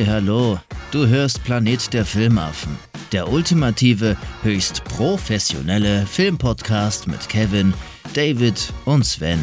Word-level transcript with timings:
Hey, 0.00 0.06
hallo. 0.06 0.58
Du 0.92 1.06
hörst 1.06 1.44
Planet 1.44 1.92
der 1.92 2.06
Filmaffen. 2.06 2.74
Der 3.12 3.30
ultimative, 3.30 4.16
höchst 4.42 4.82
professionelle 4.84 6.06
Filmpodcast 6.06 7.06
mit 7.06 7.28
Kevin, 7.28 7.74
David 8.14 8.72
und 8.86 9.04
Sven. 9.04 9.38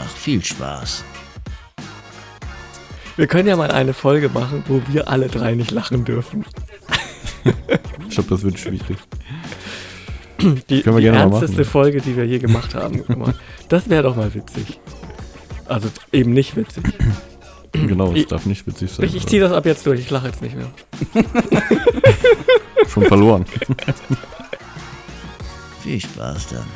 Ach, 0.00 0.08
viel 0.08 0.44
Spaß. 0.44 1.02
Wir 3.16 3.26
können 3.26 3.48
ja 3.48 3.56
mal 3.56 3.72
eine 3.72 3.92
Folge 3.92 4.28
machen, 4.28 4.62
wo 4.68 4.80
wir 4.92 5.08
alle 5.08 5.26
drei 5.26 5.56
nicht 5.56 5.72
lachen 5.72 6.04
dürfen. 6.04 6.44
Ich 8.08 8.14
glaube, 8.14 8.30
das 8.30 8.44
wird 8.44 8.60
schwierig. 8.60 8.96
Die, 10.40 10.84
die 10.84 10.84
ernsteste 10.84 11.56
machen. 11.56 11.64
Folge, 11.64 12.00
die 12.00 12.16
wir 12.16 12.26
je 12.26 12.38
gemacht 12.38 12.76
haben. 12.76 13.02
Das 13.68 13.90
wäre 13.90 14.04
doch 14.04 14.14
mal 14.14 14.32
witzig. 14.34 14.78
Also 15.66 15.88
eben 16.12 16.32
nicht 16.32 16.54
witzig. 16.54 16.84
Genau, 17.86 18.10
es 18.12 18.18
Ich- 18.18 18.26
darf 18.26 18.46
nicht 18.46 18.66
witzig 18.66 18.90
sein. 18.90 19.06
Ich, 19.06 19.14
ich 19.16 19.26
ziehe 19.26 19.40
das 19.40 19.52
ab 19.52 19.64
jetzt 19.66 19.86
durch, 19.86 20.00
ich 20.00 20.10
lache 20.10 20.26
jetzt 20.28 20.42
nicht 20.42 20.56
mehr. 20.56 20.70
Schon 22.88 23.04
verloren. 23.04 23.44
Viel 25.82 26.00
Spaß 26.00 26.48
dann. 26.48 26.66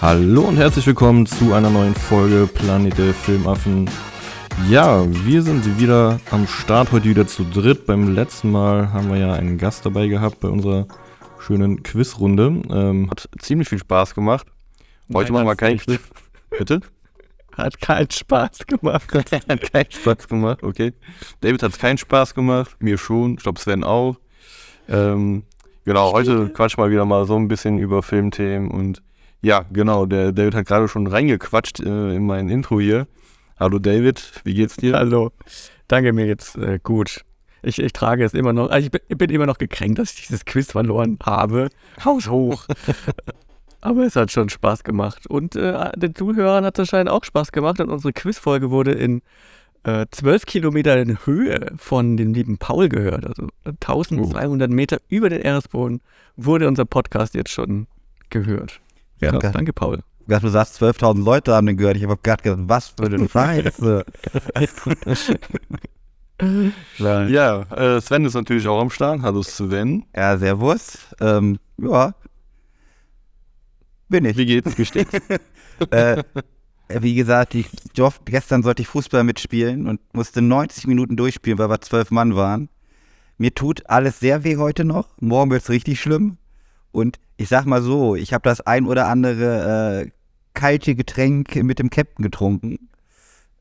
Hallo 0.00 0.42
und 0.42 0.56
herzlich 0.58 0.86
willkommen 0.86 1.24
zu 1.26 1.54
einer 1.54 1.70
neuen 1.70 1.94
Folge 1.94 2.46
Planet 2.52 2.96
der 2.98 3.14
Filmaffen. 3.14 3.88
Ja, 4.70 5.04
wir 5.26 5.42
sind 5.42 5.78
wieder 5.78 6.20
am 6.30 6.46
Start, 6.46 6.92
heute 6.92 7.04
wieder 7.08 7.26
zu 7.26 7.44
dritt. 7.44 7.86
Beim 7.86 8.14
letzten 8.14 8.50
Mal 8.50 8.92
haben 8.92 9.10
wir 9.10 9.18
ja 9.18 9.32
einen 9.34 9.58
Gast 9.58 9.84
dabei 9.84 10.06
gehabt 10.06 10.40
bei 10.40 10.48
unserer 10.48 10.86
schönen 11.38 11.82
Quizrunde. 11.82 12.62
Ähm, 12.70 13.10
hat 13.10 13.28
ziemlich 13.38 13.68
viel 13.68 13.78
Spaß 13.78 14.14
gemacht. 14.14 14.46
Heute 15.12 15.32
Nein, 15.32 15.44
machen 15.44 15.46
wir 15.46 15.56
keinen. 15.56 15.78
Quiz. 15.78 16.00
Bitte? 16.50 16.80
Hat 17.56 17.80
keinen 17.80 18.10
Spaß 18.10 18.66
gemacht. 18.66 19.12
hat 19.14 19.72
keinen 19.72 19.90
Spaß 19.90 20.28
gemacht, 20.28 20.62
okay. 20.62 20.92
David 21.40 21.62
hat 21.62 21.72
es 21.72 21.78
keinen 21.78 21.98
Spaß 21.98 22.34
gemacht, 22.34 22.76
mir 22.80 22.98
schon, 22.98 23.34
ich 23.34 23.42
glaube 23.42 23.60
Sven 23.60 23.84
auch. 23.84 24.16
Ähm, 24.88 25.44
genau, 25.84 26.12
heute 26.12 26.48
quatschen 26.48 26.82
wir 26.82 26.90
wieder 26.90 27.04
mal 27.04 27.26
so 27.26 27.36
ein 27.36 27.48
bisschen 27.48 27.78
über 27.78 28.02
Filmthemen 28.02 28.70
und 28.70 29.02
ja, 29.42 29.66
genau, 29.72 30.06
der 30.06 30.32
David 30.32 30.54
hat 30.54 30.66
gerade 30.66 30.88
schon 30.88 31.06
reingequatscht 31.06 31.80
äh, 31.80 32.16
in 32.16 32.26
mein 32.26 32.48
Intro 32.48 32.80
hier. 32.80 33.06
Hallo 33.56 33.78
David, 33.78 34.32
wie 34.42 34.54
geht's 34.54 34.76
dir? 34.76 34.94
Hallo. 34.94 35.30
Danke 35.86 36.12
mir 36.12 36.26
jetzt 36.26 36.56
äh, 36.56 36.80
gut. 36.82 37.24
Ich, 37.62 37.78
ich 37.78 37.92
trage 37.92 38.24
es 38.24 38.34
immer 38.34 38.52
noch. 38.52 38.68
Also 38.68 38.86
ich 38.86 38.90
bin, 38.90 39.00
ich 39.08 39.16
bin 39.16 39.30
immer 39.30 39.46
noch 39.46 39.58
gekränkt, 39.58 40.00
dass 40.00 40.12
ich 40.14 40.26
dieses 40.26 40.44
Quiz 40.44 40.72
verloren 40.72 41.18
habe. 41.22 41.68
Haus 42.04 42.28
hoch. 42.28 42.66
Aber 43.80 44.04
es 44.04 44.16
hat 44.16 44.32
schon 44.32 44.48
Spaß 44.48 44.82
gemacht. 44.82 45.28
Und 45.28 45.54
äh, 45.54 45.92
den 45.96 46.16
Zuhörern 46.16 46.64
hat 46.64 46.78
es 46.78 46.80
anscheinend 46.80 47.10
auch 47.10 47.22
Spaß 47.22 47.52
gemacht. 47.52 47.80
Und 47.80 47.90
unsere 47.90 48.12
Quizfolge 48.12 48.70
wurde 48.70 48.90
in 48.90 49.22
äh, 49.84 50.06
12 50.10 50.46
Kilometer 50.46 51.00
in 51.00 51.24
Höhe 51.24 51.72
von 51.76 52.16
dem 52.16 52.34
lieben 52.34 52.58
Paul 52.58 52.88
gehört. 52.88 53.24
Also 53.24 53.48
1200 53.64 54.68
Meter 54.68 54.98
über 55.08 55.28
den 55.28 55.42
Erdboden 55.42 56.00
wurde 56.36 56.66
unser 56.66 56.86
Podcast 56.86 57.34
jetzt 57.34 57.50
schon 57.50 57.86
gehört. 58.30 58.80
Ja, 59.20 59.30
geil. 59.30 59.52
danke, 59.54 59.72
Paul. 59.72 60.00
Ich 60.26 60.28
dachte, 60.28 60.46
du 60.46 60.52
sagst, 60.52 60.80
12.000 60.80 61.22
Leute 61.22 61.52
haben 61.54 61.66
den 61.66 61.76
gehört. 61.76 61.98
Ich 61.98 62.02
habe 62.04 62.16
gerade 62.22 62.42
gedacht, 62.42 62.60
was 62.66 62.88
für 62.88 63.04
eine 63.04 63.28
Scheiße. 63.28 64.04
Ja. 66.98 67.62
Äh, 67.62 68.00
Sven 68.00 68.24
ist 68.24 68.34
natürlich 68.34 68.66
auch 68.66 68.80
am 68.80 68.90
Start. 68.90 69.22
Hallo 69.22 69.42
Sven. 69.42 70.04
ja, 70.16 70.36
servus. 70.36 70.98
Ähm, 71.20 71.58
ja. 71.78 72.12
Bin 74.08 74.24
ich. 74.24 74.36
Wie 74.36 74.44
geht's? 74.46 74.76
Wie 74.76 74.84
steht's? 74.84 75.12
äh, 75.90 76.24
wie 76.88 77.14
gesagt, 77.14 77.54
ich, 77.54 77.68
durfte- 77.94 78.24
gestern 78.32 78.64
sollte 78.64 78.82
ich 78.82 78.88
Fußball 78.88 79.22
mitspielen 79.22 79.86
und 79.86 80.00
musste 80.12 80.42
90 80.42 80.88
Minuten 80.88 81.16
durchspielen, 81.16 81.58
weil 81.58 81.70
wir 81.70 81.80
zwölf 81.80 82.10
Mann 82.10 82.34
waren. 82.34 82.68
Mir 83.38 83.54
tut 83.54 83.88
alles 83.88 84.18
sehr 84.18 84.42
weh 84.42 84.56
heute 84.56 84.84
noch. 84.84 85.08
Morgen 85.20 85.52
wird 85.52 85.62
es 85.62 85.70
richtig 85.70 86.00
schlimm. 86.00 86.36
Und 86.94 87.18
ich 87.36 87.48
sag 87.48 87.66
mal 87.66 87.82
so, 87.82 88.14
ich 88.14 88.32
habe 88.32 88.42
das 88.48 88.60
ein 88.60 88.86
oder 88.86 89.08
andere 89.08 90.04
äh, 90.04 90.10
kalte 90.54 90.94
Getränk 90.94 91.56
mit 91.56 91.80
dem 91.80 91.90
Captain 91.90 92.22
getrunken. 92.22 92.88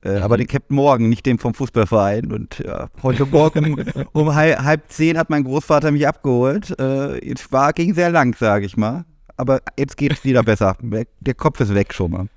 Äh, 0.03 0.17
Aber 0.19 0.37
den 0.37 0.45
Captain 0.45 0.75
morgen, 0.75 1.09
nicht 1.09 1.25
den 1.25 1.39
vom 1.39 1.55
Fußballverein. 1.55 2.31
Und 2.31 2.59
ja, 2.59 2.89
heute 3.01 3.25
Morgen 3.25 3.83
um, 4.13 4.35
halb, 4.35 4.59
halb 4.59 4.83
zehn 4.91 5.17
hat 5.17 5.31
mein 5.31 5.43
Großvater 5.45 5.91
mich 5.91 6.07
abgeholt. 6.07 6.79
Äh, 6.79 7.27
es 7.27 7.51
war, 7.51 7.73
ging 7.73 7.95
sehr 7.95 8.11
lang, 8.11 8.35
sage 8.37 8.67
ich 8.67 8.77
mal. 8.77 9.03
Aber 9.35 9.61
jetzt 9.79 9.97
geht 9.97 10.13
es 10.13 10.23
wieder 10.23 10.43
besser. 10.51 10.77
Der 11.19 11.33
Kopf 11.33 11.59
ist 11.59 11.73
weg 11.73 11.91
schon 11.95 12.11
mal. 12.11 12.27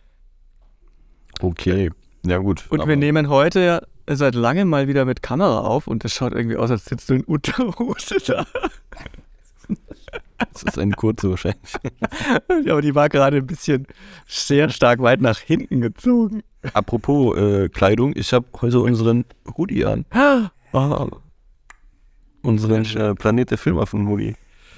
Okay, 1.40 1.90
ja 2.24 2.38
gut. 2.38 2.64
Und 2.70 2.80
aber- 2.80 2.88
wir 2.88 2.96
nehmen 2.96 3.28
heute 3.28 3.60
ja 3.60 3.82
seit 4.08 4.34
langem 4.34 4.68
mal 4.68 4.88
wieder 4.88 5.04
mit 5.04 5.22
Kamera 5.22 5.58
auf 5.60 5.88
und 5.88 6.04
das 6.04 6.14
schaut 6.14 6.32
irgendwie 6.32 6.56
aus, 6.56 6.70
als 6.70 6.86
sitzt 6.86 7.10
du 7.10 7.14
in 7.14 7.24
Unterhose 7.24 8.16
da. 8.26 8.46
Das 10.52 10.62
ist 10.62 10.78
eine 10.78 10.92
kurze 10.92 11.30
wahrscheinlich. 11.30 11.72
Ja, 12.64 12.72
aber 12.72 12.82
die 12.82 12.94
war 12.94 13.08
gerade 13.08 13.38
ein 13.38 13.46
bisschen 13.46 13.86
sehr 14.26 14.68
stark 14.70 15.00
weit 15.00 15.20
nach 15.20 15.38
hinten 15.38 15.80
gezogen. 15.80 16.42
Apropos 16.72 17.36
äh, 17.36 17.68
Kleidung, 17.68 18.12
ich 18.16 18.32
habe 18.32 18.46
heute 18.60 18.80
unseren 18.80 19.24
Hoodie 19.56 19.84
an. 19.84 20.04
Oh. 20.72 21.08
Unseren 22.42 22.84
äh, 22.96 23.14
Planet 23.14 23.50
der 23.50 23.58
Filmaffen-Hoodie. 23.58 24.34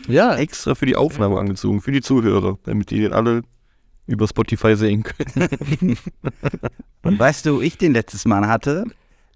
Ja, 0.07 0.37
Extra 0.37 0.75
für 0.75 0.87
die 0.87 0.97
Aufnahme 0.97 1.39
angezogen, 1.39 1.81
für 1.81 1.93
die 1.93 2.01
Zuhörer, 2.01 2.59
damit 2.65 2.91
die 2.91 3.01
den 3.01 3.13
alle 3.13 3.43
über 4.07 4.27
Spotify 4.27 4.75
sehen 4.77 5.03
können. 5.03 5.99
Und 7.03 7.19
weißt 7.19 7.47
du, 7.47 7.57
wo 7.57 7.61
ich 7.61 7.79
den 7.79 7.93
letztes 7.93 8.25
Mal 8.25 8.49
hatte? 8.49 8.85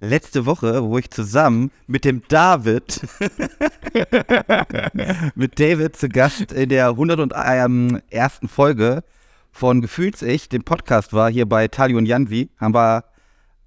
Letzte 0.05 0.47
Woche, 0.47 0.83
wo 0.83 0.99
ich 0.99 1.13
zusammen 1.13 1.71
mit 1.87 2.05
dem 2.05 2.23
David, 2.27 3.03
mit 5.37 5.61
David 5.61 5.95
zu 5.95 6.09
Gast 6.09 6.51
in 6.51 6.71
der 6.71 6.89
101. 6.89 8.41
Folge 8.47 9.05
von 9.53 9.81
Gefühls-Ich, 9.81 10.49
dem 10.49 10.65
Podcast 10.65 11.13
war, 11.13 11.31
hier 11.31 11.47
bei 11.47 11.69
Tali 11.69 11.95
und 11.95 12.07
Janvi, 12.07 12.51
haben 12.59 12.75
wir 12.75 13.05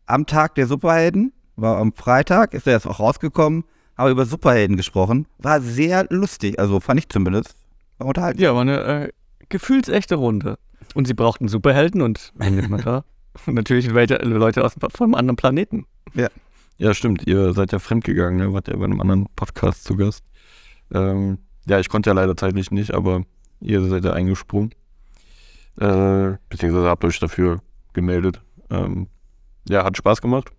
am 0.08 0.26
Tag 0.26 0.56
der 0.56 0.68
Superhelden, 0.68 1.32
war 1.56 1.78
am 1.78 1.94
Freitag, 1.94 2.54
ist 2.54 2.68
er 2.68 2.74
jetzt 2.74 2.86
auch 2.86 3.00
rausgekommen, 3.00 3.64
haben 3.98 4.08
wir 4.08 4.12
über 4.12 4.26
Superhelden 4.26 4.76
gesprochen. 4.76 5.28
War 5.38 5.62
sehr 5.62 6.06
lustig, 6.10 6.60
also 6.60 6.82
fand 6.82 7.00
ich 7.00 7.08
zumindest. 7.08 7.56
War 7.98 8.08
unterhalten. 8.08 8.42
ja, 8.42 8.54
war 8.54 8.60
eine 8.60 8.84
äh, 8.84 9.10
gefühlsechte 9.48 10.16
Runde. 10.16 10.58
Und 10.96 11.08
sie 11.08 11.14
brauchten 11.14 11.48
Superhelden 11.48 12.02
und 12.02 12.34
man 12.36 12.82
da? 12.82 13.06
Und 13.46 13.54
natürlich 13.56 13.94
welche 13.94 14.16
Leute 14.18 14.64
aus 14.64 14.76
dem- 14.76 14.90
vom 14.90 15.16
anderen 15.16 15.36
Planeten. 15.36 15.86
Ja, 16.78 16.94
stimmt, 16.94 17.26
ihr 17.26 17.54
seid 17.54 17.72
ja 17.72 17.80
fremdgegangen, 17.80 18.38
ne? 18.38 18.54
wart 18.54 18.68
ja 18.68 18.76
bei 18.76 18.84
einem 18.86 19.00
anderen 19.00 19.28
Podcast 19.36 19.86
zu 19.86 19.96
Gast. 19.96 20.24
Ähm, 20.94 21.38
ja, 21.68 21.80
ich 21.80 21.88
konnte 21.90 22.10
ja 22.10 22.14
leider 22.14 22.36
zeitlich 22.36 22.70
nicht, 22.72 22.94
aber 22.94 23.24
ihr 23.62 23.82
seid 23.88 24.04
ja 24.04 24.12
eingesprungen. 24.14 24.72
Äh, 25.80 26.34
beziehungsweise 26.50 26.88
habt 26.88 27.04
euch 27.06 27.20
dafür 27.20 27.62
gemeldet. 27.94 28.42
Ähm, 28.70 29.08
ja, 29.70 29.84
hat 29.84 29.98
Spaß 29.98 30.22
gemacht. 30.22 30.52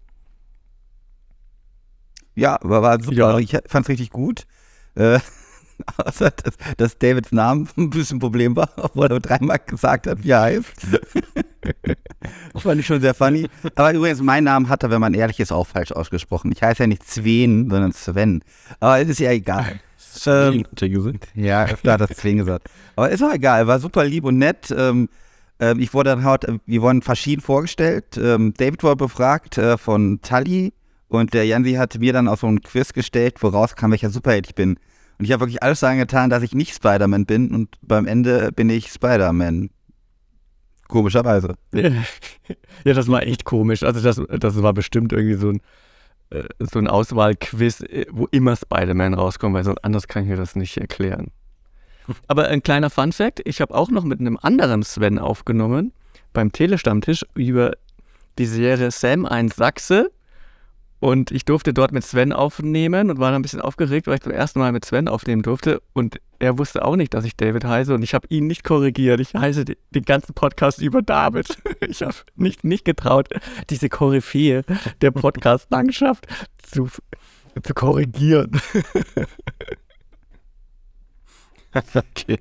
Ja, 2.35 2.59
war, 2.63 2.83
war 2.83 3.01
super. 3.03 3.15
Ja. 3.17 3.39
Ich 3.39 3.57
fand's 3.67 3.89
richtig 3.89 4.11
gut. 4.11 4.47
Äh, 4.95 5.21
außer, 5.99 6.31
dass, 6.31 6.55
dass 6.77 6.99
Davids 6.99 7.33
Name 7.33 7.67
ein 7.77 7.91
bisschen 7.91 8.17
ein 8.17 8.21
Problem 8.21 8.57
war, 8.57 8.71
obwohl 8.77 9.07
er 9.07 9.21
dreimal 9.21 9.59
gesagt 9.65 10.07
hat, 10.07 10.23
wie 10.25 10.31
er 10.31 10.41
heißt. 10.43 10.87
Das 12.53 12.63
fand 12.63 12.81
ich 12.81 12.87
schon 12.87 13.01
sehr 13.01 13.15
funny. 13.15 13.49
Aber 13.75 13.93
übrigens, 13.93 14.21
mein 14.21 14.45
Name 14.45 14.69
hat 14.69 14.83
er, 14.83 14.91
wenn 14.91 15.01
man 15.01 15.15
ehrlich 15.15 15.41
ist, 15.41 15.53
auch 15.53 15.67
falsch 15.67 15.93
ausgesprochen. 15.93 16.53
Ich 16.53 16.63
heiße 16.63 16.83
ja 16.83 16.87
nicht 16.87 17.09
Sven, 17.09 17.71
sondern 17.71 17.93
Sven. 17.93 18.43
Aber 18.81 19.01
es 19.01 19.09
ist 19.09 19.21
ja 19.21 19.31
egal. 19.31 19.81
Ähm, 20.27 20.65
ja, 21.35 21.65
öfter 21.67 21.93
hat 21.93 22.01
er 22.01 22.09
Sven 22.09 22.39
gesagt. 22.39 22.69
Aber 22.97 23.11
ist 23.11 23.23
auch 23.23 23.33
egal, 23.33 23.67
war 23.67 23.79
super 23.79 24.05
lieb 24.05 24.25
und 24.25 24.39
nett. 24.39 24.75
Ähm, 24.77 25.09
ähm, 25.59 25.81
ich 25.81 25.93
wurde 25.95 26.11
dann 26.11 26.25
halt, 26.25 26.47
wir 26.67 26.83
wurden 26.83 27.03
verschieden 27.03 27.41
vorgestellt. 27.41 28.17
Ähm, 28.17 28.55
David 28.57 28.83
wurde 28.83 28.97
befragt 28.97 29.59
äh, 29.59 29.79
von 29.79 30.21
Tully 30.23 30.73
und 31.09 31.35
der 31.35 31.47
Jansi 31.47 31.75
hat 31.75 31.99
mir 31.99 32.13
dann 32.13 32.29
auch 32.29 32.39
so 32.39 32.47
ein 32.47 32.61
Quiz 32.63 32.93
gestellt, 32.93 33.43
woraus 33.43 33.77
kam, 33.77 33.91
welcher 33.91 34.11
Superheld 34.11 34.47
ich 34.49 34.55
bin. 34.55 34.79
Und 35.19 35.25
ich 35.25 35.33
habe 35.33 35.41
wirklich 35.41 35.63
alles 35.63 35.81
daran 35.81 35.99
getan, 35.99 36.31
dass 36.31 36.43
ich 36.43 36.55
nicht 36.55 36.75
Spider-Man 36.75 37.25
bin 37.25 37.55
und 37.55 37.77
beim 37.81 38.07
Ende 38.07 38.53
bin 38.53 38.69
ich 38.69 38.89
Spider-Man. 38.89 39.71
Komischerweise. 40.89 41.55
Ja, 42.85 42.95
das 42.95 43.09
war 43.09 43.23
echt 43.25 43.45
komisch. 43.45 43.83
Also 43.83 44.01
das, 44.01 44.23
das 44.39 44.63
war 44.63 44.73
bestimmt 44.73 45.13
irgendwie 45.13 45.35
so 45.35 45.51
ein, 45.51 45.61
äh, 46.31 46.45
so 46.61 46.79
ein 46.79 46.87
Auswahlquiz, 46.87 47.81
äh, 47.81 48.07
wo 48.13 48.27
immer 48.31 48.55
Spider-Man 48.55 49.15
rauskommt, 49.15 49.55
weil 49.55 49.65
so 49.65 49.75
anders 49.83 50.07
kann 50.07 50.23
ich 50.23 50.29
mir 50.29 50.37
das 50.37 50.55
nicht 50.55 50.77
erklären. 50.77 51.33
Aber 52.29 52.47
ein 52.47 52.63
kleiner 52.63 52.91
Fun-Fact: 52.91 53.43
Ich 53.45 53.61
habe 53.61 53.75
auch 53.75 53.91
noch 53.91 54.05
mit 54.05 54.21
einem 54.21 54.39
anderen 54.41 54.85
Sven 54.85 55.19
aufgenommen 55.19 55.93
beim 56.33 56.53
Telestammtisch 56.53 57.25
über 57.35 57.73
die 58.39 58.47
Serie 58.47 58.91
Sam 58.91 59.27
1 59.27 59.57
Sachse. 59.57 60.13
Und 60.99 61.31
ich 61.31 61.45
durfte 61.45 61.75
dort 61.75 61.93
mit 61.93 62.05
Sven 62.05 62.33
aufnehmen 62.33 63.11
und 63.11 63.19
war 63.19 63.31
dann 63.31 63.41
ein 63.41 63.43
bisschen 63.43 63.61
aufgeregt, 63.61 64.07
weil 64.07 64.15
ich 64.15 64.23
zum 64.23 64.33
ersten 64.33 64.59
Mal 64.59 64.73
mit 64.73 64.85
Sven 64.85 65.09
aufnehmen 65.09 65.43
durfte. 65.43 65.83
Und 65.93 66.21
er 66.39 66.59
wusste 66.59 66.85
auch 66.85 66.97
nicht, 66.97 67.13
dass 67.13 67.25
ich 67.25 67.37
David 67.37 67.65
heiße 67.65 67.95
und 67.95 68.03
ich 68.03 68.15
habe 68.15 68.27
ihn 68.31 68.47
nicht 68.47 68.65
korrigiert. 68.65 69.21
Ich 69.21 69.35
heiße 69.35 69.65
den 69.67 70.05
ganzen 70.05 70.35
Podcast 70.35 70.81
über 70.81 71.03
David. 71.03 71.59
Ich 71.89 72.03
habe 72.03 72.15
nicht, 72.37 72.65
nicht 72.65 72.85
getraut, 72.85 73.29
diese 73.71 73.89
Koryphäe 73.89 74.65
der 75.03 75.11
Podcast-Landschaft 75.11 76.27
zu, 76.63 76.89
zu 77.63 77.75
korrigieren. 77.75 78.59
okay. 81.95 82.39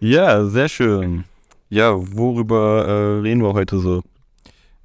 Ja, 0.00 0.46
sehr 0.46 0.68
schön. 0.68 1.24
Ja, 1.68 1.92
worüber 1.94 2.86
äh, 2.86 3.20
reden 3.20 3.42
wir 3.42 3.52
heute 3.52 3.78
so? 3.78 4.02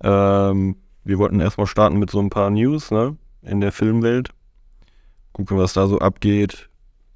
Ähm, 0.03 0.75
wir 1.03 1.17
wollten 1.17 1.39
erstmal 1.39 1.67
starten 1.67 1.99
mit 1.99 2.09
so 2.09 2.19
ein 2.19 2.29
paar 2.29 2.49
News, 2.49 2.91
ne? 2.91 3.17
In 3.41 3.61
der 3.61 3.71
Filmwelt. 3.71 4.29
Gucken, 5.33 5.57
was 5.57 5.73
da 5.73 5.87
so 5.87 5.99
abgeht. 5.99 6.69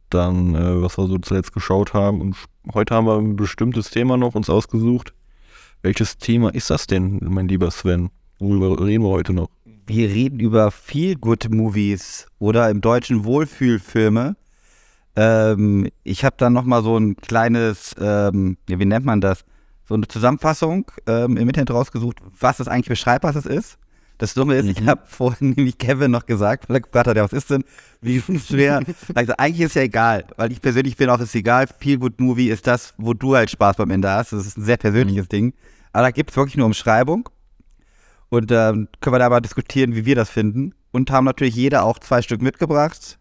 Dann, 0.09 0.55
äh, 0.55 0.81
was 0.81 0.97
wir 0.97 1.07
so 1.07 1.17
zuletzt 1.17 1.53
geschaut 1.53 1.93
haben. 1.93 2.21
Und 2.21 2.35
heute 2.73 2.95
haben 2.95 3.07
wir 3.07 3.17
ein 3.17 3.35
bestimmtes 3.35 3.89
Thema 3.89 4.17
noch 4.17 4.35
uns 4.35 4.49
ausgesucht. 4.49 5.13
Welches 5.81 6.17
Thema 6.17 6.53
ist 6.53 6.69
das 6.69 6.87
denn, 6.87 7.19
mein 7.21 7.47
lieber 7.47 7.71
Sven? 7.71 8.09
Worüber 8.39 8.85
reden 8.85 9.03
wir 9.03 9.09
heute 9.09 9.33
noch? 9.33 9.49
Wir 9.85 10.09
reden 10.09 10.39
über 10.39 10.69
Feel-Good-Movies 10.71 12.27
oder 12.39 12.69
im 12.69 12.81
Deutschen 12.81 13.23
Wohlfühlfilme. 13.23 14.35
Ähm, 15.15 15.89
ich 16.03 16.25
habe 16.25 16.35
dann 16.37 16.53
nochmal 16.53 16.83
so 16.83 16.97
ein 16.97 17.15
kleines, 17.15 17.95
ähm, 17.99 18.57
ja, 18.69 18.79
wie 18.79 18.85
nennt 18.85 19.05
man 19.05 19.21
das? 19.21 19.45
So 19.87 19.95
eine 19.95 20.07
Zusammenfassung 20.07 20.91
ähm, 21.05 21.37
im 21.37 21.47
Internet 21.47 21.71
rausgesucht, 21.71 22.17
was 22.39 22.57
das 22.57 22.67
eigentlich 22.67 22.89
beschreibt, 22.89 23.23
was 23.23 23.35
es 23.35 23.45
ist. 23.45 23.77
Das 24.17 24.33
Dumme 24.33 24.55
ist, 24.55 24.65
ich 24.65 24.85
habe 24.87 25.01
vorhin 25.05 25.51
nämlich 25.51 25.77
Kevin 25.77 26.09
noch 26.09 26.25
gesagt, 26.25 26.67
weil 26.67 26.77
er 26.77 26.81
gefragt 26.81 27.07
hat, 27.07 27.17
ja, 27.17 27.23
was 27.23 27.33
ist 27.33 27.51
denn? 27.51 27.63
Wie 28.01 28.19
schwer? 28.19 28.81
Also 29.15 29.33
eigentlich 29.37 29.61
ist 29.61 29.75
ja 29.75 29.83
egal, 29.83 30.25
weil 30.37 30.51
ich 30.51 30.61
persönlich 30.61 30.97
bin 30.97 31.09
auch, 31.09 31.19
ist 31.19 31.35
egal. 31.35 31.67
Feel 31.67 31.99
Good 31.99 32.19
Movie 32.19 32.49
ist 32.49 32.65
das, 32.65 32.95
wo 32.97 33.13
du 33.13 33.35
halt 33.35 33.51
Spaß 33.51 33.77
beim 33.77 33.91
Ende 33.91 34.09
hast. 34.09 34.33
Das 34.33 34.45
ist 34.45 34.57
ein 34.57 34.63
sehr 34.63 34.77
persönliches 34.77 35.27
Ding. 35.27 35.53
Aber 35.93 36.03
da 36.03 36.11
gibt 36.11 36.31
es 36.31 36.35
wirklich 36.35 36.57
nur 36.57 36.65
Umschreibung. 36.65 37.29
Und 38.29 38.51
ähm, 38.51 38.89
können 38.99 39.13
wir 39.13 39.19
da 39.19 39.29
mal 39.29 39.39
diskutieren, 39.39 39.95
wie 39.95 40.05
wir 40.05 40.15
das 40.15 40.29
finden. 40.29 40.73
Und 40.91 41.11
haben 41.11 41.25
natürlich 41.25 41.55
jeder 41.55 41.83
auch 41.83 41.99
zwei 41.99 42.21
Stück 42.21 42.41
mitgebracht, 42.41 43.19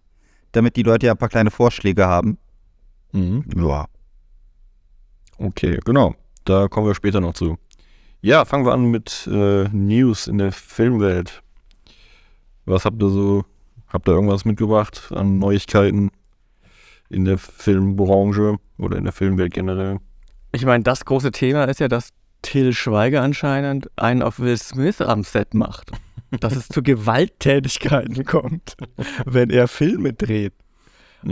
damit 0.53 0.77
die 0.77 0.83
Leute 0.83 1.07
ja 1.07 1.13
ein 1.13 1.19
paar 1.19 1.29
kleine 1.29 1.51
Vorschläge 1.51 2.07
haben. 2.07 2.39
Mhm. 3.13 3.45
Ja. 3.55 3.87
Okay, 5.39 5.79
genau. 5.85 6.15
Da 6.47 6.69
kommen 6.69 6.87
wir 6.87 6.95
später 6.95 7.21
noch 7.21 7.35
zu. 7.35 7.59
Ja, 8.21 8.45
fangen 8.45 8.65
wir 8.65 8.73
an 8.73 8.89
mit 8.89 9.29
äh, 9.31 9.65
News 9.73 10.29
in 10.29 10.39
der 10.39 10.53
Filmwelt. 10.53 11.43
Was 12.65 12.85
habt 12.85 13.03
ihr 13.03 13.09
so? 13.09 13.45
Habt 13.89 14.09
ihr 14.09 14.13
irgendwas 14.13 14.45
mitgebracht 14.45 15.11
an 15.13 15.41
Neuigkeiten 15.41 16.11
in 17.11 17.25
der 17.25 17.39
Filmbranche 17.39 18.59
oder 18.79 18.97
in 18.97 19.05
der 19.05 19.13
Filmwelt 19.13 19.55
generell? 19.55 19.99
Ich 20.53 20.65
meine, 20.65 20.85
das 20.85 21.05
große 21.05 21.33
Thema 21.33 21.65
ist 21.65 21.81
ja, 21.81 21.89
dass 21.89 22.11
Till 22.43 22.73
Schweiger 22.73 23.23
anscheinend 23.23 23.91
einen 23.97 24.23
auf 24.23 24.39
Will 24.39 24.57
Smith 24.57 25.01
am 25.01 25.25
Set 25.25 25.53
macht. 25.53 25.91
Dass 26.41 26.55
es 26.55 26.69
zu 26.69 26.83
Gewalttätigkeiten 26.83 28.25
kommt, 28.25 28.77
wenn 29.25 29.51
er 29.51 29.67
Filme 29.67 30.13
dreht. 30.13 30.55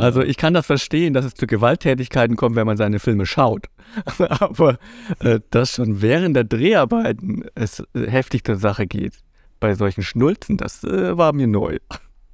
Also 0.01 0.23
ich 0.23 0.37
kann 0.37 0.55
das 0.55 0.67
verstehen, 0.67 1.15
dass 1.15 1.25
es 1.25 1.35
zu 1.35 1.47
Gewalttätigkeiten 1.47 2.37
kommt, 2.37 2.57
wenn 2.57 2.67
man 2.67 2.77
seine 2.77 2.99
Filme 2.99 3.27
schaut. 3.27 3.67
Aber 4.41 4.79
äh, 5.21 5.41
dass 5.51 5.75
schon 5.75 6.03
während 6.03 6.37
der 6.37 6.45
Dreharbeiten 6.45 7.45
es 7.55 7.81
äh, 7.95 8.07
heftig 8.09 8.45
zur 8.45 8.57
Sache 8.57 8.87
geht, 8.87 9.15
bei 9.61 9.75
solchen 9.75 10.03
Schnulzen, 10.03 10.57
das 10.57 10.85
äh, 10.85 11.17
war 11.17 11.33
mir 11.33 11.47
neu. 11.47 11.79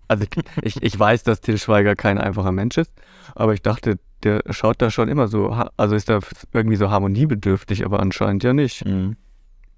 Also 0.08 0.24
ich, 0.62 0.82
ich 0.82 0.98
weiß, 0.98 1.22
dass 1.22 1.40
Till 1.40 1.58
Schweiger 1.58 1.94
kein 1.94 2.18
einfacher 2.18 2.52
Mensch 2.52 2.78
ist, 2.78 2.92
aber 3.34 3.54
ich 3.54 3.62
dachte, 3.62 3.98
der 4.22 4.42
schaut 4.50 4.82
da 4.82 4.90
schon 4.90 5.08
immer 5.08 5.28
so, 5.28 5.50
also 5.76 5.94
ist 5.94 6.08
da 6.08 6.20
irgendwie 6.52 6.76
so 6.76 6.90
harmoniebedürftig, 6.90 7.84
aber 7.84 8.00
anscheinend 8.00 8.42
ja 8.42 8.52
nicht. 8.52 8.84
Mhm. 8.84 9.16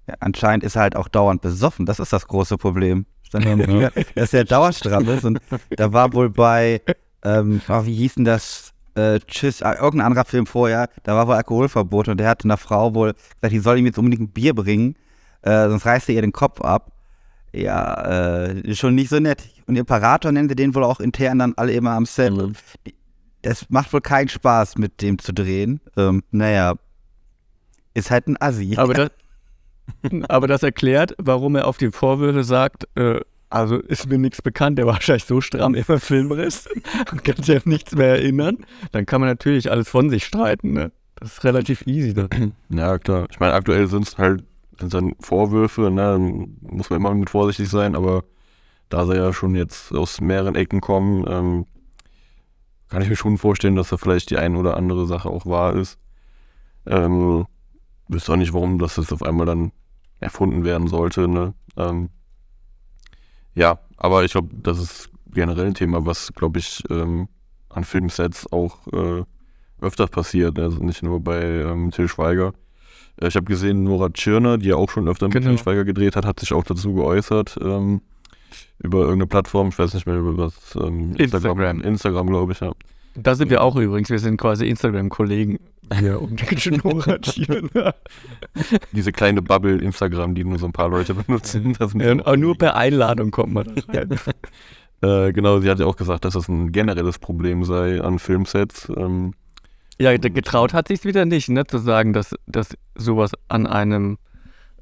Ja, 0.07 0.15
anscheinend 0.19 0.63
ist 0.65 0.75
er 0.75 0.81
halt 0.81 0.95
auch 0.95 1.07
dauernd 1.07 1.41
besoffen. 1.41 1.85
Das 1.85 1.99
ist 1.99 2.11
das 2.11 2.27
große 2.27 2.57
Problem. 2.57 3.05
Ja 3.33 3.55
ja. 3.55 3.89
Dass 4.15 4.33
er 4.33 4.43
dauerstramm 4.43 5.07
ist. 5.09 5.23
Und 5.23 5.39
da 5.71 5.93
war 5.93 6.13
wohl 6.13 6.29
bei, 6.29 6.81
ähm, 7.23 7.61
oh, 7.67 7.85
wie 7.85 7.95
hieß 7.95 8.15
denn 8.15 8.25
das? 8.25 8.73
Äh, 8.95 9.19
Tschüss, 9.21 9.61
äh, 9.61 9.73
irgendein 9.73 10.07
anderer 10.07 10.25
Film 10.25 10.45
vorher, 10.45 10.87
da 11.01 11.15
war 11.15 11.27
wohl 11.27 11.35
Alkoholverbot 11.35 12.09
und 12.09 12.17
der 12.19 12.29
hat 12.29 12.45
einer 12.45 12.57
Frau 12.57 12.93
wohl 12.93 13.13
gesagt, 13.13 13.51
die 13.51 13.59
soll 13.59 13.79
ihm 13.79 13.87
jetzt 13.87 13.97
unbedingt 13.97 14.21
ein 14.21 14.33
Bier 14.33 14.53
bringen, 14.53 14.95
äh, 15.41 15.67
sonst 15.67 15.85
reißt 15.85 16.09
er 16.09 16.15
ihr 16.15 16.21
den 16.21 16.31
Kopf 16.31 16.61
ab. 16.61 16.91
Ja, 17.53 18.45
äh, 18.45 18.75
schon 18.75 18.95
nicht 18.95 19.09
so 19.09 19.19
nett. 19.19 19.43
Und 19.67 19.75
Imperator 19.75 20.31
nennen 20.31 20.49
sie 20.49 20.55
den 20.55 20.73
wohl 20.73 20.83
auch 20.83 20.99
intern 20.99 21.39
dann 21.39 21.53
alle 21.55 21.73
immer 21.73 21.91
am 21.91 22.05
Set. 22.05 22.33
Mhm. 22.33 22.53
Das 23.43 23.69
macht 23.69 23.93
wohl 23.93 24.01
keinen 24.01 24.29
Spaß, 24.29 24.77
mit 24.77 25.01
dem 25.01 25.19
zu 25.19 25.33
drehen. 25.33 25.79
Ähm, 25.95 26.23
naja, 26.31 26.75
ist 27.93 28.09
halt 28.09 28.27
ein 28.27 28.41
Assi. 28.41 28.75
Aber 28.77 28.93
das, 28.93 29.11
aber 30.29 30.47
das 30.47 30.63
erklärt, 30.63 31.15
warum 31.17 31.55
er 31.55 31.67
auf 31.67 31.77
die 31.77 31.91
Vorwürfe 31.91 32.43
sagt, 32.43 32.87
äh, 32.95 33.19
also 33.53 33.77
ist 33.77 34.09
mir 34.09 34.17
nichts 34.17 34.41
bekannt, 34.41 34.79
der 34.79 34.87
war 34.87 34.93
wahrscheinlich 34.93 35.25
so 35.25 35.39
stramm 35.39 35.75
immer 35.75 35.99
Filmriss 35.99 36.67
und 37.11 37.23
kann 37.23 37.43
sich 37.43 37.55
an 37.55 37.61
nichts 37.65 37.93
mehr 37.93 38.09
erinnern. 38.09 38.57
Dann 38.91 39.05
kann 39.05 39.21
man 39.21 39.29
natürlich 39.29 39.69
alles 39.69 39.87
von 39.87 40.09
sich 40.09 40.25
streiten. 40.25 40.73
Ne? 40.73 40.91
Das 41.15 41.33
ist 41.33 41.43
relativ 41.43 41.85
easy 41.85 42.13
dann. 42.15 42.53
Ja, 42.69 42.97
klar. 42.97 43.27
Ich 43.29 43.39
meine, 43.39 43.53
aktuell 43.53 43.87
sind 43.87 44.07
es 44.07 44.17
halt 44.17 44.43
dann 44.79 45.13
Vorwürfe, 45.19 45.91
ne? 45.91 46.47
muss 46.61 46.89
man 46.89 46.99
immer 46.99 47.13
mit 47.13 47.29
vorsichtig 47.29 47.69
sein, 47.69 47.95
aber 47.95 48.23
da 48.89 49.05
sie 49.05 49.15
ja 49.15 49.31
schon 49.31 49.53
jetzt 49.53 49.93
aus 49.93 50.19
mehreren 50.19 50.55
Ecken 50.55 50.81
kommen, 50.81 51.23
ähm, 51.27 51.65
kann 52.89 53.03
ich 53.03 53.09
mir 53.09 53.15
schon 53.15 53.37
vorstellen, 53.37 53.75
dass 53.75 53.89
da 53.89 53.97
vielleicht 53.97 54.31
die 54.31 54.37
ein 54.37 54.55
oder 54.55 54.77
andere 54.77 55.05
Sache 55.05 55.29
auch 55.29 55.45
wahr 55.45 55.75
ist. 55.75 55.99
Ähm, 56.87 57.45
wüsste 58.07 58.33
auch 58.33 58.37
nicht, 58.37 58.53
warum 58.53 58.79
das 58.79 58.97
jetzt 58.97 59.13
auf 59.13 59.21
einmal 59.21 59.45
dann 59.45 59.71
erfunden 60.19 60.63
werden 60.63 60.87
sollte. 60.87 61.27
Ne? 61.27 61.53
Ähm, 61.77 62.09
ja, 63.55 63.79
aber 63.97 64.23
ich 64.23 64.31
glaube, 64.31 64.49
das 64.61 64.79
ist 64.79 65.09
generell 65.31 65.67
ein 65.67 65.73
Thema, 65.73 66.05
was, 66.05 66.31
glaube 66.33 66.59
ich, 66.59 66.83
ähm, 66.89 67.27
an 67.69 67.83
Filmsets 67.83 68.51
auch 68.51 68.87
äh, 68.93 69.23
öfter 69.81 70.07
passiert. 70.07 70.59
Also 70.59 70.83
nicht 70.83 71.03
nur 71.03 71.19
bei 71.19 71.41
ähm, 71.43 71.91
Till 71.91 72.07
Schweiger. 72.07 72.53
Äh, 73.19 73.27
Ich 73.27 73.35
habe 73.35 73.45
gesehen, 73.45 73.83
Nora 73.83 74.09
Tschirner, 74.09 74.57
die 74.57 74.69
ja 74.69 74.75
auch 74.75 74.89
schon 74.89 75.07
öfter 75.07 75.27
mit 75.27 75.33
Genau. 75.33 75.47
Till 75.49 75.57
Schweiger 75.57 75.83
gedreht 75.85 76.15
hat, 76.15 76.25
hat 76.25 76.39
sich 76.39 76.53
auch 76.53 76.63
dazu 76.63 76.93
geäußert. 76.93 77.57
Ähm, 77.61 78.01
über 78.79 78.99
irgendeine 78.99 79.27
Plattform, 79.27 79.69
ich 79.69 79.79
weiß 79.79 79.93
nicht 79.93 80.05
mehr, 80.05 80.17
über 80.17 80.37
was. 80.37 80.75
Ähm, 80.75 81.15
Instagram. 81.15 81.81
Instagram, 81.81 82.27
glaube 82.27 82.51
ich, 82.51 82.59
ja. 82.59 82.71
Da 83.15 83.35
sind 83.35 83.49
wir 83.49 83.61
auch 83.61 83.75
übrigens, 83.75 84.09
wir 84.09 84.19
sind 84.19 84.37
quasi 84.37 84.67
Instagram-Kollegen 84.67 85.59
hier 85.99 86.21
um 86.21 86.35
den 86.35 86.81
Nora 86.83 87.19
Tschirner. 87.19 87.93
Diese 88.91 89.11
kleine 89.11 89.41
Bubble 89.41 89.77
Instagram, 89.77 90.33
die 90.33 90.43
nur 90.43 90.57
so 90.57 90.65
ein 90.65 90.71
paar 90.71 90.89
Leute 90.89 91.13
benutzen. 91.13 91.75
Das 91.77 91.93
Ja, 91.93 92.11
und 92.11 92.25
auch 92.25 92.35
nur 92.35 92.57
per 92.57 92.75
Einladung 92.75 93.31
kommt 93.31 93.53
man 93.53 93.65
da 93.75 93.99
rein. 93.99 94.09
äh, 95.01 95.33
genau, 95.33 95.59
sie 95.59 95.69
hat 95.69 95.79
ja 95.79 95.85
auch 95.85 95.95
gesagt, 95.95 96.25
dass 96.25 96.33
das 96.33 96.47
ein 96.47 96.71
generelles 96.71 97.19
Problem 97.19 97.63
sei 97.63 98.01
an 98.01 98.17
Filmsets. 98.17 98.91
Ähm, 98.95 99.33
Ja, 99.99 100.15
getraut 100.17 100.73
hat 100.73 100.87
sich 100.87 101.03
wieder 101.05 101.25
nicht, 101.25 101.49
ne, 101.49 101.65
zu 101.65 101.77
sagen, 101.77 102.13
dass, 102.13 102.35
dass 102.47 102.69
sowas 102.95 103.31
an 103.47 103.67
einem 103.67 104.17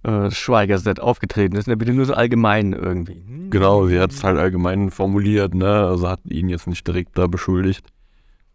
äh, 0.04 0.32
Schweigerset 0.32 1.00
aufgetreten 1.00 1.58
ist. 1.58 1.68
Ne, 1.68 1.76
bitte 1.76 1.94
nur 1.94 2.06
so 2.06 2.14
allgemein 2.14 2.74
irgendwie. 2.74 3.22
Genau, 3.50 3.88
sie 3.88 4.00
hat 4.00 4.12
es 4.12 4.24
halt 4.24 4.38
allgemein 4.38 4.92
formuliert, 4.92 5.54
ne? 5.54 5.88
Also 5.88 6.08
hat 6.08 6.22
ihn 6.26 6.48
jetzt 6.48 6.68
nicht 6.68 6.88
direkt 6.88 7.18
da 7.18 7.28
beschuldigt 7.28 7.86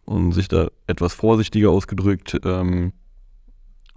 und 0.07 0.31
sich 0.31 0.47
da 0.47 0.69
etwas 0.87 1.13
vorsichtiger 1.13 1.69
ausgedrückt 1.69 2.39
ähm, 2.45 2.93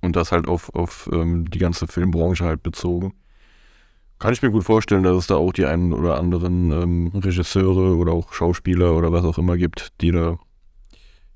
und 0.02 0.17
das 0.17 0.33
halt 0.33 0.49
auf, 0.49 0.75
auf 0.75 1.09
ähm, 1.12 1.49
die 1.49 1.59
ganze 1.59 1.87
Filmbranche 1.87 2.45
halt 2.45 2.62
bezogen. 2.62 3.14
Kann 4.19 4.33
ich 4.33 4.43
mir 4.43 4.50
gut 4.50 4.64
vorstellen, 4.64 5.05
dass 5.05 5.17
es 5.17 5.29
da 5.29 5.37
auch 5.37 5.52
die 5.52 5.64
einen 5.64 5.93
oder 5.93 6.19
anderen 6.19 6.73
ähm, 6.73 7.12
Regisseure 7.14 7.97
oder 7.97 8.12
auch 8.12 8.33
Schauspieler 8.33 8.95
oder 8.95 9.12
was 9.12 9.25
auch 9.25 9.38
immer 9.38 9.57
gibt, 9.57 9.93
die 10.00 10.11
da 10.11 10.38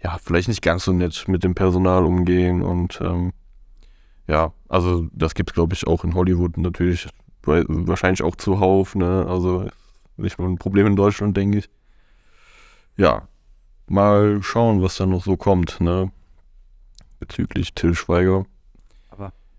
ja 0.02 0.18
vielleicht 0.22 0.48
nicht 0.48 0.60
ganz 0.60 0.84
so 0.84 0.92
nett 0.92 1.24
mit 1.28 1.44
dem 1.44 1.54
Personal 1.54 2.04
umgehen 2.04 2.60
und 2.60 3.00
ähm, 3.00 3.32
ja, 4.26 4.52
also 4.68 5.06
das 5.12 5.34
gibt 5.34 5.50
es 5.50 5.54
glaube 5.54 5.74
ich 5.74 5.86
auch 5.86 6.02
in 6.04 6.14
Hollywood 6.14 6.58
natürlich 6.58 7.08
wahrscheinlich 7.46 8.22
auch 8.22 8.36
zuhauf, 8.36 8.96
ne? 8.96 9.26
Also 9.28 9.68
nicht 10.16 10.38
nur 10.38 10.48
ein 10.48 10.58
Problem 10.58 10.86
in 10.88 10.96
Deutschland, 10.96 11.36
denke 11.36 11.58
ich. 11.58 11.70
Ja, 12.96 13.28
mal 13.86 14.42
schauen, 14.42 14.82
was 14.82 14.96
da 14.96 15.06
noch 15.06 15.24
so 15.24 15.36
kommt, 15.36 15.80
ne? 15.80 16.10
Bezüglich 17.20 17.74
Till 17.74 17.94
Schweiger. 17.94 18.46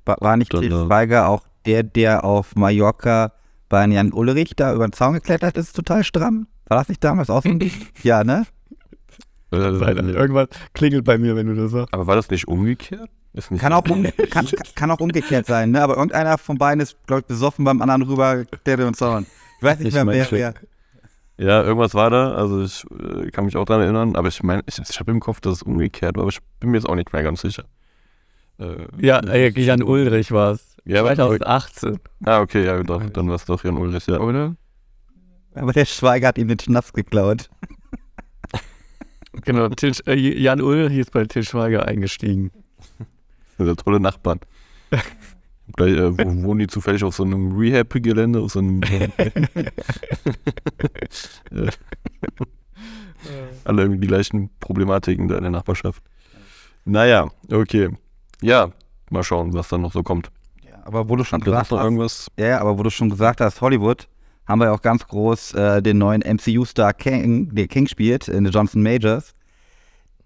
War, 0.06 0.18
war 0.20 0.38
nicht 0.38 0.54
Dann, 0.54 0.62
Til 0.62 0.72
äh, 0.72 0.86
Schweiger 0.86 1.30
auch 1.30 1.44
der, 1.66 1.84
der 1.84 2.24
auf 2.24 2.56
Mallorca 2.56 3.32
bei 3.70 3.86
Jan 3.88 4.14
Ulrich 4.14 4.54
da 4.56 4.74
über 4.74 4.88
den 4.88 4.94
Zaun 4.94 5.14
geklettert 5.14 5.58
ist, 5.58 5.76
total 5.76 6.04
stramm? 6.04 6.48
War 6.68 6.78
das 6.80 6.90
nicht 6.90 7.04
damals 7.04 7.30
auch 7.30 7.44
so 7.44 7.50
ein 7.50 7.60
Ding? 7.60 7.72
Ja, 8.04 8.24
ne? 8.24 8.46
Alter, 9.52 10.04
Irgendwas 10.04 10.50
klingelt 10.74 11.06
bei 11.06 11.18
mir, 11.18 11.36
wenn 11.36 11.48
du 11.48 11.56
das 11.56 11.72
sagst. 11.72 11.94
Aber 11.94 12.08
war 12.08 12.16
das 12.16 12.30
nicht 12.30 12.48
umgekehrt? 12.48 13.10
Ist 13.34 13.52
nicht 13.52 13.62
Kann 13.62 13.74
auch, 13.74 13.88
um, 13.90 14.04
kann, 14.30 14.48
kann 14.76 14.92
auch 14.92 15.00
umgekehrt 15.00 15.46
sein, 15.46 15.72
ne? 15.72 15.82
Aber 15.82 15.96
irgendeiner 15.96 16.38
von 16.38 16.58
beiden 16.58 16.82
ist, 16.82 16.98
glaube 17.08 17.22
ich, 17.22 17.26
besoffen 17.28 17.66
beim 17.66 17.82
anderen 17.82 18.02
rüber 18.04 18.46
über 18.66 18.76
den 18.76 18.94
Zaun. 18.94 19.26
Ich 19.58 19.64
weiß 19.64 19.80
nicht 19.80 19.90
Ich 19.90 19.94
mehr, 19.94 20.08
wer, 20.08 20.32
wer. 20.32 20.54
Ja, 21.38 21.64
irgendwas 21.64 21.94
war 21.94 22.10
da. 22.10 22.34
Also 22.34 22.64
ich 22.64 22.86
äh, 23.26 23.30
kann 23.32 23.46
mich 23.46 23.58
auch 23.58 23.66
daran 23.66 23.84
erinnern, 23.84 24.16
aber 24.16 24.30
ich 24.30 24.42
meine, 24.44 24.64
ich, 24.68 24.80
ich 24.80 25.00
habe 25.00 25.12
im 25.12 25.20
Kopf, 25.20 25.42
dass 25.42 25.56
es 25.56 25.64
umgekehrt 25.64 26.16
war, 26.16 26.24
aber 26.24 26.32
ich 26.32 26.40
bin 26.60 26.72
mir 26.72 26.78
jetzt 26.78 26.88
auch 26.88 26.96
nicht 26.96 27.12
mehr 27.12 27.24
ganz 27.24 27.42
sicher. 27.42 27.66
Äh, 28.58 28.86
Ja, 29.00 29.20
äh, 29.20 29.50
Jan 29.60 29.84
Ulrich 29.84 30.32
war 30.32 30.52
es. 30.54 30.78
Ja, 30.86 31.02
aber- 31.02 31.16
2018, 31.16 32.00
Ah, 32.26 32.40
okay, 32.42 32.64
ja, 32.66 32.82
doch, 32.84 33.04
dann 33.10 33.28
war 33.28 33.36
es 33.36 33.46
doch 33.46 33.64
Jan 33.64 33.78
Ulrich, 33.78 34.08
ja. 34.08 34.20
oder? 34.20 34.56
Aber 35.56 35.74
der 35.74 35.86
Schweiger 35.86 36.28
hat 36.30 36.38
ihm 36.38 36.48
den 36.48 36.60
Schnaps 36.60 36.94
geklaut. 36.94 37.50
Genau, 39.44 39.68
Til, 39.70 39.94
äh, 40.08 40.14
Jan 40.16 40.62
Ulrich 40.62 40.98
ist 40.98 41.12
bei 41.12 41.26
Til 41.26 41.44
Schweiger 41.44 41.86
eingestiegen. 41.86 42.52
Das 43.58 43.68
sind 43.68 43.80
tolle 43.80 44.00
Nachbarn. 44.02 44.40
Gleich, 45.76 45.94
äh, 45.94 46.18
wo, 46.18 46.44
wohnen 46.44 46.60
die 46.60 46.68
zufällig 46.68 47.04
auf 47.04 47.16
so 47.16 47.24
einem 47.24 47.58
Rehab-Gelände, 47.58 48.40
auf 48.40 48.52
so 48.52 48.60
einem. 48.60 48.82
Alle 53.64 53.82
irgendwie 53.82 54.02
die 54.02 54.08
gleichen 54.08 54.50
Problematiken 54.60 55.28
da 55.28 55.38
in 55.38 55.44
der 55.44 55.52
Nachbarschaft. 55.52 56.04
Naja, 56.86 57.30
okay. 57.52 57.90
Ja, 58.42 58.72
mal 59.10 59.24
schauen, 59.24 59.54
was 59.54 59.70
dann 59.70 59.82
noch 59.82 59.92
so 59.92 60.04
kommt. 60.04 60.30
Ja, 60.64 60.86
aber 60.86 61.10
wo 61.10 61.16
du 61.16 61.24
schon 61.24 61.38
Habt 61.38 61.46
gesagt 61.46 61.72
hast, 61.72 61.84
irgendwas? 61.84 62.32
ja, 62.38 62.60
aber 62.60 62.78
wo 62.78 62.84
du 62.84 62.92
schon 62.92 63.10
gesagt 63.10 63.42
hast, 63.42 63.62
Hollywood, 63.62 64.08
haben 64.48 64.60
wir 64.60 64.66
ja 64.66 64.72
auch 64.74 64.82
ganz 64.82 65.08
groß 65.08 65.54
äh, 65.56 65.82
den 65.82 65.98
neuen 65.98 66.22
MCU-Star 66.22 66.94
King, 66.94 67.56
der 67.56 67.68
King 67.68 67.88
spielt, 67.88 68.28
in 68.28 68.46
Johnson 68.46 68.84
Majors, 68.84 69.34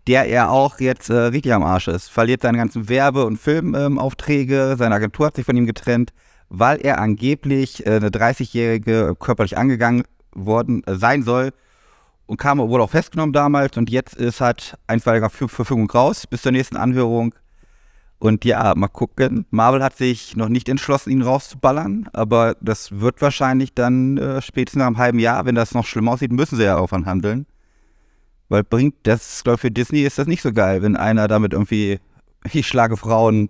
der 0.10 0.28
ja 0.28 0.50
auch 0.50 0.80
jetzt 0.80 1.12
äh, 1.12 1.18
richtig 1.18 1.54
am 1.54 1.62
Arsch 1.62 1.88
ist. 1.88 2.10
Verliert 2.10 2.42
seine 2.42 2.58
ganzen 2.58 2.89
Werbe- 2.89 3.28
und 3.28 3.38
Filmaufträge, 3.38 4.75
seine 4.75 4.96
Agentur 4.96 5.28
hat 5.28 5.36
sich 5.36 5.46
von 5.46 5.56
ihm 5.56 5.68
getrennt, 5.68 6.13
weil 6.50 6.80
er 6.82 7.00
angeblich 7.00 7.86
äh, 7.86 7.98
eine 7.98 8.10
30-Jährige 8.10 9.16
körperlich 9.20 9.56
angegangen 9.56 10.06
worden 10.34 10.84
äh, 10.88 10.96
sein 10.96 11.22
soll 11.22 11.51
und 12.25 12.38
kam 12.38 12.58
wohl 12.58 12.82
auch 12.82 12.89
festgenommen 12.89 13.34
damals 13.34 13.78
und 13.78 13.92
jetzt 13.92 14.16
ist 14.16 14.42
halt 14.42 14.80
einstweiliger 14.88 15.30
Ver 15.30 15.48
Verfügung 15.48 15.88
raus 15.92 16.25
bis 16.25 16.42
zur 16.42 16.54
nächsten 16.54 16.75
Anhörung. 16.75 17.36
Und 18.18 18.46
ja, 18.46 18.74
mal 18.75 18.88
gucken. 18.88 19.46
Marvel 19.51 19.84
hat 19.84 19.96
sich 19.96 20.36
noch 20.36 20.50
nicht 20.50 20.70
entschlossen, 20.70 21.12
ihn 21.12 21.22
rauszuballern, 21.22 22.10
aber 22.13 22.56
das 22.62 23.00
wird 23.00 23.22
wahrscheinlich 23.22 23.75
dann 23.75 24.18
äh, 24.18 24.42
spätestens 24.42 24.80
nach 24.80 24.88
einem 24.88 24.98
halben 24.98 25.20
Jahr, 25.20 25.46
wenn 25.46 25.54
das 25.54 25.75
noch 25.75 25.86
schlimm 25.86 26.10
aussieht, 26.10 26.32
müssen 26.32 26.56
sie 26.56 26.63
ja 26.63 26.78
aufhören 26.78 27.06
handeln. 27.06 27.46
Weil 28.50 28.63
bringt 28.63 28.96
das, 29.03 29.44
glaube 29.44 29.56
ich, 29.56 29.62
für 29.62 29.72
Disney 29.72 30.01
ist 30.01 30.18
das 30.18 30.27
nicht 30.27 30.41
so 30.41 30.51
geil, 30.51 30.82
wenn 30.82 30.96
einer 30.98 31.27
damit 31.27 31.53
irgendwie, 31.53 32.00
ich 32.51 32.68
schlage 32.68 32.98
Frauen 32.98 33.50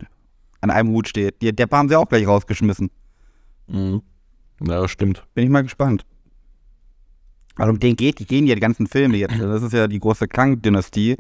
an 0.61 0.69
einem 0.69 0.89
Hut 0.89 1.07
steht. 1.07 1.41
Die 1.41 1.55
Deppe 1.55 1.77
haben 1.77 1.89
sie 1.89 1.95
auch 1.95 2.09
gleich 2.09 2.27
rausgeschmissen. 2.27 2.91
Mhm. 3.67 4.01
Ja, 4.61 4.87
stimmt. 4.87 5.25
Bin 5.33 5.45
ich 5.45 5.49
mal 5.49 5.63
gespannt. 5.63 6.05
Also 7.55 7.71
um 7.71 7.79
den 7.79 7.95
geht, 7.95 8.19
die 8.19 8.25
gehen 8.25 8.45
ja 8.45 8.55
die 8.55 8.61
ganzen 8.61 8.87
Filme 8.87 9.17
jetzt. 9.17 9.39
Das 9.39 9.63
ist 9.63 9.73
ja 9.73 9.87
die 9.87 9.99
große 9.99 10.27
Kang-Dynastie. 10.27 11.17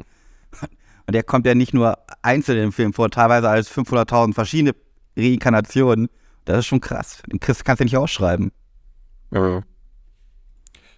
Und 1.07 1.13
der 1.13 1.23
kommt 1.23 1.45
ja 1.45 1.55
nicht 1.55 1.73
nur 1.73 1.97
einzeln 2.21 2.63
im 2.63 2.71
Film 2.71 2.93
vor, 2.93 3.09
teilweise 3.09 3.49
als 3.49 3.71
500.000 3.71 4.33
verschiedene 4.33 4.75
Reinkarnationen. 5.17 6.09
Das 6.45 6.59
ist 6.59 6.67
schon 6.67 6.81
krass. 6.81 7.21
Den 7.31 7.39
kriegst, 7.39 7.65
kannst 7.65 7.79
du 7.79 7.85
nicht 7.85 7.97
ausschreiben. 7.97 8.51
Ja. 9.31 9.61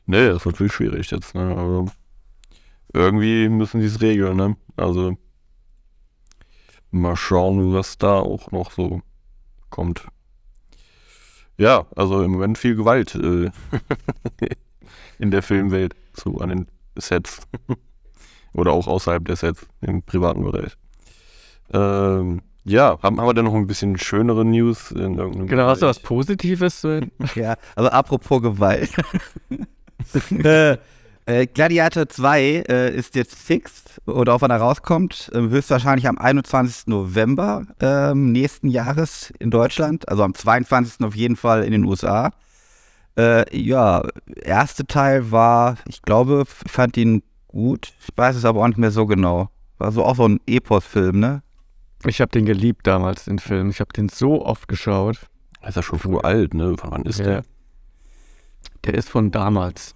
Nee, 0.06 0.28
das 0.28 0.38
ist 0.38 0.46
natürlich 0.46 0.74
schwierig 0.74 1.10
jetzt, 1.12 1.36
ne? 1.36 1.56
Aber 1.56 1.92
irgendwie 2.94 3.50
müssen 3.50 3.80
die 3.82 3.88
es 3.88 4.02
regeln, 4.02 4.38
ne? 4.38 4.58
Also 4.76 5.18
mal 6.92 7.16
schauen, 7.16 7.74
was 7.74 7.98
da 7.98 8.20
auch 8.20 8.52
noch 8.52 8.72
so 8.72 9.02
kommt. 9.70 10.08
Ja, 11.58 11.86
also 11.96 12.24
im 12.24 12.32
Moment 12.32 12.58
viel 12.58 12.76
Gewalt 12.76 13.16
äh, 13.16 13.52
in 15.20 15.32
der 15.32 15.44
Filmwelt, 15.44 15.96
so 16.14 16.38
an 16.40 16.50
den 16.50 16.68
Sets. 16.96 17.42
Oder 18.54 18.74
auch 18.74 18.88
außerhalb 18.88 19.24
der 19.26 19.36
Sets, 19.38 19.66
im 19.82 20.02
privaten 20.04 20.44
Bereich. 20.44 20.76
Ähm, 21.74 22.42
ja, 22.64 23.00
haben, 23.02 23.20
haben 23.20 23.28
wir 23.28 23.34
denn 23.34 23.46
noch 23.46 23.54
ein 23.54 23.68
bisschen 23.68 23.98
schönere 23.98 24.44
News 24.44 24.92
in 24.92 25.18
irgendeinem 25.18 25.48
Genau, 25.48 25.68
hast 25.68 25.82
du 25.82 25.86
was? 25.86 26.00
Positives? 26.00 26.86
Ja, 27.36 27.56
aber 27.76 27.94
apropos 27.94 28.42
Gewalt. 28.42 28.92
äh, 30.44 30.78
äh, 31.25 31.46
Gladiator 31.48 32.08
2 32.10 32.42
äh, 32.68 32.96
ist 32.96 33.16
jetzt 33.16 33.36
fix 33.36 34.00
oder 34.06 34.34
auch 34.34 34.42
wann 34.42 34.51
er 34.51 34.58
rauskommt. 34.58 35.32
Ähm, 35.34 35.50
höchstwahrscheinlich 35.50 36.08
am 36.08 36.18
21. 36.18 36.88
November 36.88 37.63
ähm, 37.80 38.32
nächsten 38.32 38.68
Jahres 38.70 39.32
in 39.40 39.51
Deutschland. 39.51 40.08
Also 40.10 40.24
am 40.24 40.34
22. 40.34 41.06
auf 41.06 41.16
jeden 41.16 41.36
Fall 41.36 41.63
in 41.63 41.72
den 41.72 41.86
USA. 41.86 42.32
Äh, 43.18 43.46
ja, 43.58 44.04
erste 44.42 44.86
Teil 44.88 45.32
war, 45.32 45.75
ich 45.88 46.01
glaube, 46.01 46.46
ich 46.66 46.72
fand 46.72 46.96
ihn 46.98 47.24
gut. 47.48 47.94
Ich 48.01 48.10
weiß 48.16 48.36
es 48.36 48.46
aber 48.46 48.62
auch 48.63 48.68
nicht 48.68 48.78
mehr 48.78 48.92
so 48.92 49.06
genau. 49.06 49.50
War 49.78 49.92
so 49.92 50.04
auch 50.06 50.16
so 50.16 50.28
ein 50.28 50.40
Epos-Film, 50.48 51.20
ne? 51.20 51.44
Ich 52.06 52.22
habe 52.22 52.32
den 52.32 52.46
geliebt 52.46 52.88
damals, 52.88 53.25
den 53.25 53.38
Film. 53.40 53.70
Ich 53.70 53.80
habe 53.80 53.94
den 53.94 54.10
so 54.10 54.46
oft 54.46 54.68
geschaut. 54.68 55.18
Ist 55.68 55.75
ja 55.75 55.84
schon 55.84 56.00
früh 56.00 56.18
alt, 56.18 56.54
ne? 56.54 56.75
Von 56.78 56.92
wann 56.92 57.04
ist 57.04 57.20
Ja. 57.20 57.25
der? 57.25 57.44
Der 58.86 58.96
ist 58.96 59.10
von 59.10 59.30
damals. 59.32 59.96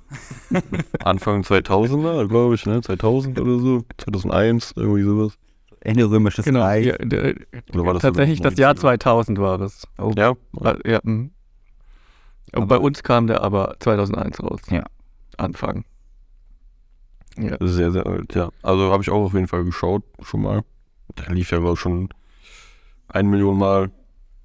Anfang 1.03 1.41
2000er, 1.41 2.27
glaube 2.27 2.55
ich, 2.55 2.65
ne? 2.65 2.81
2000 2.81 3.39
oder 3.39 3.57
so. 3.59 3.83
2001, 3.97 4.73
irgendwie 4.75 5.01
sowas. 5.03 5.33
Ende 5.81 6.09
römisches 6.09 6.45
Genau. 6.45 6.61
Reich. 6.61 6.85
Ja, 6.87 6.97
der, 6.97 7.35
Oder 7.73 7.85
war 7.85 7.93
das 7.93 8.01
tatsächlich 8.03 8.41
das 8.41 8.57
Jahr 8.57 8.73
90er? 8.73 8.79
2000 8.79 9.39
war 9.39 9.57
das. 9.57 9.87
Oh, 9.97 10.11
Ja, 10.15 10.33
Ja, 10.85 10.99
mm. 11.03 11.31
Und 12.53 12.61
Aber- 12.61 12.65
bei 12.67 12.77
uns 12.77 13.03
kam 13.03 13.27
der 13.27 13.41
aber 13.41 13.75
2001 13.79 14.41
raus. 14.41 14.61
Ja. 14.69 14.83
Anfang. 15.37 15.83
Ja. 17.37 17.57
sehr, 17.59 17.91
sehr 17.91 18.05
alt, 18.05 18.33
ja. 18.33 18.49
Also 18.61 18.91
habe 18.91 19.03
ich 19.03 19.09
auch 19.09 19.25
auf 19.25 19.33
jeden 19.33 19.47
Fall 19.47 19.65
geschaut, 19.65 20.03
schon 20.21 20.41
mal. 20.43 20.63
Der 21.17 21.33
lief 21.33 21.51
ja, 21.51 21.57
glaube 21.59 21.73
ich, 21.73 21.79
schon 21.79 22.07
ein 23.09 23.27
Million 23.27 23.57
Mal 23.57 23.91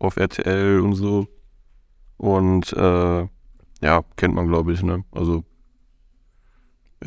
auf 0.00 0.16
RTL 0.16 0.80
und 0.80 0.94
so. 0.94 1.28
Und 2.16 2.72
äh, 2.72 3.26
ja, 3.80 4.04
kennt 4.16 4.34
man, 4.34 4.48
glaube 4.48 4.72
ich, 4.72 4.82
ne? 4.82 5.04
Also 5.12 5.44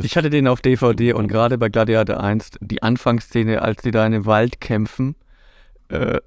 Ich 0.02 0.18
hatte 0.18 0.30
den 0.30 0.48
auf 0.48 0.62
DVD 0.62 1.14
und 1.14 1.28
gerade 1.28 1.58
bei 1.58 1.70
Gladiator 1.70 2.20
1, 2.20 2.52
die 2.62 2.82
Anfangsszene, 2.82 3.62
als 3.62 3.82
die 3.84 3.92
da 3.92 4.06
in 4.06 4.12
dem 4.14 4.26
Wald 4.26 4.60
kämpfen, 4.60 5.16
äh, 5.90 6.20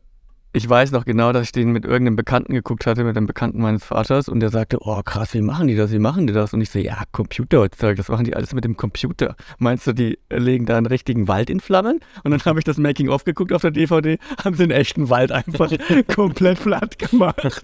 ich 0.57 0.67
weiß 0.67 0.91
noch 0.93 1.05
genau, 1.05 1.33
dass 1.33 1.43
ich 1.43 1.53
den 1.53 1.71
mit 1.71 1.85
irgendeinem 1.85 2.17
Bekannten 2.17 2.55
geguckt 2.55 2.87
hatte, 2.87 3.05
mit 3.05 3.15
einem 3.15 3.27
Bekannten 3.27 3.61
meines 3.61 3.85
Vaters 3.85 4.27
und 4.27 4.41
der 4.41 4.49
sagte, 4.49 4.79
oh 4.81 5.03
krass, 5.03 5.35
wie 5.35 5.43
machen 5.43 5.69
die 5.69 5.77
das, 5.77 5.93
wie 5.93 5.99
machen 5.99 6.27
die 6.27 6.33
das? 6.33 6.55
Und 6.55 6.63
ich 6.63 6.71
so, 6.71 6.79
ja, 6.79 7.03
Computer 7.13 7.59
heutzutage, 7.59 7.97
das 7.97 8.09
machen 8.09 8.25
die 8.25 8.35
alles 8.35 8.55
mit 8.55 8.65
dem 8.65 8.75
Computer. 8.75 9.37
Meinst 9.59 9.87
du, 9.87 9.93
die 9.93 10.19
legen 10.31 10.65
da 10.65 10.79
einen 10.79 10.87
richtigen 10.87 11.29
Wald 11.29 11.51
in 11.51 11.61
Flammen? 11.61 12.01
Und 12.25 12.31
dann 12.31 12.41
habe 12.47 12.59
ich 12.59 12.65
das 12.65 12.79
Making-of 12.79 13.25
geguckt 13.25 13.53
auf 13.53 13.61
der 13.61 13.71
DVD, 13.71 14.17
haben 14.43 14.57
sie 14.57 14.63
einen 14.63 14.73
echten 14.73 15.11
Wald 15.11 15.31
einfach 15.31 15.71
komplett 16.15 16.63
platt 16.63 16.99
gemacht. 16.99 17.37
das 17.45 17.63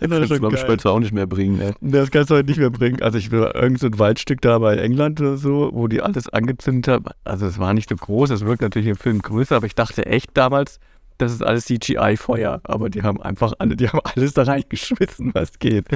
glaube 0.00 0.30
ich 0.30 0.40
geil. 0.40 0.56
später 0.56 0.92
auch 0.92 0.98
nicht 0.98 1.12
mehr 1.12 1.26
bringen, 1.26 1.58
ne? 1.58 1.74
Das 1.82 2.10
kannst 2.10 2.30
du 2.30 2.36
heute 2.36 2.48
nicht 2.48 2.58
mehr 2.58 2.70
bringen. 2.70 3.02
Also 3.02 3.18
ich 3.18 3.30
will 3.30 3.50
irgend 3.52 3.80
so 3.80 3.88
ein 3.88 3.98
Waldstück 3.98 4.40
da 4.40 4.60
bei 4.60 4.78
England 4.78 5.20
oder 5.20 5.36
so, 5.36 5.68
wo 5.74 5.88
die 5.88 6.00
alles 6.00 6.26
angezündet 6.30 6.88
haben. 6.88 7.04
Also 7.24 7.44
es 7.44 7.58
war 7.58 7.74
nicht 7.74 7.90
so 7.90 7.96
groß, 7.96 8.30
es 8.30 8.46
wirkt 8.46 8.62
natürlich 8.62 8.88
im 8.88 8.96
Film 8.96 9.20
größer, 9.20 9.56
aber 9.56 9.66
ich 9.66 9.74
dachte 9.74 10.05
echt 10.06 10.30
damals, 10.34 10.80
das 11.18 11.32
ist 11.32 11.42
alles 11.42 11.64
CGI-Feuer. 11.66 12.60
Aber 12.64 12.90
die 12.90 13.02
haben 13.02 13.20
einfach 13.22 13.52
alle, 13.58 13.76
die 13.76 13.88
haben 13.88 14.00
alles 14.04 14.34
da 14.34 14.42
reingeschmissen, 14.42 15.32
was 15.34 15.58
geht. 15.58 15.86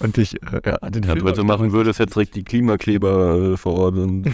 Und 0.00 0.18
ich, 0.18 0.42
äh, 0.42 0.60
ja, 0.66 0.78
den 0.90 1.04
Ja, 1.04 1.12
Film 1.12 1.24
wenn 1.24 1.34
du 1.34 1.44
machen 1.44 1.70
würdest, 1.72 2.00
jetzt 2.00 2.16
direkt 2.16 2.34
die 2.34 2.42
Klimakleber 2.42 3.52
äh, 3.52 3.56
vor 3.56 3.74
Ort 3.74 3.94
und 3.94 4.26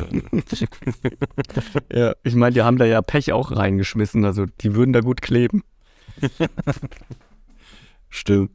ja, 1.93 2.15
ich 2.23 2.35
meine, 2.35 2.55
die 2.55 2.63
haben 2.63 2.79
da 2.79 2.87
ja 2.87 3.03
Pech 3.03 3.33
auch 3.33 3.55
reingeschmissen, 3.55 4.25
also 4.25 4.47
die 4.63 4.75
würden 4.75 4.95
da 4.95 5.01
gut 5.01 5.21
kleben. 5.21 5.63
stimmt. 8.09 8.51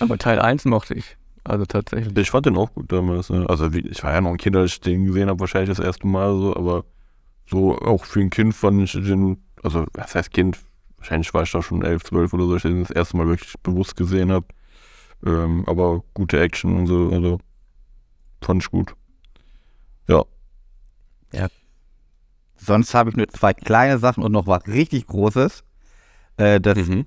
Aber 0.00 0.18
Teil 0.18 0.40
1 0.40 0.64
mochte 0.66 0.94
ich. 0.94 1.16
Also 1.44 1.64
tatsächlich. 1.64 2.16
Ich 2.18 2.30
fand 2.30 2.46
den 2.46 2.56
auch 2.56 2.72
gut 2.74 2.90
damals. 2.90 3.30
Ne? 3.30 3.48
Also 3.48 3.70
ich 3.70 4.02
war 4.02 4.12
ja 4.12 4.20
noch 4.20 4.30
ein 4.32 4.36
Kind, 4.36 4.56
als 4.56 4.72
ich 4.72 4.80
den 4.80 5.04
gesehen 5.06 5.28
habe, 5.28 5.38
wahrscheinlich 5.38 5.74
das 5.74 5.84
erste 5.84 6.06
Mal 6.08 6.36
so, 6.36 6.56
aber 6.56 6.84
so 7.48 7.78
auch 7.78 8.04
für 8.04 8.20
ein 8.20 8.30
Kind 8.30 8.52
fand 8.54 8.82
ich 8.82 8.92
den, 8.92 9.38
also 9.62 9.86
was 9.92 10.14
heißt 10.14 10.32
Kind, 10.32 10.58
wahrscheinlich 10.98 11.32
war 11.34 11.42
ich 11.42 11.52
da 11.52 11.62
schon 11.62 11.82
11, 11.82 12.04
12 12.04 12.32
oder 12.34 12.44
so, 12.46 12.52
als 12.54 12.64
ich 12.64 12.70
den 12.70 12.82
das 12.82 12.90
erste 12.90 13.16
Mal 13.16 13.26
wirklich 13.26 13.54
bewusst 13.62 13.96
gesehen 13.96 14.32
habe. 14.32 14.46
Ähm, 15.24 15.64
aber 15.66 16.02
gute 16.14 16.38
Action 16.40 16.76
und 16.76 16.86
so, 16.86 17.10
also 17.12 17.38
fand 18.42 18.62
ich 18.62 18.70
gut. 18.70 18.94
Ja. 20.08 20.24
Sonst 22.56 22.94
habe 22.94 23.10
ich 23.10 23.16
nur 23.16 23.28
zwei 23.28 23.52
kleine 23.52 23.98
Sachen 23.98 24.22
und 24.22 24.32
noch 24.32 24.46
was 24.46 24.66
richtig 24.66 25.06
Großes. 25.06 25.62
Äh, 26.36 26.60
das, 26.60 26.78
Mhm. 26.78 27.06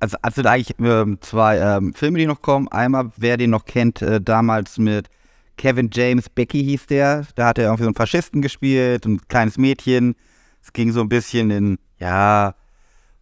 also, 0.00 0.16
also 0.22 0.42
da 0.42 0.50
eigentlich 0.52 0.76
ähm, 0.80 1.18
zwei 1.20 1.58
ähm, 1.58 1.94
Filme, 1.94 2.18
die 2.18 2.26
noch 2.26 2.42
kommen. 2.42 2.68
Einmal, 2.68 3.10
wer 3.16 3.36
den 3.36 3.50
noch 3.50 3.64
kennt, 3.64 4.02
äh, 4.02 4.20
damals 4.20 4.78
mit 4.78 5.08
Kevin 5.56 5.90
James 5.92 6.28
Becky 6.28 6.62
hieß 6.64 6.86
der. 6.86 7.26
Da 7.34 7.48
hat 7.48 7.58
er 7.58 7.64
irgendwie 7.64 7.84
so 7.84 7.88
einen 7.88 7.94
Faschisten 7.94 8.42
gespielt, 8.42 9.06
ein 9.06 9.20
kleines 9.28 9.58
Mädchen. 9.58 10.14
Es 10.62 10.72
ging 10.72 10.92
so 10.92 11.00
ein 11.00 11.08
bisschen 11.08 11.50
in, 11.50 11.78
ja, 11.98 12.54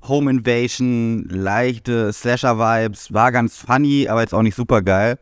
Home 0.02 0.30
Invasion, 0.30 1.24
leichte 1.28 2.12
Slasher-Vibes, 2.12 3.12
war 3.12 3.32
ganz 3.32 3.58
funny, 3.58 4.08
aber 4.08 4.22
jetzt 4.22 4.32
auch 4.32 4.42
nicht 4.42 4.54
super 4.54 4.80
geil. 4.82 5.18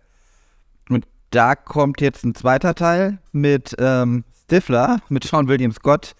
Und 0.89 1.07
da 1.31 1.55
kommt 1.57 2.01
jetzt 2.01 2.25
ein 2.25 2.35
zweiter 2.35 2.75
Teil 2.75 3.19
mit 3.33 3.75
ähm, 3.79 4.25
Stifler, 4.45 4.99
mit 5.09 5.25
Sean 5.25 5.49
William 5.49 5.73
Scott 5.73 6.15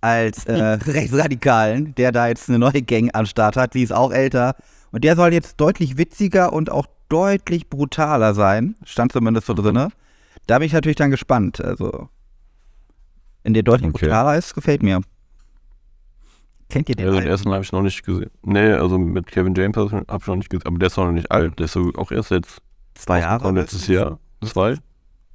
als 0.00 0.46
äh, 0.46 0.54
Rechtsradikalen, 0.86 1.94
der 1.96 2.12
da 2.12 2.28
jetzt 2.28 2.48
eine 2.48 2.58
neue 2.58 2.82
Gang 2.82 3.10
am 3.14 3.26
Start 3.26 3.56
hat. 3.56 3.72
Sie 3.74 3.82
ist 3.82 3.92
auch 3.92 4.12
älter. 4.12 4.54
Und 4.90 5.04
der 5.04 5.16
soll 5.16 5.34
jetzt 5.34 5.60
deutlich 5.60 5.98
witziger 5.98 6.52
und 6.52 6.70
auch 6.70 6.86
deutlich 7.08 7.68
brutaler 7.68 8.34
sein. 8.34 8.74
Stand 8.84 9.12
zumindest 9.12 9.46
so 9.46 9.54
drin. 9.54 9.88
Da 10.46 10.58
bin 10.58 10.66
ich 10.66 10.72
natürlich 10.72 10.96
dann 10.96 11.10
gespannt. 11.10 11.62
Also, 11.62 12.08
in 13.44 13.54
der 13.54 13.62
deutlich 13.62 13.90
Okay. 13.90 14.06
brutaler 14.06 14.38
ist, 14.38 14.54
gefällt 14.54 14.82
mir. 14.82 15.02
Kennt 16.68 16.88
ihr 16.88 16.96
den? 16.96 17.06
Ja, 17.06 17.12
den 17.20 17.28
ersten 17.28 17.50
habe 17.52 17.62
ich 17.64 17.72
noch 17.72 17.82
nicht 17.82 18.04
gesehen. 18.04 18.30
Nee, 18.42 18.72
also 18.72 18.98
mit 18.98 19.26
Kevin 19.26 19.54
James 19.54 19.76
habe 19.76 20.06
ich 20.20 20.26
noch 20.26 20.36
nicht 20.36 20.50
gesehen. 20.50 20.66
Aber 20.66 20.78
der 20.78 20.86
ist 20.88 20.98
auch 20.98 21.06
noch 21.06 21.12
nicht 21.12 21.30
alt. 21.30 21.58
Der 21.58 21.64
ist 21.64 21.72
so 21.72 21.90
auch 21.96 22.10
erst 22.12 22.30
jetzt 22.30 22.60
Zwei 22.94 23.20
Jahre? 23.20 23.50
letztes 23.52 23.86
Jahr. 23.86 24.18
Zwei? 24.44 24.76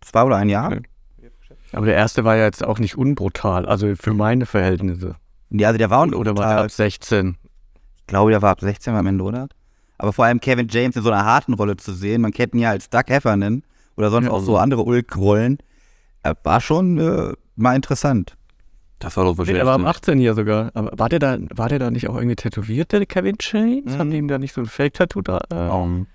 Zwei 0.02 0.24
oder 0.24 0.36
ein 0.38 0.50
Jahr? 0.50 0.68
Okay. 0.72 0.82
Aber 1.72 1.86
der 1.88 1.96
erste 1.96 2.24
war 2.24 2.36
ja 2.36 2.44
jetzt 2.46 2.64
auch 2.64 2.78
nicht 2.78 2.98
unbrutal, 2.98 3.66
also 3.66 3.96
für 3.96 4.14
meine 4.14 4.46
Verhältnisse. 4.46 5.16
Ja, 5.50 5.70
also 5.70 5.78
der 5.80 5.90
war 5.90 6.00
auch 6.02 6.12
Oder 6.12 6.38
war 6.38 6.56
der 6.56 6.64
ab 6.66 6.72
16? 6.72 7.38
Ich 7.98 8.06
glaube, 8.08 8.30
der 8.32 8.42
war 8.44 8.52
ab 8.52 8.62
16 8.62 8.94
am 8.94 9.08
Ende, 9.08 9.24
oder? 9.24 9.48
Aber 9.98 10.14
vor 10.14 10.26
allem 10.26 10.40
Kevin 10.40 10.68
James 10.70 10.96
in 10.96 11.02
so 11.02 11.10
einer 11.10 11.26
harten 11.26 11.54
Rolle 11.54 11.78
zu 11.78 11.94
sehen, 11.94 12.22
man 12.22 12.32
kennt 12.32 12.54
ihn 12.54 12.60
ja 12.60 12.70
als 12.70 12.90
Doug 12.90 13.04
Heffernan 13.08 13.64
oder 13.98 14.12
sonst 14.12 14.28
Ja. 14.28 14.32
auch 14.34 14.42
so 14.42 14.58
andere 14.58 14.84
Ulk-Rollen, 14.84 15.58
äh, 16.24 16.36
war 16.44 16.62
schon 16.62 17.00
äh, 17.00 17.34
mal 17.56 17.76
interessant. 17.76 18.36
Das 19.04 19.18
war 19.18 19.26
doch 19.26 19.34
Nee, 19.34 19.38
wahrscheinlich. 19.40 19.60
der 19.64 19.66
war 19.68 19.80
ab 19.80 19.86
18 19.86 20.18
hier 20.18 20.34
sogar. 20.34 20.72
Aber 20.74 20.92
war 20.98 21.10
der 21.10 21.20
da, 21.20 21.38
war 21.54 21.70
der 21.70 21.80
da 21.80 21.92
nicht 21.92 22.08
auch 22.10 22.16
irgendwie 22.16 22.36
tätowiert, 22.36 22.92
der 22.92 23.06
Kevin 23.06 23.36
James? 23.40 23.86
Mhm. 23.94 23.98
Haben 23.98 24.12
die 24.12 24.18
ihm 24.18 24.28
da 24.28 24.38
nicht 24.40 24.54
so 24.54 24.62
ein 24.62 24.66
Fake-Tattoo 24.68 25.22
da? 25.22 25.40
Äh, 25.52 25.56
Um, 25.70 26.08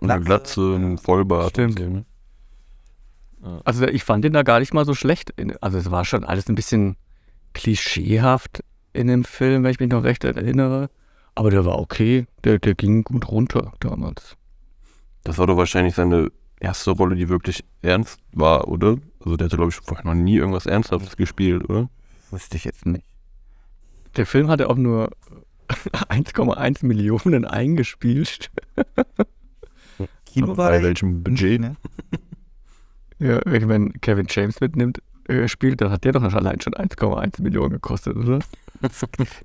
eine 0.00 0.20
Glatze. 0.20 0.24
Glatze, 0.24 0.74
ein 0.76 0.98
Vollbart. 0.98 1.50
Stimmt. 1.50 1.80
und 1.80 1.86
so, 3.42 3.48
ne? 3.50 3.60
Also 3.64 3.86
ich 3.86 4.02
fand 4.02 4.24
den 4.24 4.32
da 4.32 4.42
gar 4.42 4.58
nicht 4.60 4.74
mal 4.74 4.84
so 4.84 4.94
schlecht. 4.94 5.32
Also 5.60 5.78
es 5.78 5.90
war 5.90 6.04
schon 6.04 6.24
alles 6.24 6.48
ein 6.48 6.54
bisschen 6.56 6.96
klischeehaft 7.54 8.62
in 8.92 9.06
dem 9.08 9.24
Film, 9.24 9.62
wenn 9.62 9.70
ich 9.70 9.80
mich 9.80 9.90
noch 9.90 10.04
recht 10.04 10.24
erinnere. 10.24 10.88
Aber 11.34 11.50
der 11.50 11.64
war 11.64 11.78
okay. 11.78 12.26
Der, 12.44 12.58
der 12.58 12.74
ging 12.74 13.04
gut 13.04 13.28
runter 13.28 13.72
damals. 13.80 14.36
Das 15.24 15.38
war 15.38 15.46
doch 15.46 15.56
wahrscheinlich 15.56 15.94
seine 15.94 16.30
erste 16.60 16.92
Rolle, 16.92 17.14
die 17.16 17.28
wirklich 17.28 17.62
ernst 17.82 18.18
war, 18.32 18.68
oder? 18.68 18.96
Also 19.24 19.36
der 19.36 19.46
hatte, 19.46 19.56
glaube 19.56 19.70
ich, 19.70 19.76
vorher 19.76 20.04
noch 20.06 20.14
nie 20.14 20.36
irgendwas 20.36 20.66
Ernsthaftes 20.66 21.16
gespielt, 21.16 21.68
oder? 21.68 21.88
Wusste 22.36 22.58
ich 22.58 22.64
jetzt 22.64 22.84
nicht. 22.84 23.06
Der 24.16 24.26
Film 24.26 24.48
hatte 24.48 24.68
auch 24.68 24.76
nur 24.76 25.10
1,1 25.68 26.84
Millionen 26.84 27.46
eingespielt. 27.46 28.50
Kino 30.26 30.54
war 30.58 30.68
bei 30.68 30.82
welchem 30.82 31.22
Budget? 31.22 31.62
Ne? 31.62 31.76
Ja, 33.18 33.40
wenn 33.46 33.98
Kevin 34.02 34.26
James 34.28 34.60
mitnimmt, 34.60 35.00
äh, 35.28 35.48
spielt, 35.48 35.80
dann 35.80 35.90
hat 35.90 36.04
der 36.04 36.12
doch 36.12 36.22
allein 36.22 36.60
schon 36.60 36.74
1,1 36.74 37.40
Millionen 37.40 37.72
gekostet, 37.72 38.14
oder? 38.18 38.40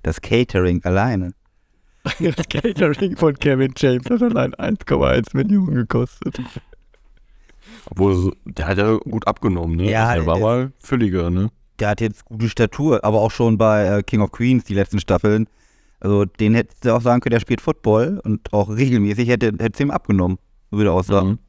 Das 0.04 0.20
Catering 0.20 0.84
alleine. 0.84 1.34
Das 2.20 2.50
Catering 2.50 3.16
von 3.16 3.36
Kevin 3.36 3.72
James 3.78 4.10
hat 4.10 4.22
allein 4.22 4.54
1,1 4.56 5.34
Millionen 5.34 5.76
gekostet. 5.76 6.42
Obwohl, 7.86 8.36
der 8.44 8.68
hat 8.68 8.78
ja 8.80 8.98
gut 8.98 9.26
abgenommen, 9.28 9.78
ne? 9.78 9.90
Ja, 9.90 10.14
der 10.14 10.26
war 10.26 10.40
mal 10.40 10.74
fülliger, 10.80 11.30
ne? 11.30 11.52
Der 11.82 11.90
hat 11.90 12.00
jetzt 12.00 12.26
gute 12.26 12.48
Statur, 12.48 13.04
aber 13.04 13.20
auch 13.20 13.32
schon 13.32 13.58
bei 13.58 13.88
äh, 13.88 14.04
King 14.04 14.22
of 14.22 14.32
Queens, 14.32 14.66
die 14.66 14.76
letzten 14.76 15.00
Staffeln. 15.00 15.48
Also 16.00 16.26
den 16.26 16.54
hättest 16.54 16.86
du 16.86 16.96
auch 16.96 17.02
sagen 17.02 17.22
können, 17.22 17.34
der 17.34 17.40
spielt 17.40 17.60
Football 17.60 18.22
und 18.24 18.54
auch 18.54 18.70
regelmäßig 18.70 19.28
hätte 19.28 19.52
es 19.58 19.80
ihm 19.80 19.90
abgenommen, 19.90 20.38
würde 20.70 20.92
auch 20.92 21.04
sagen. 21.04 21.40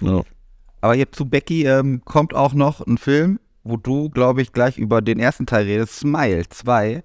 Mhm. 0.00 0.08
Ja. 0.08 0.22
Aber 0.82 0.94
hier 0.94 1.10
zu 1.10 1.24
Becky 1.24 1.64
ähm, 1.64 2.02
kommt 2.04 2.34
auch 2.34 2.52
noch 2.52 2.86
ein 2.86 2.98
Film, 2.98 3.40
wo 3.64 3.78
du, 3.78 4.10
glaube 4.10 4.42
ich, 4.42 4.52
gleich 4.52 4.76
über 4.76 5.00
den 5.00 5.18
ersten 5.18 5.46
Teil 5.46 5.64
redest, 5.64 5.94
Smile 6.00 6.46
2. 6.46 7.02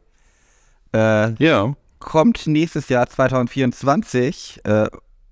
Äh, 0.94 1.34
ja, 1.44 1.74
kommt 2.00 2.48
nächstes 2.48 2.89
Jahr 2.89 3.08
2024, 3.08 4.60
äh, 4.65 4.88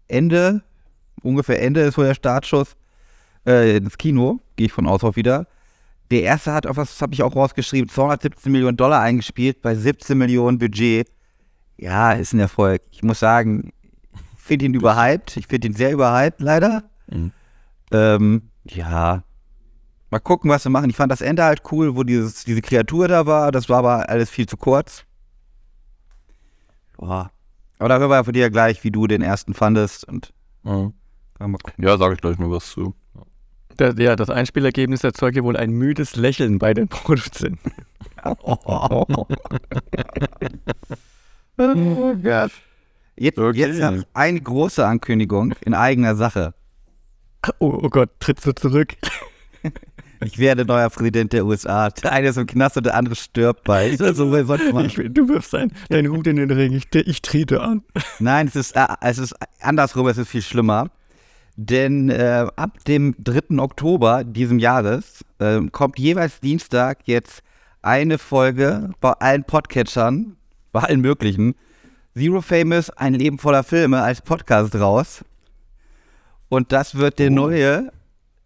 Ende, 0.07 0.62
ungefähr 1.21 1.62
Ende 1.62 1.81
ist 1.81 1.97
wohl 1.97 2.05
der 2.05 2.15
Startschuss 2.15 2.77
äh, 3.45 3.75
ins 3.75 3.97
Kino, 3.97 4.39
gehe 4.55 4.67
ich 4.67 4.71
von 4.71 4.88
aus 4.88 5.03
auch 5.03 5.17
wieder. 5.17 5.47
Der 6.15 6.23
erste 6.23 6.54
hat, 6.54 6.65
auf 6.65 6.78
was 6.78 7.01
habe 7.01 7.13
ich 7.13 7.23
auch 7.23 7.36
rausgeschrieben, 7.36 7.89
217 7.89 8.49
Millionen 8.49 8.78
Dollar 8.78 9.01
eingespielt 9.01 9.62
bei 9.62 9.75
17 9.75 10.17
Millionen 10.17 10.58
Budget. 10.58 11.12
Ja, 11.75 12.13
ist 12.13 12.32
ein 12.32 12.39
Erfolg. 12.39 12.82
Ich 12.91 13.04
muss 13.04 13.19
sagen, 13.19 13.73
ich 14.13 14.21
finde 14.41 14.63
ihn 14.63 14.73
überhyped. 14.75 15.36
Ich 15.36 15.47
finde 15.47 15.67
ihn 15.67 15.73
sehr 15.73 15.91
überhyped, 15.91 16.39
leider. 16.39 16.86
Mhm. 17.12 17.34
Ähm, 17.91 18.43
ja. 18.63 19.25
Mal 20.10 20.19
gucken, 20.19 20.49
was 20.49 20.63
wir 20.63 20.69
machen. 20.69 20.89
Ich 20.89 20.95
fand 20.95 21.12
das 21.12 21.19
Ende 21.19 21.43
halt 21.43 21.63
cool, 21.73 21.97
wo 21.97 22.04
dieses, 22.04 22.45
diese 22.45 22.62
Kreatur 22.62 23.10
da 23.10 23.25
war. 23.25 23.51
Das 23.51 23.67
war 23.67 23.80
aber 23.80 24.08
alles 24.08 24.30
viel 24.30 24.45
zu 24.45 24.56
kurz. 24.56 25.04
Boah. 26.95 27.30
Aber 27.78 27.89
da 27.89 27.97
hören 27.97 28.10
wir 28.10 28.15
ja 28.15 28.23
von 28.23 28.34
dir 28.34 28.49
gleich, 28.49 28.82
wie 28.86 28.91
du 28.91 29.06
den 29.06 29.21
ersten 29.21 29.54
fandest. 29.54 30.08
Und 30.08 30.32
ja. 30.63 30.93
ja, 31.41 31.47
mal 31.49 31.60
sage 31.97 32.13
ich 32.13 32.21
gleich 32.21 32.39
noch 32.39 32.51
was 32.51 32.67
zu. 32.69 32.95
Das, 33.77 33.95
ja, 33.97 34.15
das 34.15 34.29
Einspielergebnis 34.29 35.03
erzeugte 35.03 35.43
wohl 35.43 35.57
ein 35.57 35.71
müdes 35.71 36.15
Lächeln 36.15 36.59
bei 36.59 36.73
den 36.73 36.88
Produzenten. 36.88 37.71
Oh 38.39 38.95
Gott. 42.23 42.51
Jetzt, 43.17 43.38
Okay. 43.39 43.57
jetzt 43.59 43.79
noch 43.79 44.03
eine 44.13 44.41
große 44.41 44.85
Ankündigung 44.85 45.53
in 45.65 45.73
eigener 45.73 46.15
Sache. 46.15 46.53
Oh, 47.59 47.79
oh 47.83 47.89
Gott, 47.89 48.09
trittst 48.19 48.45
du 48.45 48.53
zurück? 48.53 48.93
Ich 50.23 50.39
werde 50.39 50.63
neuer 50.65 50.89
Präsident 50.89 51.33
der 51.33 51.45
USA. 51.45 51.89
Der 51.89 52.13
eine 52.13 52.29
ist 52.29 52.38
im 52.38 52.47
Knast 52.47 52.77
und 52.77 52.85
der 52.85 52.95
andere 52.95 53.15
stirbt 53.15 53.65
bald. 53.65 53.99
Also, 54.01 54.25
man- 54.27 54.85
Ich, 54.85 54.95
du 54.95 55.27
wirfst 55.27 55.53
ein, 55.53 55.73
deinen 55.89 56.09
Hut 56.09 56.25
in 56.25 56.38
den 56.38 56.49
Ring, 56.49 56.71
ich, 56.71 56.88
ich 56.95 57.21
trete 57.21 57.61
an. 57.61 57.83
Nein, 58.19 58.47
es 58.47 58.55
ist, 58.55 58.75
äh, 58.77 58.88
es 59.01 59.17
ist 59.17 59.35
andersrum, 59.59 60.07
es 60.07 60.17
ist 60.17 60.29
viel 60.29 60.41
schlimmer. 60.41 60.89
Denn 61.57 62.09
äh, 62.09 62.47
ab 62.55 62.83
dem 62.85 63.15
3. 63.19 63.59
Oktober 63.59 64.23
diesem 64.23 64.59
Jahres 64.59 65.23
äh, 65.39 65.61
kommt 65.71 65.97
jeweils 65.97 66.41
Dienstag 66.41 66.99
jetzt 67.05 67.43
eine 67.81 68.17
Folge 68.17 68.89
bei 68.99 69.11
allen 69.13 69.43
Podcatchern, 69.43 70.35
bei 70.73 70.81
allen 70.81 71.01
möglichen, 71.01 71.55
Zero 72.17 72.41
Famous, 72.41 72.89
ein 72.89 73.13
Leben 73.13 73.37
voller 73.37 73.63
Filme 73.63 74.01
als 74.01 74.21
Podcast 74.21 74.75
raus. 74.75 75.23
Und 76.49 76.71
das 76.71 76.95
wird 76.95 77.19
der 77.19 77.29
neue, 77.29 77.91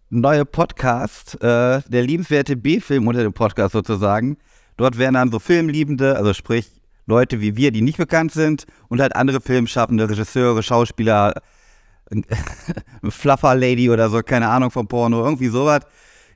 neue 0.10 0.46
Podcast, 0.46 1.36
äh, 1.36 1.82
der 1.88 2.04
liebenswerte 2.04 2.56
B-Film 2.56 3.08
unter 3.08 3.24
dem 3.24 3.34
Podcast 3.34 3.74
sozusagen. 3.74 4.38
Dort 4.78 4.98
werden 4.98 5.16
dann 5.16 5.32
so 5.32 5.40
Filmliebende, 5.40 6.16
also 6.16 6.34
sprich 6.34 6.70
Leute 7.06 7.42
wie 7.42 7.56
wir, 7.56 7.72
die 7.72 7.82
nicht 7.82 7.98
bekannt 7.98 8.32
sind, 8.32 8.66
und 8.88 9.02
halt 9.02 9.16
andere 9.16 9.42
Filmschaffende, 9.42 10.10
Regisseure, 10.10 10.62
Schauspieler, 10.64 11.34
Fluffer 13.10 13.56
Lady 13.56 13.90
oder 13.90 14.10
so, 14.10 14.22
keine 14.22 14.50
Ahnung 14.50 14.72
vom 14.72 14.88
Porno, 14.88 15.24
irgendwie 15.24 15.48
sowas. 15.48 15.82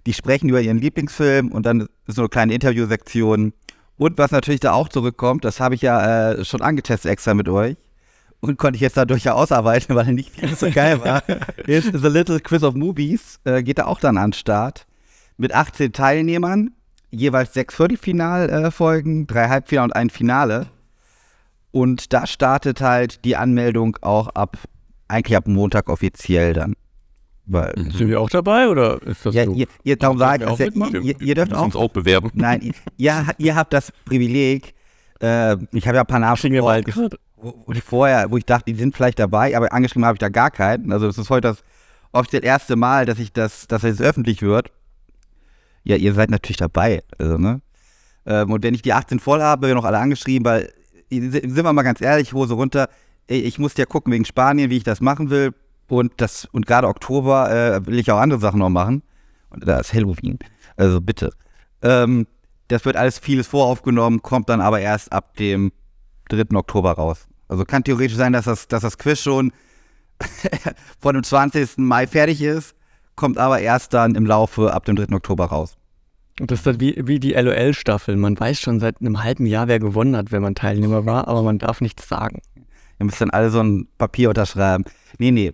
Die 0.05 0.13
sprechen 0.13 0.49
über 0.49 0.61
ihren 0.61 0.77
Lieblingsfilm 0.77 1.51
und 1.51 1.65
dann 1.65 1.87
so 2.07 2.23
eine 2.23 2.29
kleine 2.29 2.53
Interviewsektion. 2.53 3.53
Und 3.97 4.17
was 4.17 4.31
natürlich 4.31 4.59
da 4.59 4.73
auch 4.73 4.89
zurückkommt, 4.89 5.45
das 5.45 5.59
habe 5.59 5.75
ich 5.75 5.81
ja 5.81 6.31
äh, 6.31 6.45
schon 6.45 6.61
angetestet 6.61 7.11
extra 7.11 7.33
mit 7.33 7.47
euch 7.47 7.77
und 8.43 8.57
konnte 8.57 8.75
ich 8.75 8.81
jetzt 8.81 8.97
dadurch 8.97 9.23
ja 9.23 9.33
ausarbeiten, 9.33 9.95
weil 9.95 10.13
nicht 10.13 10.39
ganz 10.39 10.59
so 10.59 10.69
geil 10.69 11.01
war, 11.03 11.23
ist 11.65 11.91
The 11.93 12.07
Little 12.09 12.39
Quiz 12.41 12.63
of 12.63 12.75
Movies, 12.75 13.39
äh, 13.45 13.63
geht 13.63 13.79
da 13.79 13.85
auch 13.85 13.99
dann 13.99 14.17
an 14.17 14.31
den 14.31 14.33
Start 14.33 14.85
mit 15.37 15.53
18 15.53 15.93
Teilnehmern, 15.93 16.71
jeweils 17.09 17.53
sechs 17.53 17.75
Viertelfinalfolgen, 17.75 19.27
drei 19.27 19.47
Halbfinale 19.47 19.85
und 19.85 19.95
ein 19.95 20.09
Finale. 20.09 20.67
Und 21.71 22.13
da 22.13 22.27
startet 22.27 22.81
halt 22.81 23.23
die 23.25 23.35
Anmeldung 23.35 23.97
auch 24.01 24.27
ab, 24.29 24.57
eigentlich 25.07 25.37
ab 25.37 25.47
Montag 25.47 25.89
offiziell 25.89 26.53
dann. 26.53 26.75
Weil, 27.45 27.73
Sind 27.91 28.07
wir 28.07 28.21
auch 28.21 28.29
dabei 28.29 28.69
oder 28.69 29.01
ist 29.03 29.25
das 29.25 29.35
ja, 29.35 29.43
so? 29.43 29.53
ihr, 29.53 29.67
ihr, 29.83 29.97
darum 29.97 30.17
sage 30.17 30.45
ich, 30.45 30.59
wir 30.59 30.89
ja, 30.91 30.99
ihr, 31.01 31.21
ihr 31.21 31.35
dürft 31.35 31.51
Wir 31.51 31.59
auch, 31.59 31.65
uns 31.65 31.75
auch 31.75 31.89
bewerben. 31.89 32.31
nein, 32.33 32.61
ihr, 32.61 32.73
ihr, 32.95 33.25
ihr 33.37 33.55
habt 33.55 33.73
das 33.73 33.91
Privileg, 34.05 34.73
äh, 35.21 35.57
ich 35.73 35.85
habe 35.85 35.97
ja 35.97 36.01
ein 36.03 36.07
paar 36.07 36.19
Nachrichten 36.19 36.53
wir 36.53 36.63
wo, 36.63 37.53
wo 37.65 37.71
ich 37.73 37.83
vorher, 37.83 38.31
wo 38.31 38.37
ich 38.37 38.45
dachte, 38.45 38.71
die 38.71 38.79
sind 38.79 38.95
vielleicht 38.95 39.19
dabei, 39.19 39.57
aber 39.57 39.73
angeschrieben 39.73 40.05
habe 40.05 40.15
ich 40.15 40.19
da 40.19 40.29
gar 40.29 40.51
keinen. 40.51 40.93
Also 40.93 41.07
das 41.07 41.17
ist 41.17 41.29
heute 41.29 41.49
das 41.49 41.63
offiziell 42.13 42.45
erste 42.45 42.77
Mal, 42.77 43.05
dass 43.05 43.19
ich 43.19 43.33
das, 43.33 43.67
dass 43.67 43.83
es 43.83 43.99
öffentlich 43.99 44.41
wird. 44.41 44.71
Ja, 45.83 45.97
ihr 45.97 46.13
seid 46.13 46.31
natürlich 46.31 46.57
dabei, 46.57 47.03
also, 47.17 47.37
ne? 47.37 47.61
Ähm, 48.25 48.51
und 48.51 48.63
wenn 48.63 48.73
ich 48.73 48.81
die 48.81 48.93
18 48.93 49.19
voll 49.19 49.41
habe, 49.41 49.67
werden 49.67 49.75
noch 49.75 49.83
alle 49.83 49.99
angeschrieben, 49.99 50.45
weil, 50.45 50.71
sind 51.09 51.55
wir 51.55 51.73
mal 51.73 51.81
ganz 51.83 51.99
ehrlich, 51.99 52.31
Hose 52.31 52.53
runter, 52.53 52.87
ich 53.27 53.59
musste 53.59 53.81
ja 53.81 53.85
gucken 53.85 54.13
wegen 54.13 54.25
Spanien, 54.25 54.69
wie 54.69 54.77
ich 54.77 54.83
das 54.83 55.01
machen 55.01 55.29
will. 55.29 55.53
Und 55.87 56.13
das, 56.17 56.45
und 56.51 56.65
gerade 56.65 56.87
Oktober 56.87 57.51
äh, 57.51 57.85
will 57.85 57.99
ich 57.99 58.11
auch 58.11 58.17
andere 58.17 58.39
Sachen 58.39 58.59
noch 58.59 58.69
machen. 58.69 59.03
Und 59.49 59.67
da 59.67 59.79
ist 59.79 59.93
Halloween. 59.93 60.39
Also 60.75 61.01
bitte. 61.01 61.31
Ähm, 61.81 62.27
das 62.67 62.85
wird 62.85 62.95
alles 62.95 63.19
vieles 63.19 63.47
voraufgenommen, 63.47 64.21
kommt 64.21 64.49
dann 64.49 64.61
aber 64.61 64.79
erst 64.79 65.11
ab 65.11 65.35
dem 65.35 65.71
3. 66.29 66.55
Oktober 66.55 66.93
raus. 66.93 67.27
Also 67.47 67.65
kann 67.65 67.83
theoretisch 67.83 68.17
sein, 68.17 68.33
dass 68.33 68.45
das, 68.45 68.67
dass 68.67 68.81
das 68.81 68.97
Quiz 68.97 69.19
schon 69.19 69.51
vor 70.99 71.13
dem 71.13 71.23
20. 71.23 71.77
Mai 71.77 72.07
fertig 72.07 72.41
ist, 72.41 72.73
kommt 73.15 73.37
aber 73.37 73.59
erst 73.59 73.93
dann 73.93 74.15
im 74.15 74.25
Laufe 74.25 74.73
ab 74.73 74.85
dem 74.85 74.95
3. 74.95 75.13
Oktober 75.15 75.45
raus. 75.45 75.75
Und 76.39 76.49
das 76.49 76.59
ist 76.59 76.65
dann 76.65 76.79
wie, 76.79 76.99
wie 77.05 77.19
die 77.19 77.33
LOL-Staffel. 77.33 78.15
Man 78.15 78.39
weiß 78.39 78.59
schon 78.59 78.79
seit 78.79 79.01
einem 79.01 79.23
halben 79.23 79.45
Jahr, 79.45 79.67
wer 79.67 79.79
gewonnen 79.79 80.15
hat, 80.15 80.31
wenn 80.31 80.41
man 80.41 80.55
Teilnehmer 80.55 81.05
war, 81.05 81.27
aber 81.27 81.43
man 81.43 81.59
darf 81.59 81.79
nichts 81.79 82.07
sagen. 82.07 82.41
Ihr 83.03 83.05
müsst 83.05 83.19
dann 83.19 83.31
alle 83.31 83.49
so 83.49 83.59
ein 83.59 83.87
Papier 83.97 84.29
unterschreiben. 84.29 84.85
Nee, 85.17 85.31
nee. 85.31 85.53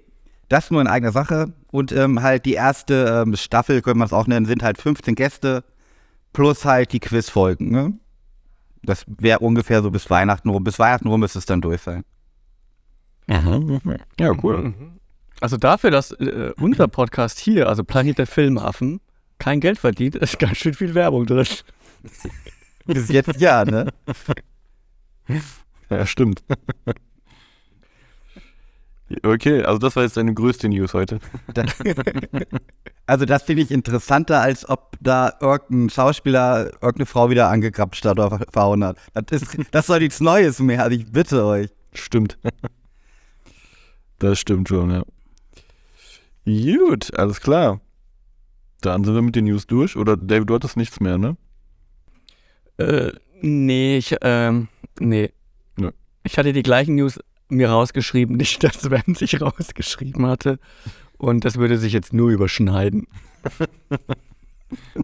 Das 0.50 0.70
nur 0.70 0.82
in 0.82 0.88
eigener 0.88 1.12
Sache. 1.12 1.52
Und 1.72 1.92
ähm, 1.92 2.22
halt 2.22 2.46
die 2.46 2.54
erste 2.54 3.24
ähm, 3.26 3.36
Staffel, 3.36 3.82
könnte 3.82 3.98
man 3.98 4.06
es 4.06 4.14
auch 4.14 4.28
nennen, 4.28 4.46
sind 4.46 4.62
halt 4.62 4.80
15 4.80 5.16
Gäste 5.16 5.64
plus 6.32 6.64
halt 6.64 6.94
die 6.94 7.00
Quizfolgen. 7.00 7.72
Ne? 7.72 7.94
Das 8.84 9.04
wäre 9.08 9.40
ungefähr 9.40 9.82
so 9.82 9.90
bis 9.90 10.12
Weihnachten 10.12 10.50
rum. 10.50 10.64
Bis 10.64 10.78
Weihnachten 10.78 11.08
rum 11.08 11.22
müsste 11.22 11.40
es 11.40 11.48
dann 11.48 11.62
durch 11.62 11.82
sein. 11.82 12.04
Ja, 14.20 14.32
cool. 14.44 14.74
Also 15.42 15.58
dafür, 15.58 15.90
dass 15.90 16.12
äh, 16.12 16.54
unser 16.58 16.88
Podcast 16.88 17.40
hier, 17.40 17.68
also 17.68 17.84
Planet 17.84 18.20
der 18.20 18.28
Filmaffen, 18.28 19.02
kein 19.40 19.60
Geld 19.60 19.80
verdient, 19.80 20.16
ist 20.16 20.38
ganz 20.38 20.58
schön 20.58 20.76
viel 20.76 20.94
Werbung 20.94 21.26
drin. 21.26 21.48
Bis 22.86 23.10
jetzt 23.10 23.42
ja, 23.42 23.66
ne? 23.66 23.88
Ja, 25.90 26.06
stimmt. 26.06 26.44
Okay, 29.24 29.64
also 29.64 29.80
das 29.80 29.96
war 29.96 30.04
jetzt 30.04 30.18
deine 30.18 30.34
größte 30.34 30.70
News 30.70 30.94
heute. 30.94 31.20
Also 33.06 33.26
das 33.26 33.42
finde 33.42 33.64
ich 33.64 33.72
interessanter, 33.72 34.40
als 34.40 34.70
ob 34.70 34.96
da 35.02 35.34
irgendein 35.42 35.90
Schauspieler 35.90 36.66
irgendeine 36.74 37.08
Frau 37.08 37.32
wieder 37.32 37.50
angekrapscht 37.50 38.06
hat 38.06 38.20
oder 38.20 38.38
verhauen 38.52 38.84
hat. 38.84 39.00
Das, 39.16 39.42
ist, 39.42 39.58
das 39.72 39.88
soll 39.88 39.98
nichts 39.98 40.20
Neues 40.20 40.60
mehr, 40.60 40.84
also 40.84 40.96
ich 40.96 41.12
bitte 41.12 41.44
euch. 41.44 41.70
Stimmt. 41.92 42.38
Das 44.20 44.38
stimmt 44.38 44.70
schon, 44.70 44.92
ja. 44.92 45.04
Gut, 46.46 47.12
alles 47.18 47.42
klar. 47.42 47.82
Dann 48.82 49.04
sind 49.04 49.16
wir 49.16 49.24
mit 49.24 49.36
den 49.36 49.46
News 49.46 49.66
durch. 49.66 49.96
Oder 49.96 50.16
David, 50.16 50.50
du 50.50 50.56
hattest 50.56 50.78
nichts 50.78 51.00
mehr, 51.00 51.18
ne? 51.18 51.36
Äh, 52.78 53.14
nee, 53.42 53.98
ich, 53.98 54.16
ähm, 54.22 54.68
nee. 55.00 55.32
Ich 56.24 56.38
hatte 56.38 56.54
die 56.54 56.64
gleichen 56.64 56.96
News 56.96 57.20
mir 57.50 57.70
rausgeschrieben, 57.70 58.36
nicht, 58.38 58.64
dass 58.64 58.82
Sven 58.82 59.16
sich 59.16 59.42
rausgeschrieben 59.42 60.26
hatte. 60.26 60.60
Und 61.18 61.44
das 61.46 61.58
würde 61.58 61.78
sich 61.78 61.94
jetzt 61.94 62.14
nur 62.14 62.30
überschneiden. 62.30 63.08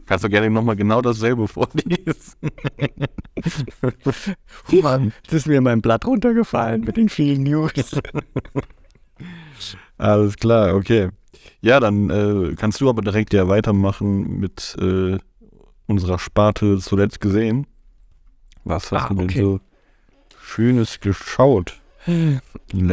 Kannst 0.06 0.24
du 0.24 0.30
gerne 0.30 0.50
nochmal 0.50 0.76
genau 0.76 1.02
dasselbe 1.02 1.48
vorlesen. 1.48 2.36
Mann, 4.82 5.12
das 5.26 5.34
ist 5.34 5.48
mir 5.48 5.58
in 5.58 5.64
mein 5.64 5.82
Blatt 5.82 6.06
runtergefallen 6.06 6.82
mit 6.82 6.98
den 6.98 7.10
vielen 7.10 7.44
News. 7.44 7.72
Alles 9.98 10.36
klar, 10.38 10.76
okay. 10.76 11.10
Ja, 11.62 11.80
dann 11.80 12.10
äh, 12.10 12.56
kannst 12.56 12.80
du 12.82 12.90
aber 12.90 13.02
direkt 13.02 13.34
ja 13.34 13.48
weitermachen 13.48 14.40
mit 14.40 14.76
äh, 14.80 15.18
unserer 15.88 16.20
Sparte 16.20 16.78
zuletzt 16.80 17.20
gesehen. 17.22 17.66
Was 18.64 18.92
hast 18.92 19.06
Ah, 19.06 19.08
du 19.10 19.16
denn 19.16 19.26
okay. 19.26 19.42
so 19.42 19.60
Schönes 20.42 21.00
geschaut? 21.00 21.80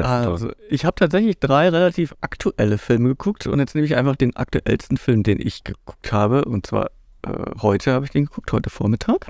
Also, 0.03 0.53
ich 0.71 0.85
habe 0.85 0.95
tatsächlich 0.95 1.39
drei 1.39 1.69
relativ 1.69 2.15
aktuelle 2.21 2.79
Filme 2.79 3.11
geguckt 3.11 3.47
und 3.47 3.59
jetzt 3.59 3.75
nehme 3.75 3.87
ich 3.87 3.97
einfach 3.97 4.17
den 4.17 4.37
aktuellsten 4.37 4.97
Film, 4.97 5.23
den 5.23 5.41
ich 5.41 5.65
geguckt 5.65 6.13
habe. 6.13 6.45
Und 6.45 6.67
zwar 6.67 6.91
äh, 7.23 7.51
heute 7.61 7.93
habe 7.93 8.05
ich 8.05 8.11
den 8.11 8.27
geguckt, 8.27 8.53
heute 8.53 8.71
Vormittag. 8.71 9.29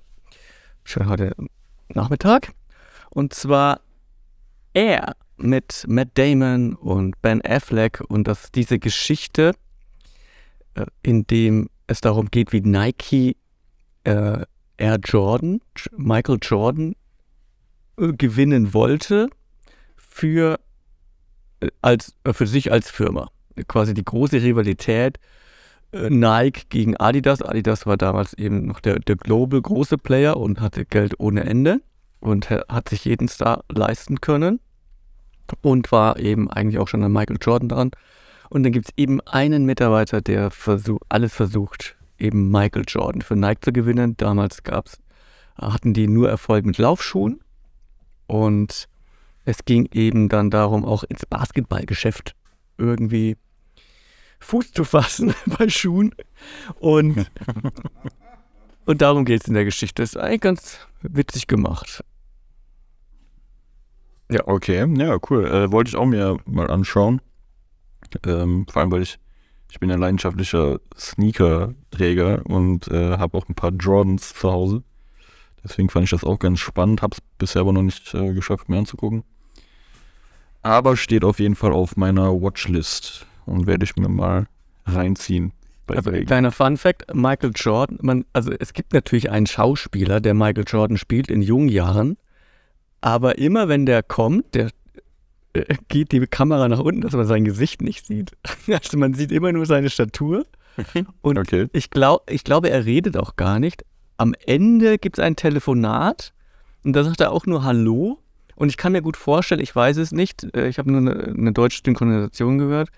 Schon 0.84 1.08
heute 1.08 1.34
Nachmittag. 1.88 2.52
Und 3.10 3.34
zwar 3.34 3.80
er 4.72 5.16
mit 5.36 5.84
Matt 5.88 6.10
Damon 6.14 6.74
und 6.74 7.20
Ben 7.20 7.42
Affleck 7.44 8.00
und 8.08 8.28
das 8.28 8.52
diese 8.52 8.78
Geschichte, 8.78 9.52
äh, 10.74 10.86
in 11.02 11.26
dem 11.26 11.68
es 11.88 12.00
darum 12.00 12.30
geht, 12.30 12.52
wie 12.52 12.60
Nike 12.60 13.36
äh, 14.04 14.44
Air 14.76 14.98
Jordan, 15.02 15.60
Michael 15.96 16.38
Jordan, 16.40 16.94
äh, 17.98 18.12
gewinnen 18.12 18.72
wollte 18.72 19.28
für, 20.12 20.60
äh, 21.60 21.68
als, 21.80 22.14
äh, 22.24 22.32
für 22.32 22.46
sich 22.46 22.70
als 22.70 22.90
Firma. 22.90 23.30
Quasi 23.66 23.94
die 23.94 24.04
große 24.04 24.42
Rivalität 24.42 25.18
äh, 25.92 26.10
Nike 26.10 26.68
gegen 26.68 26.96
Adidas. 26.96 27.42
Adidas 27.42 27.86
war 27.86 27.96
damals 27.96 28.34
eben 28.34 28.66
noch 28.66 28.80
der, 28.80 28.98
der 28.98 29.16
global 29.16 29.60
große 29.60 29.96
Player 29.98 30.36
und 30.36 30.60
hatte 30.60 30.84
Geld 30.84 31.14
ohne 31.18 31.44
Ende 31.44 31.80
und 32.20 32.50
ha- 32.50 32.64
hat 32.68 32.90
sich 32.90 33.04
jeden 33.06 33.28
Star 33.28 33.64
leisten 33.70 34.20
können 34.20 34.60
und 35.62 35.90
war 35.90 36.18
eben 36.18 36.50
eigentlich 36.50 36.78
auch 36.78 36.88
schon 36.88 37.02
an 37.02 37.12
Michael 37.12 37.38
Jordan 37.40 37.68
dran. 37.68 37.90
Und 38.50 38.64
dann 38.64 38.72
gibt 38.72 38.88
es 38.88 38.92
eben 38.96 39.20
einen 39.22 39.64
Mitarbeiter, 39.64 40.20
der 40.20 40.50
versuch, 40.50 41.00
alles 41.08 41.32
versucht, 41.34 41.96
eben 42.18 42.50
Michael 42.50 42.84
Jordan 42.86 43.22
für 43.22 43.34
Nike 43.34 43.62
zu 43.62 43.72
gewinnen. 43.72 44.14
Damals 44.18 44.62
gab's, 44.62 44.98
hatten 45.56 45.94
die 45.94 46.06
nur 46.06 46.28
Erfolg 46.28 46.66
mit 46.66 46.76
Laufschuhen 46.76 47.40
und 48.26 48.88
es 49.44 49.64
ging 49.64 49.88
eben 49.92 50.28
dann 50.28 50.50
darum, 50.50 50.84
auch 50.84 51.04
ins 51.04 51.26
Basketballgeschäft 51.26 52.34
irgendwie 52.78 53.36
Fuß 54.40 54.72
zu 54.72 54.84
fassen 54.84 55.34
bei 55.58 55.68
Schuhen. 55.68 56.14
Und, 56.78 57.30
und 58.86 59.02
darum 59.02 59.24
geht 59.24 59.42
es 59.42 59.48
in 59.48 59.54
der 59.54 59.64
Geschichte. 59.64 60.02
ist 60.02 60.16
eigentlich 60.16 60.40
ganz 60.40 60.78
witzig 61.02 61.46
gemacht. 61.46 62.04
Okay, 64.44 64.86
ja, 64.98 65.18
cool. 65.30 65.46
Äh, 65.46 65.70
wollte 65.72 65.90
ich 65.90 65.96
auch 65.96 66.06
mir 66.06 66.38
mal 66.46 66.70
anschauen. 66.70 67.20
Ähm, 68.26 68.66
vor 68.70 68.80
allem, 68.80 68.90
weil 68.90 69.02
ich, 69.02 69.18
ich 69.70 69.78
bin 69.78 69.90
ein 69.90 69.98
leidenschaftlicher 70.00 70.80
Sneaker-Träger 70.96 72.46
und 72.46 72.88
äh, 72.88 73.18
habe 73.18 73.36
auch 73.36 73.48
ein 73.48 73.54
paar 73.54 73.72
Jordans 73.72 74.34
zu 74.34 74.50
Hause. 74.50 74.82
Deswegen 75.64 75.88
fand 75.88 76.04
ich 76.04 76.10
das 76.10 76.24
auch 76.24 76.38
ganz 76.38 76.60
spannend, 76.60 77.02
habe 77.02 77.14
es 77.14 77.22
bisher 77.38 77.60
aber 77.60 77.72
noch 77.72 77.82
nicht 77.82 78.12
äh, 78.14 78.32
geschafft, 78.32 78.68
mir 78.68 78.78
anzugucken. 78.78 79.22
Aber 80.62 80.96
steht 80.96 81.24
auf 81.24 81.38
jeden 81.38 81.54
Fall 81.54 81.72
auf 81.72 81.96
meiner 81.96 82.40
Watchlist 82.40 83.26
und 83.46 83.66
werde 83.66 83.84
ich 83.84 83.96
mir 83.96 84.08
mal 84.08 84.46
reinziehen. 84.86 85.52
Also, 85.88 86.10
kleiner 86.12 86.52
Fun 86.52 86.76
Fact: 86.76 87.14
Michael 87.14 87.52
Jordan, 87.54 87.98
man, 88.02 88.24
also 88.32 88.52
es 88.52 88.72
gibt 88.72 88.92
natürlich 88.92 89.30
einen 89.30 89.46
Schauspieler, 89.46 90.20
der 90.20 90.34
Michael 90.34 90.64
Jordan 90.66 90.96
spielt 90.96 91.28
in 91.28 91.42
jungen 91.42 91.68
Jahren, 91.68 92.16
aber 93.00 93.38
immer 93.38 93.68
wenn 93.68 93.84
der 93.84 94.02
kommt, 94.02 94.54
der 94.54 94.70
äh, 95.52 95.74
geht 95.88 96.12
die 96.12 96.20
Kamera 96.26 96.68
nach 96.68 96.78
unten, 96.78 97.02
dass 97.02 97.12
man 97.12 97.26
sein 97.26 97.44
Gesicht 97.44 97.82
nicht 97.82 98.06
sieht. 98.06 98.32
Also 98.68 98.96
man 98.96 99.14
sieht 99.14 99.32
immer 99.32 99.52
nur 99.52 99.66
seine 99.66 99.90
Statur. 99.90 100.46
Und 101.20 101.38
Okay. 101.38 101.68
ich, 101.72 101.90
glaub, 101.90 102.30
ich 102.30 102.44
glaube, 102.44 102.70
er 102.70 102.86
redet 102.86 103.16
auch 103.16 103.36
gar 103.36 103.58
nicht. 103.58 103.84
Am 104.22 104.36
Ende 104.46 104.98
gibt 104.98 105.18
es 105.18 105.24
ein 105.24 105.34
Telefonat 105.34 106.32
und 106.84 106.92
da 106.92 107.02
sagt 107.02 107.20
er 107.20 107.32
auch 107.32 107.44
nur 107.44 107.64
Hallo. 107.64 108.20
Und 108.54 108.68
ich 108.68 108.76
kann 108.76 108.92
mir 108.92 109.02
gut 109.02 109.16
vorstellen, 109.16 109.60
ich 109.60 109.74
weiß 109.74 109.96
es 109.96 110.12
nicht, 110.12 110.46
äh, 110.54 110.68
ich 110.68 110.78
habe 110.78 110.92
nur 110.92 111.00
eine, 111.00 111.34
eine 111.36 111.50
deutsche 111.50 111.82
Synchronisation 111.84 112.58
gehört. 112.58 112.90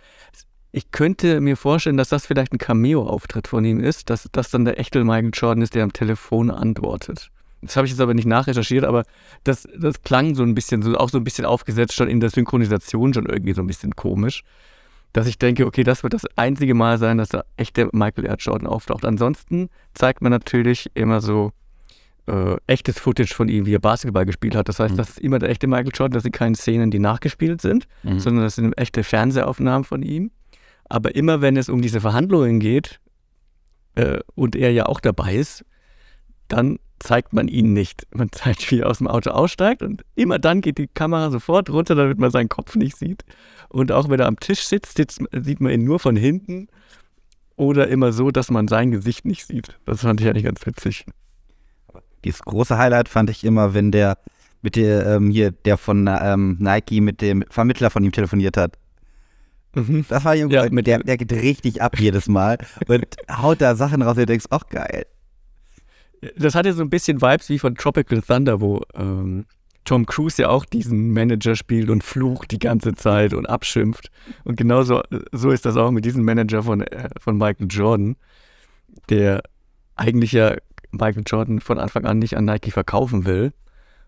Ich 0.70 0.90
könnte 0.90 1.40
mir 1.40 1.56
vorstellen, 1.56 1.96
dass 1.96 2.10
das 2.10 2.26
vielleicht 2.26 2.52
ein 2.52 2.58
Cameo-Auftritt 2.58 3.48
von 3.48 3.64
ihm 3.64 3.80
ist, 3.80 4.10
dass 4.10 4.28
das 4.32 4.50
dann 4.50 4.66
der 4.66 4.78
echte 4.78 5.02
Michael 5.02 5.30
Jordan 5.32 5.62
ist, 5.62 5.74
der 5.74 5.84
am 5.84 5.94
Telefon 5.94 6.50
antwortet. 6.50 7.30
Das 7.62 7.74
habe 7.76 7.86
ich 7.86 7.92
jetzt 7.92 8.02
aber 8.02 8.12
nicht 8.12 8.28
nachrecherchiert, 8.28 8.84
aber 8.84 9.04
das, 9.44 9.66
das 9.74 10.02
klang 10.02 10.34
so 10.34 10.42
ein 10.42 10.54
bisschen, 10.54 10.82
so, 10.82 10.94
auch 10.98 11.08
so 11.08 11.16
ein 11.16 11.24
bisschen 11.24 11.46
aufgesetzt, 11.46 11.94
schon 11.94 12.08
in 12.08 12.20
der 12.20 12.28
Synchronisation 12.28 13.14
schon 13.14 13.24
irgendwie 13.24 13.54
so 13.54 13.62
ein 13.62 13.66
bisschen 13.66 13.96
komisch. 13.96 14.44
Dass 15.14 15.26
ich 15.26 15.38
denke, 15.38 15.64
okay, 15.64 15.82
das 15.84 16.02
wird 16.02 16.12
das 16.12 16.26
einzige 16.36 16.74
Mal 16.74 16.98
sein, 16.98 17.16
dass 17.18 17.30
da 17.30 17.44
echte 17.56 17.88
Michael 17.92 18.26
R. 18.26 18.36
Jordan 18.38 18.66
auftaucht. 18.66 19.04
Ansonsten 19.06 19.70
zeigt 19.94 20.20
man 20.20 20.30
natürlich 20.32 20.90
immer 20.94 21.22
so 21.22 21.52
äh, 22.26 22.56
echtes 22.66 22.98
Footage 22.98 23.34
von 23.34 23.48
ihm, 23.48 23.64
wie 23.66 23.74
er 23.74 23.80
Basketball 23.80 24.24
gespielt 24.24 24.54
hat. 24.56 24.68
Das 24.68 24.80
heißt, 24.80 24.94
Mhm. 24.94 24.96
das 24.98 25.10
ist 25.10 25.20
immer 25.20 25.38
der 25.38 25.50
echte 25.50 25.66
Michael 25.66 25.90
Jordan, 25.94 26.14
das 26.14 26.22
sind 26.24 26.32
keine 26.32 26.56
Szenen, 26.56 26.90
die 26.90 26.98
nachgespielt 26.98 27.60
sind, 27.60 27.86
Mhm. 28.02 28.18
sondern 28.18 28.44
das 28.44 28.56
sind 28.56 28.72
echte 28.78 29.04
Fernsehaufnahmen 29.04 29.84
von 29.84 30.02
ihm. 30.02 30.30
Aber 30.88 31.14
immer 31.14 31.40
wenn 31.42 31.56
es 31.56 31.68
um 31.68 31.80
diese 31.82 32.00
Verhandlungen 32.00 32.60
geht 32.60 32.98
äh, 33.94 34.18
und 34.34 34.56
er 34.56 34.72
ja 34.72 34.86
auch 34.86 35.00
dabei 35.00 35.34
ist, 35.36 35.64
dann 36.48 36.78
zeigt 37.04 37.32
man 37.32 37.48
ihn 37.48 37.72
nicht. 37.72 38.06
Man 38.14 38.32
zeigt, 38.32 38.70
wie 38.70 38.80
er 38.80 38.88
aus 38.90 38.98
dem 38.98 39.06
Auto 39.06 39.30
aussteigt 39.30 39.82
und 39.82 40.02
immer 40.14 40.38
dann 40.38 40.60
geht 40.60 40.78
die 40.78 40.88
Kamera 40.88 41.30
sofort 41.30 41.70
runter, 41.70 41.94
damit 41.94 42.18
man 42.18 42.30
seinen 42.30 42.48
Kopf 42.48 42.74
nicht 42.76 42.96
sieht. 42.96 43.24
Und 43.68 43.92
auch 43.92 44.08
wenn 44.08 44.18
er 44.20 44.26
am 44.26 44.40
Tisch 44.40 44.62
sitzt, 44.66 44.96
sieht 44.96 45.60
man 45.60 45.72
ihn 45.72 45.84
nur 45.84 45.98
von 46.00 46.16
hinten 46.16 46.68
oder 47.56 47.88
immer 47.88 48.12
so, 48.12 48.30
dass 48.30 48.50
man 48.50 48.68
sein 48.68 48.90
Gesicht 48.90 49.24
nicht 49.24 49.46
sieht. 49.46 49.78
Das 49.86 50.00
fand 50.00 50.20
ich 50.20 50.26
eigentlich 50.28 50.44
ganz 50.44 50.64
witzig. 50.66 51.06
Dieses 52.24 52.40
große 52.42 52.78
Highlight 52.78 53.08
fand 53.08 53.30
ich 53.30 53.44
immer, 53.44 53.74
wenn 53.74 53.92
der 53.92 54.18
mit 54.62 54.76
der, 54.76 55.06
ähm, 55.06 55.30
hier, 55.30 55.50
der 55.50 55.76
von 55.76 56.08
ähm, 56.10 56.56
Nike 56.58 57.02
mit 57.02 57.20
dem 57.20 57.44
Vermittler 57.50 57.90
von 57.90 58.02
ihm 58.02 58.12
telefoniert 58.12 58.56
hat. 58.56 58.78
Das 60.08 60.24
war 60.24 60.34
Ja, 60.34 60.68
mit- 60.70 60.86
der, 60.86 61.00
der 61.00 61.16
geht 61.18 61.32
richtig 61.32 61.82
ab 61.82 61.98
jedes 61.98 62.28
Mal 62.28 62.58
und 62.88 63.04
haut 63.30 63.60
da 63.60 63.74
Sachen 63.74 64.02
raus, 64.02 64.12
und 64.12 64.20
du 64.20 64.26
denkst, 64.26 64.46
ach 64.50 64.66
geil. 64.68 65.04
Das 66.36 66.54
hatte 66.54 66.72
so 66.72 66.82
ein 66.82 66.90
bisschen 66.90 67.20
Vibes 67.20 67.48
wie 67.48 67.58
von 67.58 67.74
Tropical 67.74 68.22
Thunder, 68.22 68.60
wo 68.60 68.82
ähm, 68.94 69.46
Tom 69.84 70.06
Cruise 70.06 70.40
ja 70.40 70.48
auch 70.48 70.64
diesen 70.64 71.10
Manager 71.12 71.56
spielt 71.56 71.90
und 71.90 72.02
flucht 72.02 72.50
die 72.50 72.58
ganze 72.58 72.94
Zeit 72.94 73.34
und 73.34 73.46
abschimpft. 73.46 74.10
Und 74.44 74.56
genauso 74.56 75.02
so 75.32 75.50
ist 75.50 75.66
das 75.66 75.76
auch 75.76 75.90
mit 75.90 76.04
diesem 76.04 76.24
Manager 76.24 76.62
von, 76.62 76.80
äh, 76.80 77.10
von 77.20 77.36
Michael 77.36 77.66
Jordan, 77.68 78.16
der 79.08 79.42
eigentlich 79.96 80.32
ja 80.32 80.56
Michael 80.90 81.24
Jordan 81.26 81.60
von 81.60 81.78
Anfang 81.78 82.06
an 82.06 82.18
nicht 82.18 82.36
an 82.36 82.44
Nike 82.44 82.70
verkaufen 82.70 83.26
will 83.26 83.52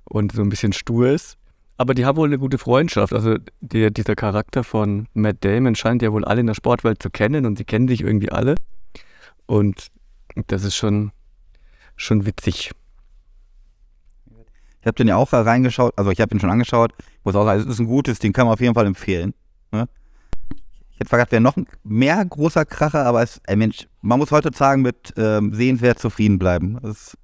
und 0.05 0.33
so 0.33 0.43
ein 0.43 0.49
bisschen 0.49 0.73
stur 0.73 1.09
ist. 1.09 1.37
Aber 1.79 1.93
die 1.93 2.07
haben 2.07 2.17
wohl 2.17 2.29
eine 2.29 2.39
gute 2.39 2.57
Freundschaft. 2.57 3.13
Also 3.13 3.37
der, 3.61 3.91
dieser 3.91 4.17
Charakter 4.17 4.65
von 4.65 5.09
Matt 5.13 5.45
Damon 5.45 5.75
scheint 5.75 6.01
ja 6.01 6.11
wohl 6.13 6.25
alle 6.25 6.41
in 6.41 6.47
der 6.47 6.55
Sportwelt 6.55 7.03
zu 7.03 7.11
kennen 7.11 7.45
und 7.45 7.59
sie 7.59 7.65
kennen 7.65 7.87
sich 7.87 8.01
irgendwie 8.01 8.33
alle. 8.33 8.55
Und 9.45 9.89
das 10.47 10.65
ist 10.65 10.75
schon, 10.75 11.13
schon 11.97 12.27
witzig. 12.27 12.73
Ich 14.81 14.87
habe 14.87 14.97
den 14.97 15.09
ja 15.09 15.17
auch 15.17 15.33
reingeschaut, 15.33 15.95
also 15.97 16.11
ich 16.11 16.21
habe 16.21 16.35
ihn 16.35 16.41
schon 16.41 16.51
angeschaut. 16.51 16.93
Ich 16.99 17.25
muss 17.25 17.35
auch 17.35 17.45
sagen, 17.45 17.61
es 17.61 17.67
ist 17.67 17.81
ein 17.81 17.87
gutes, 17.87 18.21
den 18.21 18.33
kann 18.33 18.47
man 18.47 18.55
auf 18.55 18.61
jeden 18.61 18.75
Fall 18.75 18.87
empfehlen. 18.87 19.35
Ne? 19.73 19.89
Ich 20.93 21.01
hätte 21.01 21.09
vergessen, 21.09 21.33
wäre 21.33 21.43
noch 21.43 21.57
ein 21.57 21.67
mehr 21.83 22.25
großer 22.25 22.65
Kracher, 22.65 23.05
aber 23.05 23.23
es, 23.23 23.41
ey 23.47 23.57
Mensch, 23.57 23.89
man 24.01 24.19
muss 24.19 24.31
heutzutage 24.31 24.81
mit 24.81 25.13
ähm, 25.17 25.53
sehenswert 25.53 25.99
zufrieden 25.99 26.39
bleiben. 26.39 26.79
Das 26.81 27.17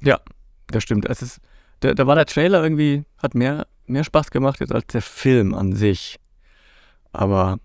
ja, 0.00 0.20
das 0.68 0.82
stimmt. 0.82 1.06
Es 1.06 1.22
ist, 1.22 1.40
da, 1.80 1.94
da 1.94 2.06
war 2.06 2.14
der 2.14 2.26
Trailer 2.26 2.62
irgendwie, 2.62 3.04
hat 3.18 3.34
mehr, 3.34 3.66
mehr 3.86 4.04
Spaß 4.04 4.30
gemacht 4.30 4.60
jetzt 4.60 4.72
als 4.72 4.86
der 4.86 5.02
Film 5.02 5.54
an 5.54 5.74
sich. 5.74 6.18
Aber 7.12 7.58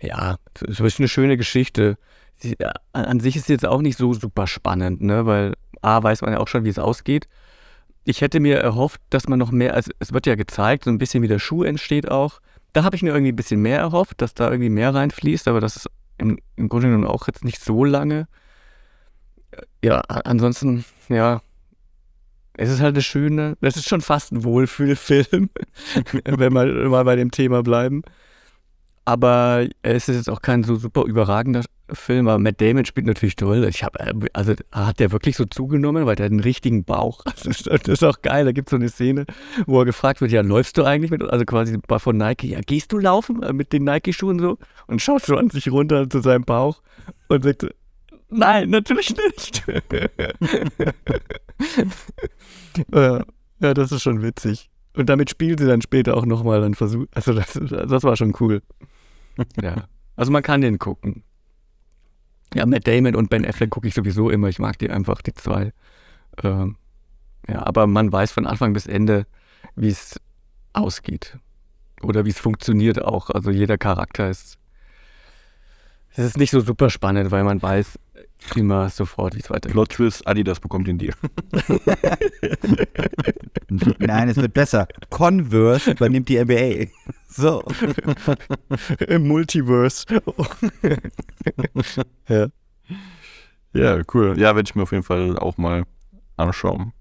ja, 0.00 0.36
es 0.68 0.80
ist 0.80 0.98
eine 0.98 1.08
schöne 1.08 1.36
Geschichte. 1.36 1.96
Sie, 2.38 2.56
an, 2.92 3.04
an 3.04 3.20
sich 3.20 3.36
ist 3.36 3.46
sie 3.46 3.52
jetzt 3.52 3.66
auch 3.66 3.82
nicht 3.82 3.98
so 3.98 4.12
super 4.14 4.46
spannend, 4.46 5.00
ne? 5.00 5.26
Weil 5.26 5.54
A 5.80 6.02
weiß 6.02 6.22
man 6.22 6.32
ja 6.32 6.38
auch 6.38 6.48
schon, 6.48 6.64
wie 6.64 6.68
es 6.68 6.78
ausgeht. 6.78 7.28
Ich 8.04 8.20
hätte 8.20 8.40
mir 8.40 8.58
erhofft, 8.58 9.00
dass 9.10 9.28
man 9.28 9.38
noch 9.38 9.52
mehr, 9.52 9.74
also 9.74 9.92
es 10.00 10.12
wird 10.12 10.26
ja 10.26 10.34
gezeigt, 10.34 10.84
so 10.84 10.90
ein 10.90 10.98
bisschen 10.98 11.22
wie 11.22 11.28
der 11.28 11.38
Schuh 11.38 11.62
entsteht 11.62 12.10
auch. 12.10 12.40
Da 12.72 12.84
habe 12.84 12.96
ich 12.96 13.02
mir 13.02 13.10
irgendwie 13.10 13.32
ein 13.32 13.36
bisschen 13.36 13.60
mehr 13.60 13.78
erhofft, 13.78 14.20
dass 14.22 14.34
da 14.34 14.50
irgendwie 14.50 14.70
mehr 14.70 14.94
reinfließt, 14.94 15.46
aber 15.46 15.60
das 15.60 15.76
ist 15.76 15.90
im, 16.18 16.38
im 16.56 16.68
Grunde 16.68 16.88
genommen 16.88 17.06
auch 17.06 17.26
jetzt 17.26 17.44
nicht 17.44 17.62
so 17.62 17.84
lange. 17.84 18.26
Ja, 19.84 20.00
ansonsten, 20.00 20.84
ja, 21.08 21.42
es 22.54 22.70
ist 22.70 22.80
halt 22.80 22.94
eine 22.94 23.02
schöne, 23.02 23.56
das 23.60 23.76
ist 23.76 23.88
schon 23.88 24.00
fast 24.00 24.32
ein 24.32 24.44
Wohlfühlfilm, 24.44 25.50
wenn 26.24 26.38
wir 26.38 26.50
mal 26.50 27.04
bei 27.04 27.16
dem 27.16 27.30
Thema 27.30 27.62
bleiben. 27.62 28.02
Aber 29.04 29.66
es 29.82 30.08
ist 30.08 30.16
jetzt 30.16 30.30
auch 30.30 30.42
kein 30.42 30.62
so 30.62 30.76
super 30.76 31.04
überragender 31.04 31.62
Film, 31.90 32.28
aber 32.28 32.38
Matt 32.38 32.60
Damon 32.60 32.84
spielt 32.84 33.06
natürlich 33.06 33.36
toll. 33.36 33.64
Ich 33.68 33.82
habe, 33.82 33.98
äh, 34.00 34.14
also 34.32 34.54
hat 34.70 35.00
der 35.00 35.12
wirklich 35.12 35.36
so 35.36 35.44
zugenommen, 35.44 36.06
weil 36.06 36.16
der 36.16 36.26
hat 36.26 36.30
einen 36.30 36.40
richtigen 36.40 36.84
Bauch. 36.84 37.24
Ist, 37.44 37.66
das 37.66 37.88
ist 37.88 38.04
auch 38.04 38.22
geil. 38.22 38.44
Da 38.44 38.52
gibt 38.52 38.68
es 38.68 38.70
so 38.70 38.76
eine 38.76 38.88
Szene, 38.88 39.26
wo 39.66 39.80
er 39.80 39.84
gefragt 39.84 40.20
wird, 40.20 40.30
ja, 40.30 40.42
läufst 40.42 40.78
du 40.78 40.84
eigentlich 40.84 41.10
mit, 41.10 41.22
also 41.22 41.44
quasi 41.44 41.78
von 41.98 42.16
Nike, 42.16 42.44
ja, 42.44 42.60
gehst 42.60 42.92
du 42.92 42.98
laufen 42.98 43.42
äh, 43.42 43.52
mit 43.52 43.72
den 43.72 43.84
Nike-Schuhen 43.84 44.38
so? 44.38 44.58
Und 44.86 45.02
schaut 45.02 45.24
so 45.24 45.36
an 45.36 45.50
sich 45.50 45.70
runter 45.70 46.08
zu 46.08 46.20
seinem 46.20 46.44
Bauch 46.44 46.80
und 47.28 47.42
sagt, 47.42 47.66
nein, 48.30 48.70
natürlich 48.70 49.14
nicht. 49.16 49.64
ja, 52.94 53.24
das 53.74 53.92
ist 53.92 54.02
schon 54.02 54.22
witzig. 54.22 54.70
Und 54.94 55.08
damit 55.08 55.30
spielt 55.30 55.60
sie 55.60 55.66
dann 55.66 55.80
später 55.80 56.16
auch 56.16 56.26
nochmal 56.26 56.62
einen 56.62 56.74
Versuch. 56.74 57.06
Also 57.14 57.32
das, 57.32 57.52
das 57.54 58.02
war 58.02 58.16
schon 58.16 58.34
cool. 58.40 58.62
ja. 59.60 59.88
Also 60.16 60.30
man 60.30 60.42
kann 60.42 60.60
den 60.60 60.78
gucken. 60.78 61.24
Ja, 62.54 62.66
Matt 62.66 62.86
Damon 62.86 63.16
und 63.16 63.30
Ben 63.30 63.46
Affleck 63.46 63.70
gucke 63.70 63.88
ich 63.88 63.94
sowieso 63.94 64.28
immer. 64.28 64.48
Ich 64.48 64.58
mag 64.58 64.78
die 64.78 64.90
einfach, 64.90 65.22
die 65.22 65.32
zwei. 65.32 65.72
Ähm, 66.42 66.76
ja, 67.48 67.64
aber 67.66 67.86
man 67.86 68.12
weiß 68.12 68.32
von 68.32 68.46
Anfang 68.46 68.74
bis 68.74 68.86
Ende, 68.86 69.26
wie 69.74 69.88
es 69.88 70.20
ausgeht. 70.74 71.38
Oder 72.02 72.24
wie 72.24 72.30
es 72.30 72.38
funktioniert 72.38 73.02
auch. 73.02 73.30
Also 73.30 73.50
jeder 73.50 73.78
Charakter 73.78 74.28
ist. 74.28 74.58
Es 76.10 76.18
ist 76.18 76.36
nicht 76.36 76.50
so 76.50 76.60
super 76.60 76.90
spannend, 76.90 77.30
weil 77.30 77.44
man 77.44 77.62
weiß 77.62 77.98
immer 78.56 78.88
sofort, 78.90 79.34
wie 79.34 79.40
es 79.40 79.50
weitergeht. 79.50 79.72
Plot 79.72 79.90
Twist, 79.90 80.26
Adidas 80.26 80.60
bekommt 80.60 80.88
ihn 80.88 80.98
dir. 80.98 81.14
Nein, 83.98 84.28
es 84.28 84.36
wird 84.36 84.54
besser. 84.54 84.86
Converse 85.10 85.92
übernimmt 85.92 86.28
die 86.28 86.42
NBA. 86.42 86.86
So. 87.34 87.62
Im 89.08 89.26
Multiverse. 89.26 90.04
ja. 92.28 92.46
Ja, 93.72 94.02
cool. 94.12 94.38
Ja, 94.38 94.54
werde 94.54 94.68
ich 94.68 94.74
mir 94.74 94.82
auf 94.82 94.92
jeden 94.92 95.02
Fall 95.02 95.38
auch 95.38 95.56
mal 95.56 95.84
anschauen. 96.36 96.92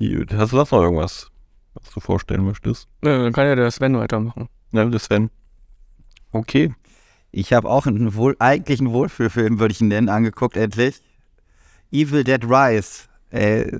Hast 0.00 0.52
du 0.52 0.56
das 0.56 0.70
noch 0.70 0.82
irgendwas, 0.82 1.32
was 1.74 1.90
du 1.90 1.98
vorstellen 1.98 2.44
möchtest? 2.44 2.86
Ja, 3.04 3.24
dann 3.24 3.32
kann 3.32 3.48
ja 3.48 3.56
der 3.56 3.72
Sven 3.72 3.98
weitermachen. 3.98 4.48
Ja, 4.70 4.84
der 4.84 5.00
Sven. 5.00 5.30
Okay. 6.30 6.72
Ich 7.32 7.52
habe 7.52 7.68
auch 7.68 7.86
einen 7.86 8.14
wohl, 8.14 8.36
eigentlich 8.38 8.78
einen 8.78 8.92
Wohlfühlfilm, 8.92 9.58
würde 9.58 9.72
ich 9.72 9.80
ihn 9.80 9.88
nennen, 9.88 10.10
angeguckt, 10.10 10.56
endlich. 10.56 11.00
Evil 11.90 12.24
Dead 12.24 12.44
Rise. 12.44 13.04
Äh, 13.30 13.72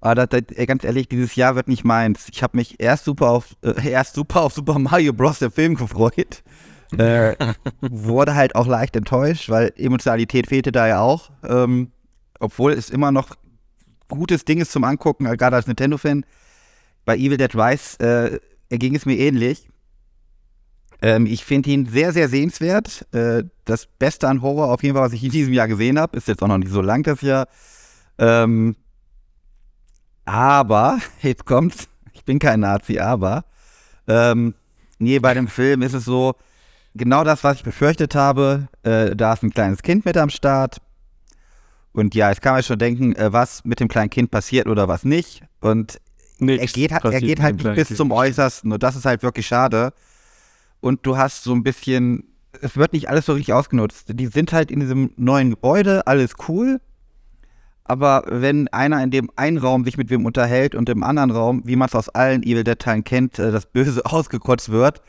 aber 0.00 0.26
das, 0.26 0.28
das, 0.28 0.66
ganz 0.66 0.84
ehrlich, 0.84 1.08
dieses 1.08 1.34
Jahr 1.36 1.56
wird 1.56 1.68
nicht 1.68 1.84
meins. 1.84 2.28
Ich 2.30 2.42
habe 2.42 2.56
mich 2.56 2.78
erst 2.80 3.06
super 3.06 3.30
auf 3.30 3.56
äh, 3.62 3.90
erst 3.90 4.14
super 4.14 4.42
auf 4.42 4.52
Super 4.52 4.78
Mario 4.78 5.12
Bros. 5.12 5.38
der 5.38 5.50
Film 5.50 5.74
gefreut. 5.74 6.42
Äh, 6.96 7.36
wurde 7.82 8.34
halt 8.34 8.54
auch 8.54 8.66
leicht 8.66 8.96
enttäuscht, 8.96 9.50
weil 9.50 9.74
Emotionalität 9.76 10.46
fehlte 10.46 10.72
da 10.72 10.88
ja 10.88 11.02
auch. 11.02 11.30
Ähm, 11.46 11.92
obwohl 12.40 12.72
es 12.72 12.88
immer 12.88 13.12
noch 13.12 13.36
gutes 14.08 14.46
Ding 14.46 14.58
ist 14.58 14.72
zum 14.72 14.84
Angucken, 14.84 15.26
gerade 15.36 15.56
als 15.56 15.66
Nintendo-Fan. 15.66 16.24
Bei 17.04 17.14
Evil 17.18 17.36
Dead 17.36 17.54
Rise 17.54 18.40
äh, 18.70 18.78
ging 18.78 18.94
es 18.96 19.04
mir 19.04 19.18
ähnlich. 19.18 19.68
Ähm, 21.00 21.26
ich 21.26 21.44
finde 21.44 21.70
ihn 21.70 21.86
sehr, 21.86 22.12
sehr 22.12 22.28
sehenswert. 22.28 23.06
Äh, 23.14 23.44
das 23.64 23.86
Beste 23.86 24.28
an 24.28 24.42
Horror 24.42 24.72
auf 24.72 24.82
jeden 24.82 24.94
Fall, 24.96 25.04
was 25.04 25.12
ich 25.12 25.22
in 25.22 25.30
diesem 25.30 25.52
Jahr 25.52 25.68
gesehen 25.68 25.98
habe, 25.98 26.16
ist 26.16 26.28
jetzt 26.28 26.42
auch 26.42 26.48
noch 26.48 26.58
nicht 26.58 26.72
so 26.72 26.80
lang 26.80 27.02
das 27.04 27.20
Jahr. 27.20 27.46
Ähm, 28.18 28.76
aber, 30.24 30.98
jetzt 31.22 31.44
kommt's, 31.46 31.88
ich 32.12 32.24
bin 32.24 32.38
kein 32.38 32.60
Nazi, 32.60 32.98
aber, 32.98 33.44
ähm, 34.08 34.54
nee, 34.98 35.18
bei 35.20 35.34
dem 35.34 35.46
Film 35.46 35.82
ist 35.82 35.94
es 35.94 36.04
so, 36.04 36.34
genau 36.94 37.22
das, 37.22 37.44
was 37.44 37.58
ich 37.58 37.62
befürchtet 37.62 38.14
habe, 38.14 38.68
äh, 38.82 39.14
da 39.14 39.34
ist 39.34 39.42
ein 39.44 39.50
kleines 39.50 39.82
Kind 39.82 40.04
mit 40.04 40.16
am 40.16 40.30
Start. 40.30 40.78
Und 41.92 42.14
ja, 42.14 42.28
jetzt 42.28 42.42
kann 42.42 42.54
man 42.54 42.62
schon 42.62 42.78
denken, 42.78 43.14
äh, 43.14 43.32
was 43.32 43.64
mit 43.64 43.78
dem 43.78 43.88
kleinen 43.88 44.10
Kind 44.10 44.30
passiert 44.32 44.66
oder 44.66 44.88
was 44.88 45.04
nicht. 45.04 45.42
Und 45.60 46.00
Nichts 46.40 46.72
er 46.76 46.88
geht, 46.88 46.90
er 46.90 47.20
geht 47.20 47.40
halt 47.40 47.62
bis 47.74 47.96
zum 47.96 48.12
Äußersten 48.12 48.70
und 48.72 48.82
das 48.82 48.94
ist 48.94 49.04
halt 49.04 49.22
wirklich 49.22 49.46
schade 49.46 49.92
und 50.80 51.04
du 51.06 51.16
hast 51.16 51.44
so 51.44 51.52
ein 51.52 51.62
bisschen, 51.62 52.24
es 52.60 52.76
wird 52.76 52.92
nicht 52.92 53.08
alles 53.08 53.26
so 53.26 53.32
richtig 53.32 53.54
ausgenutzt. 53.54 54.06
Die 54.08 54.26
sind 54.26 54.52
halt 54.52 54.70
in 54.70 54.80
diesem 54.80 55.12
neuen 55.16 55.50
Gebäude, 55.50 56.06
alles 56.06 56.34
cool. 56.48 56.80
Aber 57.88 58.24
wenn 58.28 58.68
einer 58.68 59.02
in 59.02 59.10
dem 59.10 59.30
einen 59.34 59.56
Raum 59.56 59.84
sich 59.84 59.96
mit 59.96 60.10
wem 60.10 60.26
unterhält 60.26 60.74
und 60.74 60.90
im 60.90 61.02
anderen 61.02 61.30
Raum, 61.30 61.62
wie 61.64 61.74
man 61.74 61.88
es 61.88 61.94
aus 61.94 62.10
allen 62.10 62.42
Evil 62.42 62.62
Dead-Teilen 62.62 63.02
kennt, 63.02 63.38
äh, 63.38 63.50
das 63.50 63.66
Böse 63.66 64.02
ausgekotzt 64.04 64.68
wird, 64.68 65.00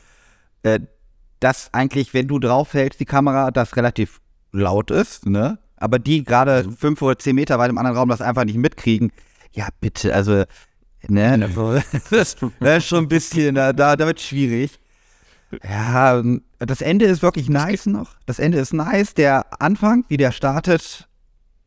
äh, 0.62 0.80
dass 1.40 1.72
eigentlich, 1.72 2.14
wenn 2.14 2.26
du 2.26 2.38
draufhältst, 2.38 2.98
die 2.98 3.04
Kamera, 3.04 3.50
das 3.50 3.76
relativ 3.76 4.20
laut 4.52 4.90
ist, 4.90 5.26
ne? 5.26 5.58
Aber 5.76 5.98
die 5.98 6.24
gerade 6.24 6.64
mhm. 6.64 6.72
fünf 6.72 7.02
oder 7.02 7.18
zehn 7.18 7.34
Meter 7.34 7.58
weit 7.58 7.70
im 7.70 7.78
anderen 7.78 7.96
Raum 7.96 8.08
das 8.08 8.20
einfach 8.20 8.44
nicht 8.44 8.56
mitkriegen. 8.56 9.12
Ja, 9.52 9.68
bitte, 9.80 10.14
also, 10.14 10.44
ne? 11.06 11.38
Also, 11.42 11.74
das, 12.10 12.36
ist 12.60 12.86
schon 12.86 13.04
ein 13.04 13.08
bisschen, 13.08 13.54
da, 13.54 13.72
da 13.72 13.98
wird 13.98 14.20
schwierig. 14.20 14.78
Ja, 15.64 16.22
das 16.58 16.80
Ende 16.80 17.06
ist 17.06 17.22
wirklich 17.22 17.48
nice 17.48 17.86
noch. 17.86 18.16
Das 18.26 18.38
Ende 18.38 18.58
ist 18.58 18.72
nice. 18.72 19.14
Der 19.14 19.46
Anfang, 19.60 20.04
wie 20.08 20.16
der 20.16 20.32
startet, 20.32 21.08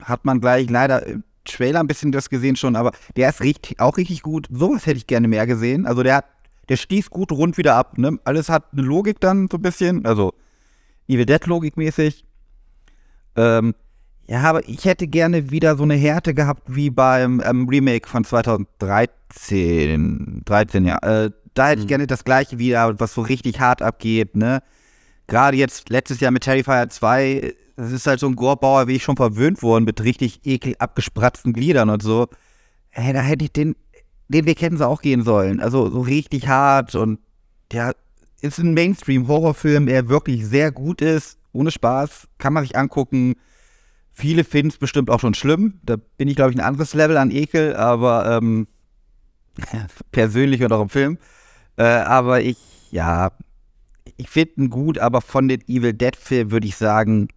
hat 0.02 0.26
man 0.26 0.40
gleich 0.40 0.70
leider 0.70 1.06
im 1.06 1.24
Trailer 1.46 1.82
ein 1.82 1.88
bisschen 1.88 2.12
das 2.12 2.30
gesehen 2.30 2.56
schon, 2.56 2.76
aber 2.76 2.92
der 3.16 3.30
ist 3.30 3.42
richtig, 3.42 3.80
auch 3.80 3.98
richtig 3.98 4.22
gut. 4.22 4.48
Sowas 4.50 4.86
hätte 4.86 4.98
ich 4.98 5.08
gerne 5.08 5.28
mehr 5.28 5.46
gesehen. 5.46 5.86
Also 5.86 6.04
der 6.04 6.18
hat, 6.18 6.26
der 6.70 6.78
stieß 6.78 7.10
gut 7.10 7.32
rund 7.32 7.58
wieder 7.58 7.76
ab. 7.76 7.98
Ne? 7.98 8.18
Alles 8.24 8.50
hat 8.50 8.66
eine 8.72 8.84
Logik 8.84 9.20
dann 9.20 9.50
so 9.52 9.58
ein 9.58 9.62
bisschen, 9.62 10.06
also 10.06 10.34
Evil 11.08 11.26
Dead 11.26 11.46
Logik 11.46 11.76
mäßig. 11.76 12.24
Ähm, 13.36 13.76
ja, 14.28 14.42
aber 14.42 14.68
ich 14.70 14.86
hätte 14.86 15.08
gerne 15.08 15.52
wieder 15.52 15.76
so 15.76 15.84
eine 15.84 15.96
Härte 15.96 16.34
gehabt 16.34 16.64
wie 16.68 16.90
beim 16.90 17.42
ähm, 17.46 17.68
Remake 17.68 18.08
von 18.08 18.24
2013. 18.24 20.44
13, 20.46 20.86
ja. 20.86 20.98
Äh, 21.00 21.32
da 21.54 21.68
hätte 21.68 21.80
ich 21.80 21.86
mhm. 21.86 21.90
gerne 21.90 22.08
das 22.08 22.24
gleiche 22.24 22.60
wieder, 22.60 23.00
was 23.00 23.14
so 23.14 23.22
richtig 23.22 23.60
hart 23.60 23.82
abgeht, 23.82 24.36
ne? 24.36 24.62
Gerade 25.28 25.58
jetzt 25.58 25.90
letztes 25.90 26.20
Jahr 26.20 26.32
mit 26.32 26.44
Terrifier 26.44 26.90
2, 26.90 27.54
das 27.78 27.92
ist 27.92 28.08
halt 28.08 28.20
so 28.20 28.28
ein 28.28 28.36
Gorbauer, 28.36 28.88
wie 28.88 28.96
ich 28.96 29.04
schon 29.04 29.16
verwöhnt 29.16 29.64
worden, 29.64 29.86
mit 29.86 30.04
richtig 30.04 30.42
eklig 30.46 30.82
abgespratzten 30.82 31.54
Gliedern 31.54 31.90
und 31.90 32.04
so. 32.04 32.28
Hey, 32.90 33.14
da 33.14 33.22
hätte 33.22 33.46
ich 33.46 33.52
den, 33.52 33.76
den 34.28 34.46
Weg 34.46 34.62
hätten 34.62 34.78
sie 34.78 34.88
auch 34.88 35.02
gehen 35.02 35.24
sollen. 35.24 35.60
Also 35.62 35.90
so 35.90 36.02
richtig 36.02 36.48
hart 36.48 36.96
und 36.96 37.20
der 37.72 37.96
ist 38.42 38.60
ein 38.60 38.74
Mainstream-Horrorfilm, 38.74 39.86
der 39.86 40.10
wirklich 40.10 40.46
sehr 40.46 40.72
gut 40.72 41.02
ist, 41.02 41.40
ohne 41.54 41.72
Spaß, 41.72 42.28
kann 42.38 42.54
man 42.54 42.64
sich 42.64 42.76
angucken. 42.76 43.36
Viele 44.12 44.44
finden 44.44 44.70
es 44.70 44.78
bestimmt 44.78 45.10
auch 45.10 45.20
schon 45.20 45.34
schlimm. 45.34 45.80
Da 45.84 45.96
bin 46.18 46.28
ich, 46.28 46.36
glaube 46.36 46.52
ich, 46.52 46.58
ein 46.58 46.66
anderes 46.66 46.94
Level 46.94 47.18
an 47.18 47.32
Ekel, 47.32 47.76
aber 47.76 48.38
ähm, 48.38 48.68
persönlich 50.12 50.62
und 50.62 50.72
auch 50.72 50.82
im 50.82 50.90
Film. 50.90 51.18
Äh, 51.78 51.84
aber 51.84 52.42
ich, 52.42 52.58
ja, 52.92 53.32
ich 54.18 54.30
finde 54.30 54.54
ihn 54.58 54.70
gut, 54.70 55.00
aber 55.00 55.22
von 55.22 55.48
den 55.48 55.62
Evil 55.68 55.94
Dead-Filmen 55.94 56.52
würde 56.52 56.68
ich 56.68 56.76
sagen, 56.76 57.30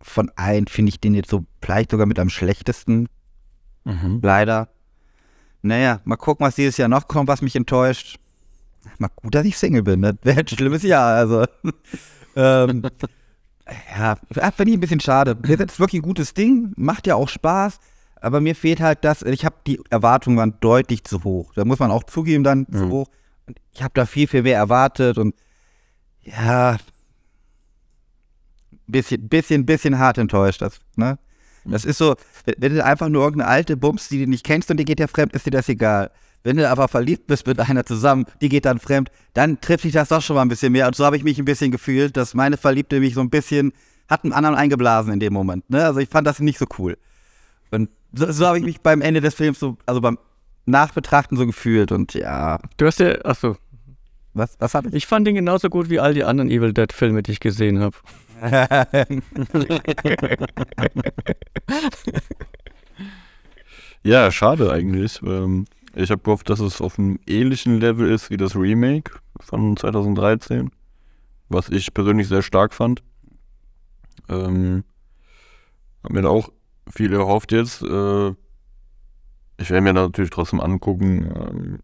von 0.00 0.30
allen 0.36 0.66
finde 0.66 0.90
ich 0.90 1.00
den 1.00 1.14
jetzt 1.14 1.30
so 1.30 1.44
vielleicht 1.62 1.90
sogar 1.90 2.06
mit 2.06 2.18
am 2.18 2.30
schlechtesten. 2.30 3.08
Mhm. 3.84 4.20
Leider. 4.22 4.68
Naja, 5.62 6.00
mal 6.04 6.16
gucken, 6.16 6.46
was 6.46 6.54
dieses 6.54 6.78
Jahr 6.78 6.88
noch 6.88 7.06
kommt, 7.06 7.28
was 7.28 7.42
mich 7.42 7.54
enttäuscht. 7.54 8.18
Mal 8.98 9.10
gut, 9.14 9.34
dass 9.34 9.44
ich 9.44 9.58
Single 9.58 9.82
bin. 9.82 10.00
Das 10.02 10.16
wäre 10.22 10.40
ein 10.40 10.48
schlimmes 10.48 10.82
Jahr. 10.82 11.14
Also. 11.16 11.44
ähm, 12.36 12.82
ja, 13.96 14.16
finde 14.52 14.70
ich 14.70 14.76
ein 14.76 14.80
bisschen 14.80 15.00
schade. 15.00 15.36
Das 15.36 15.50
ist 15.50 15.80
wirklich 15.80 16.00
ein 16.00 16.06
gutes 16.06 16.34
Ding, 16.34 16.72
macht 16.76 17.06
ja 17.06 17.14
auch 17.14 17.28
Spaß, 17.28 17.78
aber 18.20 18.40
mir 18.40 18.54
fehlt 18.54 18.80
halt 18.80 19.04
das, 19.04 19.22
ich 19.22 19.44
habe 19.44 19.56
die 19.66 19.80
Erwartungen 19.90 20.36
waren 20.36 20.54
deutlich 20.60 21.04
zu 21.04 21.24
hoch. 21.24 21.52
Da 21.54 21.64
muss 21.64 21.78
man 21.78 21.90
auch 21.90 22.04
zugeben, 22.04 22.44
dann 22.44 22.66
mhm. 22.68 22.76
zu 22.76 22.90
hoch. 22.90 23.06
Und 23.46 23.58
ich 23.72 23.82
habe 23.82 23.92
da 23.94 24.06
viel, 24.06 24.28
viel 24.28 24.42
mehr 24.42 24.56
erwartet 24.56 25.18
und 25.18 25.34
ja, 26.22 26.76
bisschen, 28.86 29.28
bisschen, 29.28 29.66
bisschen 29.66 29.98
hart 29.98 30.18
enttäuscht. 30.18 30.62
Das, 30.62 30.80
ne? 30.96 31.18
das 31.64 31.84
ist 31.84 31.98
so, 31.98 32.16
wenn 32.58 32.74
du 32.74 32.84
einfach 32.84 33.08
nur 33.08 33.24
irgendeine 33.24 33.50
alte 33.50 33.76
Bums, 33.76 34.08
die 34.08 34.24
du 34.24 34.30
nicht 34.30 34.44
kennst 34.44 34.70
und 34.70 34.76
die 34.76 34.84
geht 34.84 35.00
ja 35.00 35.06
fremd, 35.06 35.32
ist 35.32 35.46
dir 35.46 35.50
das 35.50 35.68
egal. 35.68 36.10
Wenn 36.42 36.56
du 36.56 36.68
aber 36.68 36.88
verliebt 36.88 37.26
bist 37.26 37.46
mit 37.46 37.60
einer 37.60 37.84
zusammen, 37.84 38.24
die 38.40 38.48
geht 38.48 38.64
dann 38.64 38.78
fremd, 38.78 39.10
dann 39.34 39.60
trifft 39.60 39.84
dich 39.84 39.92
das 39.92 40.08
doch 40.08 40.22
schon 40.22 40.36
mal 40.36 40.42
ein 40.42 40.48
bisschen 40.48 40.72
mehr. 40.72 40.86
Und 40.86 40.96
so 40.96 41.04
habe 41.04 41.16
ich 41.16 41.22
mich 41.22 41.38
ein 41.38 41.44
bisschen 41.44 41.70
gefühlt, 41.70 42.16
dass 42.16 42.34
meine 42.34 42.56
Verliebte 42.56 43.00
mich 43.00 43.14
so 43.14 43.20
ein 43.20 43.30
bisschen, 43.30 43.72
hat 44.08 44.24
einen 44.24 44.32
anderen 44.32 44.56
eingeblasen 44.56 45.12
in 45.12 45.20
dem 45.20 45.32
Moment. 45.32 45.68
Ne? 45.68 45.84
Also 45.84 46.00
ich 46.00 46.08
fand 46.08 46.26
das 46.26 46.40
nicht 46.40 46.58
so 46.58 46.66
cool. 46.78 46.96
So, 48.12 48.30
so 48.32 48.46
habe 48.46 48.58
ich 48.58 48.64
mich 48.64 48.80
beim 48.80 49.02
Ende 49.02 49.20
des 49.20 49.34
Films 49.34 49.60
so, 49.60 49.76
also 49.86 50.00
beim 50.00 50.18
Nachbetrachten 50.66 51.36
so 51.36 51.46
gefühlt 51.46 51.92
und 51.92 52.14
ja. 52.14 52.58
Du 52.76 52.86
hast 52.86 53.00
ja, 53.00 53.24
achso. 53.24 53.56
Was, 54.32 54.56
was 54.60 54.74
hab 54.74 54.86
ich? 54.86 54.94
Ich 54.94 55.06
fand 55.06 55.26
ihn 55.26 55.34
genauso 55.34 55.68
gut 55.68 55.90
wie 55.90 55.98
all 55.98 56.14
die 56.14 56.22
anderen 56.24 56.50
Evil 56.50 56.72
Dead 56.72 56.92
Filme, 56.92 57.22
die 57.22 57.32
ich 57.32 57.40
gesehen 57.40 57.80
habe. 57.80 57.96
ja, 64.02 64.30
schade 64.30 64.72
eigentlich. 64.72 65.20
Ähm, 65.22 65.66
ich 65.94 66.10
habe 66.12 66.22
gehofft, 66.22 66.48
dass 66.48 66.60
es 66.60 66.80
auf 66.80 66.96
einem 66.98 67.18
ähnlichen 67.26 67.80
Level 67.80 68.08
ist 68.08 68.30
wie 68.30 68.36
das 68.36 68.54
Remake 68.54 69.12
von 69.40 69.76
2013, 69.76 70.70
was 71.48 71.68
ich 71.68 71.92
persönlich 71.92 72.28
sehr 72.28 72.42
stark 72.42 72.72
fand. 72.72 73.02
Ähm, 74.28 74.84
hab 76.04 76.12
mir 76.12 76.22
da 76.22 76.28
auch 76.28 76.50
viel 76.92 77.12
erhofft 77.12 77.52
jetzt. 77.52 77.82
Äh, 77.82 78.30
ich 79.58 79.70
werde 79.70 79.82
mir 79.82 79.92
natürlich 79.92 80.30
trotzdem 80.30 80.60
angucken. 80.60 81.32
Ähm, 81.34 81.78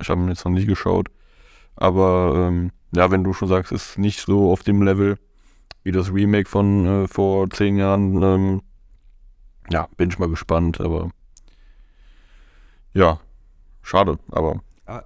ich 0.00 0.08
habe 0.08 0.20
ihn 0.20 0.28
jetzt 0.28 0.44
noch 0.44 0.52
nie 0.52 0.66
geschaut. 0.66 1.08
Aber 1.76 2.34
ähm, 2.48 2.72
ja, 2.94 3.10
wenn 3.10 3.24
du 3.24 3.32
schon 3.32 3.48
sagst, 3.48 3.72
ist 3.72 3.98
nicht 3.98 4.20
so 4.20 4.52
auf 4.52 4.62
dem 4.62 4.82
Level 4.82 5.18
wie 5.82 5.92
das 5.92 6.12
Remake 6.12 6.48
von 6.48 7.04
äh, 7.04 7.08
vor 7.08 7.48
zehn 7.50 7.76
Jahren. 7.76 8.22
Ähm, 8.22 8.62
ja, 9.70 9.88
bin 9.96 10.10
ich 10.10 10.18
mal 10.18 10.28
gespannt, 10.28 10.80
aber 10.80 11.10
ja, 12.94 13.20
schade, 13.82 14.18
aber 14.30 14.60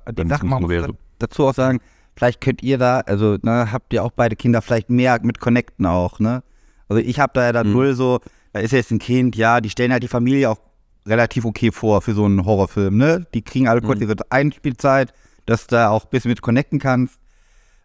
wenn 0.07 0.31
es 0.31 0.41
so 0.41 0.69
wäre. 0.69 0.97
Dazu 1.19 1.47
auch 1.47 1.55
sagen, 1.55 1.81
vielleicht 2.17 2.41
könnt 2.41 2.63
ihr 2.63 2.79
da, 2.79 3.01
also 3.01 3.37
ne, 3.43 3.71
habt 3.71 3.93
ihr 3.93 4.03
auch 4.03 4.11
beide 4.11 4.35
Kinder 4.35 4.63
vielleicht 4.63 4.91
mehr 4.91 5.19
mit 5.23 5.41
connecten 5.41 5.87
auch, 5.87 6.19
ne? 6.19 6.43
Also 6.89 7.03
ich 7.03 7.21
habe 7.21 7.33
da 7.35 7.45
ja 7.45 7.53
dann 7.53 7.69
mhm. 7.69 7.73
null 7.73 7.95
so, 7.95 8.21
da 8.57 8.63
ist 8.63 8.73
jetzt 8.73 8.91
ein 8.91 8.99
Kind, 8.99 9.37
ja, 9.37 9.61
die 9.61 9.69
stellen 9.69 9.93
halt 9.93 10.03
die 10.03 10.09
Familie 10.09 10.49
auch 10.49 10.59
relativ 11.07 11.45
okay 11.45 11.71
vor 11.71 12.01
für 12.01 12.15
so 12.15 12.25
einen 12.25 12.47
Horrorfilm, 12.47 12.97
ne? 12.97 13.27
Die 13.35 13.43
kriegen 13.43 13.69
alle 13.69 13.83
kurz 13.83 14.01
mhm. 14.01 14.09
ihre 14.09 14.17
Einspielzeit, 14.31 15.13
dass 15.45 15.67
du 15.67 15.77
da 15.77 15.91
auch 15.91 16.05
ein 16.05 16.11
bisschen 16.11 16.31
mit 16.31 16.41
connecten 16.41 16.79
kannst. 16.79 17.21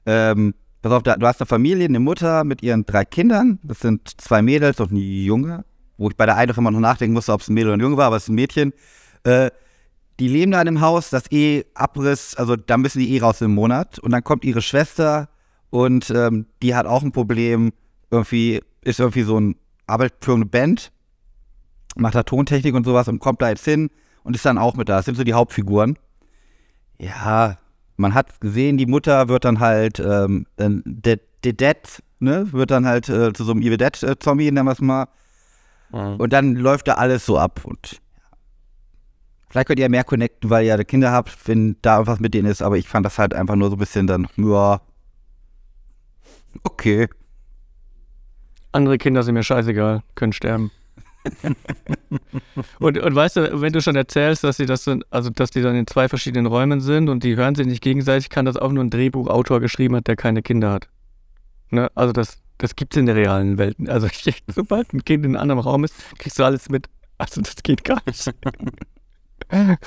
Ähm, 0.06 0.54
pass 0.82 0.94
auf, 0.94 1.04
du 1.04 1.28
hast 1.28 1.42
eine 1.42 1.46
Familie, 1.46 1.86
eine 1.86 2.00
Mutter 2.00 2.46
mit 2.46 2.64
ihren 2.64 2.86
drei 2.86 3.04
Kindern. 3.04 3.60
Das 3.64 3.82
sind 3.82 4.22
zwei 4.22 4.42
Mädels 4.42 4.80
und 4.80 4.94
ein 4.94 4.98
Junge. 4.98 5.66
Wo 5.98 6.10
ich 6.10 6.16
bei 6.16 6.26
der 6.26 6.38
einen 6.38 6.56
immer 6.56 6.72
noch 6.72 6.80
nachdenken 6.80 7.14
musste, 7.14 7.34
ob 7.34 7.42
es 7.42 7.50
ein 7.50 7.54
Mädel 7.54 7.72
oder 7.72 7.78
ein 7.78 7.82
Junge 7.82 7.98
war, 7.98 8.06
aber 8.06 8.16
es 8.16 8.24
ist 8.24 8.30
ein 8.30 8.36
Mädchen. 8.36 8.72
Äh, 9.26 9.52
die 10.22 10.30
leben 10.30 10.54
da 10.54 10.62
in 10.62 10.70
einem 10.70 10.82
Haus, 10.82 11.10
das 11.10 11.30
eh 11.32 11.66
Abriss, 11.74 12.36
also 12.36 12.56
da 12.56 12.78
müssen 12.78 13.00
die 13.00 13.14
eh 13.14 13.20
raus 13.20 13.42
im 13.42 13.54
Monat. 13.54 14.00
Und 14.00 14.12
dann 14.12 14.24
kommt 14.24 14.46
ihre 14.46 14.62
Schwester 14.62 15.28
und 15.70 16.10
ähm, 16.12 16.46
die 16.62 16.76
hat 16.76 16.86
auch 16.86 17.04
ein 17.04 17.12
Problem. 17.12 17.74
Irgendwie 18.10 18.62
ist 18.84 19.00
irgendwie 19.02 19.24
so 19.24 19.38
ein 19.38 19.56
Arbeit 19.92 20.14
für 20.22 20.34
eine 20.34 20.46
Band, 20.46 20.92
macht 21.96 22.16
da 22.16 22.24
Tontechnik 22.24 22.74
und 22.74 22.86
sowas 22.86 23.08
und 23.08 23.20
kommt 23.20 23.42
da 23.42 23.50
jetzt 23.50 23.66
hin 23.66 23.90
und 24.24 24.36
ist 24.36 24.46
dann 24.46 24.58
auch 24.58 24.76
mit 24.76 24.90
da. 24.90 24.98
Das 24.98 25.06
sind 25.06 25.16
so 25.16 25.24
die 25.24 25.34
Hauptfiguren. 25.34 25.98
Ja, 26.98 27.58
man 27.98 28.14
hat 28.14 28.42
gesehen, 28.42 28.78
die 28.78 28.86
Mutter 28.86 29.28
wird 29.28 29.46
dann 29.46 29.60
halt, 29.60 30.00
ähm, 30.00 30.46
der, 30.58 31.20
der 31.44 31.54
Dead, 31.54 32.04
ne, 32.20 32.52
wird 32.52 32.72
dann 32.72 32.86
halt 32.86 33.10
äh, 33.10 33.34
zu 33.34 33.44
so 33.44 33.52
einem 33.52 33.62
Evil 33.62 33.78
Dead-Zombie, 33.78 34.48
äh, 34.48 34.52
nennen 34.52 34.68
wir 34.68 34.74
es 34.74 34.82
mal. 34.82 35.08
Mhm. 35.92 36.16
Und 36.18 36.34
dann 36.34 36.56
läuft 36.56 36.88
da 36.88 36.94
alles 36.94 37.26
so 37.26 37.38
ab. 37.38 37.62
Und 37.64 38.02
vielleicht 39.50 39.68
könnt 39.68 39.80
ihr 39.80 39.86
ja 39.86 39.90
mehr 39.90 40.04
connecten, 40.04 40.50
weil 40.50 40.66
ihr 40.66 40.84
Kinder 40.84 41.12
habt, 41.12 41.48
wenn 41.48 41.78
da 41.82 41.96
irgendwas 41.96 42.20
mit 42.20 42.34
denen 42.34 42.50
ist. 42.50 42.62
Aber 42.62 42.78
ich 42.78 42.88
fand 42.88 43.06
das 43.06 43.18
halt 43.18 43.34
einfach 43.34 43.56
nur 43.56 43.70
so 43.70 43.76
ein 43.76 43.80
bisschen 43.80 44.08
dann, 44.08 44.28
ja, 44.38 44.82
okay. 46.64 47.08
Andere 48.72 48.98
Kinder 48.98 49.24
sind 49.24 49.34
mir 49.34 49.44
scheißegal, 49.44 50.04
können 50.16 50.34
sterben. 50.34 50.72
und, 52.80 52.98
und 52.98 53.16
weißt 53.16 53.36
du, 53.36 53.62
wenn 53.62 53.74
du 53.74 53.82
schon 53.82 53.96
erzählst, 53.96 54.44
dass 54.44 54.58
sie 54.58 54.66
das 54.66 54.84
sind, 54.84 55.06
also 55.12 55.30
dass 55.30 55.52
die 55.52 55.62
dann 55.62 55.76
in 55.76 55.86
zwei 55.86 56.10
verschiedenen 56.10 56.48
Räumen 56.48 56.82
sind 56.82 57.10
und 57.10 57.24
die 57.24 57.36
hören 57.36 57.56
sich 57.56 57.68
nicht 57.68 57.84
gegenseitig, 57.84 58.30
kann 58.30 58.46
das 58.46 58.58
auch 58.58 58.72
nur 58.72 58.84
ein 58.84 58.90
Drehbuchautor 58.90 59.60
geschrieben 59.60 59.96
hat, 59.96 60.08
der 60.08 60.16
keine 60.16 60.42
Kinder 60.42 60.72
hat. 60.72 60.88
Ne? 61.70 61.92
Also 61.96 62.12
das, 62.14 62.42
das 62.58 62.76
gibt 62.76 62.94
es 62.94 63.00
in 63.00 63.06
der 63.06 63.16
realen 63.16 63.58
Welt. 63.58 63.78
Also 63.88 64.08
sobald 64.48 64.94
ein 64.94 65.06
Kind 65.06 65.26
in 65.26 65.36
einem 65.36 65.42
anderen 65.42 65.62
Raum 65.62 65.84
ist, 65.84 65.96
kriegst 66.18 66.40
du 66.40 66.44
alles 66.44 66.70
mit. 66.70 66.88
Also 67.18 67.42
das 67.42 67.56
geht 67.62 67.84
gar 67.84 68.02
nicht. 68.06 68.34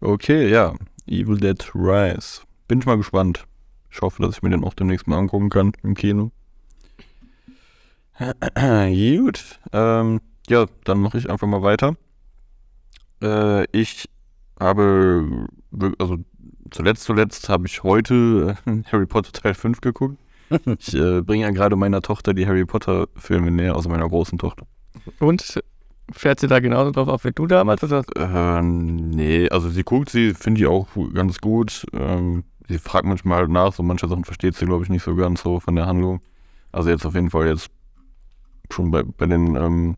okay, 0.00 0.48
ja. 0.48 0.74
Evil 1.08 1.38
Dead 1.38 1.70
Rise. 1.74 2.42
Bin 2.68 2.80
ich 2.80 2.86
mal 2.86 2.96
gespannt. 2.96 3.46
Ich 3.90 4.00
hoffe, 4.00 4.22
dass 4.22 4.36
ich 4.36 4.42
mir 4.42 4.50
den 4.50 4.64
auch 4.64 4.74
demnächst 4.74 5.06
mal 5.06 5.18
angucken 5.18 5.50
kann 5.50 5.72
im 5.82 5.94
Kino. 5.94 6.30
Gut. 8.18 9.60
Ähm, 9.72 10.20
ja, 10.48 10.66
dann 10.84 10.98
mache 10.98 11.18
ich 11.18 11.28
einfach 11.28 11.46
mal 11.46 11.62
weiter. 11.62 11.96
Äh, 13.22 13.64
ich 13.76 14.08
habe, 14.58 15.46
also 15.98 16.18
zuletzt, 16.70 17.04
zuletzt 17.04 17.48
habe 17.48 17.66
ich 17.66 17.82
heute 17.82 18.56
äh, 18.66 18.82
Harry 18.92 19.06
Potter 19.06 19.32
Teil 19.32 19.54
5 19.54 19.80
geguckt. 19.80 20.18
Ich 20.78 20.94
äh, 20.94 21.22
bringe 21.22 21.42
ja 21.42 21.50
gerade 21.50 21.74
meiner 21.74 22.02
Tochter 22.02 22.32
die 22.32 22.46
Harry 22.46 22.64
Potter 22.64 23.08
Filme 23.16 23.50
näher, 23.50 23.74
also 23.74 23.88
meiner 23.88 24.08
großen 24.08 24.38
Tochter. 24.38 24.64
Und 25.18 25.60
fährt 26.12 26.38
sie 26.38 26.46
da 26.46 26.60
genauso 26.60 26.92
drauf 26.92 27.08
auf 27.08 27.24
wie 27.24 27.32
du 27.32 27.48
damals? 27.48 27.82
Oder? 27.82 28.04
Äh, 28.14 28.62
nee, 28.62 29.48
also 29.48 29.68
sie 29.68 29.82
guckt 29.82 30.08
sie, 30.08 30.34
finde 30.34 30.60
ich 30.60 30.66
auch 30.68 30.86
ganz 31.12 31.40
gut. 31.40 31.84
Ähm, 31.92 32.44
sie 32.68 32.78
fragt 32.78 33.06
manchmal 33.06 33.48
nach, 33.48 33.72
so 33.72 33.82
manche 33.82 34.06
Sachen 34.06 34.24
versteht 34.24 34.54
sie, 34.54 34.66
glaube 34.66 34.84
ich, 34.84 34.88
nicht 34.88 35.02
so 35.02 35.16
ganz 35.16 35.42
so 35.42 35.58
von 35.58 35.74
der 35.74 35.86
Handlung. 35.86 36.20
Also 36.70 36.90
jetzt 36.90 37.04
auf 37.04 37.14
jeden 37.14 37.30
Fall 37.30 37.48
jetzt 37.48 37.70
schon 38.72 38.90
bei, 38.90 39.02
bei 39.02 39.26
den, 39.26 39.56
ähm, 39.56 39.96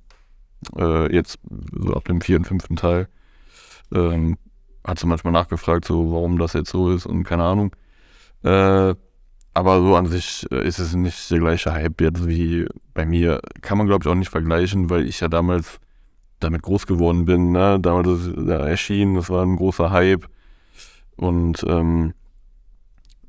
äh, 0.77 1.13
jetzt 1.15 1.39
so 1.73 1.95
ab 1.95 2.05
dem 2.05 2.21
vierten, 2.21 2.45
fünften 2.45 2.77
Teil, 2.77 3.09
ähm, 3.93 4.37
hat 4.85 4.99
sie 4.99 5.07
manchmal 5.07 5.33
nachgefragt, 5.33 5.85
so 5.85 6.13
warum 6.13 6.39
das 6.39 6.53
jetzt 6.55 6.71
so 6.71 6.91
ist 6.91 7.07
und 7.07 7.25
keine 7.25 7.45
Ahnung. 7.45 7.75
Äh, 8.43 8.95
aber 9.55 9.81
so 9.81 9.97
an 9.97 10.07
sich 10.07 10.47
äh, 10.53 10.67
ist 10.67 10.79
es 10.79 10.95
nicht 10.95 11.31
der 11.31 11.41
gleiche 11.41 11.73
Hype 11.73 12.01
jetzt 12.01 12.29
wie 12.29 12.66
bei 12.95 13.05
mir. 13.05 13.41
Kann 13.61 13.79
man, 13.79 13.89
glaube 13.89 14.05
ich, 14.05 14.09
auch 14.09 14.14
nicht 14.14 14.31
vergleichen, 14.31 14.89
weil 14.89 15.07
ich 15.07 15.21
ja 15.21 15.29
damals 15.29 15.81
damit 16.39 16.62
groß 16.62 16.87
geworden 16.87 17.25
bin. 17.25 17.53
Ne? 17.53 17.81
Damals 17.81 18.09
ist 18.09 18.37
er 18.49 18.61
erschienen, 18.61 19.16
das 19.16 19.31
war 19.31 19.45
ein 19.45 19.57
großer 19.57 19.91
Hype. 19.91 20.29
Und 21.16 21.64
ähm, 21.66 22.14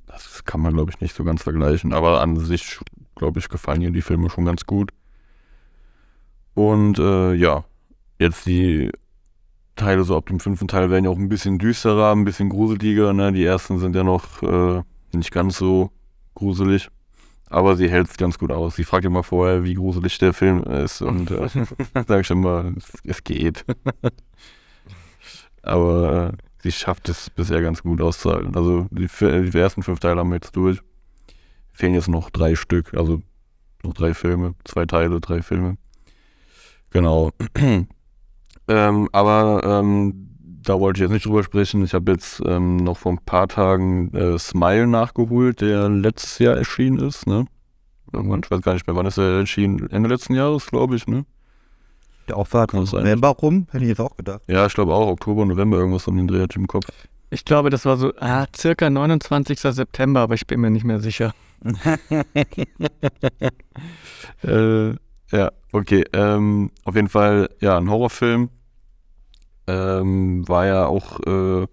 das 0.05 0.45
kann 0.45 0.61
man, 0.61 0.75
glaube 0.75 0.91
ich, 0.91 1.01
nicht 1.01 1.15
so 1.15 1.23
ganz 1.23 1.41
vergleichen. 1.41 1.93
Aber 1.93 2.21
an 2.21 2.37
sich, 2.37 2.79
glaube 3.15 3.39
ich, 3.39 3.49
gefallen 3.49 3.79
mir 3.79 3.91
die 3.91 4.03
Filme 4.03 4.29
schon 4.29 4.45
ganz 4.45 4.65
gut. 4.65 4.91
Und 6.59 6.99
äh, 6.99 7.35
ja, 7.35 7.63
jetzt 8.19 8.45
die 8.45 8.91
Teile 9.77 10.03
so 10.03 10.17
ab 10.17 10.25
dem 10.25 10.41
fünften 10.41 10.67
Teil 10.67 10.89
werden 10.89 11.05
ja 11.05 11.09
auch 11.09 11.17
ein 11.17 11.29
bisschen 11.29 11.57
düsterer, 11.57 12.11
ein 12.11 12.25
bisschen 12.25 12.49
gruseliger. 12.49 13.13
Ne? 13.13 13.31
Die 13.31 13.45
ersten 13.45 13.79
sind 13.79 13.95
ja 13.95 14.03
noch 14.03 14.43
äh, 14.43 14.83
nicht 15.13 15.31
ganz 15.31 15.57
so 15.57 15.89
gruselig. 16.35 16.89
Aber 17.49 17.77
sie 17.77 17.89
hält 17.89 18.09
es 18.09 18.17
ganz 18.17 18.37
gut 18.37 18.51
aus. 18.51 18.75
Sie 18.75 18.83
fragt 18.83 19.05
immer 19.05 19.23
vorher, 19.23 19.63
wie 19.63 19.75
gruselig 19.75 20.17
der 20.17 20.33
Film 20.33 20.61
ist. 20.63 21.01
Und 21.01 21.31
äh, 21.31 21.47
sage 21.93 22.19
ich 22.19 22.29
immer, 22.29 22.73
es, 22.75 22.91
es 23.05 23.23
geht. 23.23 23.63
Aber 25.61 26.33
äh, 26.33 26.37
sie 26.61 26.73
schafft 26.73 27.07
es 27.07 27.29
bisher 27.29 27.61
ganz 27.61 27.83
gut 27.83 28.01
auszuhalten. 28.01 28.53
Also 28.57 28.85
die, 28.91 29.07
die, 29.07 29.57
ersten 29.57 29.81
fünf 29.81 30.01
Teile 30.01 30.19
haben 30.19 30.29
wir 30.29 30.35
jetzt 30.35 30.57
durch. 30.57 30.81
Fehlen 31.71 31.93
jetzt 31.93 32.09
noch 32.09 32.29
drei 32.29 32.55
Stück. 32.55 32.95
Also 32.95 33.21
noch 33.81 33.93
drei 33.93 34.13
Filme, 34.13 34.55
zwei 34.65 34.85
Teile, 34.85 35.21
drei 35.21 35.41
Filme. 35.41 35.77
Genau. 36.91 37.31
ähm, 38.67 39.09
aber 39.11 39.61
ähm, 39.63 40.29
da 40.63 40.79
wollte 40.79 40.99
ich 40.99 41.01
jetzt 41.01 41.11
nicht 41.11 41.25
drüber 41.25 41.43
sprechen. 41.43 41.83
Ich 41.83 41.93
habe 41.93 42.11
jetzt 42.11 42.41
ähm, 42.45 42.77
noch 42.77 42.97
vor 42.97 43.13
ein 43.13 43.25
paar 43.25 43.47
Tagen 43.47 44.13
äh, 44.13 44.37
Smile 44.37 44.87
nachgeholt, 44.87 45.61
der 45.61 45.89
letztes 45.89 46.39
Jahr 46.39 46.57
erschienen 46.57 46.99
ist. 46.99 47.27
Ne? 47.27 47.45
Irgendwann, 48.13 48.41
ich 48.43 48.51
weiß 48.51 48.61
gar 48.61 48.73
nicht 48.73 48.87
mehr, 48.87 48.95
wann 48.95 49.05
ist 49.05 49.17
er 49.17 49.39
erschienen? 49.39 49.89
Ende 49.89 50.09
letzten 50.09 50.35
Jahres, 50.35 50.67
glaube 50.67 50.95
ich. 50.95 51.07
Ne? 51.07 51.25
Der 52.27 52.37
Auffahrt? 52.37 52.73
November 52.73 53.29
rum, 53.29 53.67
hätte 53.71 53.83
ich 53.83 53.89
jetzt 53.89 54.01
auch 54.01 54.15
gedacht. 54.15 54.41
Ja, 54.47 54.65
ich 54.65 54.73
glaube 54.73 54.93
auch 54.93 55.07
Oktober, 55.07 55.45
November, 55.45 55.77
irgendwas 55.77 56.07
um 56.07 56.17
den 56.17 56.27
Dreh 56.27 56.41
hatte 56.41 56.53
ich 56.53 56.57
im 56.57 56.67
Kopf. 56.67 56.85
Ich 57.31 57.45
glaube, 57.45 57.69
das 57.69 57.85
war 57.85 57.97
so 57.97 58.11
ah, 58.19 58.45
circa 58.55 58.89
29. 58.89 59.59
September, 59.59 60.21
aber 60.21 60.35
ich 60.35 60.45
bin 60.47 60.59
mir 60.61 60.69
nicht 60.69 60.85
mehr 60.85 60.99
sicher. 60.99 61.33
Äh, 64.41 64.93
ja, 65.31 65.51
okay. 65.71 66.03
Ähm, 66.13 66.71
auf 66.83 66.95
jeden 66.95 67.09
Fall, 67.09 67.49
ja, 67.59 67.77
ein 67.77 67.89
Horrorfilm. 67.89 68.49
Ähm, 69.67 70.47
war 70.47 70.65
ja 70.65 70.87
auch 70.87 71.19
äh, 71.19 71.67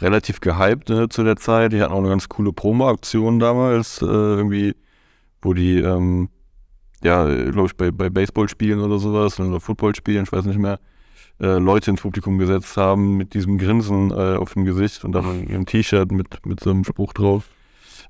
relativ 0.00 0.40
gehypt 0.40 0.88
ne, 0.88 1.08
zu 1.08 1.22
der 1.22 1.36
Zeit. 1.36 1.72
Die 1.72 1.80
hatten 1.80 1.92
auch 1.92 1.98
eine 1.98 2.08
ganz 2.08 2.28
coole 2.28 2.52
Promo-Aktion 2.52 3.38
damals. 3.38 4.02
Äh, 4.02 4.06
irgendwie, 4.06 4.74
wo 5.42 5.54
die, 5.54 5.78
ähm, 5.78 6.30
ja, 7.02 7.24
glaube 7.24 7.66
ich, 7.66 7.76
bei, 7.76 7.90
bei 7.92 8.10
Baseballspielen 8.10 8.80
oder 8.80 8.98
sowas 8.98 9.38
oder 9.38 9.60
Footballspielen, 9.60 10.24
ich 10.24 10.32
weiß 10.32 10.46
nicht 10.46 10.58
mehr, 10.58 10.80
äh, 11.40 11.58
Leute 11.58 11.92
ins 11.92 12.02
Publikum 12.02 12.38
gesetzt 12.38 12.76
haben 12.76 13.16
mit 13.16 13.34
diesem 13.34 13.58
Grinsen 13.58 14.10
äh, 14.10 14.36
auf 14.36 14.54
dem 14.54 14.64
Gesicht 14.64 15.04
und 15.04 15.12
dann 15.12 15.42
in 15.42 15.48
ihrem 15.48 15.66
T-Shirt 15.66 16.10
mit, 16.10 16.44
mit 16.44 16.60
so 16.60 16.70
einem 16.70 16.84
Spruch 16.84 17.12
drauf. 17.12 17.48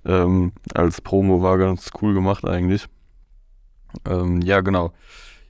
Ähm, 0.07 0.53
als 0.75 1.03
Promo 1.03 1.43
war 1.43 1.59
ganz 1.59 1.91
cool 2.01 2.15
gemacht 2.15 2.47
eigentlich. 2.47 2.87
Ähm, 4.07 4.41
ja, 4.43 4.61
genau. 4.61 4.93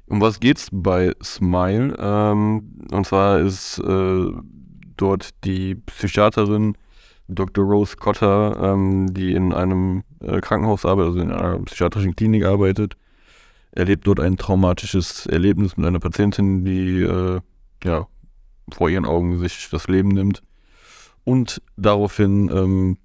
Um 0.06 0.20
was 0.20 0.40
geht's 0.40 0.68
bei 0.72 1.14
Smile? 1.22 1.94
Ähm, 1.98 2.78
und 2.90 3.06
zwar 3.06 3.40
ist 3.40 3.78
äh, 3.78 4.26
dort 4.96 5.30
die 5.44 5.74
Psychiaterin 5.74 6.76
Dr. 7.28 7.64
Rose 7.64 7.96
Cotter, 7.96 8.56
ähm, 8.60 9.12
die 9.12 9.34
in 9.34 9.52
einem 9.52 10.02
äh, 10.20 10.40
Krankenhaus 10.40 10.86
arbeitet, 10.86 11.08
also 11.08 11.20
in 11.20 11.30
einer 11.30 11.58
psychiatrischen 11.64 12.16
Klinik 12.16 12.44
arbeitet, 12.44 12.96
erlebt 13.72 14.06
dort 14.06 14.18
ein 14.20 14.38
traumatisches 14.38 15.26
Erlebnis 15.26 15.76
mit 15.76 15.86
einer 15.86 16.00
Patientin, 16.00 16.64
die 16.64 17.02
äh, 17.02 17.40
ja 17.84 18.06
vor 18.72 18.88
ihren 18.88 19.04
Augen 19.04 19.38
sich 19.38 19.68
das 19.70 19.88
Leben 19.88 20.08
nimmt. 20.08 20.42
Und 21.24 21.60
daraufhin 21.76 22.50
ähm, 22.50 22.96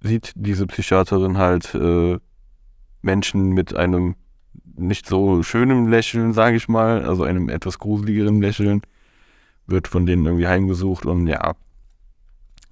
sieht 0.00 0.32
diese 0.36 0.66
Psychiaterin 0.66 1.38
halt 1.38 1.74
äh, 1.74 2.18
Menschen 3.02 3.50
mit 3.50 3.74
einem 3.74 4.14
nicht 4.76 5.06
so 5.06 5.42
schönem 5.42 5.88
Lächeln, 5.88 6.32
sage 6.32 6.56
ich 6.56 6.68
mal, 6.68 7.04
also 7.04 7.24
einem 7.24 7.48
etwas 7.48 7.78
gruseligeren 7.78 8.40
Lächeln, 8.40 8.82
wird 9.66 9.88
von 9.88 10.06
denen 10.06 10.26
irgendwie 10.26 10.48
heimgesucht 10.48 11.06
und 11.06 11.26
ja, 11.26 11.54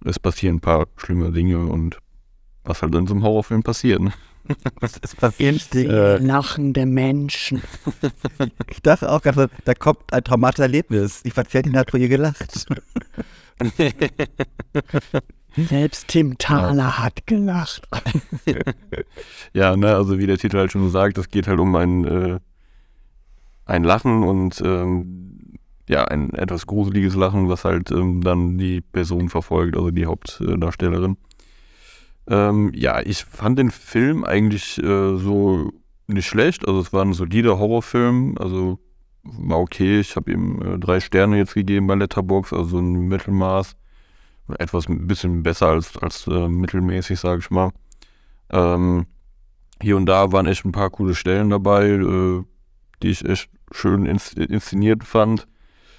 es 0.05 0.19
passieren 0.19 0.57
ein 0.57 0.61
paar 0.61 0.87
schlimme 0.97 1.31
Dinge 1.31 1.59
und 1.59 1.99
was 2.65 2.83
halt 2.83 2.95
in 2.95 3.07
so 3.07 3.15
einem 3.15 3.23
Horrorfilm 3.23 3.63
passiert. 3.63 4.01
Ne? 4.01 4.13
Es, 4.81 5.15
passiert 5.15 5.75
Äh, 5.75 6.19
lachende 6.19 6.87
Menschen. 6.87 7.63
Ich 8.71 8.81
dachte 8.83 9.11
auch 9.11 9.21
gerade, 9.23 9.51
da 9.65 9.75
kommt 9.75 10.13
ein 10.13 10.25
traumatisches 10.25 10.63
Erlebnis. 10.63 11.23
Die 11.23 11.31
Patientin 11.31 11.77
hat 11.77 11.91
vor 11.91 12.01
ihr 12.01 12.09
gelacht. 12.09 12.67
Selbst 15.57 16.09
Tim 16.09 16.39
Thaler 16.39 16.99
hat 16.99 17.27
gelacht. 17.27 17.89
Ja, 19.53 19.77
ne, 19.77 19.97
also 19.97 20.19
wie 20.19 20.27
der 20.27 20.39
Titel 20.39 20.59
halt 20.59 20.71
schon 20.71 20.89
sagt, 20.91 21.19
es 21.19 21.29
geht 21.29 21.49
halt 21.49 21.59
um 21.59 21.75
ein, 21.75 22.05
äh, 22.05 22.39
ein 23.65 23.83
Lachen 23.83 24.23
und 24.23 24.63
ähm, 24.65 25.59
ja, 25.89 26.05
ein 26.05 26.33
etwas 26.35 26.67
gruseliges 26.67 27.17
Lachen, 27.17 27.49
was 27.49 27.65
halt 27.65 27.91
ähm, 27.91 28.23
dann 28.23 28.59
die 28.59 28.81
Person 28.81 29.29
verfolgt, 29.29 29.77
also 29.77 29.91
die 29.91 30.07
Hauptdarstellerin. 30.07 31.17
Ähm, 32.29 32.71
ja, 32.75 33.01
ich 33.01 33.25
fand 33.25 33.59
den 33.59 33.73
Film 33.73 34.25
eigentlich 34.25 34.79
äh, 34.79 35.17
so 35.17 35.73
nicht 36.07 36.27
schlecht, 36.27 36.67
also 36.69 36.81
es 36.81 36.93
war 36.93 37.05
ein 37.05 37.13
solider 37.13 37.59
Horrorfilm, 37.59 38.37
also 38.39 38.79
war 39.25 39.59
okay, 39.59 39.99
ich 39.99 40.15
habe 40.15 40.31
ihm 40.31 40.63
äh, 40.63 40.79
drei 40.79 41.01
Sterne 41.01 41.39
jetzt 41.39 41.55
gegeben 41.55 41.89
bei 41.89 41.97
Letterbox, 41.97 42.53
also 42.53 42.79
ein 42.79 43.09
Mittelmaß, 43.09 43.77
etwas 44.59 44.89
ein 44.89 45.07
bisschen 45.07 45.43
besser 45.43 45.69
als, 45.69 45.97
als 45.99 46.27
äh, 46.27 46.49
mittelmäßig, 46.49 47.19
sage 47.21 47.41
ich 47.41 47.51
mal. 47.51 47.71
Ähm, 48.51 49.07
hier 49.83 49.97
und 49.97 50.07
da 50.07 50.33
waren 50.33 50.47
echt 50.47 50.65
ein 50.65 50.73
paar 50.73 50.91
coole 50.91 51.15
Stellen 51.15 51.51
dabei, 51.51 51.89
äh, 51.89 52.43
die 53.03 53.09
ich 53.09 53.25
echt 53.25 53.51
schön 53.73 54.07
ins, 54.07 54.33
inszeniert 54.33 55.05
fand. 55.05 55.47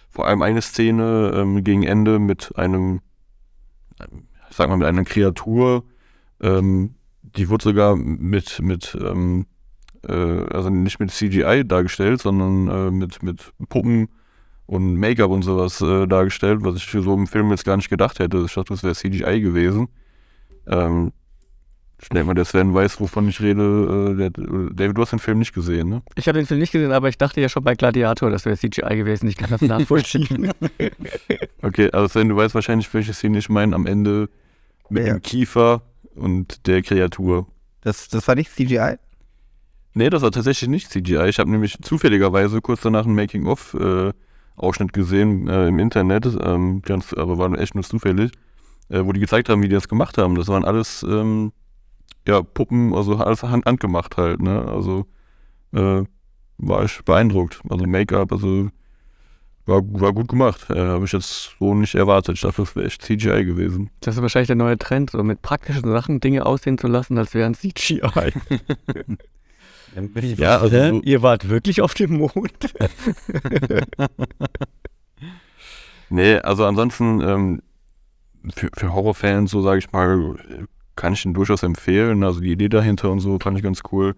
Vor 0.10 0.28
allem 0.28 0.41
eine 0.41 0.62
Szene 0.62 1.32
ähm, 1.36 1.64
gegen 1.64 1.84
Ende 1.84 2.20
mit 2.20 2.52
einem, 2.58 3.02
ich 4.49 4.56
sag 4.56 4.70
mal, 4.70 4.78
mit 4.78 4.88
einer 4.88 5.06
Kreatur. 5.06 5.86
Ähm, 6.41 6.95
die 7.22 7.49
wurde 7.49 7.64
sogar 7.64 7.95
mit, 7.95 8.62
mit 8.62 8.97
ähm, 9.02 9.45
äh, 10.08 10.14
also 10.14 10.70
nicht 10.70 10.99
mit 10.99 11.12
CGI 11.12 11.64
dargestellt, 11.66 12.22
sondern 12.22 12.68
äh, 12.68 12.91
mit, 12.91 13.24
mit 13.24 13.54
Puppen 13.70 14.10
und 14.72 14.95
Make-up 14.95 15.30
und 15.30 15.41
sowas 15.41 15.82
äh, 15.82 16.07
dargestellt, 16.07 16.59
was 16.63 16.78
ich 16.78 16.86
für 16.86 17.01
so 17.01 17.13
einen 17.13 17.28
Film 17.28 17.49
jetzt 17.51 17.65
gar 17.65 17.76
nicht 17.76 17.89
gedacht 17.89 18.19
hätte. 18.19 18.41
Ich 18.45 18.53
dachte, 18.53 18.72
das 18.74 18.84
wäre 18.84 18.95
CGI 18.95 19.41
gewesen. 19.41 19.89
Ähm, 20.65 21.11
ich 22.01 22.07
denke 22.07 22.28
mal, 22.28 22.34
der 22.36 22.45
Sven 22.45 22.74
weiß, 22.74 23.01
wovon 23.01 23.28
ich 23.28 23.41
rede. 23.41 24.13
Äh, 24.13 24.15
der, 24.15 24.30
David, 24.30 24.97
du 24.97 25.01
hast 25.01 25.11
den 25.11 25.19
Film 25.19 25.39
nicht 25.39 25.53
gesehen, 25.53 25.89
ne? 25.89 26.01
Ich 26.15 26.26
habe 26.30 26.39
den 26.39 26.45
Film 26.47 26.61
nicht 26.61 26.72
gesehen, 26.72 26.93
aber 26.93 27.09
ich 27.09 27.17
dachte 27.17 27.41
ja 27.41 27.49
schon 27.49 27.65
bei 27.65 27.76
Gladiator, 27.76 28.30
das 28.32 28.45
wäre 28.45 28.55
CGI 28.57 28.95
gewesen. 28.95 29.28
Ich 29.28 29.36
kann 29.36 29.49
das 29.49 29.61
nachvollziehen. 29.61 30.51
Okay, 31.61 31.91
also 31.91 32.07
Sven, 32.07 32.30
du 32.30 32.36
weißt 32.38 32.55
wahrscheinlich, 32.55 32.91
welche 32.93 33.13
Szene 33.13 33.38
ich 33.39 33.49
meine. 33.49 33.76
Am 33.76 33.86
Ende 33.86 34.30
mit 34.89 35.05
Ja. 35.05 35.13
dem 35.15 35.22
Kiefer 35.22 35.82
und 36.15 36.65
der 36.65 36.82
Kreatur. 36.82 37.45
Das, 37.82 38.07
das 38.07 38.26
war 38.28 38.36
nicht 38.36 38.51
CGI? 38.51 38.95
Nee, 39.93 40.09
das 40.09 40.22
war 40.22 40.32
tatsächlich 40.32 40.69
nicht 40.69 40.89
CGI. 40.89 41.28
Ich 41.28 41.39
habe 41.39 41.51
nämlich 41.51 41.78
zufälligerweise 41.82 42.61
kurz 42.61 42.82
danach 42.82 43.05
einen 43.05 43.15
Making-of-Ausschnitt 44.62 44.93
gesehen 44.93 45.47
äh, 45.47 45.68
im 45.68 45.80
Internet. 45.80 46.26
Ähm, 46.41 46.82
ganz, 46.84 47.14
aber 47.14 47.38
war 47.38 47.57
echt 47.57 47.76
nur 47.76 47.84
zufällig, 47.84 48.32
äh, 48.89 49.03
wo 49.03 49.12
die 49.12 49.20
gezeigt 49.20 49.49
haben, 49.49 49.62
wie 49.62 49.68
die 49.68 49.76
das 49.76 49.88
gemacht 49.88 50.18
haben. 50.18 50.36
Das 50.36 50.47
waren 50.47 50.66
alles 50.66 51.03
ähm, 51.03 51.51
ja, 52.28 52.41
Puppen, 52.41 52.93
also 52.93 53.18
alles 53.18 53.43
hand 53.43 53.66
handgemacht 53.66 54.18
halt. 54.18 54.41
Ne? 54.41 54.66
Also 54.66 55.05
äh, 55.74 56.03
war 56.57 56.86
ich 56.86 57.03
beeindruckt. 57.03 57.62
Also 57.70 57.86
Make-up, 57.86 58.32
also 58.32 58.70
war, 59.66 59.82
war 59.84 60.14
gut 60.14 60.28
gemacht. 60.28 60.70
Äh, 60.70 60.80
habe 60.80 61.05
ich 61.05 61.12
jetzt 61.12 61.55
so 61.59 61.74
nicht 61.74 61.95
erwartet. 61.95 62.36
Ich 62.36 62.41
dachte, 62.41 62.62
das 62.62 62.76
wäre 62.76 62.86
echt 62.86 63.01
CGI 63.01 63.45
gewesen. 63.45 63.89
Das 64.01 64.16
ist 64.16 64.22
wahrscheinlich 64.22 64.47
der 64.47 64.55
neue 64.55 64.78
Trend, 64.78 65.12
so 65.12 65.24
mit 65.24 65.41
praktischen 65.41 65.89
Sachen 65.89 66.20
Dinge 66.20 66.45
aussehen 66.45 66.78
zu 66.78 66.88
lassen, 66.88 67.18
als 67.18 67.34
wären 67.34 67.55
CGI. 67.55 68.01
Dann 69.96 70.10
bin 70.14 70.24
ich 70.26 70.38
Ja, 70.39 70.58
also 70.58 70.76
Hä? 70.76 70.89
so, 70.89 71.02
Ihr 71.02 71.22
wart 71.22 71.50
wirklich 71.50 71.82
auf 71.82 71.94
dem 71.94 72.18
Mond? 72.18 72.74
Nee, 76.10 76.36
also 76.39 76.66
ansonsten 76.66 77.22
ähm, 77.22 77.62
für, 78.54 78.70
für 78.76 78.94
Horrorfans, 78.94 79.52
so 79.52 79.62
sage 79.62 79.80
ich 79.80 79.92
mal, 79.92 80.36
kann 80.96 81.14
ich 81.14 81.26
ihn 81.26 81.34
durchaus 81.34 81.64
empfehlen. 81.64 82.24
Also 82.24 82.42
die 82.42 82.52
Idee 82.52 82.70
dahinter 82.70 83.12
und 83.12 83.20
so 83.22 83.39
fand 83.39 83.58
ich 83.58 83.64
ganz 83.64 83.82
cool. 83.92 84.16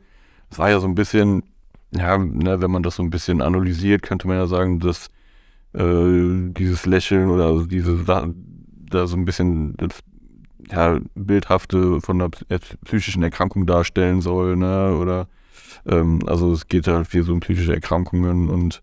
Es 0.49 0.57
war 0.57 0.69
ja 0.69 0.79
so 0.79 0.87
ein 0.87 0.95
bisschen, 0.95 1.43
ja, 1.91 2.17
ne, 2.17 2.61
wenn 2.61 2.71
man 2.71 2.83
das 2.83 2.95
so 2.95 3.03
ein 3.03 3.09
bisschen 3.11 3.41
analysiert, 3.41 4.01
könnte 4.01 4.27
man 4.27 4.37
ja 4.37 4.47
sagen, 4.47 4.79
dass 4.79 5.07
äh, 5.73 6.51
dieses 6.53 6.85
Lächeln 6.85 7.29
oder 7.29 7.45
also 7.45 7.65
diese 7.65 8.03
Sa- 8.05 8.27
da 8.89 9.07
so 9.07 9.15
ein 9.15 9.25
bisschen 9.25 9.75
das, 9.77 9.99
ja, 10.71 10.99
bildhafte 11.15 12.01
von 12.01 12.21
einer 12.21 12.29
psy- 12.31 12.77
psychischen 12.85 13.23
Erkrankung 13.23 13.65
darstellen 13.67 14.21
soll, 14.21 14.55
ne? 14.55 14.95
Oder 14.97 15.27
ähm, 15.85 16.21
also 16.27 16.51
es 16.53 16.67
geht 16.67 16.87
halt 16.87 17.07
viel 17.07 17.23
so 17.23 17.33
um 17.33 17.39
psychische 17.39 17.73
Erkrankungen 17.73 18.49
und 18.49 18.81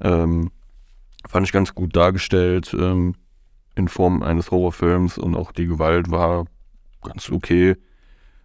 ähm, 0.00 0.50
fand 1.26 1.46
ich 1.46 1.52
ganz 1.52 1.74
gut 1.74 1.94
dargestellt 1.96 2.74
ähm, 2.78 3.14
in 3.74 3.88
Form 3.88 4.22
eines 4.22 4.50
Horrorfilms 4.50 5.18
und 5.18 5.36
auch 5.36 5.52
die 5.52 5.66
Gewalt 5.66 6.10
war 6.10 6.46
ganz 7.02 7.30
okay. 7.30 7.76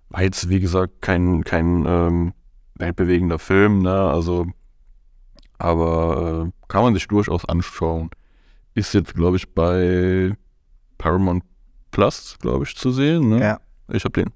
War 0.09 0.21
jetzt, 0.21 0.49
wie 0.49 0.59
gesagt, 0.59 1.01
kein, 1.01 1.43
kein 1.43 1.85
ähm, 1.87 2.33
weltbewegender 2.75 3.39
Film, 3.39 3.81
ne? 3.81 4.09
Also, 4.09 4.47
aber 5.57 6.45
äh, 6.47 6.51
kann 6.67 6.83
man 6.83 6.93
sich 6.93 7.07
durchaus 7.07 7.45
anschauen. 7.45 8.09
Ist 8.75 8.93
jetzt, 8.93 9.15
glaube 9.15 9.37
ich, 9.37 9.53
bei 9.53 10.35
Paramount 10.97 11.43
Plus, 11.91 12.37
glaube 12.39 12.65
ich, 12.65 12.75
zu 12.75 12.91
sehen, 12.91 13.29
ne? 13.29 13.39
Ja. 13.39 13.59
Ich 13.91 14.03
habe 14.03 14.23
den. 14.23 14.31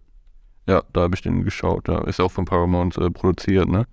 Ja, 0.68 0.84
da 0.94 1.02
habe 1.02 1.16
ich 1.16 1.22
den 1.22 1.44
geschaut. 1.44 1.88
Da 1.88 2.00
ist 2.04 2.20
ja 2.20 2.26
auch 2.26 2.32
von 2.32 2.46
Paramount 2.46 2.98
äh, 2.98 3.10
produziert, 3.10 3.70
ne? 3.70 3.88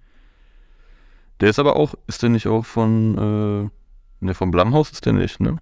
Der 1.41 1.51
ist 1.51 1.59
aber 1.59 1.77
auch, 1.77 1.95
ist 2.07 2.23
der 2.23 2.31
nicht 2.31 2.47
auch 2.47 2.65
von, 2.65 3.71
äh, 4.21 4.25
ne, 4.25 4.35
vom 4.35 4.51
Blumhaus 4.51 4.91
ist 4.91 5.07
der 5.07 5.13
nicht, 5.13 5.41
ne? 5.41 5.59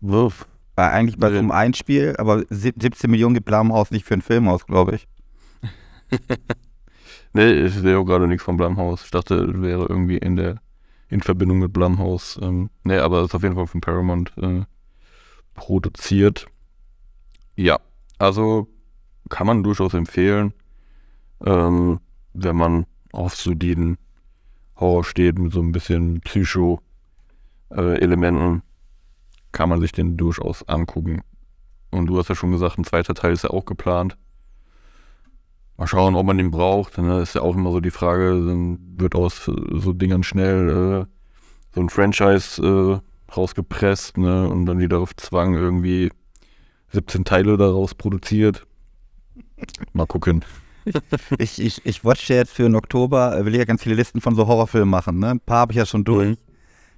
Wurf. 0.00 0.46
War 0.74 0.90
eigentlich 0.92 1.18
bei 1.18 1.30
so 1.30 1.38
einem 1.38 1.50
Einspiel, 1.50 2.14
aber 2.18 2.44
sieb- 2.48 2.80
17 2.82 3.10
Millionen 3.10 3.34
gibt 3.34 3.46
Blumhaus 3.46 3.90
nicht 3.90 4.06
für 4.06 4.14
einen 4.14 4.22
Film 4.22 4.48
aus, 4.48 4.66
glaube 4.66 4.96
ich. 4.96 5.08
nee, 7.32 7.52
ich 7.52 7.74
sehe 7.74 7.98
auch 7.98 8.04
gerade 8.04 8.26
nichts 8.26 8.42
von 8.42 8.56
Blumhouse. 8.56 9.04
Ich 9.04 9.10
dachte, 9.10 9.34
es 9.36 9.60
wäre 9.62 9.86
irgendwie 9.88 10.18
in 10.18 10.36
der 10.36 10.60
in 11.08 11.20
Verbindung 11.20 11.58
mit 11.58 11.72
Blumhouse. 11.74 12.38
Ähm, 12.42 12.70
nee, 12.84 12.96
aber 12.96 13.18
es 13.20 13.26
ist 13.26 13.34
auf 13.34 13.42
jeden 13.42 13.54
Fall 13.54 13.66
von 13.66 13.82
Paramount 13.82 14.32
äh, 14.38 14.62
produziert. 15.54 16.46
Ja, 17.54 17.78
also 18.22 18.68
kann 19.30 19.48
man 19.48 19.64
durchaus 19.64 19.94
empfehlen, 19.94 20.54
ähm, 21.44 21.98
wenn 22.34 22.54
man 22.54 22.86
auf 23.10 23.34
soliden 23.34 23.98
Horror 24.76 25.02
steht 25.02 25.40
mit 25.40 25.52
so 25.52 25.60
ein 25.60 25.72
bisschen 25.72 26.20
Psycho-Elementen, 26.20 28.58
äh, 28.58 28.60
kann 29.50 29.68
man 29.68 29.80
sich 29.80 29.90
den 29.90 30.16
durchaus 30.16 30.62
angucken. 30.68 31.22
Und 31.90 32.06
du 32.06 32.16
hast 32.16 32.28
ja 32.28 32.36
schon 32.36 32.52
gesagt, 32.52 32.78
ein 32.78 32.84
zweiter 32.84 33.14
Teil 33.14 33.32
ist 33.32 33.42
ja 33.42 33.50
auch 33.50 33.64
geplant. 33.64 34.16
Mal 35.76 35.88
schauen, 35.88 36.14
ob 36.14 36.24
man 36.24 36.38
den 36.38 36.52
braucht. 36.52 36.98
Ne? 36.98 37.22
Ist 37.22 37.34
ja 37.34 37.42
auch 37.42 37.56
immer 37.56 37.72
so 37.72 37.80
die 37.80 37.90
Frage, 37.90 38.40
dann 38.46 38.78
wird 38.98 39.16
aus 39.16 39.46
so 39.46 39.92
Dingern 39.92 40.22
schnell 40.22 40.68
äh, 40.68 41.06
so 41.74 41.80
ein 41.80 41.88
Franchise 41.88 42.62
äh, 42.62 43.00
rausgepresst 43.34 44.16
ne? 44.16 44.48
und 44.48 44.66
dann 44.66 44.78
wieder 44.78 45.00
auf 45.00 45.16
Zwang 45.16 45.54
irgendwie 45.54 46.12
17 46.92 47.24
Teile 47.24 47.56
daraus 47.56 47.94
produziert. 47.94 48.66
Mal 49.92 50.06
gucken. 50.06 50.44
ich, 51.38 51.60
ich, 51.60 51.84
ich 51.86 52.04
watche 52.04 52.34
jetzt 52.34 52.52
für 52.52 52.64
den 52.64 52.74
Oktober, 52.74 53.36
äh, 53.36 53.44
will 53.44 53.54
ich 53.54 53.58
ja 53.58 53.64
ganz 53.64 53.82
viele 53.82 53.94
Listen 53.94 54.20
von 54.20 54.34
so 54.34 54.46
Horrorfilmen 54.46 54.88
machen. 54.88 55.18
Ne? 55.18 55.30
Ein 55.30 55.40
paar 55.40 55.60
habe 55.60 55.72
ich 55.72 55.78
ja 55.78 55.86
schon 55.86 56.04
durch. 56.04 56.30
Mhm. 56.30 56.36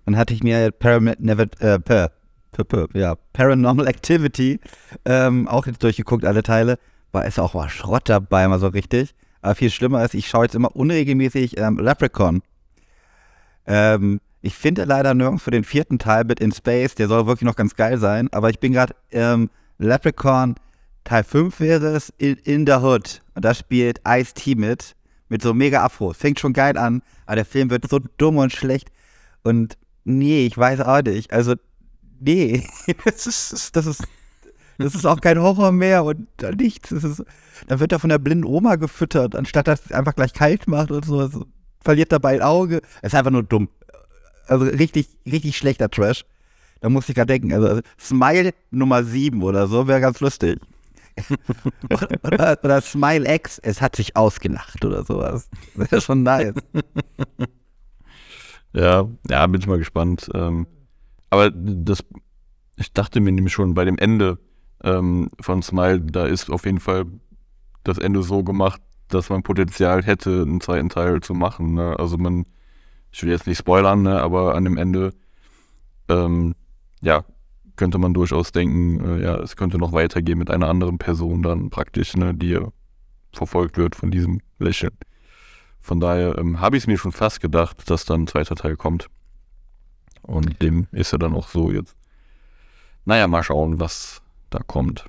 Dann 0.06 0.16
hatte 0.16 0.34
ich 0.34 0.42
mir 0.42 0.70
Param 0.70 1.10
Never, 1.18 1.44
äh, 1.60 1.78
per, 1.78 2.12
per, 2.52 2.64
per, 2.64 2.88
ja, 2.94 3.16
Paranormal 3.32 3.86
Activity 3.86 4.60
ähm, 5.04 5.48
auch 5.48 5.66
jetzt 5.66 5.82
durchgeguckt, 5.82 6.24
alle 6.24 6.42
Teile. 6.42 6.78
War 7.12 7.26
ist 7.26 7.38
auch 7.38 7.54
mal 7.54 7.68
Schrott 7.68 8.08
dabei, 8.08 8.46
mal 8.48 8.58
so 8.58 8.68
richtig. 8.68 9.14
Aber 9.40 9.54
viel 9.54 9.70
schlimmer 9.70 10.04
ist, 10.04 10.14
ich 10.14 10.28
schaue 10.28 10.44
jetzt 10.44 10.54
immer 10.54 10.74
unregelmäßig 10.74 11.58
ähm, 11.58 11.78
Leprechaun. 11.78 12.42
Ähm, 13.66 14.20
ich 14.42 14.54
finde 14.54 14.84
leider 14.84 15.14
nirgends 15.14 15.42
für 15.42 15.50
den 15.50 15.64
vierten 15.64 15.98
Teil 15.98 16.24
mit 16.24 16.40
In 16.40 16.52
Space, 16.52 16.94
der 16.94 17.08
soll 17.08 17.26
wirklich 17.26 17.46
noch 17.46 17.56
ganz 17.56 17.76
geil 17.76 17.98
sein, 17.98 18.30
aber 18.32 18.50
ich 18.50 18.58
bin 18.58 18.72
gerade 18.72 18.94
ähm, 19.10 19.48
Leprechaun 19.78 20.56
Teil 21.04 21.22
5 21.22 21.60
wäre 21.60 21.88
es 21.88 22.12
in, 22.18 22.36
in 22.44 22.66
the 22.66 22.74
Hood. 22.74 23.22
Und 23.34 23.44
da 23.44 23.54
spielt 23.54 24.00
Ice-T 24.06 24.54
mit. 24.54 24.96
Mit 25.28 25.42
so 25.42 25.54
mega 25.54 25.82
Afro. 25.84 26.12
Fängt 26.12 26.40
schon 26.40 26.52
geil 26.52 26.76
an, 26.76 27.02
aber 27.26 27.36
der 27.36 27.44
Film 27.44 27.70
wird 27.70 27.88
so 27.88 27.98
dumm 28.18 28.36
und 28.36 28.52
schlecht. 28.52 28.90
Und 29.42 29.76
nee, 30.04 30.46
ich 30.46 30.56
weiß 30.56 30.80
auch 30.80 31.02
nicht. 31.02 31.32
Also, 31.32 31.54
nee. 32.20 32.66
das 33.04 33.26
ist, 33.26 33.74
das 33.74 33.86
ist, 33.86 34.04
das 34.78 34.94
ist 34.94 35.06
auch 35.06 35.20
kein 35.20 35.40
Horror 35.40 35.72
mehr 35.72 36.04
und 36.04 36.28
nichts. 36.56 36.92
Ist, 36.92 37.24
dann 37.66 37.80
wird 37.80 37.92
er 37.92 37.98
von 37.98 38.10
der 38.10 38.18
blinden 38.18 38.44
Oma 38.44 38.76
gefüttert, 38.76 39.34
anstatt 39.34 39.66
dass 39.66 39.86
es 39.86 39.92
einfach 39.92 40.14
gleich 40.14 40.32
kalt 40.34 40.68
macht 40.68 40.90
und 40.90 41.04
so. 41.04 41.18
Also, 41.18 41.46
verliert 41.80 42.12
dabei 42.12 42.34
ein 42.34 42.42
Auge. 42.42 42.80
Es 43.02 43.12
ist 43.12 43.14
einfach 43.14 43.30
nur 43.30 43.42
dumm. 43.42 43.68
Also 44.46 44.64
richtig, 44.64 45.08
richtig 45.26 45.56
schlechter 45.56 45.90
Trash. 45.90 46.24
Da 46.84 46.90
muss 46.90 47.08
ich 47.08 47.14
gerade 47.14 47.32
denken. 47.32 47.50
Also 47.50 47.80
Smile 47.98 48.52
Nummer 48.70 49.02
7 49.02 49.42
oder 49.42 49.66
so 49.68 49.88
wäre 49.88 50.02
ganz 50.02 50.20
lustig 50.20 50.60
oder, 52.22 52.58
oder 52.62 52.80
Smile 52.82 53.34
X, 53.36 53.58
es 53.58 53.80
hat 53.80 53.96
sich 53.96 54.16
ausgelacht 54.16 54.84
oder 54.84 55.02
sowas. 55.02 55.48
Das 55.76 55.92
ist 55.92 56.04
schon 56.04 56.22
nice. 56.22 56.52
Ja, 58.74 59.08
ja, 59.30 59.46
bin 59.46 59.60
ich 59.60 59.68
mal 59.68 59.78
gespannt. 59.78 60.28
Ähm, 60.34 60.66
aber 61.30 61.50
das, 61.52 62.04
ich 62.76 62.92
dachte 62.92 63.20
mir 63.20 63.30
nämlich 63.30 63.54
schon 63.54 63.72
bei 63.72 63.84
dem 63.84 63.96
Ende 63.96 64.40
ähm, 64.82 65.30
von 65.40 65.62
Smile, 65.62 66.00
da 66.00 66.26
ist 66.26 66.50
auf 66.50 66.66
jeden 66.66 66.80
Fall 66.80 67.06
das 67.84 67.98
Ende 67.98 68.24
so 68.24 68.42
gemacht, 68.42 68.82
dass 69.08 69.30
man 69.30 69.44
Potenzial 69.44 70.02
hätte, 70.02 70.42
einen 70.42 70.60
zweiten 70.60 70.88
Teil 70.88 71.20
zu 71.20 71.34
machen. 71.34 71.74
Ne? 71.74 71.96
Also 72.00 72.18
man, 72.18 72.46
ich 73.12 73.22
will 73.22 73.30
jetzt 73.30 73.46
nicht 73.46 73.58
spoilern, 73.58 74.02
ne? 74.02 74.20
aber 74.20 74.56
an 74.56 74.64
dem 74.64 74.76
Ende, 74.76 75.14
ähm, 76.08 76.56
ja, 77.04 77.24
könnte 77.76 77.98
man 77.98 78.14
durchaus 78.14 78.52
denken, 78.52 79.18
äh, 79.18 79.22
ja, 79.22 79.36
es 79.36 79.56
könnte 79.56 79.78
noch 79.78 79.92
weitergehen 79.92 80.38
mit 80.38 80.50
einer 80.50 80.68
anderen 80.68 80.98
Person 80.98 81.42
dann 81.42 81.70
praktisch, 81.70 82.16
ne, 82.16 82.34
die 82.34 82.58
verfolgt 83.32 83.76
wird 83.76 83.94
von 83.94 84.10
diesem 84.10 84.40
Lächeln. 84.58 84.96
Von 85.80 86.00
daher 86.00 86.38
ähm, 86.38 86.60
habe 86.60 86.76
ich 86.76 86.84
es 86.84 86.86
mir 86.86 86.96
schon 86.96 87.12
fast 87.12 87.40
gedacht, 87.40 87.90
dass 87.90 88.04
dann 88.04 88.22
ein 88.22 88.26
zweiter 88.26 88.54
Teil 88.54 88.76
kommt. 88.76 89.08
Und 90.22 90.62
dem 90.62 90.86
ist 90.92 91.12
er 91.12 91.18
dann 91.18 91.34
auch 91.34 91.48
so 91.48 91.70
jetzt. 91.70 91.94
Naja, 93.04 93.26
mal 93.26 93.42
schauen, 93.42 93.80
was 93.80 94.22
da 94.48 94.60
kommt. 94.60 95.04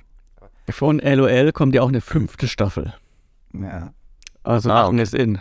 Von 0.68 0.98
LOL 0.98 1.52
kommt 1.52 1.74
ja 1.74 1.80
auch 1.80 1.88
eine 1.88 2.02
fünfte 2.02 2.48
Staffel. 2.48 2.92
Ja. 3.54 3.94
Also 4.42 4.70
ah, 4.70 4.88
okay. 4.88 5.00
ist 5.00 5.14
in. 5.14 5.38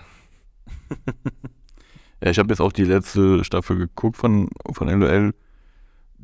ja, 2.24 2.30
ich 2.30 2.40
habe 2.40 2.50
jetzt 2.50 2.62
auch 2.62 2.72
die 2.72 2.86
letzte 2.86 3.44
Staffel 3.44 3.78
geguckt 3.78 4.16
von, 4.16 4.50
von 4.72 4.88
LOL 4.88 5.34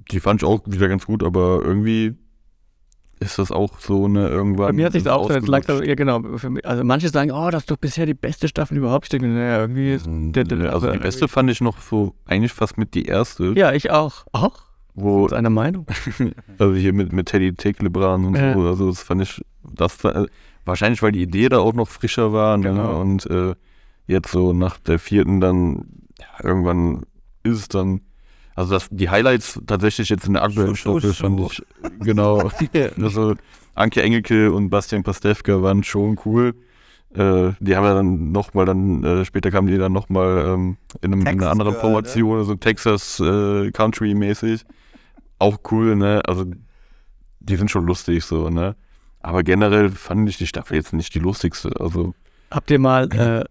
die 0.10 0.20
fand 0.20 0.42
ich 0.42 0.48
auch 0.48 0.62
wieder 0.66 0.88
ganz 0.88 1.06
gut, 1.06 1.24
aber 1.24 1.62
irgendwie 1.64 2.16
ist 3.22 3.38
das 3.38 3.52
auch 3.52 3.80
so 3.80 4.06
eine 4.06 4.28
irgendwann. 4.30 4.68
Bei 4.68 4.74
mir 4.74 4.86
hat 4.88 4.94
sich 4.94 5.04
das 5.04 5.14
auch 5.14 5.28
so 5.28 5.36
jetzt 5.36 5.48
langsam, 5.48 5.84
ja 5.84 5.94
genau. 5.94 6.20
Mich, 6.20 6.66
also 6.66 6.84
manche 6.84 7.10
sagen, 7.10 7.32
oh, 7.32 7.50
das 7.52 7.64
ist 7.64 7.72
doch 7.72 7.78
bisher 7.78 8.08
die 8.08 8.16
beste 8.16 8.48
Staffel 8.48 8.78
überhaupt. 8.78 9.06
Ich 9.06 9.10
denke, 9.10 9.28
naja, 9.28 9.60
irgendwie 9.60 9.94
ist. 9.94 10.08
Hm, 10.08 10.34
also, 10.36 10.68
also 10.68 10.92
die 10.92 10.98
beste 10.98 11.28
fand 11.28 11.52
ich 11.52 11.62
noch 11.62 11.80
so 11.80 12.16
eigentlich 12.26 12.52
fast 12.52 12.80
mit 12.80 12.96
die 12.96 13.06
erste. 13.06 13.54
Ja, 13.56 13.74
ich 13.74 13.92
auch. 13.92 14.26
Auch? 14.32 14.64
Wo, 14.96 15.26
ist 15.26 15.34
einer 15.34 15.52
Meinung? 15.52 15.86
also 16.58 16.74
hier 16.74 16.94
mit, 16.94 17.14
mit 17.14 17.28
Teddy 17.28 17.54
Teklebran 17.54 18.26
und 18.26 18.36
ja. 18.36 18.54
so. 18.54 18.62
Also 18.62 18.90
das 18.90 19.04
fand 19.04 19.22
ich, 19.22 19.42
das 19.64 20.04
war, 20.04 20.26
wahrscheinlich, 20.66 21.02
weil 21.04 21.12
die 21.12 21.22
Idee 21.22 21.48
da 21.48 21.60
auch 21.60 21.74
noch 21.74 21.88
frischer 21.88 22.34
war. 22.34 22.58
Ne? 22.58 22.70
Genau. 22.70 22.92
Ne? 22.92 22.96
Und 22.98 23.26
äh, 23.28 23.56
jetzt 24.08 24.32
so 24.32 24.52
nach 24.52 24.80
der 24.80 24.98
vierten 25.00 25.40
dann, 25.40 25.86
ja, 26.20 26.44
irgendwann 26.44 27.04
ist 27.44 27.58
es 27.58 27.68
dann 27.68 28.02
also 28.62 28.76
das, 28.76 28.88
die 28.92 29.10
Highlights 29.10 29.60
tatsächlich 29.66 30.10
jetzt 30.10 30.28
in 30.28 30.34
der 30.34 30.44
aktuellen 30.44 30.76
Staffel 30.76 31.14
fand 31.14 31.40
ich, 31.40 31.64
genau, 32.00 32.50
also 33.02 33.36
Anke 33.74 34.04
Engelke 34.04 34.52
und 34.52 34.70
Bastian 34.70 35.04
Pastewka 35.04 35.62
waren 35.62 35.84
schon 35.84 36.20
cool. 36.26 36.54
Äh, 37.14 37.54
die 37.60 37.76
haben 37.76 37.84
ja 37.84 37.96
dann 37.96 38.32
nochmal, 38.32 38.66
dann 38.66 39.04
äh, 39.04 39.26
später 39.26 39.50
kamen 39.50 39.68
die 39.68 39.78
dann 39.78 39.92
nochmal 39.92 40.46
ähm, 40.46 40.78
in, 41.02 41.12
einem, 41.12 41.22
in 41.22 41.28
einer 41.28 41.50
anderen 41.50 41.76
Formation, 41.76 42.38
ne? 42.38 42.44
so 42.46 42.56
Texas 42.56 43.20
äh, 43.20 43.72
Country 43.72 44.14
mäßig. 44.14 44.64
Auch 45.40 45.58
cool, 45.72 45.96
ne? 45.96 46.22
Also 46.26 46.46
die 47.40 47.56
sind 47.56 47.72
schon 47.72 47.86
lustig 47.86 48.24
so, 48.24 48.50
ne? 48.50 48.76
Aber 49.22 49.42
generell 49.44 49.90
fand 49.90 50.30
ich 50.30 50.38
die 50.38 50.48
Staffel 50.48 50.76
jetzt 50.76 50.94
nicht 50.94 51.16
die 51.16 51.20
lustigste. 51.20 51.72
Also 51.80 52.14
Habt 52.52 52.70
ihr 52.70 52.80
mal 52.80 53.12
äh, 53.14 53.44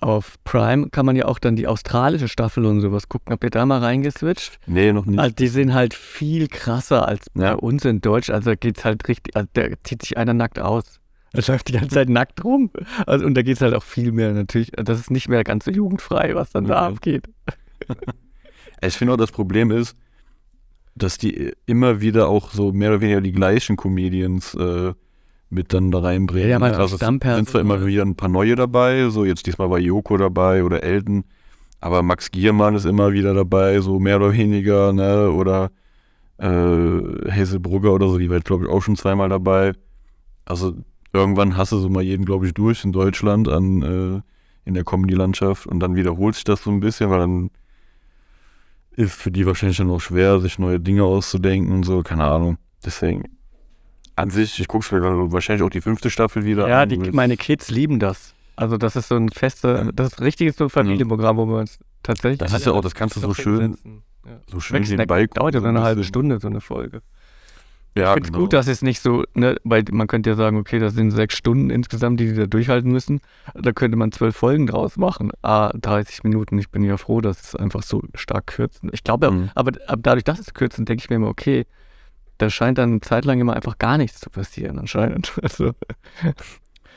auf 0.00 0.36
Prime 0.44 0.90
kann 0.90 1.06
man 1.06 1.16
ja 1.16 1.26
auch 1.26 1.38
dann 1.38 1.56
die 1.56 1.66
australische 1.66 2.28
Staffel 2.28 2.64
und 2.66 2.80
sowas 2.80 3.08
gucken. 3.08 3.32
Habt 3.32 3.44
ihr 3.44 3.50
da 3.50 3.66
mal 3.66 3.80
reingeswitcht? 3.80 4.58
Nee, 4.66 4.92
noch 4.92 5.06
nicht. 5.06 5.18
Also 5.18 5.34
die 5.34 5.48
sind 5.48 5.74
halt 5.74 5.94
viel 5.94 6.48
krasser 6.48 7.06
als 7.06 7.26
ja. 7.34 7.54
bei 7.54 7.56
uns 7.56 7.84
in 7.84 8.00
Deutsch. 8.00 8.30
Also 8.30 8.50
da 8.50 8.54
geht's 8.56 8.84
halt 8.84 9.06
richtig, 9.08 9.36
also 9.36 9.48
da 9.52 9.68
zieht 9.82 10.02
sich 10.02 10.16
einer 10.16 10.34
nackt 10.34 10.58
aus. 10.58 11.00
Er 11.32 11.42
läuft 11.48 11.68
die 11.68 11.72
ganze 11.72 11.88
Zeit 11.88 12.08
nackt 12.08 12.44
rum. 12.44 12.70
Also, 13.06 13.26
und 13.26 13.34
da 13.34 13.42
geht 13.42 13.56
es 13.56 13.60
halt 13.60 13.74
auch 13.74 13.82
viel 13.82 14.12
mehr 14.12 14.32
natürlich. 14.32 14.70
Das 14.70 15.00
ist 15.00 15.10
nicht 15.10 15.28
mehr 15.28 15.42
ganz 15.42 15.64
so 15.64 15.72
jugendfrei, 15.72 16.34
was 16.34 16.50
dann 16.50 16.64
okay. 16.64 16.72
da 16.72 16.86
abgeht. 16.86 17.24
Ich 18.80 18.94
finde 18.94 19.14
auch, 19.14 19.16
das 19.16 19.32
Problem 19.32 19.70
ist, 19.70 19.96
dass 20.94 21.18
die 21.18 21.52
immer 21.66 22.00
wieder 22.00 22.28
auch 22.28 22.52
so 22.52 22.72
mehr 22.72 22.90
oder 22.90 23.00
weniger 23.00 23.20
die 23.20 23.32
gleichen 23.32 23.76
Comedians 23.76 24.54
äh, 24.54 24.92
mit 25.54 25.72
dann 25.72 25.90
da 25.90 26.00
reinbringen. 26.00 26.50
Ja, 26.50 26.60
halt 26.60 26.74
also 26.74 26.96
es 26.96 27.00
sind 27.00 27.48
zwar 27.48 27.60
immer 27.60 27.84
wieder 27.86 28.02
ein 28.02 28.16
paar 28.16 28.28
neue 28.28 28.56
dabei, 28.56 29.08
so 29.08 29.24
jetzt 29.24 29.46
diesmal 29.46 29.70
war 29.70 29.78
Joko 29.78 30.16
dabei 30.16 30.64
oder 30.64 30.82
Elton, 30.82 31.24
aber 31.80 32.02
Max 32.02 32.30
Giermann 32.30 32.74
ist 32.74 32.84
immer 32.84 33.12
wieder 33.12 33.34
dabei, 33.34 33.80
so 33.80 33.98
mehr 33.98 34.16
oder 34.16 34.32
weniger, 34.32 34.92
ne, 34.92 35.30
oder 35.30 35.70
äh, 36.38 37.30
Hazelbrugger 37.30 37.92
oder 37.92 38.08
so, 38.08 38.18
die 38.18 38.30
war 38.30 38.40
glaube 38.40 38.64
ich 38.64 38.70
auch 38.70 38.82
schon 38.82 38.96
zweimal 38.96 39.28
dabei. 39.28 39.72
Also 40.44 40.74
irgendwann 41.12 41.56
hast 41.56 41.72
du 41.72 41.78
so 41.78 41.88
mal 41.88 42.02
jeden, 42.02 42.24
glaube 42.24 42.46
ich, 42.46 42.54
durch 42.54 42.84
in 42.84 42.92
Deutschland 42.92 43.48
an 43.48 43.82
äh, 43.82 44.20
in 44.66 44.74
der 44.74 44.84
Comedy-Landschaft 44.84 45.66
und 45.66 45.80
dann 45.80 45.94
wiederholt 45.94 46.34
sich 46.34 46.44
das 46.44 46.62
so 46.62 46.70
ein 46.70 46.80
bisschen, 46.80 47.10
weil 47.10 47.20
dann 47.20 47.50
ist 48.96 49.14
für 49.14 49.30
die 49.30 49.46
wahrscheinlich 49.46 49.78
dann 49.78 49.90
auch 49.90 50.00
schwer, 50.00 50.40
sich 50.40 50.58
neue 50.58 50.80
Dinge 50.80 51.04
auszudenken 51.04 51.72
und 51.72 51.84
so, 51.84 52.02
keine 52.02 52.24
Ahnung. 52.24 52.58
Deswegen, 52.84 53.24
an 54.16 54.30
sich, 54.30 54.60
ich 54.60 54.68
gucke 54.68 54.94
mir 54.94 55.32
wahrscheinlich 55.32 55.62
auch 55.62 55.70
die 55.70 55.80
fünfte 55.80 56.10
Staffel 56.10 56.44
wieder 56.44 56.68
ja, 56.68 56.82
an. 56.82 56.90
Ja, 56.90 57.12
meine 57.12 57.36
Kids 57.36 57.70
lieben 57.70 57.98
das. 57.98 58.34
Also 58.56 58.76
das 58.76 58.94
ist 58.96 59.08
so 59.08 59.16
ein 59.16 59.30
fester, 59.30 59.90
das 59.92 60.12
ist 60.12 60.20
richtiges 60.20 60.56
so 60.56 60.68
Familienprogramm, 60.68 61.36
wo 61.36 61.46
wir 61.46 61.58
uns 61.58 61.78
tatsächlich. 62.02 62.38
Das 62.38 62.52
ist 62.52 62.66
ja 62.66 62.72
auch, 62.72 62.82
das 62.82 62.94
kannst 62.94 63.16
du 63.16 63.20
so 63.20 63.34
schön, 63.34 63.76
ja. 64.24 64.32
so 64.46 64.60
schön 64.60 64.82
nebenbei 64.82 65.26
Dauert 65.26 65.54
ja 65.54 65.60
so 65.60 65.66
eine 65.66 65.82
halbe 65.82 66.04
Stunde 66.04 66.38
so 66.38 66.48
eine 66.48 66.60
Folge. 66.60 67.02
Ja, 67.96 68.08
ich 68.08 68.14
finde 68.14 68.26
es 68.26 68.32
genau. 68.32 68.38
gut, 68.40 68.52
dass 68.52 68.66
es 68.66 68.82
nicht 68.82 69.00
so, 69.00 69.22
ne, 69.34 69.56
weil 69.62 69.84
man 69.92 70.08
könnte 70.08 70.30
ja 70.30 70.36
sagen, 70.36 70.56
okay, 70.56 70.80
das 70.80 70.94
sind 70.94 71.12
sechs 71.12 71.36
Stunden 71.36 71.70
insgesamt, 71.70 72.18
die 72.18 72.26
die 72.26 72.34
da 72.34 72.46
durchhalten 72.46 72.90
müssen. 72.90 73.20
Da 73.54 73.72
könnte 73.72 73.96
man 73.96 74.10
zwölf 74.10 74.34
Folgen 74.34 74.66
draus 74.66 74.96
machen. 74.96 75.30
Ah, 75.42 75.70
30 75.74 76.24
Minuten. 76.24 76.58
Ich 76.58 76.70
bin 76.70 76.82
ja 76.82 76.96
froh, 76.96 77.20
dass 77.20 77.40
es 77.40 77.56
einfach 77.56 77.84
so 77.84 78.02
stark 78.16 78.48
kürzen. 78.48 78.90
Ich 78.92 79.04
glaube, 79.04 79.30
mhm. 79.30 79.50
aber, 79.54 79.72
aber 79.86 80.02
dadurch, 80.02 80.24
dass 80.24 80.40
es 80.40 80.54
kürzen, 80.54 80.86
denke 80.86 81.04
ich 81.04 81.10
mir 81.10 81.16
immer, 81.16 81.28
okay, 81.28 81.66
da 82.38 82.50
scheint 82.50 82.78
dann 82.78 82.92
eine 82.92 83.00
Zeit 83.00 83.24
lang 83.24 83.40
immer 83.40 83.54
einfach 83.54 83.78
gar 83.78 83.98
nichts 83.98 84.20
zu 84.20 84.30
passieren, 84.30 84.78
anscheinend. 84.78 85.32
Also, 85.42 85.72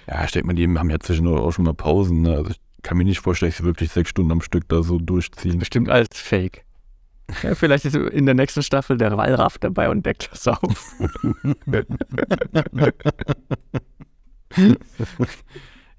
Ja, 0.08 0.24
ich 0.24 0.32
denke 0.32 0.48
mal, 0.48 0.54
die 0.54 0.68
haben 0.68 0.90
ja 0.90 1.00
zwischendurch 1.00 1.42
auch 1.42 1.52
schon 1.52 1.66
mal 1.66 1.74
Pausen. 1.74 2.22
Ne? 2.22 2.36
Also 2.36 2.52
ich 2.52 2.60
kann 2.82 2.98
mir 2.98 3.04
nicht 3.04 3.20
vorstellen, 3.20 3.52
dass 3.52 3.58
sie 3.58 3.66
wirklich 3.66 3.92
sechs 3.92 4.10
Stunden 4.10 4.32
am 4.32 4.42
Stück 4.42 4.68
da 4.70 4.82
so 4.84 5.00
durchziehen. 5.00 5.60
Bestimmt 5.60 5.90
alles 5.90 6.10
Fake. 6.14 6.64
Ja, 7.44 7.56
vielleicht 7.56 7.84
ist 7.84 7.96
in 7.96 8.26
der 8.26 8.36
nächsten 8.36 8.64
Staffel 8.64 8.98
der 8.98 9.18
Wallraff 9.18 9.58
dabei 9.58 9.90
und 9.90 10.06
deckt 10.06 10.30
das 10.32 10.48
auf. 10.48 10.94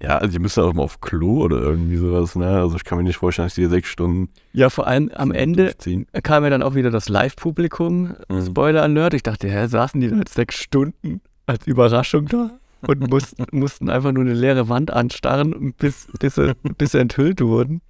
Ja, 0.01 0.19
also 0.19 0.33
die 0.33 0.39
müssen 0.39 0.63
auch 0.63 0.73
mal 0.75 0.85
auf 0.85 1.01
Klo 1.01 1.43
oder 1.43 1.61
irgendwie 1.61 1.97
sowas, 1.97 2.37
ne? 2.37 2.47
Also 2.47 2.77
ich 2.77 2.85
kann 2.85 2.99
mir 2.99 3.05
nicht 3.05 3.17
vorstellen, 3.17 3.47
dass 3.47 3.55
die 3.55 3.67
sechs 3.67 3.89
Stunden 3.89 4.29
Ja, 4.53 4.71
vor 4.71 4.87
allem 4.87 5.11
am 5.15 5.33
Ende 5.33 5.75
kam 6.23 6.45
ja 6.45 6.51
dann 6.51 6.63
auch 6.63 6.75
wieder 6.75 6.91
das 6.91 7.09
Live-Publikum. 7.09 8.15
Mhm. 8.29 8.47
Spoiler 8.47 8.83
Alert. 8.83 9.15
Ich 9.15 9.25
dachte, 9.25 9.49
hä, 9.49 9.67
saßen 9.67 10.01
die 10.01 10.09
da 10.09 10.17
jetzt 10.17 10.35
sechs 10.35 10.57
Stunden 10.57 11.21
als 11.47 11.67
Überraschung 11.67 12.27
da 12.27 12.51
und 12.87 13.09
mussten, 13.11 13.45
mussten 13.53 13.91
einfach 13.91 14.13
nur 14.13 14.25
eine 14.25 14.35
leere 14.35 14.69
Wand 14.69 14.93
anstarren, 14.93 15.75
bis, 15.79 16.07
bis, 16.21 16.37
sie, 16.37 16.53
bis 16.77 16.93
sie 16.93 17.01
enthüllt 17.01 17.41
wurden. 17.41 17.81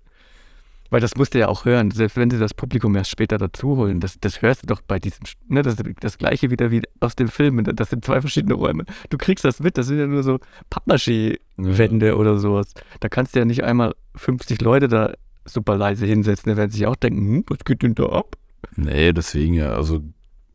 Weil 0.91 1.01
das 1.01 1.17
musst 1.17 1.35
du 1.35 1.39
ja 1.39 1.49
auch 1.49 1.65
hören, 1.65 1.91
selbst 1.91 2.17
wenn 2.17 2.31
sie 2.31 2.39
das 2.39 2.55
Publikum 2.55 2.97
erst 2.97 3.11
später 3.11 3.37
dazu 3.37 3.77
holen. 3.77 4.01
Das, 4.01 4.19
das 4.21 4.41
hörst 4.41 4.63
du 4.63 4.67
doch 4.67 4.81
bei 4.81 4.99
diesem, 4.99 5.21
ne, 5.49 5.63
das 5.63 5.75
ist 5.75 5.85
das 6.01 6.19
gleiche 6.19 6.51
wieder 6.51 6.71
wie 6.71 6.83
aus 7.01 7.15
dem 7.15 7.29
Film. 7.29 7.63
Das 7.63 7.91
sind 7.91 8.05
zwei 8.05 8.21
verschiedene 8.21 8.55
Räume. 8.55 8.85
Du 9.11 9.19
kriegst 9.19 9.45
das 9.45 9.61
mit, 9.61 9.77
das 9.77 9.87
sind 9.87 9.99
ja 9.99 10.07
nur 10.07 10.23
so 10.23 10.39
Pappmaché-Wände 10.71 12.17
oder 12.17 12.39
sowas. 12.39 12.73
Da 13.01 13.09
kannst 13.09 13.35
du 13.35 13.41
ja 13.41 13.45
nicht 13.45 13.65
einmal 13.65 13.95
50 14.17 14.61
Leute 14.63 14.89
da 14.89 15.13
super 15.45 15.77
leise 15.77 16.07
hinsetzen. 16.07 16.51
Da 16.51 16.57
werden 16.57 16.71
sich 16.71 16.87
auch 16.87 16.97
denken, 16.97 17.21
hm, 17.21 17.45
was 17.49 17.59
geht 17.65 17.83
denn 17.83 17.95
da 17.95 18.07
ab? 18.07 18.37
Nee, 18.77 19.13
deswegen 19.13 19.55
ja, 19.55 19.73
also 19.73 20.03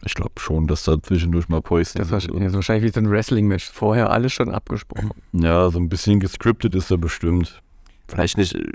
ich 0.05 0.15
glaube 0.15 0.33
schon, 0.37 0.67
dass 0.67 0.83
da 0.83 1.01
zwischendurch 1.01 1.47
mal 1.47 1.61
Päuschen 1.61 1.99
Das 1.99 2.11
war 2.11 2.19
ja, 2.19 2.49
so 2.49 2.55
wahrscheinlich 2.55 2.83
wie 2.83 2.93
so 2.93 2.99
ein 2.99 3.09
Wrestling-Match. 3.09 3.69
Vorher 3.71 4.09
alles 4.09 4.33
schon 4.33 4.49
abgesprochen. 4.49 5.11
Ja, 5.31 5.69
so 5.69 5.79
ein 5.79 5.89
bisschen 5.89 6.19
gescriptet 6.19 6.75
ist 6.75 6.91
er 6.91 6.97
bestimmt. 6.97 7.61
Vielleicht 8.07 8.37
nicht 8.37 8.55
äh, 8.55 8.71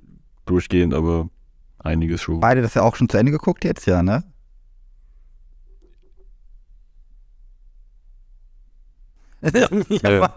durchgehend, 0.46 0.94
aber 0.94 1.28
einiges 1.78 2.20
schon. 2.22 2.40
Beide 2.40 2.62
das 2.62 2.74
ja 2.74 2.82
auch 2.82 2.96
schon 2.96 3.08
zu 3.08 3.16
Ende 3.18 3.32
geguckt 3.32 3.64
jetzt, 3.64 3.86
ja, 3.86 4.02
ne? 4.02 4.24
Ja. 10.02 10.34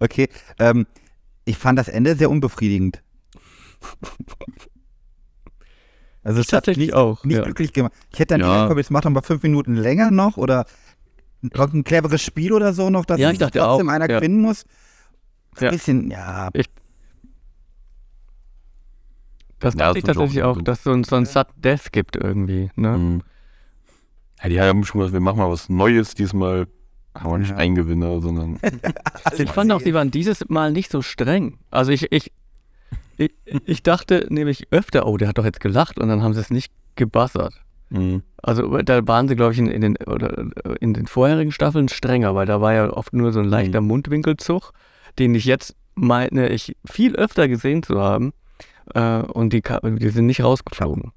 Okay, 0.00 0.28
ähm, 0.58 0.86
ich 1.44 1.56
fand 1.58 1.78
das 1.78 1.88
Ende 1.88 2.16
sehr 2.16 2.30
unbefriedigend. 2.30 3.02
Also 6.24 6.40
es 6.40 6.46
hat 6.46 6.64
Tatsächlich 6.64 6.88
nicht, 6.88 6.94
auch. 6.94 7.22
nicht 7.24 7.36
ja. 7.36 7.42
glücklich 7.44 7.72
gemacht. 7.72 7.92
Ich 8.12 8.18
hätte 8.18 8.34
dann 8.36 8.40
Ja. 8.40 8.66
komm, 8.66 8.78
jetzt 8.78 8.90
mach 8.90 9.02
doch 9.02 9.10
mal 9.10 9.22
fünf 9.22 9.42
Minuten 9.44 9.76
länger 9.76 10.10
noch 10.10 10.36
oder 10.36 10.66
irgendein 11.42 11.84
cleveres 11.84 12.20
Spiel 12.22 12.52
oder 12.52 12.72
so 12.72 12.90
noch, 12.90 13.04
dass 13.04 13.20
Ja, 13.20 13.30
ich 13.30 13.38
dachte 13.38 13.60
trotzdem 13.60 13.88
auch, 13.88 13.92
einer 13.92 14.10
ja. 14.10 14.18
gewinnen 14.18 14.40
muss. 14.40 14.64
Ein 15.58 15.64
Ja. 15.64 15.70
bisschen, 15.70 16.10
ja, 16.10 16.50
Das 19.66 19.74
Ja, 19.74 19.86
dachte 19.86 19.98
ich 19.98 20.04
das 20.04 20.16
ist 20.16 20.18
tatsächlich 20.20 20.42
auch- 20.44 20.56
auch, 20.58 20.62
dass 20.62 20.78
es 20.78 20.84
so 20.84 20.92
ein, 20.92 21.04
so 21.04 21.16
ein 21.16 21.26
Sudden 21.26 21.60
Death 21.60 21.92
gibt 21.92 22.16
irgendwie. 22.16 22.70
Ne? 22.76 22.96
Mhm. 22.98 23.22
Ja, 24.42 24.48
die 24.48 24.60
haben 24.60 24.84
schon 24.84 25.00
gesagt, 25.00 25.12
wir 25.14 25.20
machen 25.20 25.38
mal 25.38 25.50
was 25.50 25.68
Neues. 25.68 26.14
Diesmal 26.14 26.66
haben 27.16 27.30
wir 27.32 27.38
nicht 27.38 27.50
Ja. 27.50 27.56
einen 27.56 27.74
Gewinner, 27.74 28.20
sondern 28.20 28.58
Ich 29.38 29.50
fand 29.50 29.72
auch, 29.72 29.80
sie 29.80 29.94
waren 29.94 30.10
dieses 30.10 30.48
Mal 30.48 30.72
nicht 30.72 30.90
so 30.90 31.00
streng. 31.02 31.58
Also 31.70 31.90
ich, 31.92 32.12
ich, 32.12 32.30
ich, 33.16 33.32
ich 33.64 33.82
dachte 33.82 34.26
nämlich 34.28 34.68
öfter, 34.70 35.06
oh, 35.06 35.16
der 35.16 35.28
hat 35.28 35.38
doch 35.38 35.44
jetzt 35.44 35.60
gelacht 35.60 35.98
und 35.98 36.08
dann 36.08 36.22
haben 36.22 36.34
sie 36.34 36.40
es 36.40 36.50
nicht 36.50 36.72
gebassert. 36.96 37.54
mhm. 37.90 38.22
Also 38.42 38.78
da 38.82 39.06
waren 39.08 39.26
sie, 39.26 39.34
glaube 39.34 39.54
ich, 39.54 39.58
in, 39.58 39.66
in, 39.66 39.80
den, 39.80 39.96
oder 40.06 40.46
in 40.80 40.94
den 40.94 41.06
vorherigen 41.06 41.50
Staffeln 41.50 41.88
strenger, 41.88 42.34
weil 42.36 42.46
da 42.46 42.60
war 42.60 42.72
ja 42.74 42.90
oft 42.92 43.12
nur 43.12 43.32
so 43.32 43.40
ein 43.40 43.46
leichter 43.46 43.80
Mundwinkelzug, 43.80 44.72
den 45.18 45.34
ich 45.34 45.46
jetzt 45.46 45.74
meine, 45.96 46.50
ich 46.50 46.76
viel 46.84 47.16
öfter 47.16 47.48
gesehen 47.48 47.82
zu 47.82 47.98
haben. 48.00 48.32
Äh, 48.94 49.20
und 49.22 49.52
die, 49.52 49.62
die 49.62 50.08
sind 50.08 50.26
nicht 50.26 50.42
rausgeflogen. 50.42 51.12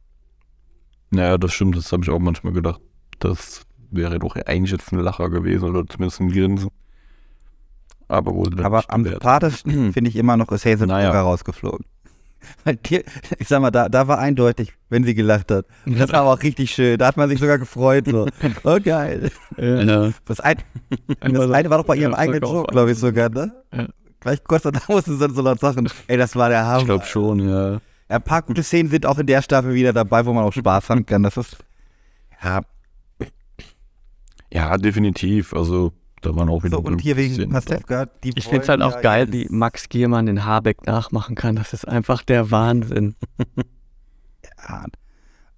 Naja, 1.12 1.38
das 1.38 1.54
stimmt, 1.54 1.76
das 1.76 1.92
habe 1.92 2.04
ich 2.04 2.10
auch 2.10 2.20
manchmal 2.20 2.54
gedacht. 2.54 2.82
Das 3.20 3.64
wäre 3.92 4.20
doch 4.20 4.36
eigentlich 4.36 4.72
jetzt 4.72 4.92
ein 4.92 5.00
Lacher 5.00 5.30
gewesen 5.30 5.70
oder 5.70 5.86
zumindest 5.88 6.20
ein 6.22 6.32
Grinsen. 6.32 6.70
Aber 8.08 8.34
wurde 8.34 8.64
aber 8.64 8.84
am 8.88 9.04
sympathischsten 9.06 9.94
finde 9.94 10.10
ich 10.10 10.16
immer 10.16 10.36
noch 10.38 10.52
ist 10.52 10.66
Hazel 10.66 10.88
Naja. 10.88 11.10
Brugger 11.10 11.22
rausgeflogen. 11.22 11.86
Weil 12.64 12.78
die, 12.78 13.04
ich 13.38 13.48
sag 13.48 13.62
mal, 13.62 13.70
da, 13.70 13.90
da 13.90 14.08
war 14.08 14.18
eindeutig, 14.18 14.74
wenn 14.90 15.04
sie 15.04 15.14
gelacht 15.14 15.52
hat. 15.52 15.66
Und 15.86 16.00
das 16.00 16.12
war 16.12 16.22
aber 16.22 16.34
auch 16.34 16.42
richtig 16.42 16.72
schön. 16.72 16.98
Da 16.98 17.08
hat 17.08 17.18
man 17.18 17.28
sich 17.30 17.40
sogar 17.40 17.58
gefreut. 17.58 18.06
So. 18.08 18.28
Oh, 18.64 18.80
geil. 18.82 19.30
Ja. 19.58 20.12
Das, 20.26 20.40
ein, 20.40 20.58
das 21.20 21.52
eine 21.52 21.70
war 21.70 21.80
doch 21.80 21.86
bei 21.86 21.98
ihrem 21.98 22.14
Ja, 22.14 22.18
eigenen 22.18 22.42
Joke, 22.42 22.60
auch. 22.60 22.68
glaube 22.68 22.92
ich 22.92 22.98
sogar, 22.98 23.30
ne? 23.30 23.52
Ja. 23.74 23.88
Gleich 24.20 24.44
kurz 24.44 24.64
danach 24.64 24.88
mussten 24.90 25.14
sie 25.14 25.20
dann 25.20 25.34
so 25.34 25.42
laut 25.42 25.60
sagen, 25.60 25.90
ey, 26.08 26.18
das 26.18 26.36
war 26.36 26.50
der 26.50 26.66
Hammer. 26.66 26.80
Ich 26.80 26.86
glaube 26.86 27.06
schon, 27.06 27.40
ja. 27.40 27.72
Ja, 27.74 27.80
ein 28.16 28.24
paar 28.24 28.42
gute 28.42 28.64
Szenen 28.64 28.90
sind 28.90 29.06
auch 29.06 29.20
in 29.20 29.28
der 29.28 29.42
Staffel 29.42 29.74
wieder 29.74 29.94
dabei, 29.94 30.26
wo 30.26 30.34
man 30.34 30.44
auch 30.44 30.54
Spaß 30.54 30.90
haben 30.90 31.06
kann. 31.06 31.24
Das 31.24 31.38
ist, 31.38 31.58
ja, 32.44 32.62
Ja, 34.52 34.78
definitiv. 34.78 35.54
Also, 35.54 35.94
da 36.22 36.36
waren 36.36 36.50
auch 36.50 36.64
wieder. 36.64 36.78
so, 36.78 36.84
und 36.84 37.00
hier 37.02 37.16
wegen 37.18 37.50
Pastewka, 37.50 38.08
die 38.24 38.32
Ich 38.36 38.46
finde 38.46 38.64
es 38.64 38.70
halt 38.70 38.82
auch 38.82 38.96
ja 38.96 39.02
geil, 39.02 39.32
wie 39.32 39.48
Max 39.50 39.90
Giermann 39.90 40.26
den 40.26 40.44
Habeck 40.44 40.86
nachmachen 40.88 41.36
kann. 41.36 41.56
Das 41.56 41.74
ist 41.74 41.88
einfach 41.88 42.24
der 42.24 42.52
Wahnsinn. 42.52 43.16
Ja. 44.68 44.86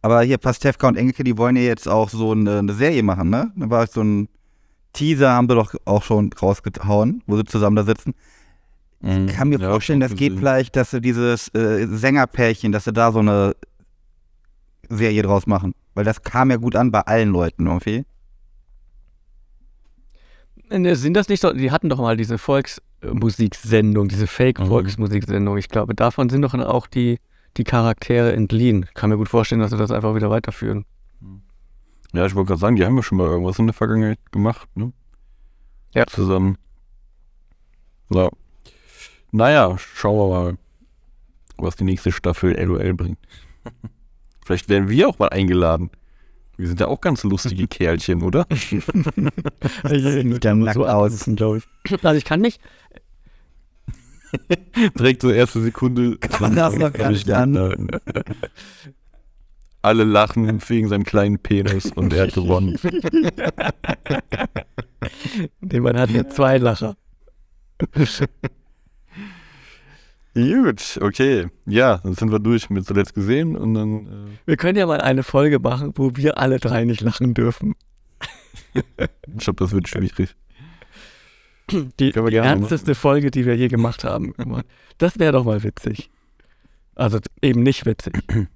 Aber 0.03 0.21
hier 0.21 0.37
Pastewka 0.37 0.87
und 0.87 0.95
Engelke, 0.95 1.23
die 1.23 1.37
wollen 1.37 1.55
ja 1.55 1.63
jetzt 1.63 1.87
auch 1.87 2.09
so 2.09 2.31
eine, 2.31 2.59
eine 2.59 2.73
Serie 2.73 3.03
machen, 3.03 3.29
ne? 3.29 3.51
Da 3.55 3.69
war 3.69 3.85
so 3.87 4.01
ein 4.01 4.29
Teaser, 4.93 5.31
haben 5.31 5.47
sie 5.49 5.55
doch 5.55 5.73
auch 5.85 6.03
schon 6.03 6.31
rausgehauen, 6.33 7.23
wo 7.27 7.37
sie 7.37 7.45
zusammen 7.45 7.75
da 7.75 7.83
sitzen. 7.83 8.13
Mhm. 9.01 9.27
Ich 9.27 9.35
kann 9.35 9.49
mir 9.49 9.59
Ja, 9.59 9.69
vorstellen, 9.71 9.99
das 9.99 10.15
geht 10.15 10.37
vielleicht, 10.37 10.75
dass 10.75 10.91
sie 10.91 11.01
dieses 11.01 11.47
äh, 11.55 11.87
Sängerpärchen, 11.87 12.71
dass 12.71 12.83
sie 12.85 12.93
da 12.93 13.11
so 13.11 13.19
eine 13.19 13.55
Serie 14.89 15.23
draus 15.23 15.47
machen. 15.47 15.73
Weil 15.93 16.05
das 16.05 16.21
kam 16.21 16.51
ja 16.51 16.57
gut 16.57 16.75
an 16.75 16.91
bei 16.91 17.01
allen 17.01 17.29
Leuten 17.31 17.67
irgendwie. 17.67 18.05
Ne, 20.69 20.95
Sind 20.95 21.15
das 21.15 21.27
nicht 21.27 21.41
so? 21.41 21.51
Die 21.51 21.71
hatten 21.71 21.89
doch 21.89 21.97
mal 21.99 22.15
diese 22.15 22.37
Volksmusiksendung, 22.37 24.07
diese 24.07 24.23
Mhm. 24.23 24.27
Fake-Volksmusiksendung. 24.27 25.57
Ich 25.57 25.67
glaube, 25.69 25.95
davon 25.95 26.29
sind 26.29 26.43
doch 26.43 26.53
auch 26.53 26.87
die, 26.87 27.19
die 27.57 27.63
Charaktere 27.65 28.31
entliehen. 28.33 28.85
Ich 28.87 28.93
kann 28.93 29.09
mir 29.09 29.17
gut 29.17 29.27
vorstellen, 29.29 29.59
dass 29.61 29.71
sie 29.71 29.77
das 29.77 29.91
einfach 29.91 30.15
wieder 30.15 30.29
weiterführen. 30.29 30.85
Ja, 32.13 32.25
ich 32.25 32.35
wollte 32.35 32.49
gerade 32.49 32.59
sagen, 32.59 32.75
die 32.75 32.85
haben 32.85 32.95
ja 32.95 33.03
schon 33.03 33.17
mal 33.17 33.27
irgendwas 33.27 33.57
in 33.59 33.67
der 33.67 33.73
Vergangenheit 33.73 34.19
gemacht, 34.31 34.67
ne? 34.75 34.91
Ja. 35.93 36.05
Zusammen. 36.07 36.57
So. 38.09 38.29
Naja, 39.31 39.77
schauen 39.77 40.17
wir 40.17 40.29
mal, 40.29 40.57
was 41.57 41.75
die 41.75 41.83
nächste 41.83 42.11
Staffel 42.11 42.53
LOL 42.61 42.93
bringt. 42.93 43.19
Vielleicht 44.45 44.69
werden 44.69 44.89
wir 44.89 45.07
auch 45.07 45.19
mal 45.19 45.29
eingeladen. 45.29 45.91
Wir 46.57 46.67
sind 46.67 46.79
ja 46.79 46.87
auch 46.87 47.01
ganz 47.01 47.23
lustige 47.23 47.67
Kerlchen, 47.69 48.23
oder? 48.23 48.45
dann 49.83 50.59
nackt 50.59 50.77
aus. 50.77 51.25
glaube 51.35 51.59
ich. 51.59 52.03
Also 52.03 52.17
ich 52.17 52.25
kann 52.25 52.41
nicht, 52.41 52.59
Direkt 54.97 55.21
so 55.21 55.29
erste 55.29 55.61
Sekunde. 55.61 56.17
Kann 56.17 56.41
man 56.41 56.55
das 56.55 56.75
noch 56.75 56.93
gar 56.93 57.11
nicht 57.11 57.29
an. 57.31 57.89
Alle 59.81 60.03
lachen 60.03 60.61
wegen 60.69 60.87
seinem 60.87 61.03
kleinen 61.03 61.39
Penis 61.39 61.91
und 61.91 62.13
er 62.13 62.27
hat 62.27 62.33
gewonnen. 62.33 62.77
nee, 65.61 65.79
man 65.79 65.97
hat 65.97 66.11
ja 66.11 66.29
zwei 66.29 66.57
Lacher. 66.59 66.95
Gut, 70.33 70.97
okay. 71.01 71.47
Ja, 71.65 71.97
dann 71.97 72.13
sind 72.13 72.31
wir 72.31 72.39
durch 72.39 72.69
mit 72.69 72.85
zuletzt 72.85 73.13
gesehen 73.13 73.55
und 73.57 73.73
dann. 73.73 74.05
Äh, 74.07 74.37
Wir 74.45 74.57
können 74.57 74.77
ja 74.77 74.85
mal 74.85 75.01
eine 75.01 75.23
Folge 75.23 75.59
machen, 75.59 75.91
wo 75.95 76.15
wir 76.15 76.37
alle 76.37 76.59
drei 76.59 76.85
nicht 76.85 77.01
lachen 77.01 77.33
dürfen. 77.33 77.75
ich 78.73 79.37
glaube, 79.37 79.63
das 79.63 79.71
wird 79.73 79.87
schwierig. 79.89 80.35
Die, 81.71 82.11
die 82.11 82.35
ernsteste 82.35 82.95
Folge, 82.95 83.31
die 83.31 83.45
wir 83.45 83.55
je 83.55 83.67
gemacht 83.69 84.03
haben. 84.03 84.33
Das 84.97 85.19
wäre 85.19 85.31
doch 85.33 85.43
mal 85.45 85.63
witzig. 85.63 86.09
Also 86.95 87.19
eben 87.41 87.63
nicht 87.63 87.85
witzig. 87.85 88.13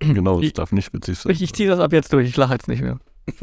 Genau, 0.00 0.36
das 0.36 0.46
Ich- 0.46 0.52
darf 0.52 0.70
nicht 0.70 0.94
witzig 0.94 1.18
sein. 1.18 1.32
Ich, 1.32 1.42
ich 1.42 1.52
ziehe 1.52 1.68
das 1.68 1.80
ab 1.80 1.92
jetzt 1.92 2.12
durch, 2.12 2.28
ich 2.28 2.36
lache 2.36 2.52
jetzt 2.52 2.68
nicht 2.68 2.82
mehr. 2.82 3.00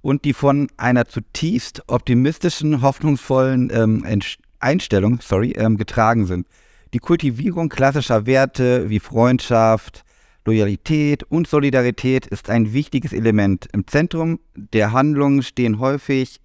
und 0.00 0.24
die 0.24 0.32
von 0.32 0.68
einer 0.76 1.06
zutiefst 1.06 1.82
optimistischen, 1.88 2.82
hoffnungsvollen 2.82 3.70
ähm, 3.72 4.20
Einstellung 4.60 5.20
sorry, 5.20 5.52
ähm, 5.52 5.76
getragen 5.76 6.26
sind. 6.26 6.46
Die 6.94 6.98
Kultivierung 6.98 7.68
klassischer 7.68 8.26
Werte 8.26 8.88
wie 8.88 9.00
Freundschaft, 9.00 10.04
Loyalität 10.44 11.24
und 11.24 11.46
Solidarität 11.46 12.26
ist 12.26 12.48
ein 12.48 12.72
wichtiges 12.72 13.12
Element. 13.12 13.68
Im 13.72 13.86
Zentrum 13.86 14.40
der 14.54 14.92
Handlungen 14.92 15.42
stehen 15.42 15.78
häufig 15.78 16.40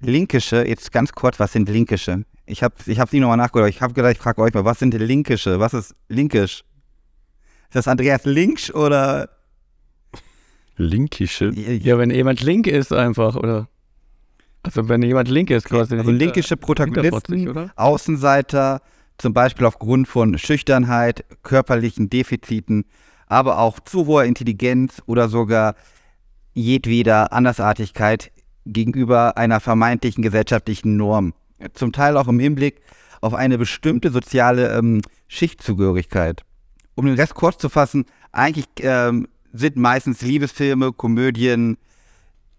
linkische, 0.00 0.66
jetzt 0.66 0.92
ganz 0.92 1.12
kurz, 1.12 1.38
was 1.38 1.52
sind 1.52 1.68
linkische? 1.68 2.24
Ich 2.46 2.62
habe 2.62 2.74
ich 2.86 2.98
hab 2.98 3.08
sie 3.10 3.20
nochmal 3.20 3.36
nachgedacht, 3.36 3.70
ich 3.70 3.80
habe 3.80 3.94
gedacht, 3.94 4.12
ich 4.12 4.18
frage 4.18 4.42
euch 4.42 4.52
mal, 4.54 4.64
was 4.64 4.78
sind 4.78 4.94
linkische? 4.94 5.60
Was 5.60 5.74
ist 5.74 5.94
linkisch? 6.08 6.64
Ist 7.68 7.76
das 7.76 7.88
Andreas 7.88 8.24
Links 8.24 8.72
oder? 8.74 9.28
Linkische? 10.76 11.50
Ja, 11.50 11.98
wenn 11.98 12.10
jemand 12.10 12.40
link 12.40 12.66
ist 12.66 12.92
einfach, 12.92 13.36
oder? 13.36 13.68
Also 14.62 14.88
wenn 14.88 15.02
jemand 15.02 15.28
link 15.28 15.50
ist, 15.50 15.66
quasi. 15.66 15.96
Also 15.96 16.10
linkische 16.10 16.56
Protagonisten, 16.56 17.70
Außenseiter, 17.76 18.82
zum 19.18 19.32
Beispiel 19.32 19.66
aufgrund 19.66 20.08
von 20.08 20.36
Schüchternheit, 20.38 21.24
körperlichen 21.42 22.10
Defiziten, 22.10 22.84
aber 23.26 23.58
auch 23.58 23.80
zu 23.80 24.06
hoher 24.06 24.24
Intelligenz 24.24 25.02
oder 25.06 25.28
sogar 25.28 25.76
jedweder 26.52 27.32
Andersartigkeit 27.32 28.32
gegenüber 28.66 29.36
einer 29.36 29.60
vermeintlichen 29.60 30.22
gesellschaftlichen 30.22 30.96
Norm. 30.96 31.34
Zum 31.74 31.92
Teil 31.92 32.16
auch 32.16 32.28
im 32.28 32.40
Hinblick 32.40 32.80
auf 33.20 33.34
eine 33.34 33.58
bestimmte 33.58 34.10
soziale 34.10 34.76
ähm, 34.76 35.02
Schichtzugehörigkeit. 35.28 36.42
Um 36.94 37.06
den 37.06 37.14
Rest 37.14 37.34
kurz 37.34 37.58
zu 37.58 37.68
fassen, 37.68 38.06
eigentlich 38.32 38.66
ähm, 38.80 39.28
sind 39.52 39.76
meistens 39.76 40.22
Liebesfilme, 40.22 40.92
Komödien 40.92 41.76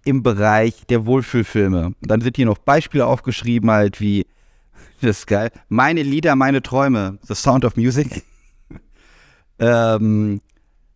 im 0.05 0.23
Bereich 0.23 0.85
der 0.87 1.05
Wohlfühlfilme. 1.05 1.93
Dann 2.01 2.21
sind 2.21 2.35
hier 2.35 2.45
noch 2.45 2.57
Beispiele 2.57 3.05
aufgeschrieben, 3.05 3.69
halt 3.69 3.99
wie, 3.99 4.25
das 5.01 5.19
ist 5.19 5.27
geil, 5.27 5.51
Meine 5.69 6.03
Lieder, 6.03 6.35
meine 6.35 6.61
Träume, 6.61 7.19
The 7.23 7.35
Sound 7.35 7.65
of 7.65 7.75
Music, 7.75 8.23
ähm, 9.59 10.41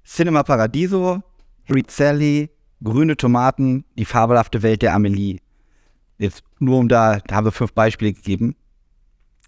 Cinema 0.03 0.43
Paradiso, 0.43 1.24
Rizzelli, 1.70 2.49
Grüne 2.84 3.17
Tomaten, 3.17 3.86
die 3.97 4.05
fabelhafte 4.05 4.63
Welt 4.63 4.82
der 4.82 4.93
Amelie. 4.93 5.39
Jetzt 6.17 6.43
nur 6.59 6.80
um 6.80 6.88
da, 6.88 7.19
da 7.19 7.36
haben 7.36 7.45
wir 7.45 7.51
fünf 7.51 7.73
Beispiele 7.73 8.13
gegeben. 8.13 8.55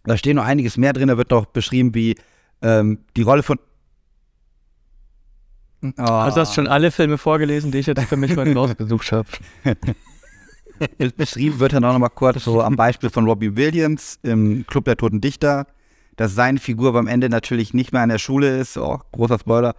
Da 0.04 0.18
stehen 0.18 0.38
noch 0.38 0.46
einiges 0.46 0.78
mehr 0.78 0.94
drin, 0.94 1.08
da 1.08 1.18
wird 1.18 1.32
noch 1.32 1.46
beschrieben, 1.48 1.94
wie 1.94 2.16
ähm, 2.62 3.00
die 3.16 3.22
Rolle 3.22 3.44
von 3.44 3.60
Oh. 5.82 6.02
Also 6.02 6.42
hast 6.42 6.56
schon 6.56 6.68
alle 6.68 6.90
Filme 6.90 7.18
vorgelesen, 7.18 7.72
die 7.72 7.78
ich 7.78 7.86
jetzt 7.86 8.04
für 8.06 8.18
mich 8.18 8.36
heute 8.36 8.54
rausgesucht 8.56 9.12
habe. 9.12 9.28
Beschrieben 11.18 11.60
wird 11.60 11.74
dann 11.74 11.86
auch 11.86 11.94
nochmal 11.94 12.10
kurz 12.10 12.44
so 12.44 12.62
am 12.62 12.76
Beispiel 12.76 13.10
von 13.10 13.26
Robbie 13.26 13.56
Williams 13.56 14.20
im 14.24 14.66
Club 14.68 14.86
der 14.86 14.98
Toten 14.98 15.22
Dichter, 15.22 15.68
dass 16.16 16.36
seine 16.36 16.60
Figur 16.60 16.94
beim 16.94 17.08
Ende 17.08 17.30
natürlich 17.30 17.74
nicht 17.74 17.94
mehr 17.94 18.04
in 18.04 18.10
der 18.10 18.18
Schule 18.18 18.58
ist, 18.60 18.78
oh, 18.78 19.00
großer 19.12 19.40
Spoiler, 19.40 19.76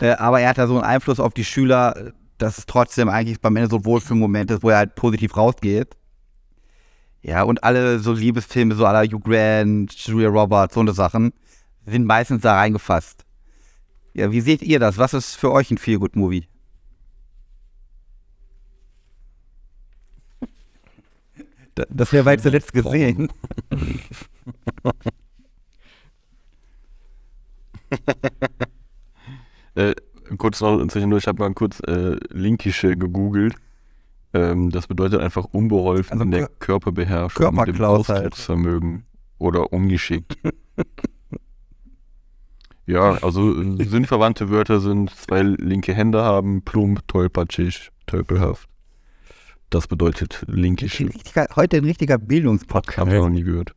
äh, 0.00 0.12
aber 0.12 0.40
er 0.40 0.50
hat 0.50 0.58
da 0.58 0.66
so 0.66 0.74
einen 0.74 0.84
Einfluss 0.84 1.20
auf 1.20 1.34
die 1.34 1.44
Schüler, 1.44 2.12
dass 2.42 2.58
es 2.58 2.66
trotzdem 2.66 3.08
eigentlich 3.08 3.40
beim 3.40 3.56
Ende 3.56 3.70
so 3.70 3.76
ein 3.76 3.84
Wohlfühlmoment 3.84 4.50
ist, 4.50 4.64
wo 4.64 4.70
er 4.70 4.78
halt 4.78 4.96
positiv 4.96 5.36
rausgeht. 5.36 5.96
Ja, 7.22 7.44
und 7.44 7.62
alle 7.62 8.00
so 8.00 8.12
Liebesfilme, 8.12 8.74
so 8.74 8.84
aller 8.84 9.04
Hugh 9.04 9.20
Grant, 9.20 9.92
Julia 9.92 10.28
Roberts, 10.28 10.74
so 10.74 10.80
eine 10.80 10.92
Sachen, 10.92 11.32
sind 11.86 12.04
meistens 12.04 12.42
da 12.42 12.56
reingefasst. 12.56 13.24
Ja, 14.14 14.32
wie 14.32 14.40
seht 14.40 14.62
ihr 14.62 14.80
das? 14.80 14.98
Was 14.98 15.14
ist 15.14 15.36
für 15.36 15.52
euch 15.52 15.70
ein 15.70 15.78
Feel-Good-Movie? 15.78 16.48
Das 21.88 22.12
wäre 22.12 22.24
weit 22.24 22.42
zuletzt 22.42 22.72
gesehen. 22.72 23.28
äh, 29.76 29.94
kurz 30.38 30.60
noch 30.60 30.84
zwischendurch, 30.86 31.24
ich 31.24 31.28
habe 31.28 31.42
mal 31.42 31.54
kurz 31.54 31.80
äh, 31.80 32.16
Linkische 32.30 32.96
gegoogelt. 32.96 33.54
Ähm, 34.34 34.70
das 34.70 34.86
bedeutet 34.86 35.20
einfach 35.20 35.44
unbeholfen 35.44 36.12
also, 36.12 36.24
in 36.24 36.30
der 36.30 36.48
Körperbeherrschung 36.48 37.58
und 37.58 37.68
dem 37.68 37.80
Ausdrucksvermögen 37.82 39.04
oder 39.38 39.72
ungeschickt. 39.72 40.38
Ja, 42.86 43.12
also 43.22 43.54
sinnverwandte 43.78 44.50
Wörter 44.50 44.80
sind 44.80 45.10
zwei 45.10 45.42
linke 45.42 45.94
Hände 45.94 46.22
haben, 46.22 46.62
plump, 46.62 47.06
tollpatschig, 47.06 47.90
tölpelhaft. 48.06 48.68
Das 49.70 49.86
bedeutet 49.86 50.44
linkisch. 50.48 51.02
Heute 51.56 51.76
ein 51.78 51.84
richtiger 51.84 52.18
Bildungspodcast. 52.18 52.98
Hab 52.98 53.08
ich 53.08 53.14
noch 53.14 53.28
nie 53.28 53.44
gehört. 53.44 53.74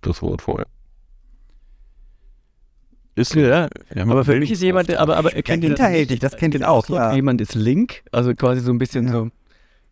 Das 0.00 0.22
Wort 0.22 0.42
vorher. 0.42 0.66
Ist 3.16 3.34
ja, 3.34 3.68
ja 3.94 4.02
aber 4.02 4.26
für 4.26 4.38
mich 4.38 4.50
ist 4.50 4.62
jemand, 4.62 4.94
aber, 4.94 5.16
aber 5.16 5.30
kennt 5.30 5.64
ja, 5.64 5.70
hinterhältig, 5.70 6.20
das, 6.20 6.36
kennt 6.36 6.54
ihr 6.54 6.68
auch. 6.70 6.86
Ja. 6.90 7.14
Jemand 7.14 7.40
ist 7.40 7.54
Link, 7.54 8.02
also 8.12 8.34
quasi 8.34 8.60
so 8.60 8.70
ein 8.70 8.78
bisschen 8.78 9.06
ja. 9.06 9.12
so. 9.12 9.30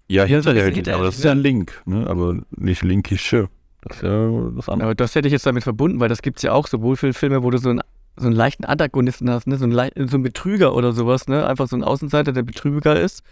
Ja, 0.08 0.24
hinterhältig, 0.24 0.92
aber 0.92 1.04
das 1.04 1.16
ist 1.16 1.24
ja 1.24 1.32
ein 1.32 1.38
Link, 1.38 1.82
ne? 1.86 2.06
aber 2.06 2.36
nicht 2.50 2.82
linkische. 2.82 3.48
Das 3.80 3.96
ist 3.96 4.02
ja 4.02 4.50
das 4.54 4.68
andere. 4.68 4.88
Aber 4.88 4.94
das 4.94 5.14
hätte 5.14 5.28
ich 5.28 5.32
jetzt 5.32 5.46
damit 5.46 5.62
verbunden, 5.62 6.00
weil 6.00 6.10
das 6.10 6.20
gibt 6.20 6.36
es 6.36 6.42
ja 6.42 6.52
auch 6.52 6.66
so 6.66 6.82
Wohlfühlfilme, 6.82 7.42
wo 7.42 7.50
du 7.50 7.56
so 7.56 7.70
einen 7.70 7.80
so 8.16 8.26
einen 8.26 8.36
leichten 8.36 8.64
Antagonisten 8.64 9.28
hast, 9.30 9.46
ne? 9.46 9.56
so, 9.56 9.64
einen 9.64 10.08
so 10.08 10.16
einen 10.16 10.22
Betrüger 10.22 10.74
oder 10.74 10.92
sowas, 10.92 11.26
ne? 11.26 11.46
einfach 11.46 11.66
so 11.66 11.76
ein 11.76 11.82
Außenseiter, 11.82 12.32
der 12.32 12.42
Betrüger 12.42 13.00
ist. 13.00 13.24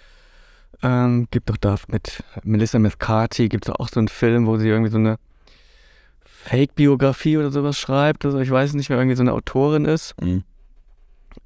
Ähm, 0.82 1.28
gibt 1.30 1.50
doch 1.50 1.56
da 1.56 1.76
mit 1.88 2.24
Melissa 2.42 2.78
McCarthy, 2.78 3.48
gibt 3.48 3.68
es 3.68 3.74
auch 3.74 3.88
so 3.88 4.00
einen 4.00 4.08
Film, 4.08 4.46
wo 4.46 4.56
sie 4.56 4.68
irgendwie 4.68 4.90
so 4.90 4.98
eine 4.98 5.18
Fake-Biografie 6.44 7.38
oder 7.38 7.50
sowas 7.50 7.78
schreibt. 7.78 8.24
Also 8.24 8.38
ich 8.40 8.50
weiß 8.50 8.74
nicht, 8.74 8.90
wer 8.90 8.98
irgendwie 8.98 9.16
so 9.16 9.22
eine 9.22 9.32
Autorin 9.32 9.84
ist. 9.84 10.14
Mhm. 10.20 10.44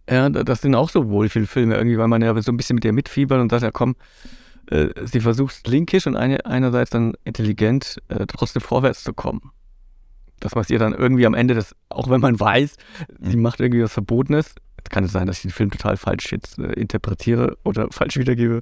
Ja, 0.09 0.29
das 0.29 0.63
sind 0.63 0.75
auch 0.75 0.91
so 0.91 1.11
wohl 1.11 1.29
viele 1.29 1.47
Filme 1.47 1.77
irgendwie, 1.77 1.99
weil 1.99 2.09
man 2.09 2.23
ja 2.23 2.41
so 2.41 2.53
ein 2.53 2.57
bisschen 2.57 2.75
mit 2.75 2.85
ihr 2.85 2.93
mitfiebert 2.93 3.41
und 3.41 3.51
sagt, 3.51 3.63
ja 3.63 3.71
komm, 3.71 3.97
äh, 4.71 4.89
sie 5.05 5.21
versucht 5.21 5.67
linkisch 5.67 6.07
und 6.07 6.17
eine, 6.17 6.45
einerseits 6.47 6.91
dann 6.91 7.15
intelligent 7.25 8.01
äh, 8.09 8.27
trotzdem 8.27 8.63
vorwärts 8.63 9.05
zu 9.05 9.13
kommen 9.13 9.53
dass 10.41 10.55
man 10.55 10.63
es 10.63 10.71
ihr 10.71 10.79
dann 10.79 10.93
irgendwie 10.93 11.27
am 11.27 11.35
Ende, 11.35 11.55
das, 11.55 11.75
auch 11.89 12.11
wenn 12.11 12.21
man 12.21 12.39
weiß, 12.39 12.77
sie 13.21 13.37
mhm. 13.37 13.43
macht 13.43 13.61
irgendwie 13.61 13.83
was 13.83 13.93
Verbotenes, 13.93 14.55
kann 14.91 15.05
es 15.05 15.13
sein, 15.13 15.27
dass 15.27 15.39
ich 15.39 15.43
den 15.43 15.51
Film 15.51 15.71
total 15.71 15.97
falsch 15.97 16.31
jetzt 16.31 16.59
äh, 16.59 16.73
interpretiere 16.75 17.57
oder 17.65 17.89
falsch 17.91 18.17
wiedergebe, 18.17 18.61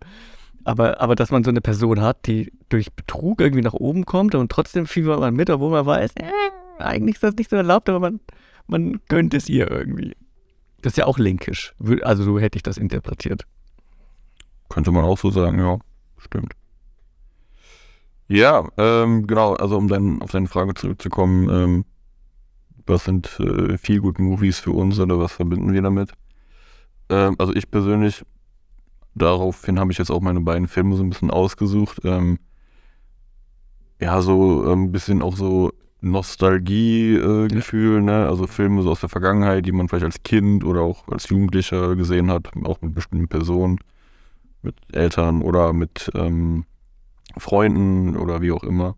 aber, 0.64 1.00
aber 1.00 1.14
dass 1.14 1.30
man 1.30 1.44
so 1.44 1.50
eine 1.50 1.60
Person 1.60 2.00
hat, 2.00 2.26
die 2.26 2.52
durch 2.68 2.92
Betrug 2.92 3.40
irgendwie 3.40 3.62
nach 3.62 3.74
oben 3.74 4.04
kommt 4.04 4.34
und 4.34 4.50
trotzdem 4.50 4.86
fiebert 4.86 5.20
man 5.20 5.34
mit, 5.34 5.50
obwohl 5.50 5.70
man 5.70 5.86
weiß, 5.86 6.12
äh, 6.16 6.30
eigentlich 6.78 7.16
ist 7.16 7.22
das 7.22 7.36
nicht 7.36 7.50
so 7.50 7.56
erlaubt, 7.56 7.88
aber 7.88 8.00
man, 8.00 8.20
man 8.66 9.00
gönnt 9.08 9.34
es 9.34 9.48
ihr 9.48 9.70
irgendwie. 9.70 10.16
Das 10.82 10.94
ist 10.94 10.96
ja 10.96 11.06
auch 11.06 11.18
linkisch. 11.18 11.74
Also 12.02 12.24
so 12.24 12.38
hätte 12.38 12.56
ich 12.56 12.62
das 12.62 12.76
interpretiert. 12.76 13.46
Könnte 14.68 14.90
man 14.90 15.04
auch 15.04 15.18
so 15.18 15.30
sagen, 15.30 15.58
ja, 15.58 15.78
stimmt. 16.18 16.54
Ja, 18.28 18.68
ähm, 18.78 19.26
genau, 19.26 19.54
also 19.54 19.76
um 19.76 19.88
dann 19.88 20.22
auf 20.22 20.30
deine 20.30 20.48
Frage 20.48 20.74
zurückzukommen, 20.74 21.48
ähm, 21.50 21.84
was 22.86 23.04
sind 23.04 23.38
äh, 23.40 23.78
viel 23.78 24.00
gute 24.00 24.22
Movies 24.22 24.58
für 24.58 24.72
uns 24.72 24.98
oder 24.98 25.18
was 25.18 25.32
verbinden 25.32 25.72
wir 25.72 25.82
damit? 25.82 26.12
Ähm, 27.08 27.36
also 27.38 27.54
ich 27.54 27.70
persönlich, 27.70 28.24
daraufhin 29.14 29.78
habe 29.78 29.92
ich 29.92 29.98
jetzt 29.98 30.10
auch 30.10 30.20
meine 30.20 30.40
beiden 30.40 30.68
Filme 30.68 30.96
so 30.96 31.02
ein 31.02 31.10
bisschen 31.10 31.30
ausgesucht. 31.30 32.00
Ähm, 32.04 32.38
ja, 34.00 34.20
so 34.20 34.72
ein 34.72 34.92
bisschen 34.92 35.22
auch 35.22 35.36
so 35.36 35.72
Nostalgie-Gefühl, 36.00 37.98
äh, 37.98 38.02
ne? 38.02 38.28
Also 38.28 38.46
Filme 38.46 38.82
so 38.82 38.90
aus 38.90 39.00
der 39.00 39.08
Vergangenheit, 39.08 39.66
die 39.66 39.72
man 39.72 39.88
vielleicht 39.88 40.04
als 40.04 40.22
Kind 40.22 40.64
oder 40.64 40.82
auch 40.82 41.08
als 41.08 41.28
Jugendlicher 41.28 41.96
gesehen 41.96 42.30
hat, 42.30 42.50
auch 42.64 42.80
mit 42.82 42.94
bestimmten 42.94 43.28
Personen, 43.28 43.78
mit 44.62 44.74
Eltern 44.92 45.42
oder 45.42 45.72
mit 45.72 46.10
ähm, 46.14 46.64
Freunden 47.36 48.16
oder 48.16 48.42
wie 48.42 48.52
auch 48.52 48.64
immer. 48.64 48.96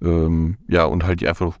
Ähm, 0.00 0.58
ja, 0.68 0.84
und 0.84 1.04
halt 1.04 1.20
die 1.20 1.28
einfach 1.28 1.58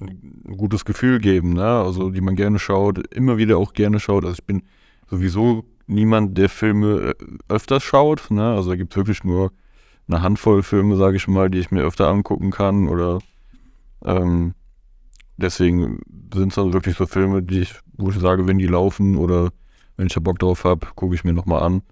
ein 0.00 0.56
gutes 0.56 0.84
Gefühl 0.84 1.20
geben, 1.20 1.52
ne? 1.52 1.64
Also 1.64 2.10
die 2.10 2.20
man 2.20 2.34
gerne 2.34 2.58
schaut, 2.58 3.06
immer 3.14 3.36
wieder 3.36 3.58
auch 3.58 3.72
gerne 3.72 4.00
schaut. 4.00 4.24
Also 4.24 4.34
ich 4.34 4.44
bin 4.44 4.62
sowieso 5.08 5.64
niemand, 5.86 6.36
der 6.38 6.48
Filme 6.48 7.14
äh, 7.18 7.24
öfters 7.48 7.82
schaut. 7.82 8.30
Ne? 8.30 8.54
Also 8.54 8.70
da 8.70 8.76
gibt 8.76 8.92
es 8.92 8.96
wirklich 8.96 9.24
nur 9.24 9.52
eine 10.08 10.22
Handvoll 10.22 10.62
Filme, 10.62 10.96
sage 10.96 11.16
ich 11.16 11.28
mal, 11.28 11.50
die 11.50 11.58
ich 11.58 11.70
mir 11.70 11.82
öfter 11.82 12.08
angucken 12.08 12.50
kann. 12.50 12.88
Oder 12.88 13.18
ähm, 14.04 14.54
deswegen 15.36 16.00
sind 16.32 16.48
es 16.48 16.54
dann 16.54 16.72
wirklich 16.72 16.96
so 16.96 17.06
Filme, 17.06 17.42
die 17.42 17.60
ich, 17.60 17.74
wo 17.96 18.10
ich 18.10 18.18
sage, 18.18 18.46
wenn 18.46 18.58
die 18.58 18.66
laufen 18.66 19.16
oder 19.16 19.50
wenn 19.96 20.06
ich 20.06 20.14
da 20.14 20.20
Bock 20.20 20.38
drauf 20.38 20.64
habe, 20.64 20.86
gucke 20.94 21.14
ich 21.14 21.24
mir 21.24 21.32
nochmal 21.32 21.62
an. 21.62 21.82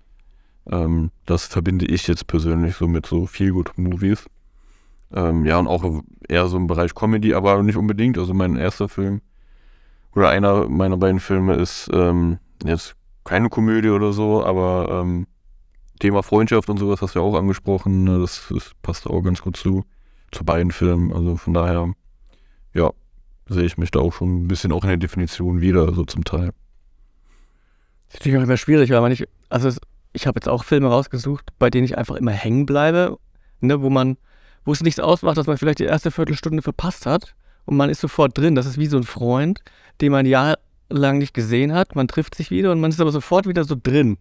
Ähm, 0.70 1.10
das 1.26 1.46
verbinde 1.46 1.86
ich 1.86 2.06
jetzt 2.06 2.26
persönlich 2.26 2.76
so 2.76 2.86
mit 2.86 3.06
so 3.06 3.26
viel 3.26 3.52
gut 3.52 3.76
Movies. 3.76 4.26
Ähm, 5.14 5.44
ja, 5.44 5.58
und 5.58 5.66
auch 5.66 6.02
eher 6.28 6.46
so 6.48 6.56
im 6.56 6.66
Bereich 6.66 6.94
Comedy, 6.94 7.34
aber 7.34 7.62
nicht 7.62 7.76
unbedingt. 7.76 8.18
Also 8.18 8.34
mein 8.34 8.56
erster 8.56 8.88
Film 8.88 9.20
oder 10.14 10.28
einer 10.28 10.68
meiner 10.68 10.96
beiden 10.96 11.20
Filme 11.20 11.54
ist 11.54 11.90
ähm, 11.92 12.38
jetzt 12.64 12.94
keine 13.24 13.48
Komödie 13.48 13.90
oder 13.90 14.12
so, 14.12 14.44
aber 14.44 15.00
ähm, 15.02 15.26
Thema 16.00 16.22
Freundschaft 16.22 16.68
und 16.68 16.78
sowas 16.78 17.00
hast 17.00 17.14
du 17.14 17.20
ja 17.20 17.24
auch 17.24 17.36
angesprochen. 17.36 18.04
Ne? 18.04 18.18
Das, 18.18 18.46
das, 18.50 18.72
passt 18.82 19.06
auch 19.06 19.22
ganz 19.22 19.40
gut 19.40 19.56
zu, 19.56 19.84
zu 20.32 20.44
beiden 20.44 20.72
Filmen. 20.72 21.12
Also 21.12 21.36
von 21.36 21.54
daher, 21.54 21.92
ja, 22.74 22.90
sehe 23.46 23.64
ich 23.64 23.78
mich 23.78 23.90
da 23.90 24.00
auch 24.00 24.12
schon 24.12 24.44
ein 24.44 24.48
bisschen 24.48 24.72
auch 24.72 24.82
in 24.82 24.88
der 24.88 24.96
Definition 24.96 25.60
wieder, 25.60 25.92
so 25.94 26.04
zum 26.04 26.24
Teil. 26.24 26.52
Das 28.06 28.14
ist 28.14 28.20
natürlich 28.20 28.38
auch 28.38 28.42
immer 28.42 28.56
schwierig, 28.56 28.90
weil 28.90 29.00
man 29.00 29.10
nicht, 29.10 29.28
also 29.48 29.68
es, 29.68 29.80
ich 30.12 30.26
habe 30.26 30.38
jetzt 30.38 30.48
auch 30.48 30.64
Filme 30.64 30.88
rausgesucht, 30.88 31.50
bei 31.58 31.70
denen 31.70 31.84
ich 31.84 31.96
einfach 31.96 32.16
immer 32.16 32.32
hängen 32.32 32.66
bleibe, 32.66 33.18
ne, 33.60 33.80
wo 33.80 33.88
man, 33.88 34.16
wo 34.64 34.72
es 34.72 34.82
nichts 34.82 35.00
ausmacht, 35.00 35.36
dass 35.36 35.46
man 35.46 35.56
vielleicht 35.56 35.78
die 35.78 35.84
erste 35.84 36.10
Viertelstunde 36.10 36.62
verpasst 36.62 37.06
hat 37.06 37.34
und 37.64 37.76
man 37.76 37.90
ist 37.90 38.00
sofort 38.00 38.36
drin. 38.36 38.54
Das 38.54 38.66
ist 38.66 38.78
wie 38.78 38.86
so 38.86 38.96
ein 38.96 39.04
Freund, 39.04 39.60
den 40.00 40.12
man 40.12 40.26
jahrelang 40.92 41.18
nicht 41.18 41.34
gesehen 41.34 41.72
hat. 41.72 41.94
Man 41.94 42.08
trifft 42.08 42.34
sich 42.34 42.50
wieder 42.50 42.72
und 42.72 42.80
man 42.80 42.90
ist 42.90 43.00
aber 43.00 43.12
sofort 43.12 43.46
wieder 43.46 43.64
so 43.64 43.76
drin. 43.80 44.18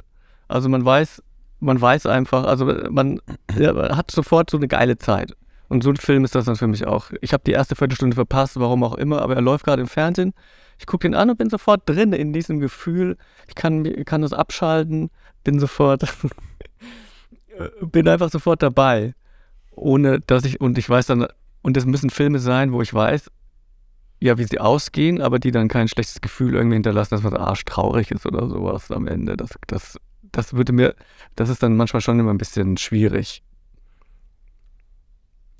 Also 0.48 0.70
man 0.70 0.84
weiß, 0.84 1.22
man 1.60 1.80
weiß 1.80 2.06
einfach, 2.06 2.46
also 2.46 2.66
man, 2.90 3.20
ja, 3.58 3.96
hat 3.96 4.12
sofort 4.12 4.50
so 4.50 4.58
eine 4.58 4.68
geile 4.68 4.98
Zeit. 4.98 5.34
Und 5.68 5.84
so 5.84 5.90
ein 5.90 5.98
Film 5.98 6.26
ist 6.26 6.36
das 6.36 6.46
dann 6.46 6.58
für 6.58 6.68
mich 6.68 6.86
auch. 6.86 7.12
Ich 7.22 7.32
habe 7.32 7.44
die 7.46 7.52
erste 7.52 7.76
Viertelstunde 7.76 8.16
verpasst, 8.16 8.60
warum 8.60 8.84
auch 8.84 8.96
immer, 8.96 9.22
aber 9.22 9.36
er 9.36 9.42
läuft 9.42 9.66
gerade 9.66 9.82
im 9.82 9.88
Fernsehen. 9.88 10.34
Ich 10.80 10.86
gucke 10.86 11.08
den 11.08 11.16
an 11.16 11.30
und 11.30 11.38
bin 11.38 11.50
sofort 11.50 11.88
drin 11.88 12.12
in 12.12 12.34
diesem 12.34 12.60
Gefühl. 12.60 13.18
Ich 13.48 13.56
kann, 13.56 13.84
kann 14.04 14.22
das 14.22 14.34
abschalten, 14.34 15.12
bin 15.44 15.60
sofort, 15.60 16.04
bin 17.82 18.08
einfach 18.08 18.30
sofort 18.30 18.62
dabei. 18.62 19.14
Ohne 19.74 20.20
dass 20.20 20.44
ich, 20.44 20.60
und 20.60 20.78
ich 20.78 20.90
weiß 20.90 21.06
dann, 21.06 21.28
und 21.62 21.78
es 21.78 21.86
müssen 21.86 22.10
Filme 22.10 22.40
sein, 22.40 22.74
wo 22.74 22.82
ich 22.82 22.94
weiß, 22.94 23.32
ja, 24.22 24.38
wie 24.38 24.46
sie 24.46 24.60
ausgehen, 24.60 25.20
aber 25.20 25.40
die 25.40 25.52
dann 25.52 25.68
kein 25.68 25.88
schlechtes 25.88 26.22
Gefühl 26.22 26.54
irgendwie 26.54 26.76
hinterlassen, 26.76 27.16
dass 27.16 27.24
man 27.24 27.36
arschtraurig 27.36 28.12
ist 28.12 28.26
oder 28.28 28.48
sowas 28.48 28.92
am 28.92 29.08
Ende. 29.08 29.36
Das, 29.36 29.58
das, 29.66 30.00
das 30.32 30.54
würde 30.54 30.74
mir, 30.74 30.96
das 31.36 31.50
ist 31.50 31.64
dann 31.64 31.76
manchmal 31.76 32.02
schon 32.02 32.20
immer 32.20 32.32
ein 32.32 32.38
bisschen 32.38 32.78
schwierig. 32.78 33.42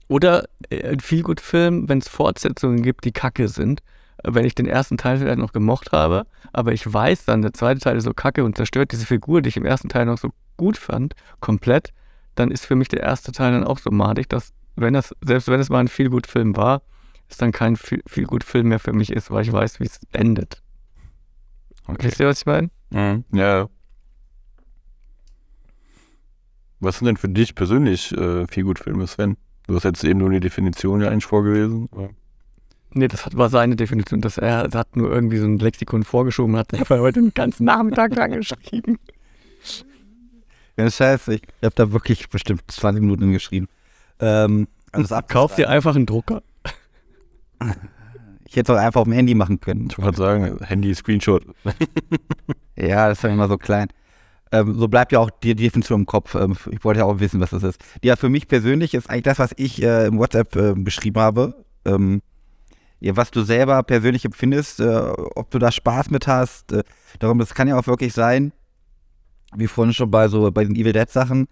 Oder 0.08 0.46
äh, 0.70 0.90
ein 0.90 1.00
Feelgood-Film, 1.00 1.90
wenn 1.90 1.98
es 1.98 2.08
Fortsetzungen 2.08 2.84
gibt, 2.84 3.04
die 3.04 3.12
kacke 3.12 3.48
sind. 3.48 3.82
Wenn 4.24 4.46
ich 4.46 4.54
den 4.54 4.68
ersten 4.68 4.98
Teil 4.98 5.18
vielleicht 5.18 5.40
noch 5.40 5.54
gemocht 5.54 5.92
habe, 5.92 6.28
aber 6.54 6.72
ich 6.72 6.92
weiß 6.92 7.26
dann, 7.26 7.42
der 7.42 7.54
zweite 7.54 7.80
Teil 7.80 7.98
ist 7.98 8.04
so 8.04 8.14
kacke 8.14 8.44
und 8.44 8.56
zerstört 8.56 8.92
diese 8.92 9.08
Figur, 9.08 9.42
die 9.42 9.50
ich 9.50 9.58
im 9.58 9.66
ersten 9.66 9.90
Teil 9.90 10.06
noch 10.06 10.20
so 10.20 10.30
gut 10.58 10.78
fand, 10.78 11.16
komplett, 11.40 11.94
dann 12.36 12.52
ist 12.52 12.68
für 12.68 12.76
mich 12.76 12.90
der 12.90 13.02
erste 13.02 13.32
Teil 13.32 13.54
dann 13.54 13.64
auch 13.64 13.80
so 13.80 13.90
madig, 13.90 14.30
dass, 14.30 14.54
wenn 14.76 14.94
das, 14.94 15.16
selbst 15.22 15.48
wenn 15.48 15.60
es 15.60 15.70
mal 15.70 15.80
ein 15.80 15.88
Feelgood-Film 15.88 16.56
war, 16.56 16.84
es 17.32 17.38
dann 17.38 17.52
kein 17.52 17.76
Feelgood-Film 17.76 18.68
mehr 18.68 18.80
für 18.80 18.94
mich 18.94 19.12
ist, 19.12 19.32
weil 19.32 19.44
ich 19.44 19.52
weiß, 19.52 19.80
wie 19.80 19.86
es 19.86 20.00
endet. 20.12 20.62
Okay. 21.88 22.08
Wisst 22.08 22.20
ihr, 22.20 22.28
was 22.28 22.40
ich 22.40 22.46
meine? 22.46 22.70
Mhm. 22.92 23.26
Ja. 23.34 23.68
Was 26.80 26.98
sind 26.98 27.06
denn 27.06 27.18
für 27.18 27.30
dich 27.30 27.56
persönlich 27.56 28.12
äh, 28.14 28.48
Feelgood-Filme, 28.48 29.06
Sven? 29.08 29.38
Du 29.68 29.76
hast 29.76 29.84
jetzt 29.84 30.04
eben 30.04 30.20
nur 30.20 30.30
die 30.30 30.40
Definition 30.40 31.02
ja 31.02 31.10
eigentlich 31.10 31.26
vorgelesen. 31.26 31.90
Nee, 32.94 33.08
das 33.08 33.26
war 33.38 33.50
seine 33.50 33.76
Definition. 33.76 34.22
Dass 34.22 34.38
er, 34.38 34.70
hat 34.74 34.96
nur 34.96 35.12
irgendwie 35.12 35.38
so 35.38 35.46
ein 35.46 35.60
Lexikon 35.60 36.04
vorgeschoben 36.04 36.56
und 36.56 36.60
hat 36.60 36.74
einfach 36.74 37.00
heute 37.00 37.22
den 37.22 37.34
ganzen 37.34 37.66
Nachmittag 37.66 38.12
dran 38.16 38.32
geschrieben. 38.32 38.98
Ja, 40.78 40.90
scheiße. 40.90 41.36
Ich 41.36 41.42
habe 41.64 41.76
da 41.76 41.92
wirklich 41.92 42.30
bestimmt 42.30 42.64
20 42.68 43.02
Minuten 43.02 43.32
geschrieben. 43.32 43.68
Ähm, 44.20 44.68
also 44.92 45.18
Kauf 45.28 45.56
dir 45.56 45.70
einfach 45.70 45.96
einen 45.96 46.06
Drucker. 46.06 46.42
Ich 48.46 48.58
hätte 48.58 48.74
es 48.74 48.78
auch 48.78 48.82
einfach 48.82 49.02
auf 49.02 49.06
dem 49.06 49.14
Handy 49.14 49.34
machen 49.34 49.62
können. 49.62 49.88
Ich 49.90 49.98
wollte 49.98 50.18
sagen, 50.18 50.58
Handy-Screenshot. 50.62 51.46
ja, 52.76 53.08
das 53.08 53.20
ist 53.20 53.24
ja 53.24 53.30
immer 53.30 53.48
so 53.48 53.58
klein. 53.58 53.88
Ähm, 54.52 54.78
so 54.78 54.90
bleibt 54.90 55.14
ja 55.14 55.20
auch 55.20 55.30
die 55.30 55.56
Definition 55.56 56.02
im 56.02 56.06
Kopf. 56.06 56.36
Ähm, 56.36 56.58
ich 56.70 56.84
wollte 56.84 57.00
ja 57.00 57.06
auch 57.06 57.20
wissen, 57.20 57.40
was 57.40 57.52
das 57.52 57.64
ist. 57.64 57.82
Ja, 58.04 58.18
für 58.18 58.28
mich 58.28 58.50
persönlich 58.50 58.94
ist 58.94 59.10
eigentlich 59.10 59.24
das, 59.24 59.40
was 59.40 59.54
ich 59.56 59.82
äh, 59.82 60.08
im 60.08 60.18
WhatsApp 60.18 60.56
äh, 60.58 60.74
geschrieben 60.76 61.22
habe. 61.22 61.64
Ähm, 61.86 62.22
ja, 63.00 63.16
was 63.16 63.32
du 63.32 63.42
selber 63.44 63.82
persönlich 63.84 64.26
empfindest, 64.26 64.82
äh, 64.82 65.14
ob 65.36 65.50
du 65.52 65.58
da 65.58 65.72
Spaß 65.72 66.10
mit 66.10 66.28
hast. 66.28 66.74
Äh, 66.74 66.84
darum, 67.20 67.40
das 67.40 67.54
kann 67.54 67.68
ja 67.68 67.80
auch 67.80 67.88
wirklich 67.88 68.14
sein, 68.14 68.52
wie 69.56 69.68
vorhin 69.68 69.94
schon 69.94 70.12
bei 70.12 70.28
so 70.28 70.52
bei 70.52 70.66
den 70.66 70.76
Evil 70.76 70.94
Dead 70.94 71.10
Sachen, 71.10 71.48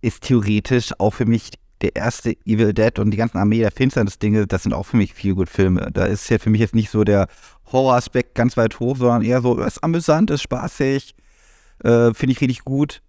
ist 0.00 0.22
theoretisch 0.22 0.92
auch 0.98 1.12
für 1.12 1.26
mich 1.26 1.50
der 1.82 1.96
erste 1.96 2.36
Evil 2.44 2.72
Dead 2.72 2.98
und 2.98 3.10
die 3.10 3.16
ganzen 3.16 3.38
Armee 3.38 3.60
der 3.60 3.70
Finsternis-Dinge, 3.70 4.46
das 4.46 4.64
sind 4.64 4.72
auch 4.72 4.84
für 4.84 4.96
mich 4.96 5.14
viel 5.14 5.34
gut 5.34 5.48
Filme. 5.48 5.90
Da 5.92 6.04
ist 6.04 6.28
ja 6.28 6.38
für 6.38 6.50
mich 6.50 6.60
jetzt 6.60 6.74
nicht 6.74 6.90
so 6.90 7.04
der 7.04 7.28
Horror-Aspekt 7.72 8.34
ganz 8.34 8.56
weit 8.56 8.80
hoch, 8.80 8.96
sondern 8.96 9.22
eher 9.22 9.40
so, 9.40 9.58
es 9.60 9.76
ist 9.76 9.84
amüsant, 9.84 10.30
ist 10.30 10.42
spaßig, 10.42 11.14
äh, 11.82 12.12
Finde 12.12 12.32
ich 12.32 12.40
richtig 12.40 12.64
gut. 12.64 13.02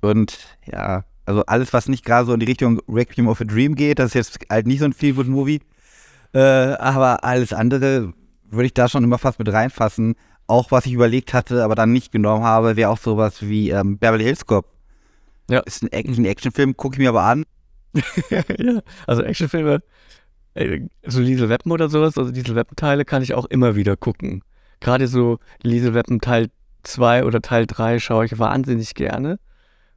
Und 0.00 0.38
ja, 0.70 1.04
also 1.26 1.44
alles, 1.46 1.72
was 1.72 1.88
nicht 1.88 2.04
gerade 2.04 2.26
so 2.26 2.32
in 2.32 2.40
die 2.40 2.46
Richtung 2.46 2.80
Requiem 2.88 3.28
of 3.28 3.40
a 3.40 3.44
Dream 3.44 3.74
geht, 3.74 3.98
das 3.98 4.08
ist 4.08 4.14
jetzt 4.14 4.38
halt 4.48 4.66
nicht 4.66 4.78
so 4.78 4.84
ein 4.84 4.92
Feel-Good-Movie. 4.92 5.60
Äh, 6.32 6.38
aber 6.38 7.24
alles 7.24 7.52
andere 7.52 8.12
würde 8.48 8.66
ich 8.66 8.74
da 8.74 8.88
schon 8.88 9.04
immer 9.04 9.18
fast 9.18 9.38
mit 9.38 9.52
reinfassen. 9.52 10.14
Auch 10.46 10.70
was 10.70 10.86
ich 10.86 10.92
überlegt 10.92 11.34
hatte, 11.34 11.62
aber 11.62 11.74
dann 11.74 11.92
nicht 11.92 12.12
genommen 12.12 12.44
habe, 12.44 12.76
wäre 12.76 12.90
auch 12.90 12.98
sowas 12.98 13.42
wie 13.42 13.70
ähm, 13.70 13.98
Beverly 13.98 14.24
Hills 14.24 14.46
Cop. 14.46 14.66
Ja. 15.48 15.60
Ist 15.60 15.82
ein, 15.82 15.90
ein 15.92 16.24
Actionfilm, 16.24 16.76
gucke 16.76 16.94
ich 16.94 17.00
mir 17.00 17.08
aber 17.08 17.22
an. 17.22 17.44
ja, 18.30 18.80
also 19.06 19.22
Actionfilme, 19.22 19.82
äh, 20.54 20.80
so 21.06 21.20
Liesel 21.20 21.48
Weapon 21.48 21.72
oder 21.72 21.88
sowas, 21.88 22.16
also 22.16 22.30
Liesel 22.30 22.54
Weapon 22.54 22.76
kann 23.06 23.22
ich 23.22 23.34
auch 23.34 23.46
immer 23.46 23.76
wieder 23.76 23.96
gucken. 23.96 24.42
Gerade 24.80 25.06
so 25.06 25.38
Liesel 25.62 25.94
Weapon 25.94 26.20
Teil 26.20 26.50
2 26.82 27.24
oder 27.24 27.42
Teil 27.42 27.66
3 27.66 27.98
schaue 27.98 28.24
ich 28.24 28.38
wahnsinnig 28.38 28.94
gerne. 28.94 29.38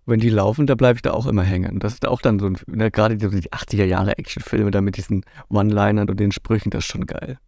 Wenn 0.05 0.19
die 0.19 0.29
laufen, 0.29 0.67
da 0.67 0.75
bleibe 0.75 0.97
ich 0.97 1.01
da 1.01 1.11
auch 1.11 1.27
immer 1.27 1.43
hängen. 1.43 1.79
Das 1.79 1.93
ist 1.93 2.05
auch 2.05 2.21
dann 2.21 2.37
so 2.37 2.51
ne, 2.67 2.91
gerade 2.91 3.15
die, 3.15 3.29
die 3.29 3.51
80er 3.51 3.85
Jahre 3.85 4.17
Actionfilme 4.17 4.69
da 4.69 4.81
mit 4.81 4.97
diesen 4.97 5.23
One-Linern 5.49 6.09
und 6.09 6.19
den 6.19 6.33
Sprüchen, 6.33 6.71
das 6.71 6.83
ist 6.83 6.91
schon 6.91 7.05
geil. 7.05 7.39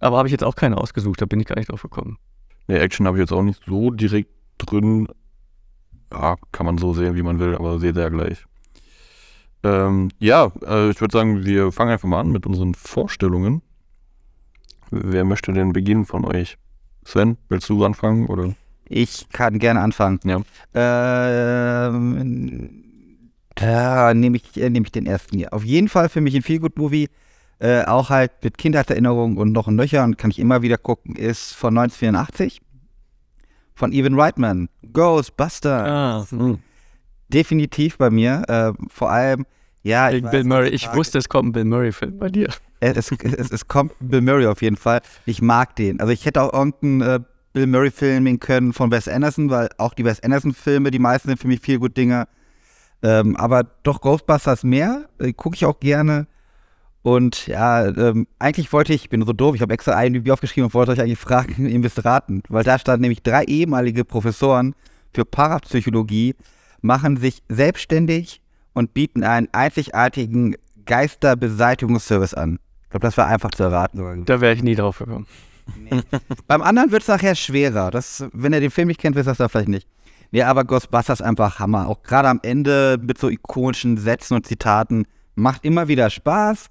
Aber 0.00 0.16
habe 0.16 0.28
ich 0.28 0.32
jetzt 0.32 0.44
auch 0.44 0.56
keine 0.56 0.78
ausgesucht, 0.78 1.20
da 1.20 1.26
bin 1.26 1.40
ich 1.40 1.46
gar 1.46 1.56
nicht 1.56 1.70
drauf 1.70 1.82
gekommen. 1.82 2.16
Ne, 2.68 2.78
Action 2.78 3.06
habe 3.06 3.18
ich 3.18 3.20
jetzt 3.20 3.32
auch 3.32 3.42
nicht 3.42 3.62
so 3.66 3.90
direkt 3.90 4.30
drin. 4.56 5.08
Ja, 6.10 6.36
kann 6.52 6.66
man 6.66 6.78
so 6.78 6.94
sehen, 6.94 7.16
wie 7.16 7.22
man 7.22 7.38
will, 7.38 7.54
aber 7.54 7.78
seht 7.78 7.96
ihr 7.96 8.02
ja 8.02 8.08
gleich. 8.08 8.44
Ähm, 9.64 10.10
ja, 10.18 10.50
äh, 10.66 10.90
ich 10.90 11.00
würde 11.00 11.12
sagen, 11.12 11.44
wir 11.44 11.72
fangen 11.72 11.90
einfach 11.90 12.08
mal 12.08 12.20
an 12.20 12.32
mit 12.32 12.46
unseren 12.46 12.74
Vorstellungen. 12.74 13.62
Wer 14.90 15.24
möchte 15.24 15.52
denn 15.52 15.72
beginnen 15.72 16.04
von 16.04 16.24
euch? 16.24 16.58
Sven, 17.04 17.36
willst 17.48 17.68
du 17.68 17.84
anfangen? 17.84 18.26
Oder? 18.26 18.54
Ich 18.84 19.28
kann 19.30 19.58
gerne 19.58 19.80
anfangen. 19.80 20.20
Ja. 20.24 20.42
Ähm, 20.74 22.84
da 23.54 24.14
nehme 24.14 24.36
ich, 24.36 24.60
äh, 24.60 24.68
nehm 24.68 24.84
ich 24.84 24.92
den 24.92 25.06
ersten 25.06 25.36
hier. 25.36 25.52
Auf 25.52 25.64
jeden 25.64 25.88
Fall 25.88 26.08
für 26.08 26.20
mich 26.20 26.34
ein 26.34 26.42
Feelgood-Movie. 26.42 27.08
Äh, 27.58 27.84
auch 27.84 28.10
halt 28.10 28.32
mit 28.42 28.58
Kindheitserinnerungen 28.58 29.38
und 29.38 29.52
noch 29.52 29.68
ein 29.68 29.76
Löcher 29.76 30.02
und 30.02 30.18
kann 30.18 30.32
ich 30.32 30.40
immer 30.40 30.62
wieder 30.62 30.78
gucken, 30.78 31.14
ist 31.14 31.54
von 31.54 31.78
1984. 31.78 32.60
Von 33.74 33.92
Evan 33.92 34.18
Reitman. 34.18 34.68
Ghostbuster. 34.92 35.86
Ah, 35.86 36.26
hm. 36.28 36.58
Definitiv 37.32 37.98
bei 37.98 38.10
mir. 38.10 38.42
Äh, 38.48 38.72
vor 38.88 39.10
allem, 39.10 39.46
ja. 39.82 40.10
Ich, 40.10 40.22
Bill 40.22 40.44
Murray. 40.44 40.68
Ich 40.70 40.92
wusste, 40.94 41.18
es 41.18 41.28
kommt 41.28 41.50
ein 41.50 41.52
Bill 41.52 41.64
Murray-Film 41.64 42.18
bei 42.18 42.28
dir 42.28 42.48
es, 42.82 43.12
es, 43.12 43.50
es, 43.50 43.68
kommt 43.68 43.92
Bill 44.00 44.20
Murray 44.20 44.46
auf 44.46 44.60
jeden 44.62 44.76
Fall. 44.76 45.00
Ich 45.24 45.40
mag 45.40 45.76
den. 45.76 46.00
Also 46.00 46.12
ich 46.12 46.26
hätte 46.26 46.42
auch 46.42 46.52
irgendeinen 46.52 47.00
äh, 47.00 47.20
Bill 47.52 47.66
Murray-Film 47.66 48.24
nehmen 48.24 48.40
können 48.40 48.72
von 48.72 48.90
Wes 48.90 49.08
Anderson, 49.08 49.50
weil 49.50 49.68
auch 49.78 49.94
die 49.94 50.04
Wes 50.04 50.22
Anderson-Filme, 50.22 50.90
die 50.90 50.98
meisten 50.98 51.28
sind 51.28 51.38
für 51.38 51.48
mich 51.48 51.60
viel 51.60 51.78
gut 51.78 51.96
Dinger. 51.96 52.26
Ähm, 53.02 53.36
aber 53.36 53.64
doch 53.82 54.00
Ghostbusters 54.00 54.64
mehr, 54.64 55.08
äh, 55.18 55.32
gucke 55.32 55.56
ich 55.56 55.64
auch 55.64 55.78
gerne. 55.80 56.26
Und 57.02 57.46
ja, 57.48 57.86
ähm, 57.86 58.26
eigentlich 58.38 58.72
wollte 58.72 58.92
ich, 58.92 59.04
ich 59.04 59.10
bin 59.10 59.24
so 59.24 59.32
doof, 59.32 59.56
ich 59.56 59.62
habe 59.62 59.74
extra 59.74 60.00
IMDb 60.02 60.30
aufgeschrieben 60.30 60.66
und 60.66 60.74
wollte 60.74 60.92
euch 60.92 61.00
eigentlich 61.00 61.18
fragen, 61.18 61.66
ihr 61.68 61.78
müsst 61.78 62.04
raten. 62.04 62.42
Weil 62.48 62.64
da 62.64 62.78
standen 62.78 63.02
nämlich 63.02 63.22
drei 63.22 63.44
ehemalige 63.44 64.04
Professoren 64.04 64.74
für 65.12 65.24
Parapsychologie, 65.24 66.34
machen 66.82 67.16
sich 67.16 67.42
selbstständig 67.48 68.42
und 68.74 68.92
bieten 68.94 69.24
einen 69.24 69.48
einzigartigen 69.52 70.56
Geisterbeseitigungsservice 70.84 72.34
an 72.34 72.58
glaube, 72.92 73.06
das 73.06 73.16
war 73.16 73.26
einfach 73.26 73.50
zu 73.50 73.64
erraten. 73.64 74.24
Da 74.24 74.40
wäre 74.40 74.54
ich 74.54 74.62
nie 74.62 74.76
drauf 74.76 74.98
gekommen. 74.98 75.26
Nee. 75.76 76.02
Beim 76.46 76.62
anderen 76.62 76.92
wird 76.92 77.02
es 77.02 77.08
nachher 77.08 77.34
schwerer. 77.34 77.90
Das, 77.90 78.24
wenn 78.32 78.52
ihr 78.52 78.60
den 78.60 78.70
Film 78.70 78.88
nicht 78.88 79.00
kennt, 79.00 79.16
wisst 79.16 79.26
ihr 79.26 79.32
das 79.32 79.38
da 79.38 79.48
vielleicht 79.48 79.68
nicht. 79.68 79.88
Nee, 80.30 80.42
aber 80.42 80.64
Ghostbusters 80.64 81.20
einfach 81.20 81.58
Hammer. 81.58 81.88
Auch 81.88 82.02
gerade 82.02 82.28
am 82.28 82.40
Ende 82.42 82.98
mit 83.02 83.18
so 83.18 83.28
ikonischen 83.28 83.98
Sätzen 83.98 84.34
und 84.34 84.46
Zitaten. 84.46 85.06
Macht 85.34 85.64
immer 85.64 85.88
wieder 85.88 86.10
Spaß. 86.10 86.66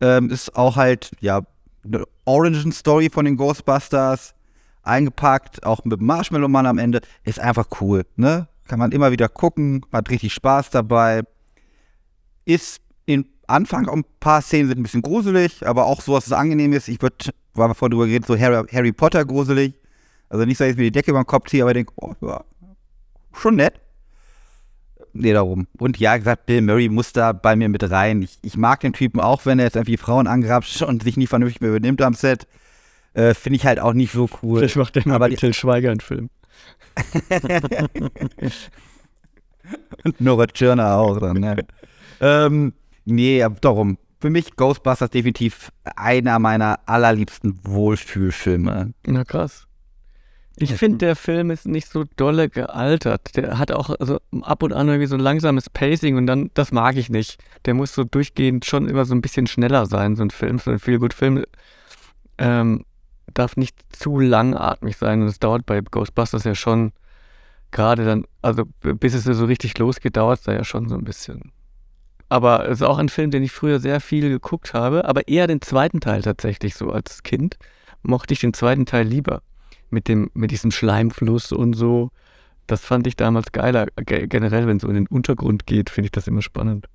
Ähm, 0.00 0.30
ist 0.30 0.54
auch 0.56 0.76
halt, 0.76 1.10
ja, 1.20 1.42
eine 1.84 2.04
Origin-Story 2.24 3.10
von 3.10 3.24
den 3.24 3.36
Ghostbusters. 3.36 4.34
Eingepackt, 4.82 5.64
auch 5.64 5.84
mit 5.84 6.00
Marshmallow 6.00 6.48
Mann 6.48 6.66
am 6.66 6.78
Ende. 6.78 7.00
Ist 7.24 7.40
einfach 7.40 7.66
cool, 7.80 8.04
ne? 8.16 8.48
Kann 8.66 8.78
man 8.78 8.92
immer 8.92 9.12
wieder 9.12 9.28
gucken, 9.28 9.84
hat 9.92 10.10
richtig 10.10 10.32
Spaß 10.32 10.70
dabei. 10.70 11.22
Ist 12.44 12.80
in 13.06 13.26
Anfang 13.46 13.88
ein 13.88 14.04
paar 14.20 14.40
Szenen 14.40 14.68
sind 14.68 14.78
ein 14.78 14.82
bisschen 14.82 15.02
gruselig, 15.02 15.66
aber 15.66 15.84
auch 15.84 16.00
so, 16.00 16.14
dass 16.14 16.26
es 16.26 16.32
angenehm 16.32 16.72
ist. 16.72 16.88
Ich 16.88 17.02
würde, 17.02 17.16
war 17.54 17.68
mal 17.68 17.74
vorhin 17.74 17.92
drüber 17.92 18.06
geredet, 18.06 18.26
so 18.26 18.38
Harry, 18.38 18.66
Harry 18.72 18.92
Potter 18.92 19.24
gruselig. 19.24 19.74
Also 20.28 20.44
nicht, 20.46 20.60
dass 20.60 20.68
ich 20.68 20.76
mir 20.76 20.84
die 20.84 20.92
Decke 20.92 21.10
über 21.10 21.22
den 21.22 21.26
Kopf 21.26 21.48
ziehe, 21.48 21.62
aber 21.62 21.72
ich 21.72 21.76
denke, 21.76 21.92
oh, 21.96 22.14
ja, 22.22 22.42
schon 23.32 23.56
nett. 23.56 23.74
Nee, 25.12 25.32
darum. 25.32 25.68
Und 25.78 25.98
ja, 25.98 26.16
gesagt, 26.16 26.46
Bill 26.46 26.60
Murray 26.60 26.88
muss 26.88 27.12
da 27.12 27.32
bei 27.32 27.54
mir 27.54 27.68
mit 27.68 27.88
rein. 27.88 28.22
Ich, 28.22 28.38
ich 28.42 28.56
mag 28.56 28.80
den 28.80 28.92
Typen 28.92 29.20
auch, 29.20 29.46
wenn 29.46 29.60
er 29.60 29.66
jetzt 29.66 29.76
irgendwie 29.76 29.96
Frauen 29.96 30.26
angrapscht 30.26 30.82
und 30.82 31.04
sich 31.04 31.16
nicht 31.16 31.28
vernünftig 31.28 31.60
mehr 31.60 31.70
übernimmt 31.70 32.02
am 32.02 32.14
Set. 32.14 32.48
Äh, 33.12 33.32
Finde 33.34 33.56
ich 33.56 33.64
halt 33.64 33.78
auch 33.78 33.92
nicht 33.92 34.12
so 34.12 34.28
cool. 34.42 34.58
Vielleicht 34.58 34.76
macht 34.76 34.96
der 34.96 35.06
mal 35.06 35.14
Aber 35.14 35.28
mit 35.28 35.38
Till 35.38 35.54
Schweiger 35.54 35.92
einen 35.92 36.00
Film. 36.00 36.30
Und 40.04 40.20
Nora 40.20 40.46
Tschirner 40.46 40.96
auch 40.96 41.18
dann, 41.18 41.38
ne? 41.38 41.56
ähm, 42.20 42.72
nee, 43.04 43.44
darum. 43.60 43.98
Für 44.20 44.30
mich 44.30 44.56
Ghostbusters 44.56 45.10
definitiv 45.10 45.70
einer 45.96 46.38
meiner 46.38 46.80
allerliebsten 46.86 47.60
Wohlfühlfilme. 47.62 48.94
Na 49.06 49.24
krass. 49.24 49.66
Ich 50.56 50.72
finde, 50.74 50.98
der 50.98 51.16
Film 51.16 51.50
ist 51.50 51.66
nicht 51.66 51.88
so 51.88 52.04
dolle 52.16 52.48
gealtert. 52.48 53.36
Der 53.36 53.58
hat 53.58 53.72
auch 53.72 53.90
also 53.98 54.20
ab 54.42 54.62
und 54.62 54.72
an 54.72 54.86
irgendwie 54.86 55.08
so 55.08 55.16
ein 55.16 55.20
langsames 55.20 55.68
Pacing 55.68 56.16
und 56.16 56.26
dann, 56.26 56.50
das 56.54 56.70
mag 56.70 56.96
ich 56.96 57.10
nicht. 57.10 57.42
Der 57.64 57.74
muss 57.74 57.92
so 57.92 58.04
durchgehend 58.04 58.64
schon 58.64 58.88
immer 58.88 59.04
so 59.04 59.14
ein 59.14 59.20
bisschen 59.20 59.48
schneller 59.48 59.86
sein, 59.86 60.14
so 60.14 60.22
ein 60.22 60.30
Film, 60.30 60.58
so 60.58 60.70
ein 60.70 60.78
Feel-Good-Film. 60.78 61.44
Ähm, 62.38 62.84
darf 63.32 63.56
nicht 63.56 63.76
zu 63.94 64.20
langatmig 64.20 64.96
sein 64.96 65.22
und 65.22 65.28
es 65.28 65.38
dauert 65.38 65.66
bei 65.66 65.80
Ghostbusters 65.80 66.44
ja 66.44 66.54
schon 66.54 66.92
gerade 67.70 68.04
dann, 68.04 68.24
also 68.42 68.64
bis 68.80 69.14
es 69.14 69.24
so 69.24 69.44
richtig 69.46 69.76
losgeht, 69.78 70.16
dauert 70.16 70.38
es 70.40 70.44
da 70.44 70.52
ja 70.52 70.64
schon 70.64 70.88
so 70.88 70.94
ein 70.94 71.04
bisschen. 71.04 71.52
Aber 72.28 72.68
es 72.68 72.80
ist 72.80 72.82
auch 72.82 72.98
ein 72.98 73.08
Film, 73.08 73.30
den 73.30 73.42
ich 73.42 73.52
früher 73.52 73.80
sehr 73.80 74.00
viel 74.00 74.28
geguckt 74.28 74.74
habe, 74.74 75.04
aber 75.06 75.28
eher 75.28 75.46
den 75.46 75.60
zweiten 75.60 76.00
Teil 76.00 76.22
tatsächlich 76.22 76.74
so 76.74 76.90
als 76.90 77.22
Kind 77.22 77.56
mochte 78.02 78.34
ich 78.34 78.40
den 78.40 78.54
zweiten 78.54 78.86
Teil 78.86 79.06
lieber 79.06 79.42
mit 79.90 80.08
dem 80.08 80.30
mit 80.34 80.50
diesem 80.50 80.70
Schleimfluss 80.70 81.52
und 81.52 81.74
so. 81.74 82.10
Das 82.66 82.80
fand 82.80 83.06
ich 83.06 83.16
damals 83.16 83.52
geiler. 83.52 83.86
Ge- 83.96 84.26
Generell, 84.26 84.66
wenn 84.66 84.78
es 84.78 84.82
so 84.82 84.88
in 84.88 84.94
den 84.94 85.06
Untergrund 85.06 85.66
geht, 85.66 85.90
finde 85.90 86.06
ich 86.06 86.12
das 86.12 86.26
immer 86.26 86.42
spannend. 86.42 86.86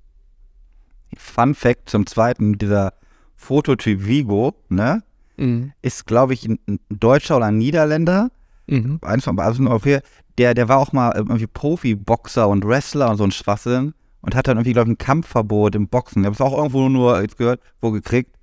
Fun 1.16 1.54
Fact 1.54 1.88
zum 1.88 2.06
zweiten, 2.06 2.58
dieser 2.58 2.94
Fototyp 3.36 4.04
Vigo, 4.04 4.54
ne? 4.68 5.02
Mhm. 5.40 5.72
Ist, 5.82 6.06
glaube 6.06 6.34
ich, 6.34 6.46
ein, 6.46 6.58
ein 6.68 6.80
Deutscher 6.88 7.36
oder 7.36 7.46
ein 7.46 7.58
Niederländer, 7.58 8.30
Mhm. 8.66 9.00
eins 9.02 9.24
von 9.24 9.34
beiden 9.34 9.66
Europäer, 9.66 10.00
der, 10.38 10.54
der 10.54 10.68
war 10.68 10.78
auch 10.78 10.92
mal 10.92 11.12
irgendwie 11.16 11.48
Profi-Boxer 11.48 12.46
und 12.48 12.64
Wrestler 12.64 13.10
und 13.10 13.16
so 13.16 13.24
ein 13.24 13.32
Schwachsinn 13.32 13.94
und 14.20 14.36
hat 14.36 14.46
dann 14.46 14.58
irgendwie, 14.58 14.74
glaube 14.74 14.88
ich, 14.90 14.94
ein 14.94 14.98
Kampfverbot 14.98 15.74
im 15.74 15.88
Boxen. 15.88 16.22
Ich 16.22 16.26
habe 16.26 16.34
es 16.34 16.40
auch 16.40 16.56
irgendwo 16.56 16.88
nur 16.88 17.20
jetzt 17.20 17.36
gehört, 17.36 17.60
wo 17.80 17.90
gekriegt. 17.90 18.36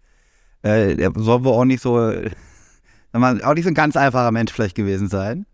Äh, 0.64 0.95
der 0.98 1.14
soll 1.16 1.45
wohl 1.45 1.54
auch 1.54 1.64
nicht 1.66 1.82
so, 1.82 1.93
mal, 3.14 3.41
auch 3.43 3.54
nicht 3.54 3.64
so 3.64 3.70
ein 3.70 3.74
ganz 3.74 3.95
einfacher 3.95 4.32
Mensch 4.32 4.52
vielleicht 4.52 4.76
gewesen 4.76 5.08
sein. 5.08 5.45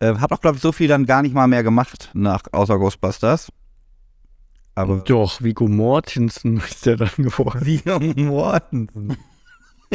Äh, 0.00 0.16
hat 0.16 0.32
auch, 0.32 0.40
glaube 0.40 0.56
ich, 0.56 0.62
so 0.62 0.72
viel 0.72 0.88
dann 0.88 1.06
gar 1.06 1.22
nicht 1.22 1.34
mal 1.34 1.46
mehr 1.46 1.62
gemacht 1.62 2.10
nach 2.12 2.42
außer 2.50 2.78
Ghostbusters. 2.78 3.52
Aber 4.74 4.96
Doch, 4.98 5.42
Viggo 5.42 5.68
Mortensen 5.68 6.56
ist 6.68 6.86
der 6.86 6.96
dann 6.96 7.10
geworden. 7.18 7.64
Viggo 7.64 8.00
Mortensen. 8.00 9.16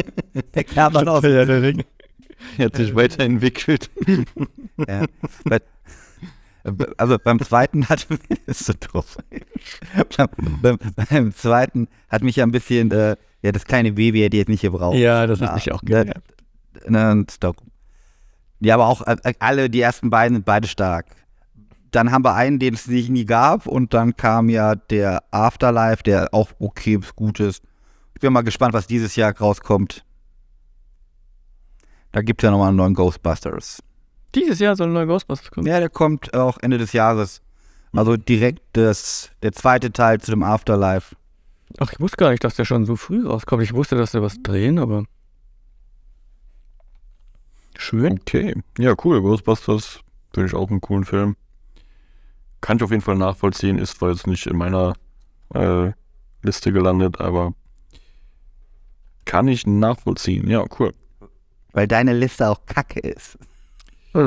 der 0.54 0.64
kam 0.64 0.92
dann 0.92 1.08
aus 1.08 1.22
Herr 1.22 1.46
der 1.46 1.62
Ringe. 1.62 1.84
Er 2.56 2.66
hat 2.66 2.76
sich 2.76 2.94
weiterentwickelt. 2.94 3.90
Ja. 4.88 5.04
Bei- 5.44 5.60
Also 6.98 7.18
beim 7.18 7.40
zweiten 7.40 7.88
hat 7.88 8.06
ist 8.46 8.64
so 8.64 8.72
doof. 8.92 9.16
beim, 10.62 10.78
beim 11.10 11.34
zweiten 11.34 11.88
hat 12.08 12.22
mich 12.22 12.36
ja 12.36 12.44
ein 12.44 12.52
bisschen 12.52 12.90
äh, 12.92 13.16
ja 13.42 13.52
das 13.52 13.64
kleine 13.64 13.92
Baby 13.92 14.20
hätte 14.20 14.36
ich 14.36 14.40
jetzt 14.42 14.48
nicht 14.48 14.60
gebraucht. 14.62 14.96
Ja, 14.96 15.26
das 15.26 15.40
hat 15.40 15.48
Ja, 15.48 15.54
mich 15.54 15.72
auch 15.72 15.82
und 16.86 17.42
darum. 17.42 17.66
Ja, 18.60 18.74
aber 18.74 18.86
auch 18.86 19.04
äh, 19.06 19.16
alle 19.40 19.68
die 19.70 19.80
ersten 19.80 20.10
beiden 20.10 20.36
sind 20.36 20.44
beide 20.44 20.68
stark. 20.68 21.06
Dann 21.90 22.12
haben 22.12 22.24
wir 22.24 22.34
einen, 22.34 22.58
den 22.58 22.74
es 22.74 22.86
nicht 22.86 23.08
nie 23.08 23.24
gab 23.24 23.66
und 23.66 23.94
dann 23.94 24.16
kam 24.16 24.48
ja 24.48 24.74
der 24.74 25.22
Afterlife, 25.30 26.02
der 26.02 26.34
auch 26.34 26.50
okay 26.58 26.96
ist, 27.00 27.16
gut 27.16 27.40
ist. 27.40 27.62
Ich 28.18 28.20
bin 28.20 28.32
mal 28.32 28.42
gespannt, 28.42 28.74
was 28.74 28.88
dieses 28.88 29.14
Jahr 29.14 29.32
rauskommt. 29.38 30.04
Da 32.10 32.20
gibt 32.20 32.42
es 32.42 32.44
ja 32.44 32.50
nochmal 32.50 32.70
einen 32.70 32.76
neuen 32.76 32.94
Ghostbusters. 32.94 33.80
Dieses 34.34 34.58
Jahr 34.58 34.74
soll 34.74 34.88
ein 34.88 34.92
neuer 34.92 35.06
Ghostbusters 35.06 35.52
kommen. 35.52 35.68
Ja, 35.68 35.78
der 35.78 35.88
kommt 35.88 36.34
auch 36.34 36.58
Ende 36.58 36.78
des 36.78 36.92
Jahres. 36.92 37.42
Also 37.92 38.16
direkt 38.16 38.60
das, 38.72 39.30
der 39.44 39.52
zweite 39.52 39.92
Teil 39.92 40.20
zu 40.20 40.32
dem 40.32 40.42
Afterlife. 40.42 41.14
Ach, 41.78 41.92
ich 41.92 42.00
wusste 42.00 42.16
gar 42.16 42.30
nicht, 42.32 42.42
dass 42.42 42.56
der 42.56 42.64
schon 42.64 42.86
so 42.86 42.96
früh 42.96 43.24
rauskommt. 43.24 43.62
Ich 43.62 43.72
wusste, 43.72 43.94
dass 43.94 44.10
der 44.10 44.22
was 44.22 44.42
drehen, 44.42 44.80
aber. 44.80 45.04
Schön. 47.76 48.18
Okay. 48.18 48.60
Ja, 48.78 48.96
cool. 49.04 49.22
Ghostbusters 49.22 50.00
finde 50.34 50.48
ich 50.48 50.54
auch 50.56 50.70
einen 50.70 50.80
coolen 50.80 51.04
Film. 51.04 51.36
Kann 52.62 52.78
ich 52.78 52.82
auf 52.82 52.90
jeden 52.90 53.02
Fall 53.02 53.14
nachvollziehen. 53.14 53.78
Ist 53.78 53.98
zwar 53.98 54.10
jetzt 54.10 54.26
nicht 54.26 54.48
in 54.48 54.56
meiner 54.56 54.94
äh, 55.54 55.92
Liste 56.42 56.72
gelandet, 56.72 57.20
aber 57.20 57.54
kann 59.28 59.46
ich 59.46 59.66
nachvollziehen. 59.66 60.48
Ja, 60.48 60.64
cool. 60.78 60.92
Weil 61.72 61.86
deine 61.86 62.14
Liste 62.14 62.48
auch 62.48 62.66
kacke 62.66 62.98
ist. 62.98 63.38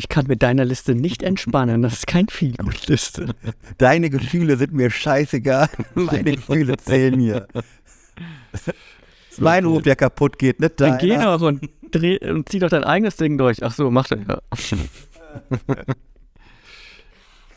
Ich 0.00 0.08
kann 0.08 0.28
mit 0.28 0.44
deiner 0.44 0.64
Liste 0.64 0.94
nicht 0.94 1.24
entspannen. 1.24 1.82
Das 1.82 1.94
ist 1.94 2.06
kein 2.06 2.28
Feelgood-Liste. 2.28 3.34
Deine 3.78 4.10
Gefühle 4.10 4.56
sind 4.56 4.72
mir 4.72 4.90
scheißegal. 4.90 5.68
Meine 5.94 6.36
Gefühle 6.36 6.76
zählen 6.76 7.18
hier. 7.18 7.48
Das 8.52 8.68
ist 8.68 9.40
mein 9.40 9.64
Ruf, 9.64 9.82
der 9.82 9.96
kaputt 9.96 10.38
geht, 10.38 10.60
nicht 10.60 10.80
Dann 10.80 10.98
geh 10.98 11.16
doch 11.16 11.40
und, 11.40 11.68
dreh, 11.90 12.16
und 12.30 12.48
zieh 12.48 12.60
doch 12.60 12.68
dein 12.68 12.84
eigenes 12.84 13.16
Ding 13.16 13.38
durch. 13.38 13.60
Ach 13.64 13.74
so, 13.74 13.90
mach 13.90 14.06
das 14.06 14.20
ja. 14.28 14.38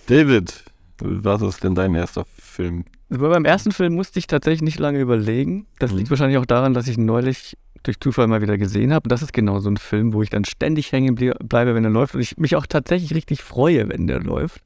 David, 0.08 0.64
was 0.98 1.44
ist 1.44 1.64
denn 1.64 1.76
dein 1.76 1.94
erster 1.94 2.26
Film? 2.40 2.86
Also 3.12 3.28
beim 3.28 3.44
ersten 3.44 3.74
Film 3.74 3.96
musste 3.96 4.20
ich 4.20 4.28
tatsächlich 4.28 4.62
nicht 4.62 4.80
lange 4.80 5.00
überlegen. 5.00 5.68
Das 5.80 5.92
liegt 5.92 6.10
wahrscheinlich 6.10 6.38
auch 6.38 6.46
daran, 6.46 6.74
dass 6.74 6.88
ich 6.88 6.98
ihn 6.98 7.06
neulich 7.06 7.58
durch 7.84 8.00
Zufall 8.00 8.28
mal 8.28 8.42
wieder 8.42 8.58
gesehen 8.58 8.94
habe. 8.94 9.10
Das 9.10 9.22
ist 9.22 9.34
genau 9.34 9.60
so 9.60 9.70
ein 9.70 9.76
Film, 9.76 10.14
wo 10.14 10.22
ich 10.24 10.30
dann 10.30 10.46
ständig 10.46 10.94
hängen 10.94 11.16
bleibe, 11.16 11.76
wenn 11.76 11.84
er 11.84 11.90
läuft. 11.90 12.16
Und 12.16 12.22
ich 12.22 12.38
mich 12.38 12.56
auch 12.56 12.66
tatsächlich 12.66 13.14
richtig 13.14 13.42
freue, 13.44 13.90
wenn 13.90 14.08
der 14.08 14.22
läuft. 14.22 14.64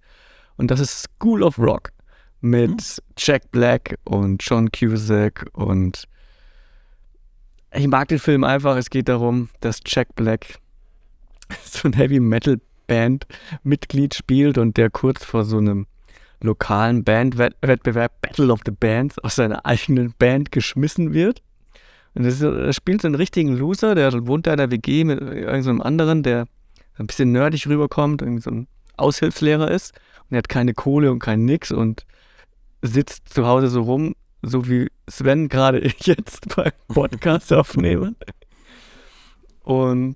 Und 0.57 0.69
das 0.69 0.79
ist 0.79 1.07
School 1.17 1.41
of 1.41 1.57
Rock 1.57 1.89
mit 2.39 3.01
Jack 3.17 3.49
Black 3.49 3.97
und 4.03 4.43
John 4.43 4.69
Cusack. 4.71 5.47
Und 5.53 6.03
ich 7.73 7.87
mag 7.87 8.09
den 8.09 8.19
Film 8.19 8.43
einfach. 8.43 8.77
Es 8.77 8.91
geht 8.91 9.09
darum, 9.09 9.49
dass 9.61 9.79
Jack 9.87 10.13
Black 10.13 10.59
so 11.63 11.87
ein 11.87 11.93
Heavy 11.93 12.19
Metal 12.19 12.59
Band 12.85 13.25
Mitglied 13.63 14.13
spielt 14.13 14.59
und 14.59 14.77
der 14.77 14.91
kurz 14.91 15.25
vor 15.25 15.45
so 15.45 15.57
einem 15.57 15.87
lokalen 16.41 17.03
Bandwettbewerb 17.03 18.21
Battle 18.21 18.51
of 18.51 18.61
the 18.65 18.71
Bands 18.71 19.19
aus 19.19 19.35
seiner 19.35 19.65
eigenen 19.65 20.13
Band 20.17 20.51
geschmissen 20.51 21.13
wird. 21.13 21.41
Und 22.13 22.25
er 22.25 22.73
spielt 22.73 23.01
so 23.01 23.07
einen 23.07 23.15
richtigen 23.15 23.57
Loser, 23.57 23.93
der 23.93 24.25
wohnt 24.27 24.47
da 24.47 24.51
in 24.51 24.57
der 24.57 24.71
WG 24.71 25.03
mit 25.03 25.19
irgendeinem 25.19 25.81
anderen, 25.81 26.23
der 26.23 26.47
ein 26.97 27.07
bisschen 27.07 27.31
nerdig 27.31 27.67
rüberkommt, 27.67 28.21
irgendwie 28.21 28.41
so 28.41 28.51
ein 28.51 28.67
Aushilfslehrer 28.95 29.69
ist. 29.69 29.93
Und 30.23 30.35
er 30.35 30.37
hat 30.39 30.49
keine 30.49 30.73
Kohle 30.73 31.11
und 31.11 31.19
kein 31.19 31.43
Nix 31.43 31.71
und 31.71 32.05
sitzt 32.81 33.29
zu 33.29 33.45
Hause 33.45 33.67
so 33.67 33.81
rum, 33.81 34.15
so 34.41 34.69
wie 34.69 34.89
Sven 35.09 35.49
gerade 35.49 35.85
jetzt 35.99 36.55
beim 36.55 36.71
Podcast 36.87 37.51
aufnehmen. 37.51 38.15
Und 39.63 40.15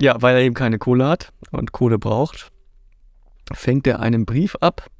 ja, 0.00 0.20
weil 0.20 0.36
er 0.36 0.42
eben 0.42 0.54
keine 0.54 0.78
Kohle 0.78 1.06
hat 1.06 1.32
und 1.52 1.70
Kohle 1.70 1.98
braucht, 1.98 2.50
fängt 3.52 3.86
er 3.86 4.00
einen 4.00 4.24
Brief 4.26 4.56
ab 4.56 4.90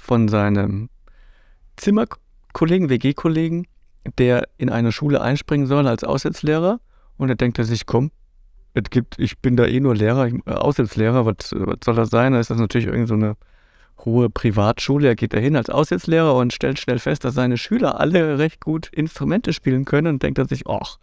von 0.00 0.28
seinem 0.28 0.88
Zimmerkollegen, 1.76 2.88
WG-Kollegen, 2.88 3.66
der 4.18 4.48
in 4.56 4.70
eine 4.70 4.92
Schule 4.92 5.20
einspringen 5.20 5.66
soll 5.66 5.86
als 5.86 6.04
Aushilfslehrer. 6.04 6.80
Und 7.16 7.28
er 7.28 7.36
denkt 7.36 7.58
er 7.58 7.64
sich, 7.64 7.86
komm, 7.86 8.10
es 8.74 8.84
gibt, 8.90 9.18
ich 9.18 9.38
bin 9.38 9.56
da 9.56 9.66
eh 9.66 9.80
nur 9.80 9.94
Lehrer, 9.94 10.26
ich, 10.26 10.34
äh, 10.46 10.52
Aushilfslehrer, 10.52 11.26
was, 11.26 11.52
was 11.52 11.78
soll 11.84 11.94
das 11.94 12.10
sein? 12.10 12.32
Da 12.32 12.40
ist 12.40 12.50
das 12.50 12.58
natürlich 12.58 12.86
irgend 12.86 13.08
so 13.08 13.14
eine 13.14 13.36
hohe 14.04 14.30
Privatschule. 14.30 15.08
Er 15.08 15.16
geht 15.16 15.34
dahin 15.34 15.56
als 15.56 15.70
Aushilfslehrer 15.70 16.34
und 16.34 16.52
stellt 16.52 16.78
schnell 16.78 16.98
fest, 16.98 17.24
dass 17.24 17.34
seine 17.34 17.58
Schüler 17.58 18.00
alle 18.00 18.38
recht 18.38 18.60
gut 18.60 18.88
Instrumente 18.92 19.52
spielen 19.52 19.84
können 19.84 20.14
und 20.14 20.22
denkt 20.22 20.38
er 20.38 20.46
sich, 20.46 20.66
ach, 20.66 20.98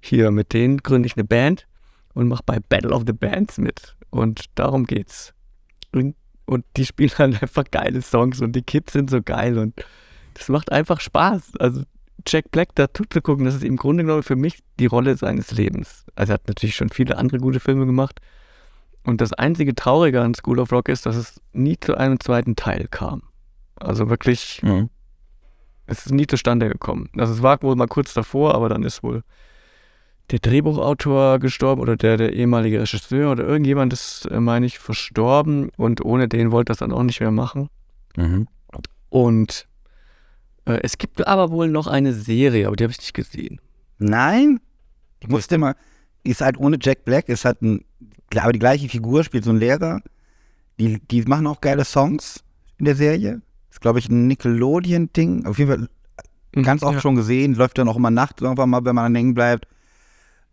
hier 0.00 0.30
mit 0.30 0.52
denen 0.52 0.78
gründe 0.78 1.06
ich 1.06 1.16
eine 1.16 1.24
Band 1.24 1.66
und 2.14 2.28
mache 2.28 2.42
bei 2.46 2.58
Battle 2.60 2.90
of 2.92 3.04
the 3.06 3.12
Bands 3.12 3.58
mit. 3.58 3.96
Und 4.10 4.44
darum 4.54 4.86
geht's. 4.86 5.34
Und, 5.92 6.14
und 6.46 6.64
die 6.76 6.84
spielen 6.86 7.10
halt 7.18 7.42
einfach 7.42 7.64
geile 7.70 8.02
Songs 8.02 8.40
und 8.40 8.52
die 8.52 8.62
Kids 8.62 8.92
sind 8.92 9.10
so 9.10 9.22
geil 9.22 9.58
und 9.58 9.74
das 10.34 10.48
macht 10.48 10.72
einfach 10.72 11.00
Spaß. 11.00 11.52
Also 11.58 11.82
Jack 12.26 12.50
Black 12.50 12.70
da 12.74 12.92
zuzugucken, 12.92 13.44
das 13.44 13.54
ist 13.54 13.64
im 13.64 13.76
Grunde 13.76 14.02
genommen 14.04 14.22
für 14.22 14.36
mich 14.36 14.62
die 14.78 14.86
Rolle 14.86 15.16
seines 15.16 15.50
Lebens. 15.50 16.06
Also 16.14 16.32
er 16.32 16.34
hat 16.34 16.48
natürlich 16.48 16.74
schon 16.76 16.88
viele 16.88 17.18
andere 17.18 17.38
gute 17.38 17.60
Filme 17.60 17.86
gemacht. 17.86 18.20
Und 19.04 19.20
das 19.20 19.34
einzige 19.34 19.74
Traurige 19.74 20.22
an 20.22 20.34
School 20.34 20.58
of 20.58 20.72
Rock 20.72 20.88
ist, 20.88 21.04
dass 21.04 21.16
es 21.16 21.40
nie 21.52 21.78
zu 21.78 21.96
einem 21.96 22.18
zweiten 22.20 22.56
Teil 22.56 22.88
kam. 22.90 23.22
Also 23.76 24.08
wirklich, 24.08 24.62
Mhm. 24.62 24.88
es 25.86 26.06
ist 26.06 26.12
nie 26.12 26.26
zustande 26.26 26.68
gekommen. 26.70 27.10
Also 27.18 27.34
es 27.34 27.42
war 27.42 27.60
wohl 27.62 27.76
mal 27.76 27.86
kurz 27.88 28.14
davor, 28.14 28.54
aber 28.54 28.70
dann 28.70 28.82
ist 28.82 29.02
wohl 29.02 29.22
der 30.30 30.38
Drehbuchautor 30.38 31.38
gestorben 31.38 31.82
oder 31.82 31.96
der, 31.96 32.16
der 32.16 32.32
ehemalige 32.32 32.80
Regisseur 32.80 33.30
oder 33.32 33.44
irgendjemand 33.44 33.92
ist, 33.92 34.26
äh, 34.30 34.40
meine 34.40 34.66
ich, 34.66 34.78
verstorben 34.78 35.70
und 35.76 36.04
ohne 36.04 36.28
den 36.28 36.50
wollte 36.50 36.70
das 36.70 36.78
dann 36.78 36.92
auch 36.92 37.02
nicht 37.02 37.20
mehr 37.20 37.30
machen. 37.30 37.68
Mhm. 38.16 38.48
Und 39.10 39.68
äh, 40.64 40.80
es 40.82 40.98
gibt 40.98 41.26
aber 41.26 41.50
wohl 41.50 41.68
noch 41.68 41.86
eine 41.86 42.12
Serie, 42.14 42.66
aber 42.66 42.76
die 42.76 42.84
habe 42.84 42.92
ich 42.92 42.98
nicht 42.98 43.14
gesehen. 43.14 43.60
Nein? 43.98 44.60
Ich 45.20 45.28
musste 45.28 45.58
mal, 45.58 45.76
ist 46.22 46.40
halt 46.40 46.58
ohne 46.58 46.78
Jack 46.80 47.04
Black, 47.04 47.28
ist 47.28 47.44
halt 47.44 47.62
ein, 47.62 47.84
aber 48.36 48.52
die 48.52 48.58
gleiche 48.58 48.88
Figur, 48.88 49.24
spielt 49.24 49.44
so 49.44 49.50
ein 49.50 49.58
Lehrer. 49.58 50.00
Die, 50.80 50.98
die 51.00 51.22
machen 51.22 51.46
auch 51.46 51.60
geile 51.60 51.84
Songs 51.84 52.42
in 52.78 52.86
der 52.86 52.96
Serie. 52.96 53.42
Ist, 53.70 53.80
glaube 53.80 53.98
ich, 54.00 54.08
ein 54.08 54.26
Nickelodeon-Ding. 54.26 55.46
Auf 55.46 55.58
jeden 55.58 55.88
Fall 56.52 56.62
ganz 56.64 56.82
oft 56.82 56.94
Ja. 56.94 57.00
schon 57.00 57.14
gesehen. 57.14 57.54
Läuft 57.54 57.78
dann 57.78 57.88
auch 57.88 57.96
immer 57.96 58.10
nachts 58.10 58.42
irgendwann 58.42 58.70
mal, 58.70 58.84
wenn 58.84 58.94
man 58.94 59.04
dann 59.04 59.14
hängen 59.14 59.34
bleibt. 59.34 59.66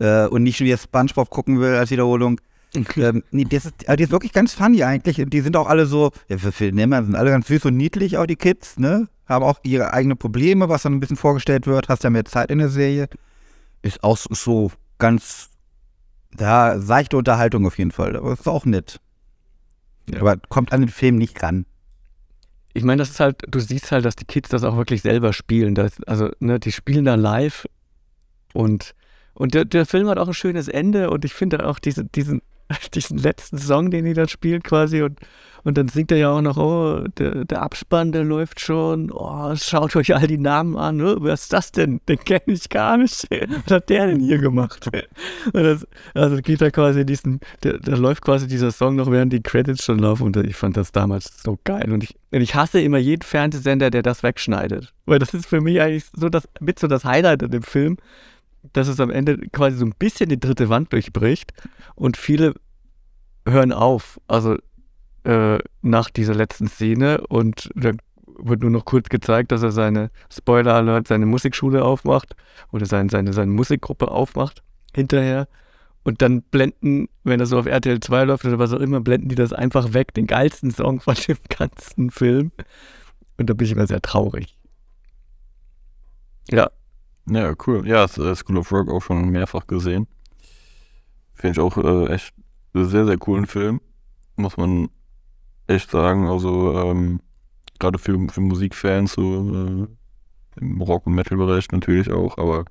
Äh, 0.02 0.28
und 0.28 0.42
nicht 0.44 0.58
schon 0.58 0.66
wieder 0.66 0.78
Spongebob 0.78 1.30
gucken 1.30 1.60
will 1.60 1.76
als 1.76 1.92
Wiederholung. 1.92 2.42
ähm, 2.96 3.24
nee, 3.32 3.44
das 3.44 3.66
ist, 3.66 3.88
also 3.88 3.98
die 3.98 4.04
ist 4.04 4.12
wirklich 4.12 4.34
ganz 4.34 4.54
funny 4.54 4.84
eigentlich. 4.84 5.22
Und 5.22 5.32
die 5.32 5.42
sind 5.42 5.56
auch 5.56 5.68
alle 5.68 5.86
so, 5.86 6.12
ja, 6.28 6.38
für 6.38 6.72
Nimmer 6.72 7.04
sind 7.04 7.16
alle 7.16 7.30
ganz 7.30 7.48
süß 7.48 7.66
und 7.66 7.78
niedlich, 7.78 8.18
auch 8.18 8.26
die 8.26 8.36
Kids, 8.38 8.80
ne? 8.80 9.08
Haben 9.28 9.44
auch 9.46 9.60
ihre 9.64 9.94
eigenen 9.94 10.18
Probleme, 10.18 10.70
was 10.70 10.84
dann 10.84 10.94
ein 10.94 11.00
bisschen 11.00 11.18
vorgestellt 11.18 11.68
wird. 11.68 11.88
Hast 11.90 12.04
ja 12.04 12.10
mehr 12.10 12.26
Zeit 12.26 12.50
in 12.50 12.58
der 12.58 12.70
Serie. 12.70 13.08
Ist 13.84 14.04
auch 14.04 14.18
so- 14.18 14.34
so 14.34 14.72
ganz, 14.98 15.50
ja, 16.40 16.80
seichte 16.80 17.18
Unterhaltung 17.18 17.66
auf 17.68 17.78
jeden 17.78 17.92
Fall. 17.92 18.16
Aber 18.16 18.34
ist 18.34 18.48
auch 18.48 18.66
nett. 18.66 19.00
Ja. 20.10 20.22
Aber 20.22 20.38
kommt 20.50 20.74
an 20.74 20.82
den 20.82 20.90
Film 20.90 21.18
nicht 21.18 21.42
ran. 21.44 21.66
ich 22.74 22.84
meine, 22.84 23.02
das 23.02 23.10
ist 23.12 23.20
halt, 23.20 23.44
du 23.50 23.60
siehst 23.60 23.92
halt, 23.92 24.06
dass 24.06 24.16
die 24.16 24.26
Kids 24.26 24.50
das 24.50 24.64
auch 24.64 24.78
wirklich 24.78 25.02
selber 25.02 25.34
spielen. 25.34 25.76
Das, 25.76 26.02
also, 26.08 26.30
ne, 26.40 26.60
die 26.60 26.72
spielen 26.72 27.04
da 27.06 27.16
live 27.16 27.66
und, 28.54 28.96
und 29.34 29.54
der, 29.54 29.66
der 29.66 29.86
Film 29.86 30.08
hat 30.08 30.18
auch 30.18 30.28
ein 30.28 30.34
schönes 30.34 30.68
Ende 30.68 31.10
und 31.10 31.26
ich 31.26 31.34
finde 31.34 31.66
auch 31.66 31.80
diese, 31.80 32.06
diesen, 32.06 32.42
diesen 32.94 33.18
letzten 33.18 33.58
Song, 33.58 33.92
den 33.92 34.06
die 34.06 34.14
dann 34.14 34.28
spielen 34.28 34.64
quasi 34.64 35.02
und, 35.02 35.20
und 35.64 35.78
dann 35.78 35.88
singt 35.90 36.12
er 36.12 36.18
ja 36.18 36.32
auch 36.32 36.42
noch, 36.42 36.58
oh, 36.58 37.04
der, 37.18 37.46
der 37.46 37.62
Abspann, 37.62 38.12
der 38.12 38.24
läuft 38.24 38.60
schon, 38.60 39.12
oh, 39.12 39.56
schaut 39.56 39.96
euch 39.96 40.16
all 40.16 40.26
die 40.26 40.40
Namen 40.40 40.76
an, 40.76 41.00
oh, 41.02 41.18
wer 41.22 41.34
ist 41.34 41.54
das 41.54 41.72
denn? 41.72 42.02
Den 42.10 42.18
kenne 42.18 42.42
ich 42.48 42.68
gar 42.70 42.98
nicht. 42.98 43.28
Was 43.66 43.72
hat 43.72 43.90
der 43.90 44.08
denn 44.08 44.20
hier 44.20 44.40
gemacht? 44.40 44.90
Das, 45.54 45.88
also 46.14 46.38
geht 46.38 46.62
da 46.62 46.70
quasi 46.70 47.06
diesen, 47.06 47.40
da, 47.62 47.72
läuft 47.96 48.24
quasi 48.24 48.48
dieser 48.48 48.72
Song 48.72 48.96
noch, 48.96 49.12
während 49.12 49.34
die 49.34 49.42
Credits 49.42 49.84
schon 49.84 50.00
laufen 50.00 50.24
und 50.24 50.38
ich 50.38 50.56
fand 50.56 50.78
das 50.78 50.92
damals 50.92 51.42
so 51.44 51.58
geil 51.64 51.92
und 51.92 52.04
ich, 52.04 52.16
und 52.32 52.42
ich 52.42 52.56
hasse 52.56 52.80
immer 52.80 52.98
jeden 52.98 53.22
Fernsehsender, 53.22 53.90
der 53.90 54.02
das 54.02 54.24
wegschneidet, 54.24 54.94
weil 55.06 55.20
das 55.20 55.34
ist 55.34 55.48
für 55.48 55.62
mich 55.62 55.82
eigentlich 55.82 56.06
so 56.16 56.30
das, 56.30 56.48
mit 56.60 56.80
so 56.80 56.88
das 56.88 57.06
Highlight 57.06 57.44
in 57.44 57.52
dem 57.52 57.64
Film, 57.64 57.98
dass 58.74 58.88
es 58.88 59.00
am 59.00 59.10
Ende 59.10 59.38
quasi 59.50 59.78
so 59.78 59.86
ein 59.86 59.94
bisschen 59.98 60.30
die 60.30 60.40
dritte 60.40 60.70
Wand 60.70 60.94
durchbricht 60.94 61.54
und 61.96 62.18
viele 62.18 62.54
hören 63.48 63.72
auf, 63.72 64.20
also 64.28 64.58
äh, 65.24 65.60
nach 65.82 66.10
dieser 66.10 66.36
letzten 66.36 66.68
Szene 66.68 67.22
und 67.28 67.70
dann 67.76 67.98
wird 68.44 68.62
nur 68.62 68.72
noch 68.72 68.86
kurz 68.86 69.10
gezeigt, 69.10 69.52
dass 69.52 69.64
er 69.64 69.72
seine, 69.72 70.10
Spoiler 70.32 70.74
Alert, 70.74 71.08
seine 71.08 71.26
Musikschule 71.26 71.84
aufmacht 71.84 72.36
oder 72.72 72.86
sein, 72.86 73.10
seine, 73.10 73.34
seine 73.34 73.52
Musikgruppe 73.52 74.10
aufmacht 74.10 74.64
hinterher. 74.96 75.48
Und 76.04 76.24
dann 76.24 76.42
blenden, 76.42 77.10
wenn 77.24 77.38
das 77.38 77.50
so 77.50 77.60
auf 77.60 77.68
RTL 77.68 78.00
2 78.00 78.24
läuft 78.24 78.46
oder 78.46 78.58
was 78.58 78.74
auch 78.74 78.80
immer, 78.80 79.02
blenden 79.02 79.30
die 79.30 79.36
das 79.36 79.54
einfach 79.54 79.94
weg, 79.94 80.14
den 80.16 80.26
geilsten 80.26 80.72
Song 80.72 81.00
von 81.00 81.14
dem 81.28 81.38
ganzen 81.50 82.10
Film. 82.10 82.52
Und 83.38 83.50
da 83.50 83.54
bin 83.54 83.66
ich 83.66 83.74
immer 83.74 83.86
sehr 83.86 84.02
traurig. 84.02 84.58
Ja, 86.50 86.72
Ja, 87.28 87.54
cool. 87.66 87.88
Ja, 87.88 88.06
äh, 88.06 88.36
School 88.36 88.58
of 88.58 88.72
Rock 88.72 88.90
auch 88.90 89.02
schon 89.02 89.30
mehrfach 89.30 89.68
gesehen. 89.68 90.08
Finde 91.34 91.54
ich 91.54 91.60
auch 91.60 91.78
äh, 91.78 92.14
echt 92.14 92.34
sehr, 92.74 93.06
sehr 93.06 93.18
coolen 93.18 93.46
Film. 93.46 93.82
Muss 94.36 94.58
man 94.58 94.90
echt 95.68 95.92
sagen. 95.92 96.28
Also, 96.28 96.78
ähm, 96.80 97.22
gerade 97.80 98.00
für, 98.00 98.18
für 98.30 98.42
Musikfans, 98.42 99.14
so 99.14 99.24
äh, 99.50 99.88
im 100.60 100.82
Rock- 100.82 101.08
und 101.08 101.14
Metal-Bereich 101.16 101.72
natürlich 101.72 102.12
auch, 102.12 102.38
aber 102.38 102.66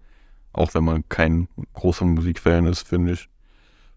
auch 0.53 0.75
wenn 0.75 0.85
man 0.85 1.09
kein 1.09 1.49
großer 1.73 2.05
Musikfan 2.05 2.67
ist, 2.67 2.87
finde 2.87 3.13
ich, 3.13 3.29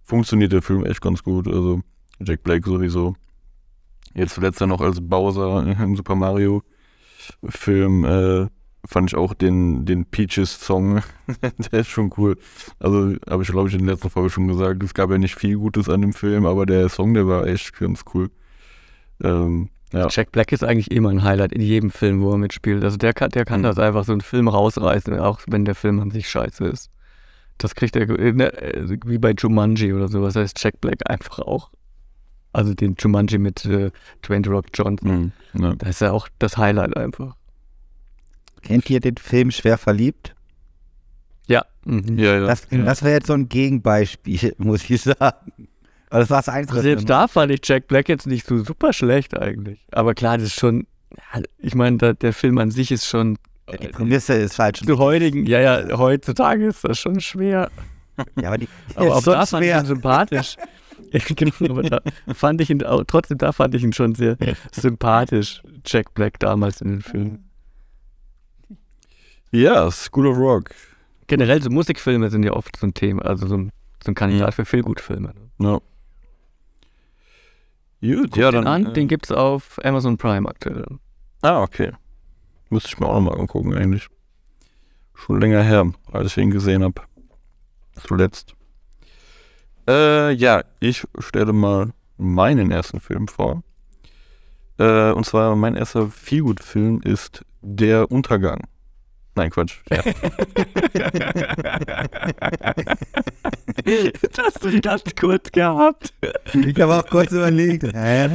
funktioniert 0.03 0.51
der 0.51 0.61
Film 0.61 0.85
echt 0.85 1.01
ganz 1.01 1.23
gut. 1.23 1.47
Also, 1.47 1.81
Jack 2.19 2.43
Black 2.43 2.65
sowieso. 2.65 3.15
Jetzt 4.13 4.35
zuletzt 4.35 4.61
ja 4.61 4.67
noch 4.67 4.81
als 4.81 5.01
Bowser 5.01 5.65
im 5.65 5.95
Super 5.95 6.15
Mario 6.15 6.63
Film 7.49 8.05
äh, 8.05 8.47
fand 8.85 9.09
ich 9.11 9.15
auch 9.15 9.33
den, 9.33 9.85
den 9.85 10.05
Peaches-Song, 10.05 11.01
der 11.71 11.79
ist 11.79 11.87
schon 11.89 12.11
cool. 12.17 12.37
Also, 12.79 13.15
habe 13.29 13.43
ich 13.43 13.49
glaube 13.49 13.69
ich 13.69 13.75
in 13.75 13.85
der 13.85 13.95
letzten 13.95 14.09
Folge 14.09 14.29
schon 14.29 14.47
gesagt, 14.47 14.83
es 14.83 14.93
gab 14.93 15.09
ja 15.09 15.17
nicht 15.17 15.35
viel 15.35 15.57
Gutes 15.57 15.89
an 15.89 16.01
dem 16.01 16.13
Film, 16.13 16.45
aber 16.45 16.65
der 16.65 16.89
Song, 16.89 17.13
der 17.13 17.27
war 17.27 17.47
echt 17.47 17.77
ganz 17.79 18.03
cool. 18.13 18.29
Ähm, 19.23 19.69
ja. 19.93 20.07
Jack 20.09 20.31
Black 20.31 20.51
ist 20.51 20.63
eigentlich 20.63 20.91
immer 20.91 21.09
ein 21.09 21.23
Highlight 21.23 21.51
in 21.53 21.61
jedem 21.61 21.91
Film, 21.91 22.21
wo 22.21 22.31
er 22.31 22.37
mitspielt. 22.37 22.83
Also 22.83 22.97
der 22.97 23.13
kann, 23.13 23.29
der 23.29 23.45
kann 23.45 23.59
Mhm. 23.61 23.65
das 23.65 23.77
einfach 23.79 24.03
so 24.05 24.11
einen 24.11 24.21
Film 24.21 24.47
rausreißen, 24.47 25.19
auch 25.19 25.39
wenn 25.47 25.65
der 25.65 25.75
Film 25.75 25.99
an 25.99 26.09
sich 26.11 26.27
scheiße 26.29 26.65
ist. 26.65 26.89
Das 27.59 27.75
kriegt 27.75 27.95
er 27.95 28.09
äh, 28.09 28.31
ne, 28.33 28.51
äh, 28.59 28.97
wie 29.05 29.19
bei 29.19 29.33
Jumanji 29.37 29.93
oder 29.93 30.07
sowas. 30.07 30.35
heißt 30.35 30.61
Jack 30.63 30.81
Black 30.81 31.07
einfach 31.09 31.39
auch. 31.39 31.69
Also 32.51 32.73
den 32.73 32.95
Jumanji 32.99 33.37
mit 33.37 33.65
äh, 33.65 33.91
Dwayne 34.23 34.47
Rock 34.47 34.65
Johnson. 34.73 35.31
Mhm. 35.53 35.61
ja. 35.61 35.75
Da 35.75 35.87
ist 35.87 36.01
ja 36.01 36.11
auch 36.11 36.27
das 36.39 36.57
Highlight 36.57 36.97
einfach. 36.97 37.35
Kennt 38.63 38.89
ihr 38.89 38.99
den 38.99 39.17
Film 39.17 39.51
Schwer 39.51 39.77
verliebt? 39.77 40.33
Ja. 41.47 41.65
Mhm. 41.85 42.17
Ja, 42.17 42.39
ja. 42.39 42.47
Das, 42.47 42.67
ja. 42.71 42.83
das 42.83 43.03
wäre 43.03 43.13
jetzt 43.15 43.27
so 43.27 43.33
ein 43.33 43.49
Gegenbeispiel, 43.49 44.55
muss 44.57 44.89
ich 44.89 45.01
sagen. 45.01 45.17
Aber 46.09 46.19
das 46.19 46.29
war 46.29 46.37
das 46.39 46.49
Einzige. 46.49 46.77
Also 46.77 46.83
selbst 46.89 47.09
da 47.09 47.27
fand 47.27 47.51
ich 47.51 47.61
Jack 47.63 47.87
Black 47.87 48.07
jetzt 48.07 48.27
nicht 48.27 48.45
so 48.45 48.63
super 48.63 48.93
schlecht 48.93 49.37
eigentlich. 49.37 49.85
Aber 49.91 50.13
klar, 50.13 50.37
das 50.37 50.47
ist 50.47 50.59
schon, 50.59 50.85
ja, 51.11 51.41
ich 51.57 51.75
meine, 51.75 51.97
da, 51.97 52.13
der 52.13 52.33
Film 52.33 52.57
an 52.59 52.71
sich 52.71 52.91
ist 52.91 53.07
schon 53.07 53.37
Die 53.81 53.87
Prämisse 53.87 54.33
ist 54.33 54.55
falsch. 54.55 54.81
zu 54.81 54.97
heutigen, 54.99 55.45
ja, 55.45 55.59
ja, 55.59 55.97
heutzutage 55.97 56.67
ist 56.67 56.83
das 56.83 56.99
schon 56.99 57.19
schwer. 57.19 57.71
Ja, 58.39 58.49
aber 58.49 58.59
die 58.59 58.69
Aber 58.95 59.15
auch 59.15 59.23
da 59.23 59.45
fand 59.45 59.65
ich 59.65 59.73
ihn 59.73 59.85
sympathisch. 59.85 60.55
Ja, 61.11 61.19
genau, 61.35 61.53
aber 61.69 61.83
da 61.83 62.01
fand 62.33 62.59
ich 62.61 62.71
ihn, 62.71 62.83
auch, 62.83 63.03
trotzdem 63.05 63.37
da 63.37 63.51
fand 63.51 63.75
ich 63.75 63.83
ihn 63.83 63.93
schon 63.93 64.15
sehr 64.15 64.35
sympathisch, 64.71 65.61
Jack 65.85 66.13
Black 66.15 66.39
damals 66.39 66.81
in 66.81 66.89
den 66.89 67.01
Filmen. 67.01 67.49
Ja, 69.53 69.89
School 69.91 70.27
of 70.27 70.37
Rock. 70.37 70.71
Generell 71.27 71.61
so 71.61 71.69
Musikfilme 71.69 72.29
sind 72.29 72.43
ja 72.43 72.51
oft 72.53 72.75
so 72.75 72.85
ein 72.87 72.93
Thema, 72.93 73.23
also 73.23 73.47
so 73.47 73.55
ein, 73.55 73.71
so 74.03 74.11
ein 74.11 74.15
Kandidat 74.15 74.53
für 74.53 74.65
Feelgutfilme. 74.65 75.33
Ja. 75.59 75.79
Gut, 78.01 78.31
Guck 78.31 78.37
ja, 78.37 78.51
den 78.51 78.65
dann. 78.65 78.85
an, 78.85 78.91
äh, 78.91 78.93
den 78.93 79.07
gibt's 79.07 79.31
auf 79.31 79.79
Amazon 79.83 80.17
Prime 80.17 80.47
aktuell. 80.49 80.85
Ah, 81.41 81.61
okay. 81.61 81.91
Müsste 82.69 82.89
ich 82.89 82.99
mir 82.99 83.07
auch 83.07 83.13
nochmal 83.15 83.39
angucken, 83.39 83.73
eigentlich. 83.73 84.07
Schon 85.13 85.39
länger 85.39 85.61
her, 85.61 85.91
als 86.11 86.31
ich 86.31 86.37
ihn 86.43 86.51
gesehen 86.51 86.83
habe. 86.83 87.01
Zuletzt. 88.05 88.55
Äh, 89.87 90.31
ja, 90.31 90.63
ich 90.79 91.05
stelle 91.19 91.53
mal 91.53 91.93
meinen 92.17 92.71
ersten 92.71 92.99
Film 92.99 93.27
vor. 93.27 93.63
Äh, 94.79 95.11
und 95.11 95.25
zwar 95.25 95.55
mein 95.55 95.75
erster 95.75 96.07
Feelgood-Film 96.07 97.01
ist 97.03 97.45
Der 97.61 98.11
Untergang. 98.11 98.67
Nein, 99.35 99.49
Quatsch. 99.49 99.77
Ja. 99.89 100.03
Das 103.85 104.45
hast 104.45 104.63
du 104.63 104.79
ganz 104.79 105.03
kurz 105.19 105.51
gehabt. 105.51 106.13
Ich 106.53 106.79
habe 106.79 106.95
auch 106.95 107.05
kurz 107.05 107.31
überlegt. 107.31 107.83
Hä? 107.83 108.29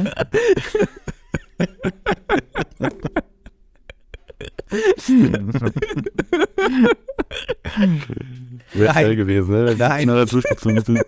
Wäre 8.73 8.93
Nein. 8.93 8.93
geil 8.93 9.15
gewesen, 9.15 9.51
ne? 9.51 9.75
Nein. 9.77 10.03
Schneller 10.03 10.25
durchgezogen. 10.25 11.01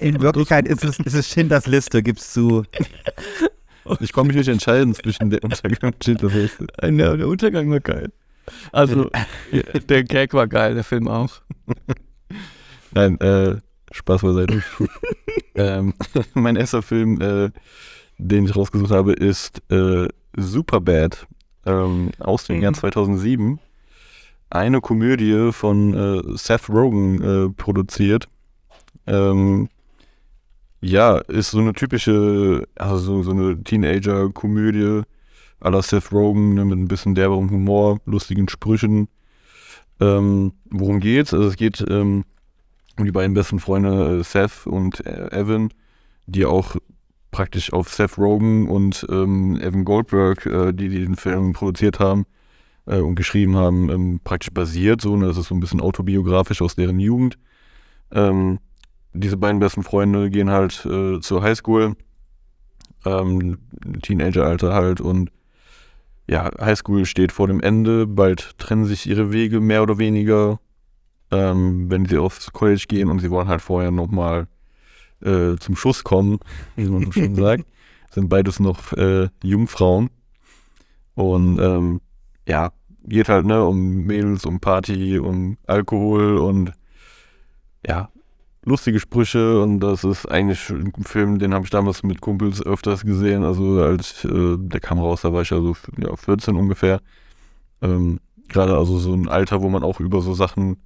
In 0.00 0.20
Wirklichkeit 0.20 0.66
ist 0.66 0.84
es, 0.84 0.98
ist 0.98 1.14
es 1.14 1.28
Schindlers 1.28 1.66
Liste, 1.66 2.02
gibst 2.02 2.34
du. 2.36 2.64
Ich 4.00 4.12
konnte 4.12 4.28
mich 4.28 4.36
nicht 4.38 4.48
entscheiden 4.48 4.94
zwischen 4.94 5.30
der 5.30 5.44
Untergang 5.44 5.92
und 5.92 6.02
Schindlers 6.04 6.32
Nein, 6.80 6.98
der, 6.98 7.16
der 7.16 7.28
Untergang 7.28 7.70
war 7.70 7.80
geil. 7.80 8.10
Also, 8.72 9.10
der 9.88 10.04
Gag 10.04 10.34
war 10.34 10.46
geil, 10.46 10.74
der 10.74 10.84
Film 10.84 11.08
auch. 11.08 11.40
Nein, 12.92 13.18
äh, 13.20 13.56
Spaß 13.92 14.22
beiseite. 14.22 14.62
ähm, 15.54 15.94
mein 16.34 16.56
erster 16.56 16.82
Film, 16.82 17.20
äh, 17.20 17.50
den 18.18 18.44
ich 18.44 18.54
rausgesucht 18.56 18.90
habe, 18.90 19.12
ist 19.12 19.62
äh, 19.70 20.08
Superbad 20.36 21.26
ähm, 21.66 22.10
aus 22.18 22.44
dem 22.44 22.56
Mhm. 22.56 22.62
Jahr 22.62 22.72
2007. 22.74 23.58
Eine 24.50 24.80
Komödie 24.80 25.50
von 25.52 25.94
äh, 25.94 26.36
Seth 26.36 26.68
Rogen 26.68 27.22
äh, 27.22 27.48
produziert. 27.50 28.28
Ähm, 29.06 29.68
ja, 30.80 31.18
ist 31.18 31.50
so 31.50 31.60
eine 31.60 31.72
typische, 31.72 32.68
also 32.76 32.98
so, 32.98 33.22
so 33.22 33.30
eine 33.32 33.62
Teenager-Komödie 33.64 35.02
à 35.64 35.70
la 35.70 35.82
Seth 35.82 36.12
Rogen 36.12 36.54
ne, 36.54 36.64
mit 36.64 36.78
ein 36.78 36.88
bisschen 36.88 37.14
derberem 37.14 37.50
Humor, 37.50 37.98
lustigen 38.04 38.48
Sprüchen. 38.48 39.08
Ähm, 39.98 40.52
worum 40.70 41.00
geht's? 41.00 41.32
Also 41.32 41.48
es 41.48 41.56
geht 41.56 41.82
ähm, 41.88 42.24
um 42.98 43.04
die 43.06 43.12
beiden 43.12 43.34
besten 43.34 43.58
Freunde 43.58 44.20
äh, 44.20 44.24
Seth 44.24 44.66
und 44.66 45.04
äh, 45.06 45.30
Evan, 45.32 45.70
die 46.26 46.44
auch 46.44 46.76
praktisch 47.30 47.72
auf 47.72 47.92
Seth 47.92 48.18
Rogen 48.18 48.68
und 48.68 49.06
ähm, 49.10 49.58
Evan 49.60 49.84
Goldberg, 49.84 50.44
äh, 50.46 50.72
die, 50.72 50.90
die 50.90 51.00
den 51.00 51.16
Film 51.16 51.54
produziert 51.54 51.98
haben 51.98 52.26
äh, 52.86 52.98
und 52.98 53.14
geschrieben 53.14 53.56
haben, 53.56 53.88
ähm, 53.88 54.20
praktisch 54.22 54.52
basiert. 54.52 55.00
So, 55.00 55.16
ne? 55.16 55.26
Das 55.26 55.38
ist 55.38 55.48
so 55.48 55.54
ein 55.54 55.60
bisschen 55.60 55.80
autobiografisch 55.80 56.60
aus 56.60 56.76
deren 56.76 57.00
Jugend. 57.00 57.38
Ähm, 58.12 58.58
diese 59.14 59.38
beiden 59.38 59.60
besten 59.60 59.82
Freunde 59.82 60.28
gehen 60.28 60.50
halt 60.50 60.84
äh, 60.84 61.20
zur 61.20 61.42
Highschool, 61.42 61.96
ähm, 63.06 63.58
Teenageralter 64.02 64.74
halt 64.74 65.00
und 65.00 65.30
ja, 66.26 66.50
Highschool 66.60 67.06
steht 67.06 67.32
vor 67.32 67.48
dem 67.48 67.60
Ende, 67.60 68.06
bald 68.06 68.58
trennen 68.58 68.86
sich 68.86 69.06
ihre 69.08 69.32
Wege 69.32 69.60
mehr 69.60 69.82
oder 69.82 69.98
weniger, 69.98 70.58
ähm, 71.30 71.90
wenn 71.90 72.06
sie 72.06 72.18
aufs 72.18 72.52
College 72.52 72.86
gehen 72.88 73.10
und 73.10 73.18
sie 73.18 73.30
wollen 73.30 73.48
halt 73.48 73.62
vorher 73.62 73.90
nochmal 73.90 74.46
äh, 75.22 75.56
zum 75.56 75.76
Schuss 75.76 76.04
kommen, 76.04 76.38
wie 76.76 76.88
man 76.88 77.04
so 77.04 77.12
schön 77.12 77.34
sagt. 77.34 77.66
Sind 78.10 78.28
beides 78.28 78.60
noch 78.60 78.92
äh, 78.92 79.28
Jungfrauen. 79.42 80.08
Und 81.14 81.58
ähm, 81.60 82.00
ja, 82.46 82.72
geht 83.04 83.28
halt 83.28 83.44
ne, 83.44 83.64
um 83.64 84.04
Mädels, 84.04 84.46
um 84.46 84.60
Party, 84.60 85.18
um 85.18 85.58
Alkohol 85.66 86.38
und 86.38 86.72
ja, 87.86 88.10
lustige 88.64 89.00
Sprüche 89.00 89.60
und 89.60 89.80
das 89.80 90.04
ist 90.04 90.26
eigentlich 90.26 90.70
ein 90.70 90.92
Film, 91.04 91.38
den 91.38 91.54
habe 91.54 91.64
ich 91.64 91.70
damals 91.70 92.02
mit 92.02 92.20
Kumpels 92.20 92.64
öfters 92.64 93.04
gesehen. 93.04 93.44
Also 93.44 93.82
als 93.82 94.24
äh, 94.24 94.56
der 94.58 94.80
kam 94.80 94.98
raus, 94.98 95.22
da 95.22 95.32
war 95.32 95.42
ich 95.42 95.50
ja 95.50 95.60
so 95.60 95.76
ja, 95.98 96.14
14 96.16 96.56
ungefähr. 96.56 97.00
Ähm, 97.82 98.20
Gerade 98.48 98.76
also 98.76 98.98
so 98.98 99.14
ein 99.14 99.28
Alter, 99.28 99.62
wo 99.62 99.68
man 99.68 99.82
auch 99.82 100.00
über 100.00 100.20
so 100.20 100.34
Sachen 100.34 100.76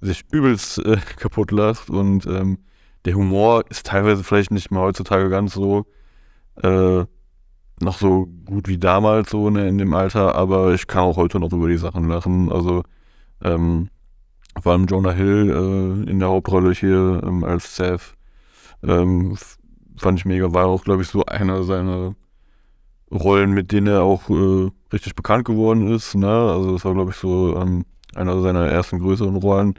sich 0.00 0.24
übelst 0.30 0.78
äh, 0.78 0.96
kaputt 1.16 1.50
lacht 1.50 1.90
und 1.90 2.26
ähm, 2.26 2.58
der 3.04 3.14
Humor 3.14 3.64
ist 3.70 3.86
teilweise 3.86 4.24
vielleicht 4.24 4.50
nicht 4.50 4.70
mehr 4.70 4.82
heutzutage 4.82 5.30
ganz 5.30 5.54
so 5.54 5.86
äh, 6.62 7.04
noch 7.80 7.98
so 7.98 8.26
gut 8.44 8.68
wie 8.68 8.78
damals 8.78 9.30
so 9.30 9.50
ne, 9.50 9.68
in 9.68 9.78
dem 9.78 9.94
Alter, 9.94 10.34
aber 10.34 10.74
ich 10.74 10.86
kann 10.86 11.04
auch 11.04 11.16
heute 11.16 11.38
noch 11.38 11.52
über 11.52 11.68
die 11.68 11.76
Sachen 11.76 12.08
lachen. 12.08 12.50
Also 12.50 12.82
ähm, 13.42 13.88
vor 14.62 14.72
allem 14.72 14.86
Jonah 14.86 15.12
Hill 15.12 15.50
äh, 15.50 16.10
in 16.10 16.18
der 16.18 16.28
Hauptrolle 16.28 16.72
hier 16.72 17.22
ähm, 17.24 17.44
als 17.44 17.76
Seth 17.76 18.14
ähm, 18.82 19.36
fand 19.96 20.18
ich 20.18 20.24
mega, 20.24 20.52
war 20.52 20.66
auch 20.66 20.84
glaube 20.84 21.02
ich 21.02 21.08
so 21.08 21.24
einer 21.26 21.62
seiner 21.64 22.14
Rollen, 23.10 23.52
mit 23.52 23.72
denen 23.72 23.86
er 23.86 24.02
auch 24.02 24.28
äh, 24.28 24.70
richtig 24.92 25.14
bekannt 25.14 25.44
geworden 25.44 25.88
ist. 25.92 26.14
Ne? 26.14 26.28
Also 26.28 26.72
das 26.72 26.84
war 26.84 26.94
glaube 26.94 27.10
ich 27.10 27.16
so 27.16 27.56
ähm, 27.56 27.84
einer 28.14 28.40
seiner 28.40 28.66
ersten 28.66 28.98
größeren 28.98 29.36
Rollen 29.36 29.74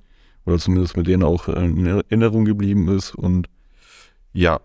oder 0.45 0.57
zumindest 0.57 0.97
mit 0.97 1.07
denen 1.07 1.23
auch 1.23 1.47
in 1.47 1.85
Erinnerung 1.85 2.45
geblieben 2.45 2.87
ist 2.89 3.15
und 3.15 3.47
ja, 4.33 4.59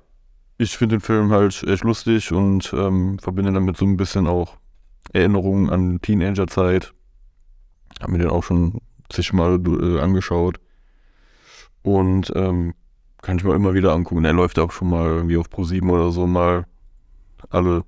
ich 0.59 0.77
finde 0.77 0.97
den 0.97 1.01
Film 1.01 1.33
halt 1.33 1.63
echt 1.65 1.85
lustig 1.85 2.33
und 2.33 2.73
ähm, 2.77 3.19
verbinde 3.19 3.53
damit 3.53 3.77
so 3.77 3.85
ein 3.85 3.97
bisschen 3.97 4.27
auch 4.27 4.57
Erinnerungen 5.13 5.71
an 5.71 6.01
Teenagerzeit. 6.01 6.93
Hab 8.01 8.11
mir 8.11 8.19
den 8.19 8.31
auch 8.31 8.45
schon 8.45 8.81
zigmal 9.15 9.61
äh, 9.67 10.01
angeschaut. 10.01 10.61
Und 11.83 12.33
ähm, 12.35 12.75
kann 13.23 13.39
ich 13.39 13.45
mir 13.45 13.55
immer 13.55 13.75
wieder 13.75 13.93
angucken. 13.93 14.25
Er 14.25 14.33
läuft 14.33 14.59
auch 14.59 14.73
schon 14.73 14.91
mal 14.91 15.07
irgendwie 15.07 15.37
auf 15.37 15.49
Pro7 15.49 15.89
oder 15.91 16.11
so 16.11 16.27
mal 16.27 16.67
alle, 17.51 17.85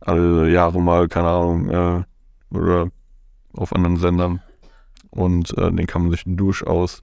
alle 0.00 0.50
Jahre 0.50 0.80
mal, 0.80 1.08
keine 1.08 1.28
Ahnung, 1.28 1.70
äh, 1.70 2.04
oder 2.50 2.90
auf 3.54 3.74
anderen 3.74 3.96
Sendern. 3.96 4.40
Und 5.10 5.56
äh, 5.58 5.70
den 5.70 5.86
kann 5.86 6.02
man 6.02 6.10
sich 6.10 6.22
durchaus 6.26 7.02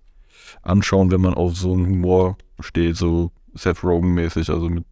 anschauen, 0.61 1.11
wenn 1.11 1.21
man 1.21 1.35
auf 1.35 1.55
so 1.55 1.73
einen 1.73 1.85
Humor 1.85 2.37
steht, 2.59 2.97
so 2.97 3.31
Seth 3.53 3.83
Rogen-mäßig, 3.83 4.49
also 4.49 4.69
mit 4.69 4.85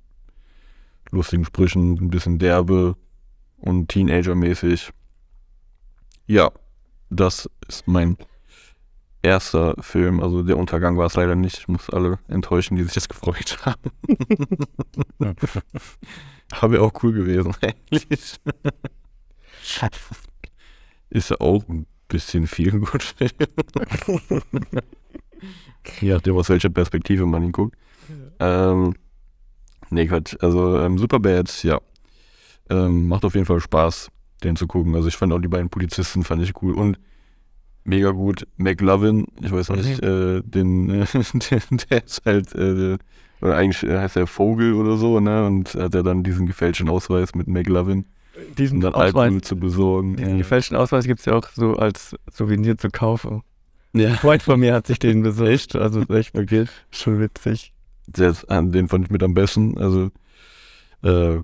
lustigen 1.12 1.46
Sprüchen, 1.46 1.94
ein 1.94 2.10
bisschen 2.10 2.38
derbe 2.38 2.96
und 3.58 3.90
Teenager-mäßig. 3.90 4.92
Ja, 6.28 6.52
das 7.10 7.50
ist 7.68 7.88
mein 7.88 8.18
erster 9.22 9.76
Film. 9.80 10.22
Also 10.22 10.44
der 10.44 10.58
Untergang 10.58 10.98
war 10.98 11.08
es 11.08 11.16
leider 11.16 11.36
nicht. 11.36 11.60
Ich 11.60 11.68
muss 11.68 11.90
alle 11.90 12.20
enttäuschen, 12.28 12.76
die 12.76 12.84
sich 12.84 12.96
jetzt 12.96 13.10
gefreut 13.10 13.58
haben. 13.66 13.92
Aber 16.52 16.82
auch 16.82 17.04
cool 17.04 17.14
gewesen, 17.14 17.54
eigentlich. 17.62 18.40
Ist 21.10 21.30
ja 21.30 21.40
auch 21.40 21.68
ein 21.68 21.86
bisschen 22.08 22.48
viel 22.48 22.80
gut. 22.80 23.16
Je 26.02 26.14
nachdem, 26.14 26.36
aus 26.36 26.50
welcher 26.50 26.70
Perspektive 26.70 27.26
man 27.26 27.44
ihn 27.44 27.52
guckt. 27.52 27.78
Ähm, 28.40 28.96
nee, 29.90 30.08
Quatsch. 30.08 30.36
Also 30.40 30.80
ähm, 30.80 30.98
Superbad, 30.98 31.64
ja. 31.64 31.80
Ähm, 32.70 33.08
macht 33.08 33.24
auf 33.24 33.34
jeden 33.34 33.46
Fall 33.46 33.62
Spaß, 33.62 34.10
den 34.44 34.56
zu 34.56 34.68
gucken. 34.68 34.96
Also 34.96 35.08
ich 35.08 35.16
fand 35.18 35.34
auch 35.34 35.40
die 35.40 35.48
beiden 35.48 35.70
Polizisten, 35.70 36.24
fand 36.24 36.44
ich 36.44 36.62
cool. 36.62 36.74
Und 36.74 37.00
mega 37.84 38.12
gut. 38.12 38.48
McLovin, 38.58 39.26
ich 39.42 39.52
weiß 39.52 39.70
nicht, 39.72 40.02
äh, 40.04 40.42
den, 40.44 40.90
äh, 40.90 41.06
der, 41.50 41.62
der 41.90 42.04
ist 42.06 42.22
halt, 42.26 42.54
äh, 42.56 42.98
oder 43.42 43.56
eigentlich 43.56 43.82
heißt 43.90 44.16
er 44.18 44.28
Vogel 44.28 44.74
oder 44.74 44.98
so, 44.98 45.20
ne? 45.20 45.46
Und 45.46 45.76
hat 45.76 45.94
er 45.96 46.04
dann 46.04 46.24
diesen 46.24 46.48
gefälschten 46.48 46.90
Ausweis 46.90 47.36
mit 47.36 47.48
McLovin, 47.48 48.06
um 48.36 48.56
Diesen 48.56 48.82
dann 48.82 48.94
Ausweis, 48.94 49.16
Alkohol 49.16 49.42
zu 49.42 49.56
besorgen. 49.58 50.16
diesen 50.18 50.32
Ja. 50.32 50.38
gefälschten 50.38 50.76
Ausweis 50.78 51.06
gibt 51.06 51.20
es 51.20 51.26
ja 51.26 51.34
auch 51.34 51.48
so 51.50 51.76
als 51.76 52.16
Souvenir 52.32 52.78
zu 52.78 52.90
kaufen. 52.90 53.42
Ja. 53.94 54.10
Ein 54.10 54.16
Freund 54.16 54.44
von 54.44 54.60
mir 54.60 54.74
hat 54.74 54.86
sich 54.88 55.00
den 55.00 55.24
besorgt, 55.24 55.76
also 55.76 56.02
echt 56.14 56.36
Okay. 56.38 56.66
schon 56.92 57.20
witzig. 57.20 57.74
Äh, 58.18 58.34
den 58.48 58.88
fand 58.90 59.06
ich 59.06 59.12
mit 59.12 59.24
am 59.24 59.34
besten. 59.34 59.78
Also 59.78 60.10
äh, 61.04 61.40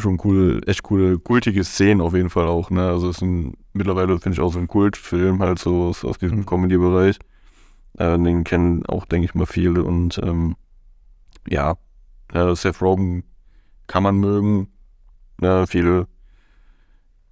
schon 0.00 0.16
coole, 0.18 0.60
echt 0.66 0.82
coole, 0.82 1.18
kultige 1.18 1.64
Szenen 1.64 2.00
auf 2.00 2.14
jeden 2.14 2.30
Fall 2.30 2.46
auch. 2.46 2.70
Ne? 2.70 2.88
Also 2.88 3.10
ist 3.10 3.22
ein, 3.22 3.54
mittlerweile 3.72 4.18
finde 4.20 4.36
ich 4.36 4.40
auch 4.40 4.52
so 4.52 4.58
ein 4.58 4.68
Kultfilm 4.68 5.40
halt 5.40 5.58
so 5.58 5.84
aus, 5.88 6.04
aus 6.04 6.18
diesem 6.18 6.40
Mhm. 6.40 6.46
Comedy-Bereich. 6.46 7.18
Äh, 7.98 8.18
den 8.18 8.44
kennen 8.44 8.86
auch, 8.86 9.04
denke 9.06 9.26
ich 9.26 9.34
mal, 9.34 9.46
viele. 9.46 9.84
Und 9.84 10.18
ähm, 10.22 10.56
ja, 11.48 11.76
äh, 12.32 12.54
Seth 12.54 12.80
Rogen 12.82 13.24
kann 13.86 14.02
man 14.02 14.18
mögen. 14.18 14.68
Ja, 15.40 15.66
viele 15.66 16.06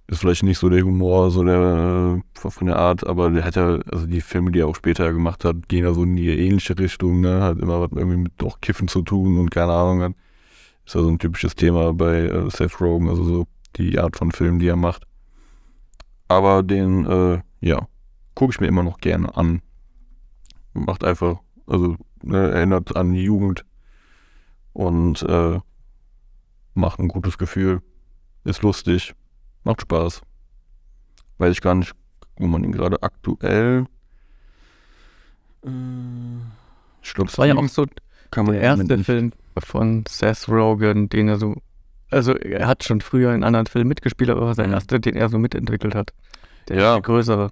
ist 0.07 0.19
vielleicht 0.19 0.43
nicht 0.43 0.57
so 0.57 0.69
der 0.69 0.83
Humor, 0.83 1.31
so 1.31 1.43
der 1.43 2.21
äh, 2.21 2.49
von 2.49 2.67
der 2.67 2.77
Art, 2.77 3.05
aber 3.05 3.29
der 3.29 3.43
hat 3.43 3.55
ja, 3.57 3.79
also 3.91 4.07
die 4.07 4.21
Filme, 4.21 4.51
die 4.51 4.59
er 4.59 4.67
auch 4.67 4.75
später 4.75 5.11
gemacht 5.11 5.43
hat, 5.43 5.67
gehen 5.67 5.83
ja 5.83 5.93
so 5.93 6.03
in 6.03 6.15
die 6.15 6.29
ähnliche 6.29 6.77
Richtung, 6.79 7.19
ne? 7.21 7.41
Hat 7.41 7.59
immer 7.59 7.81
was 7.81 7.89
irgendwie 7.93 8.17
mit 8.17 8.41
auch 8.43 8.61
Kiffen 8.61 8.87
zu 8.87 9.01
tun 9.01 9.37
und 9.37 9.51
keine 9.51 9.73
Ahnung. 9.73 10.01
Hat. 10.01 10.13
Ist 10.87 10.95
ja 10.95 11.01
so 11.01 11.09
ein 11.09 11.19
typisches 11.19 11.53
Thema 11.53 11.93
bei 11.93 12.21
äh, 12.21 12.49
Seth 12.49 12.79
Rogen, 12.79 13.09
also 13.09 13.21
so 13.21 13.47
die 13.75 13.99
Art 13.99 14.15
von 14.15 14.31
Filmen, 14.31 14.57
die 14.57 14.69
er 14.69 14.77
macht. 14.77 15.03
Aber 16.29 16.63
den, 16.63 17.05
äh, 17.05 17.41
ja, 17.59 17.89
gucke 18.35 18.53
ich 18.53 18.61
mir 18.61 18.67
immer 18.67 18.83
noch 18.83 18.99
gerne 18.99 19.35
an. 19.35 19.61
Macht 20.73 21.03
einfach, 21.03 21.39
also 21.65 21.97
ne, 22.23 22.51
erinnert 22.51 22.95
an 22.95 23.11
die 23.11 23.23
Jugend 23.23 23.65
und 24.71 25.23
äh, 25.23 25.59
macht 26.73 26.99
ein 26.99 27.09
gutes 27.09 27.37
Gefühl. 27.37 27.81
Ist 28.45 28.61
lustig, 28.61 29.13
macht 29.65 29.81
Spaß. 29.81 30.21
Weiß 31.37 31.51
ich 31.51 31.59
gar 31.61 31.75
nicht, 31.75 31.91
wo 32.37 32.47
man 32.47 32.63
ihn 32.63 32.71
gerade 32.71 33.03
aktuell. 33.03 33.87
Äh, 35.65 35.69
ich 37.03 37.13
glaube, 37.13 37.29
Das 37.29 37.37
war 37.37 37.45
ja 37.45 37.55
auch 37.55 37.67
so 37.67 37.85
kann 38.31 38.45
man 38.45 38.55
der 38.55 38.63
erste 38.63 39.03
Film 39.03 39.33
von 39.61 40.03
Seth 40.07 40.47
Rogen, 40.49 41.09
den 41.09 41.27
er 41.29 41.37
so. 41.37 41.55
Also 42.09 42.33
er 42.35 42.67
hat 42.67 42.83
schon 42.83 43.01
früher 43.01 43.33
in 43.35 43.43
anderen 43.43 43.65
Filmen 43.67 43.89
mitgespielt, 43.89 44.29
aber 44.29 44.53
sein 44.55 44.67
Mhm. 44.69 44.73
erster, 44.75 44.99
den 44.99 45.15
er 45.15 45.27
so 45.29 45.37
mitentwickelt 45.39 45.93
hat. 45.95 46.13
Der 46.69 46.77
Ja. 46.79 46.99
größere. 46.99 47.49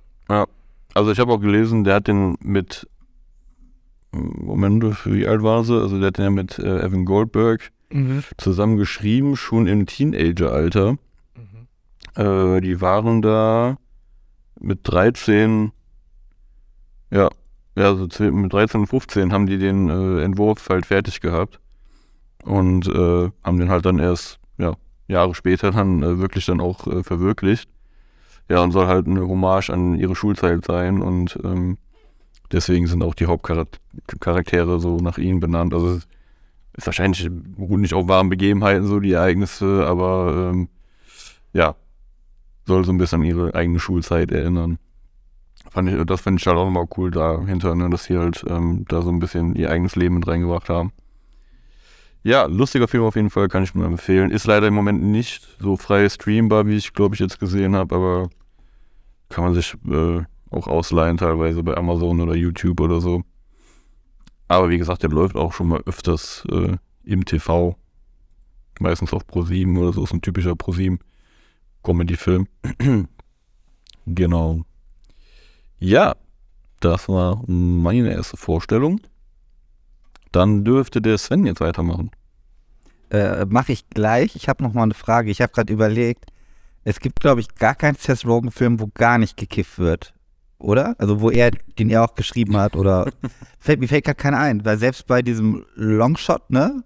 Also 0.93 1.11
ich 1.11 1.19
habe 1.19 1.33
auch 1.33 1.41
gelesen, 1.41 1.83
der 1.83 1.95
hat 1.95 2.07
den 2.07 2.37
mit 2.41 2.87
Moment, 4.11 4.83
wie 5.05 5.27
alt 5.27 5.43
war 5.43 5.63
sie? 5.65 5.77
Also 5.79 5.97
der 5.99 6.07
hat 6.07 6.17
den 6.17 6.23
ja 6.23 6.29
mit 6.31 6.57
äh, 6.57 6.79
Evan 6.85 7.03
Goldberg 7.05 7.71
Mhm. 7.91 8.23
zusammen 8.37 8.77
geschrieben, 8.77 9.35
schon 9.35 9.67
im 9.67 9.85
Teenageralter. 9.85 10.97
Äh, 12.15 12.61
die 12.61 12.79
waren 12.79 13.21
da 13.21 13.77
mit 14.59 14.79
13, 14.83 15.71
ja, 17.11 17.27
ja, 17.75 17.93
so 17.95 18.05
zwe- 18.05 18.31
mit 18.31 18.53
13 18.53 18.81
und 18.81 18.87
15 18.87 19.33
haben 19.33 19.47
die 19.47 19.57
den 19.57 19.89
äh, 19.89 20.23
Entwurf 20.23 20.69
halt 20.69 20.85
fertig 20.85 21.19
gehabt 21.19 21.59
und 22.45 22.87
äh, 22.87 23.31
haben 23.43 23.59
den 23.59 23.69
halt 23.69 23.85
dann 23.85 23.99
erst, 23.99 24.39
ja, 24.57 24.73
Jahre 25.07 25.35
später 25.35 25.71
dann 25.71 26.01
äh, 26.01 26.19
wirklich 26.19 26.45
dann 26.45 26.61
auch 26.61 26.87
äh, 26.87 27.03
verwirklicht. 27.03 27.69
Ja, 28.49 28.61
und 28.61 28.71
soll 28.71 28.87
halt 28.87 29.07
eine 29.07 29.27
Hommage 29.27 29.71
an 29.71 29.95
ihre 29.95 30.15
Schulzeit 30.15 30.65
sein 30.65 31.01
und 31.01 31.39
ähm, 31.43 31.77
deswegen 32.51 32.85
sind 32.85 33.01
auch 33.01 33.15
die 33.15 33.25
Hauptcharaktere 33.25 34.79
so 34.79 34.97
nach 34.97 35.17
ihnen 35.17 35.39
benannt. 35.39 35.73
Also 35.73 35.95
es 35.95 36.07
ist 36.73 36.85
wahrscheinlich 36.85 37.27
beruht 37.31 37.79
nicht 37.79 37.95
auf 37.95 38.07
wahren 38.07 38.29
Begebenheiten 38.29 38.85
so 38.85 38.99
die 38.99 39.13
Ereignisse, 39.13 39.87
aber 39.87 40.51
ähm, 40.51 40.69
ja, 41.53 41.75
soll 42.67 42.85
so 42.85 42.91
ein 42.91 42.99
bisschen 42.99 43.21
an 43.21 43.27
ihre 43.27 43.55
eigene 43.55 43.79
Schulzeit 43.79 44.31
erinnern. 44.31 44.77
Fand 45.71 45.89
ich, 45.89 46.05
das 46.05 46.21
finde 46.21 46.39
ich 46.39 46.45
halt 46.45 46.57
auch 46.57 46.65
nochmal 46.65 46.87
cool 46.97 47.09
dahinter, 47.09 47.73
ne, 47.73 47.89
dass 47.89 48.03
sie 48.03 48.17
halt 48.17 48.45
ähm, 48.47 48.85
da 48.87 49.01
so 49.01 49.09
ein 49.09 49.19
bisschen 49.19 49.55
ihr 49.55 49.71
eigenes 49.71 49.95
Leben 49.95 50.15
mit 50.15 50.27
reingebracht 50.27 50.69
haben. 50.69 50.91
Ja, 52.25 52.45
lustiger 52.45 52.87
Film 52.87 53.03
auf 53.03 53.15
jeden 53.15 53.29
Fall, 53.29 53.49
kann 53.49 53.61
ich 53.61 53.75
nur 53.75 53.85
empfehlen. 53.85 54.31
Ist 54.31 54.47
leider 54.47 54.65
im 54.65 54.73
Moment 54.73 55.03
nicht 55.03 55.47
so 55.59 55.77
frei 55.77 56.09
streambar, 56.09 56.65
wie 56.65 56.75
ich 56.75 56.91
glaube 56.93 57.13
ich 57.13 57.21
jetzt 57.21 57.39
gesehen 57.39 57.75
habe, 57.75 57.93
aber 57.93 58.29
kann 59.29 59.43
man 59.43 59.53
sich 59.53 59.75
äh, 59.87 60.23
auch 60.49 60.65
ausleihen, 60.65 61.17
teilweise 61.17 61.61
bei 61.61 61.77
Amazon 61.77 62.19
oder 62.19 62.33
YouTube 62.33 62.79
oder 62.79 62.99
so. 62.99 63.21
Aber 64.47 64.71
wie 64.71 64.79
gesagt, 64.79 65.03
der 65.03 65.11
läuft 65.11 65.35
auch 65.35 65.53
schon 65.53 65.67
mal 65.67 65.83
öfters 65.85 66.43
äh, 66.51 66.77
im 67.03 67.25
TV. 67.25 67.77
Meistens 68.79 69.13
auf 69.13 69.21
Pro7 69.27 69.77
oder 69.77 69.93
so, 69.93 70.03
ist 70.03 70.13
ein 70.13 70.21
typischer 70.21 70.53
Pro7 70.53 70.97
Comedy-Film. 71.83 72.47
genau. 74.07 74.65
Ja, 75.77 76.15
das 76.79 77.07
war 77.07 77.43
meine 77.45 78.11
erste 78.11 78.35
Vorstellung. 78.35 78.99
Dann 80.35 80.65
dürfte 80.65 81.01
der 81.01 81.17
Sven 81.17 81.45
jetzt 81.45 81.61
weitermachen. 81.61 82.11
Äh, 83.09 83.45
Mache 83.45 83.71
ich 83.71 83.89
gleich. 83.89 84.35
Ich 84.35 84.49
habe 84.49 84.63
noch 84.63 84.73
mal 84.73 84.83
eine 84.83 84.93
Frage. 84.93 85.31
Ich 85.31 85.41
habe 85.41 85.53
gerade 85.53 85.71
überlegt, 85.71 86.25
es 86.83 86.99
gibt, 86.99 87.21
glaube 87.21 87.39
ich, 87.41 87.55
gar 87.55 87.73
keinen 87.73 87.95
Seth 87.95 88.25
Rogen-Film, 88.25 88.79
wo 88.79 88.89
gar 88.93 89.17
nicht 89.17 89.37
gekifft 89.37 89.79
wird. 89.79 90.13
Oder? 90.57 90.95
Also 90.97 91.21
wo 91.21 91.29
er, 91.31 91.51
den 91.79 91.89
er 91.89 92.03
auch 92.03 92.15
geschrieben 92.15 92.57
hat, 92.57 92.75
oder 92.75 93.09
fällt, 93.59 93.79
mir 93.79 93.87
fällt 93.87 94.05
gar 94.05 94.15
keiner 94.15 94.39
ein, 94.39 94.65
weil 94.65 94.77
selbst 94.77 95.07
bei 95.07 95.21
diesem 95.21 95.65
Longshot, 95.75 96.49
ne, 96.49 96.83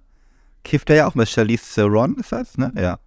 kifft 0.64 0.90
er 0.90 0.96
ja 0.98 1.08
auch 1.08 1.16
mit 1.16 1.28
Charlize 1.28 1.64
Theron, 1.74 2.16
ist 2.18 2.32
das, 2.32 2.58
ne? 2.58 2.72
Ja. 2.76 3.00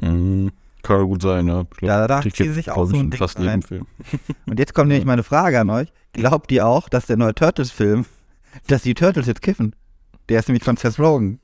Mhm. 0.00 0.50
Kann 0.82 1.06
gut 1.06 1.22
sein, 1.22 1.46
ja. 1.48 1.64
Glaub, 1.64 1.82
Ja, 1.82 2.06
da 2.06 2.22
zieht 2.22 2.38
jetzt, 2.38 2.54
sich 2.54 2.70
auch 2.70 2.86
so 2.86 2.94
ein 2.94 3.00
in 3.00 3.10
Ding 3.10 3.18
fast 3.18 3.38
rein. 3.40 3.62
Film. 3.62 3.86
Und 4.46 4.58
jetzt 4.58 4.74
kommt 4.74 4.88
nämlich 4.88 5.06
meine 5.06 5.22
Frage 5.24 5.60
an 5.60 5.70
euch. 5.70 5.92
Glaubt 6.12 6.50
ihr 6.52 6.66
auch, 6.66 6.88
dass 6.88 7.06
der 7.06 7.16
neue 7.16 7.34
Turtles-Film, 7.34 8.06
dass 8.66 8.82
die 8.82 8.94
Turtles 8.94 9.26
jetzt 9.26 9.42
kiffen? 9.42 9.74
Der 10.28 10.38
ist 10.40 10.48
nämlich 10.48 10.64
von 10.64 10.76
Seth 10.76 10.98
Rogen. 10.98 11.40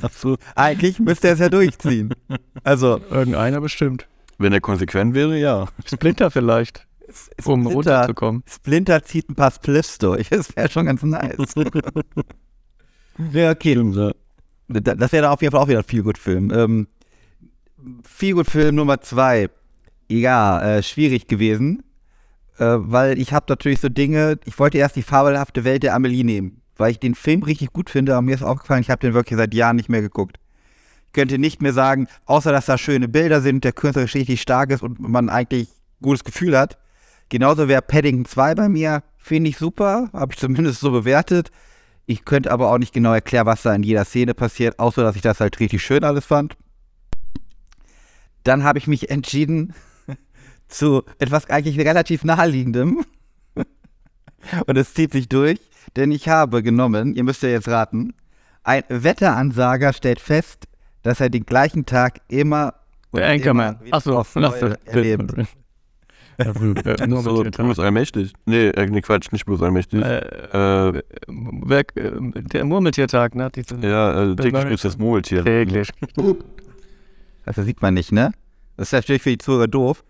Ach 0.00 0.10
so. 0.10 0.36
Eigentlich 0.54 0.98
müsste 0.98 1.28
er 1.28 1.34
es 1.34 1.40
ja 1.40 1.48
durchziehen. 1.48 2.14
Also, 2.64 3.00
Irgendeiner 3.10 3.60
bestimmt. 3.60 4.06
Wenn 4.38 4.52
er 4.52 4.60
konsequent 4.60 5.14
wäre, 5.14 5.38
ja. 5.38 5.66
Splinter 5.84 6.30
vielleicht, 6.30 6.86
um 7.44 7.60
Splinter, 7.62 7.74
runterzukommen. 7.74 8.42
Splinter 8.46 9.02
zieht 9.02 9.28
ein 9.28 9.34
paar 9.34 9.50
Spliffs 9.50 9.98
durch. 9.98 10.28
Das 10.30 10.54
wäre 10.56 10.68
schon 10.70 10.86
ganz 10.86 11.02
nice. 11.02 11.36
ja, 13.32 13.50
okay. 13.50 13.72
Stimmt, 13.72 13.96
ja. 13.96 14.12
Da- 14.68 14.94
Das 14.94 15.12
wäre 15.12 15.30
auf 15.30 15.42
jeden 15.42 15.52
Fall 15.52 15.60
auch 15.60 15.68
wieder 15.68 15.78
ein 15.78 15.84
Feelgood-Film. 15.84 16.50
Ähm, 16.52 16.86
Feelgood-Film 18.04 18.74
Nummer 18.76 19.00
zwei. 19.00 19.50
Ja, 20.08 20.76
äh, 20.76 20.82
schwierig 20.82 21.26
gewesen. 21.28 21.82
Äh, 22.60 22.76
weil 22.78 23.18
ich 23.18 23.32
habe 23.32 23.46
natürlich 23.48 23.80
so 23.80 23.88
Dinge, 23.88 24.38
ich 24.44 24.58
wollte 24.58 24.76
erst 24.76 24.94
die 24.94 25.02
fabelhafte 25.02 25.64
Welt 25.64 25.82
der 25.82 25.94
Amelie 25.94 26.24
nehmen, 26.24 26.60
weil 26.76 26.90
ich 26.90 27.00
den 27.00 27.14
Film 27.14 27.42
richtig 27.42 27.72
gut 27.72 27.88
finde, 27.88 28.12
aber 28.12 28.20
mir 28.20 28.34
ist 28.34 28.42
aufgefallen, 28.42 28.82
ich 28.82 28.90
habe 28.90 29.00
den 29.00 29.14
wirklich 29.14 29.38
seit 29.38 29.54
Jahren 29.54 29.76
nicht 29.76 29.88
mehr 29.88 30.02
geguckt. 30.02 30.38
Ich 31.06 31.12
könnte 31.14 31.38
nicht 31.38 31.62
mehr 31.62 31.72
sagen, 31.72 32.06
außer 32.26 32.52
dass 32.52 32.66
da 32.66 32.76
schöne 32.76 33.08
Bilder 33.08 33.40
sind, 33.40 33.64
der 33.64 33.72
künstlerisch 33.72 34.14
richtig 34.14 34.42
stark 34.42 34.70
ist 34.70 34.82
und 34.82 35.00
man 35.00 35.30
eigentlich 35.30 35.68
gutes 36.02 36.22
Gefühl 36.22 36.56
hat. 36.56 36.78
Genauso 37.30 37.66
wäre 37.66 37.80
Paddington 37.80 38.26
2 38.26 38.54
bei 38.54 38.68
mir, 38.68 39.02
finde 39.16 39.48
ich 39.48 39.56
super, 39.56 40.10
habe 40.12 40.34
ich 40.34 40.38
zumindest 40.38 40.80
so 40.80 40.90
bewertet. 40.90 41.50
Ich 42.04 42.26
könnte 42.26 42.52
aber 42.52 42.70
auch 42.70 42.78
nicht 42.78 42.92
genau 42.92 43.14
erklären, 43.14 43.46
was 43.46 43.62
da 43.62 43.74
in 43.74 43.84
jeder 43.84 44.04
Szene 44.04 44.34
passiert, 44.34 44.78
außer 44.78 45.02
dass 45.02 45.16
ich 45.16 45.22
das 45.22 45.40
halt 45.40 45.58
richtig 45.60 45.82
schön 45.82 46.04
alles 46.04 46.26
fand. 46.26 46.58
Dann 48.44 48.64
habe 48.64 48.78
ich 48.78 48.86
mich 48.86 49.08
entschieden 49.08 49.72
zu 50.70 51.02
etwas 51.18 51.48
eigentlich 51.50 51.78
relativ 51.78 52.24
naheliegendem. 52.24 53.04
Und 54.66 54.76
es 54.76 54.94
zieht 54.94 55.12
sich 55.12 55.28
durch, 55.28 55.58
denn 55.96 56.10
ich 56.12 56.28
habe 56.28 56.62
genommen, 56.62 57.14
ihr 57.14 57.24
müsst 57.24 57.42
ja 57.42 57.50
jetzt 57.50 57.68
raten, 57.68 58.14
ein 58.62 58.84
Wetteransager 58.88 59.92
stellt 59.92 60.20
fest, 60.20 60.64
dass 61.02 61.20
er 61.20 61.30
den 61.30 61.44
gleichen 61.44 61.86
Tag 61.86 62.20
immer 62.28 62.74
und 63.10 63.18
Der 63.20 63.28
Anchorman. 63.30 63.78
Achso, 63.90 64.18
aufs 64.18 64.34
Neue 64.34 64.76
erlebt. 64.86 65.32
Äh, 66.38 66.54
So, 67.22 67.42
bloß 67.44 67.78
allmächtig. 67.80 68.32
Nee, 68.46 68.68
äh, 68.68 68.86
nee, 68.86 69.02
Quatsch, 69.02 69.30
nicht 69.30 69.44
bloß 69.44 69.60
allmächtig. 69.60 70.02
äh, 70.02 70.18
Äh, 70.88 71.02
wer, 71.28 71.80
äh, 71.80 71.84
der 72.32 72.64
Murmeltiertag, 72.64 73.34
ne? 73.34 73.50
Diese 73.54 73.76
ja, 73.82 74.30
äh, 74.30 74.36
täglich 74.36 74.64
grüßt 74.64 74.84
das 74.86 74.96
Murmeltier. 74.96 75.44
täglich. 75.44 75.90
Also 77.44 77.62
sieht 77.62 77.82
man 77.82 77.92
nicht, 77.92 78.12
ne? 78.12 78.32
Das 78.78 78.88
ist 78.88 78.92
natürlich 78.92 79.20
für 79.20 79.28
die 79.30 79.36
Zuhörer 79.38 79.68
doof. 79.68 80.02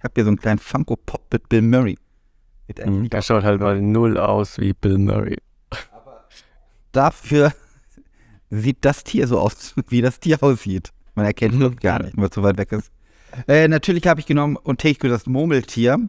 Ich 0.00 0.04
habe 0.04 0.14
hier 0.14 0.24
so 0.24 0.28
einen 0.28 0.38
kleinen 0.38 0.58
Funko-Pop 0.58 1.26
mit 1.30 1.50
Bill 1.50 1.60
Murray. 1.60 1.98
Mit 2.68 2.80
eigentlich 2.80 3.10
Der 3.10 3.20
schaut 3.20 3.44
halt 3.44 3.60
mal 3.60 3.82
null 3.82 4.16
aus 4.16 4.58
wie 4.58 4.72
Bill 4.72 4.96
Murray. 4.96 5.36
Dafür 6.90 7.52
sieht 8.50 8.78
das 8.80 9.04
Tier 9.04 9.26
so 9.26 9.38
aus, 9.38 9.74
wie 9.88 10.00
das 10.00 10.18
Tier 10.18 10.42
aussieht. 10.42 10.88
Man 11.14 11.26
erkennt 11.26 11.62
es 11.62 11.76
gar 11.80 12.02
nicht, 12.02 12.16
weil 12.16 12.28
es 12.28 12.34
so 12.34 12.42
weit 12.42 12.56
weg 12.56 12.72
ist. 12.72 12.90
Äh, 13.46 13.68
natürlich 13.68 14.06
habe 14.06 14.20
ich 14.20 14.26
genommen 14.26 14.56
und 14.56 14.78
täglich 14.78 15.12
das 15.12 15.26
Murmeltier. 15.26 16.08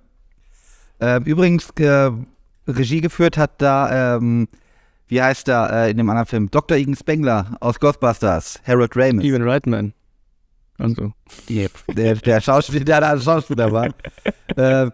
Ähm, 1.01 1.23
übrigens, 1.23 1.69
äh, 1.71 2.11
Regie 2.67 3.01
geführt 3.01 3.37
hat 3.37 3.61
da, 3.61 4.15
ähm, 4.15 4.47
wie 5.09 5.21
heißt 5.21 5.49
er 5.49 5.69
äh, 5.69 5.91
in 5.91 5.97
dem 5.97 6.09
anderen 6.09 6.27
Film? 6.27 6.49
Dr. 6.49 6.77
Egan 6.77 6.95
Spengler 6.95 7.57
aus 7.59 7.77
Ghostbusters, 7.81 8.61
Harold 8.65 8.95
Ramis. 8.95 9.21
Steven 9.21 9.43
Reitman. 9.43 9.93
Also, 10.77 11.13
der, 11.47 12.15
der 12.15 12.41
Schauspieler, 12.41 12.85
der 12.85 13.01
da 13.01 13.19
Schauspieler 13.19 13.71
war. 13.71 13.89
äh, 14.55 14.89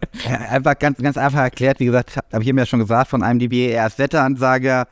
einfach 0.50 0.78
ganz, 0.78 0.98
ganz 0.98 1.18
einfach 1.18 1.40
erklärt, 1.40 1.80
wie 1.80 1.86
gesagt, 1.86 2.18
habe 2.18 2.44
ich 2.44 2.50
ihm 2.50 2.58
ja 2.58 2.66
schon 2.66 2.80
gesagt, 2.80 3.10
von 3.10 3.24
einem 3.24 3.40
DBA, 3.40 3.72
er 3.72 3.88
ist 3.88 3.98
Wetteransager, 3.98 4.88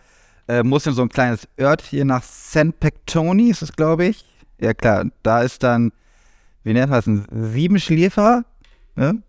äh, 0.48 0.64
muss 0.64 0.86
in 0.86 0.94
so 0.94 1.02
ein 1.02 1.10
kleines 1.10 1.48
Örtchen 1.60 2.08
nach 2.08 2.24
St. 2.24 2.80
Pectoni, 2.80 3.50
ist 3.50 3.62
es, 3.62 3.74
glaube 3.74 4.06
ich. 4.06 4.26
Ja, 4.60 4.74
klar, 4.74 5.06
da 5.22 5.42
ist 5.42 5.64
dann, 5.64 5.92
wie 6.64 6.72
nennt 6.74 6.90
man 6.90 7.00
das, 7.00 7.08
ein 7.08 7.26
Siebenschläfer, 7.52 8.46
ne? 8.96 9.22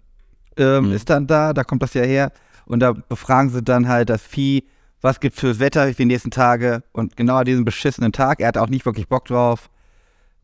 ähm, 0.57 0.87
Mhm. 0.87 0.93
ist 0.93 1.11
dann 1.11 1.27
da, 1.27 1.53
da 1.53 1.65
kommt 1.65 1.83
das 1.83 1.95
ja 1.95 2.03
her. 2.03 2.33
Und 2.67 2.81
da 2.81 2.93
befragen 2.93 3.51
sie 3.51 3.63
dann 3.63 3.89
halt 3.89 4.09
das 4.09 4.23
Vieh, 4.23 4.65
was 5.01 5.21
gibt's 5.21 5.41
fürs 5.41 5.59
Wetter 5.59 5.87
für 5.89 5.95
die 5.95 6.05
nächsten 6.05 6.31
Tage. 6.31 6.83
Und 6.93 7.17
genau 7.17 7.37
an 7.37 7.45
diesem 7.45 7.65
beschissenen 7.65 8.13
Tag, 8.13 8.41
er 8.41 8.49
hat 8.49 8.57
auch 8.57 8.69
nicht 8.69 8.87
wirklich 8.87 9.09
Bock 9.09 9.25
drauf, 9.27 9.69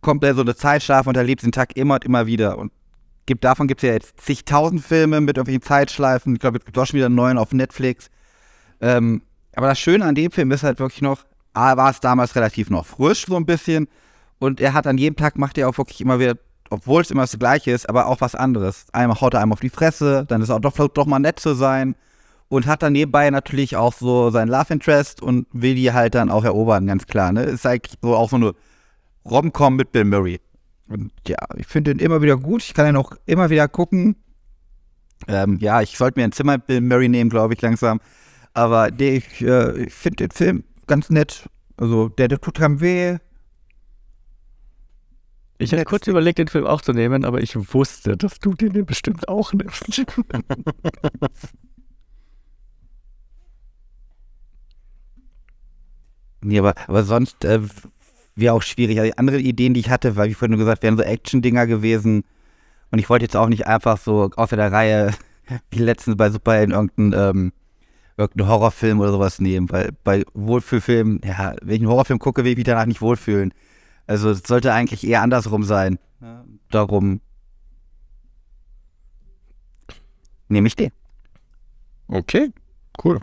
kommt 0.03 0.23
er 0.25 0.35
so 0.35 0.43
eine 0.43 0.55
Zeitschlaf 0.55 1.07
und 1.07 1.17
erlebt 1.17 1.43
den 1.43 1.53
Tag 1.53 1.77
immer 1.77 1.95
und 1.95 2.05
immer 2.05 2.27
wieder. 2.27 2.59
Und 2.59 2.73
gibt, 3.25 3.45
davon 3.45 3.69
gibt 3.69 3.83
es 3.83 3.89
ja 3.89 3.95
jetzt 3.95 4.21
zigtausend 4.21 4.83
Filme 4.83 5.21
mit 5.21 5.37
irgendwelchen 5.37 5.63
Zeitschleifen. 5.63 6.35
Ich 6.35 6.41
glaube, 6.41 6.59
es 6.59 6.65
gibt 6.65 6.77
auch 6.77 6.87
schon 6.87 6.99
wieder 6.99 7.07
einen 7.07 7.15
neuen 7.15 7.39
auf 7.39 7.53
Netflix. 7.53 8.11
Ähm, 8.81 9.23
aber 9.55 9.69
das 9.69 9.79
Schöne 9.79 10.05
an 10.05 10.15
dem 10.15 10.31
Film 10.31 10.51
ist 10.51 10.65
halt 10.65 10.79
wirklich 10.81 11.03
noch, 11.03 11.25
A, 11.55 11.77
war 11.77 11.91
es 11.91 12.01
damals 12.01 12.35
relativ 12.35 12.69
noch 12.69 12.85
frisch, 12.85 13.27
so 13.27 13.37
ein 13.37 13.47
bisschen. 13.47 13.89
Und 14.39 14.61
er 14.61 14.75
hat 14.75 14.87
an 14.87 14.99
jedem 14.99 15.17
Tag, 15.17 15.39
macht 15.39 15.57
er 15.57 15.69
auch 15.69 15.79
wirklich 15.79 16.01
immer 16.01 16.19
wieder, 16.19 16.35
obwohl 16.71 17.03
es 17.03 17.11
immer 17.11 17.23
das 17.23 17.39
Gleiche 17.39 17.71
ist, 17.71 17.89
aber 17.89 18.07
auch 18.07 18.21
was 18.21 18.35
anderes. 18.35 18.87
Einmal 18.93 19.21
haut 19.21 19.35
er 19.35 19.41
einem 19.41 19.53
auf 19.53 19.61
die 19.61 19.69
Fresse, 19.69 20.25
dann 20.27 20.43
ist 20.43 20.49
er 20.49 20.57
auch 20.57 20.61
doch, 20.61 20.89
doch 20.89 21.07
mal 21.07 21.19
nett 21.19 21.39
zu 21.39 21.55
sein. 21.55 21.95
Und 22.49 22.67
hat 22.67 22.83
dann 22.83 22.93
nebenbei 22.93 23.31
natürlich 23.31 23.77
auch 23.77 23.95
so 23.95 24.31
sein 24.31 24.49
Love 24.49 24.75
Interest 24.75 25.23
und 25.23 25.47
will 25.53 25.75
die 25.75 25.93
halt 25.93 26.15
dann 26.15 26.31
auch 26.31 26.45
erobern, 26.45 26.87
ganz 26.87 27.07
klar. 27.07 27.33
Ne? 27.33 27.45
Ist 27.45 27.65
eigentlich 27.65 27.99
so 28.03 28.15
auch 28.15 28.29
so 28.29 28.37
eine 28.37 28.53
Rom-Com 29.25 29.77
mit 29.77 29.93
Bill 29.93 30.05
Murray. 30.05 30.41
Und 30.89 31.13
ja, 31.27 31.39
ich 31.57 31.67
finde 31.67 31.95
den 31.95 32.05
immer 32.05 32.23
wieder 32.23 32.37
gut. 32.37 32.63
Ich 32.63 32.75
kann 32.75 32.87
ihn 32.87 32.97
auch 32.97 33.13
immer 33.27 33.51
wieder 33.51 33.69
gucken. 33.69 34.17
Ähm, 35.29 35.59
ja, 35.61 35.81
ich 35.81 35.97
sollte 35.97 36.19
mir 36.19 36.25
ein 36.25 36.33
Zimmer 36.33 36.55
mit 36.55 36.67
Bill 36.67 36.81
Murray 36.81 37.09
nehmen, 37.09 37.31
glaube 37.31 37.55
ich, 37.55 37.63
langsam. 37.63 38.01
Aber 38.55 38.91
der, 38.91 39.15
ich, 39.15 39.41
äh, 39.41 39.85
ich 39.85 39.95
finde 39.95 40.29
den 40.29 40.31
Film 40.31 40.65
ganz 40.87 41.11
nett. 41.11 41.49
Also, 41.77 42.09
der, 42.09 42.29
der 42.29 42.41
tut 42.41 42.57
keinem 42.59 42.81
weh. 42.81 43.19
ich 45.59 45.73
hätte 45.73 45.85
kurz 45.85 46.07
überlegt, 46.07 46.39
den 46.39 46.49
Film 46.49 46.67
auch 46.67 46.83
zu 46.83 46.93
nehmen, 46.93 47.25
aber 47.25 47.41
ich 47.41 47.57
wusste, 47.73 48.17
dass 48.17 48.41
du 48.41 48.55
den 48.55 48.85
bestimmt 48.85 49.29
auch 49.29 49.53
nimmst. 49.53 50.05
Nee, 56.45 56.59
aber, 56.59 56.75
aber 56.89 57.05
sonst, 57.05 57.45
äh, 57.45 57.61
wäre 58.35 58.55
auch 58.55 58.63
schwierig. 58.63 58.99
Also 59.01 59.13
andere 59.17 59.39
Ideen, 59.39 59.75
die 59.75 59.81
ich 59.81 59.91
hatte, 59.91 60.17
weil 60.17 60.31
wie 60.31 60.35
vorhin 60.35 60.59
gesagt, 60.59 60.83
wären 60.83 60.97
so 60.97 61.03
Action-Dinger 61.03 61.67
gewesen. 61.67 62.25
Und 62.91 62.99
ich 62.99 63.09
wollte 63.09 63.25
jetzt 63.25 63.37
auch 63.37 63.49
nicht 63.49 63.67
einfach 63.67 63.99
so 63.99 64.31
außer 64.37 64.57
der 64.57 64.73
Reihe 64.73 65.13
wie 65.71 65.79
letztens 65.79 66.17
bei 66.17 66.31
Superhelden 66.31 66.75
irgendeinen, 66.75 67.13
ähm, 67.15 67.53
irgendeinen 68.17 68.49
Horrorfilm 68.49 69.01
oder 69.01 69.13
sowas 69.13 69.41
nehmen, 69.41 69.71
weil 69.71 69.93
bei 70.05 70.25
Wohlfühlfilmen, 70.35 71.21
ja, 71.25 71.55
wenn 71.63 71.77
ich 71.77 71.81
einen 71.81 71.91
Horrorfilm 71.91 72.19
gucke, 72.19 72.45
will 72.45 72.53
ich 72.53 72.57
mich 72.57 72.67
danach 72.67 72.87
nicht 72.87 73.01
wohlfühlen. 73.01 73.53
Also 74.07 74.31
es 74.31 74.43
sollte 74.43 74.73
eigentlich 74.73 75.07
eher 75.07 75.23
andersrum 75.23 75.63
sein. 75.63 75.99
Darum 76.71 77.21
nehme 80.49 80.69
ich 80.69 80.77
den. 80.77 80.93
Okay, 82.09 82.51
cool. 83.03 83.21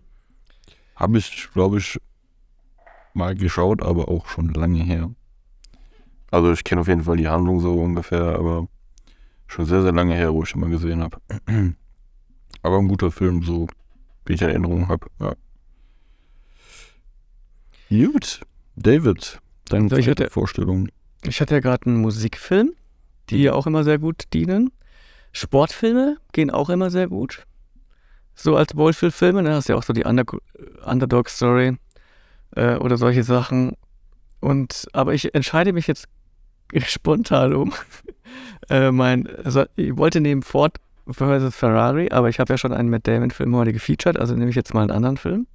Habe 0.95 1.17
ich, 1.17 1.49
glaube 1.53 1.77
ich, 1.77 1.99
mal 3.13 3.35
geschaut, 3.35 3.81
aber 3.83 4.09
auch 4.09 4.27
schon 4.27 4.49
lange 4.53 4.83
her. 4.83 5.11
Also 6.31 6.51
ich 6.51 6.63
kenne 6.63 6.81
auf 6.81 6.87
jeden 6.87 7.03
Fall 7.03 7.17
die 7.17 7.27
Handlung 7.27 7.59
so 7.59 7.73
ungefähr, 7.73 8.23
aber 8.37 8.67
schon 9.47 9.65
sehr, 9.65 9.81
sehr 9.81 9.91
lange 9.91 10.13
her, 10.15 10.33
wo 10.33 10.43
ich 10.43 10.53
ihn 10.53 10.61
mal 10.61 10.69
gesehen 10.69 11.01
habe. 11.01 11.17
aber 12.61 12.77
ein 12.77 12.87
guter 12.87 13.11
Film, 13.11 13.41
so 13.43 13.67
wie 14.25 14.33
ich 14.33 14.41
Erinnerungen 14.41 14.87
habe. 14.87 15.07
Ja. 15.19 15.33
Gut, 17.89 18.41
David, 18.75 19.39
deine 19.65 19.89
So, 19.89 19.97
ich 19.97 20.07
hatte- 20.07 20.29
Vorstellung. 20.29 20.89
Ich 21.23 21.41
hatte 21.41 21.55
ja 21.55 21.59
gerade 21.59 21.87
einen 21.87 21.97
Musikfilm, 22.01 22.73
die 23.29 23.43
ja 23.43 23.53
auch 23.53 23.67
immer 23.67 23.83
sehr 23.83 23.97
gut 23.97 24.25
dienen. 24.33 24.71
Sportfilme 25.31 26.17
gehen 26.31 26.49
auch 26.51 26.69
immer 26.69 26.89
sehr 26.91 27.07
gut. 27.07 27.45
So 28.35 28.55
als 28.55 28.75
Wohlfühlfilme, 28.75 29.43
da 29.43 29.55
hast 29.55 29.67
du 29.67 29.73
ja 29.73 29.79
auch 29.79 29.83
so 29.83 29.91
die 29.93 30.05
Under 30.05 30.23
Underdog-Story 30.85 31.77
äh, 32.55 32.75
oder 32.75 32.97
solche 32.97 33.23
Sachen. 33.23 33.73
Und 34.39 34.87
aber 34.93 35.13
ich 35.13 35.33
entscheide 35.35 35.73
mich 35.73 35.87
jetzt 35.87 36.07
spontan 36.85 37.53
um. 37.53 37.73
äh, 38.69 38.91
mein, 38.91 39.27
also 39.43 39.65
ich 39.75 39.97
wollte 39.97 40.21
neben 40.21 40.41
Ford 40.41 40.77
vs. 41.07 41.55
Ferrari, 41.55 42.09
aber 42.11 42.29
ich 42.29 42.39
habe 42.39 42.53
ja 42.53 42.57
schon 42.57 42.73
einen 42.73 42.89
Matt 42.89 43.07
Damon-Film 43.07 43.55
heute 43.55 43.73
gefeatured, 43.73 44.19
also 44.19 44.35
nehme 44.35 44.49
ich 44.49 44.55
jetzt 44.55 44.73
mal 44.73 44.81
einen 44.81 44.91
anderen 44.91 45.17
Film. 45.17 45.47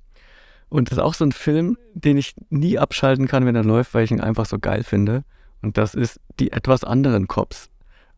Und 0.68 0.90
das 0.90 0.98
ist 0.98 1.04
auch 1.04 1.14
so 1.14 1.24
ein 1.24 1.32
Film, 1.32 1.78
den 1.92 2.16
ich 2.16 2.34
nie 2.50 2.78
abschalten 2.78 3.28
kann, 3.28 3.46
wenn 3.46 3.54
er 3.54 3.62
läuft, 3.62 3.94
weil 3.94 4.04
ich 4.04 4.10
ihn 4.10 4.20
einfach 4.20 4.46
so 4.46 4.58
geil 4.58 4.82
finde. 4.82 5.22
Und 5.62 5.78
das 5.78 5.94
ist 5.94 6.20
die 6.40 6.52
etwas 6.52 6.82
anderen 6.82 7.28
Cops 7.28 7.70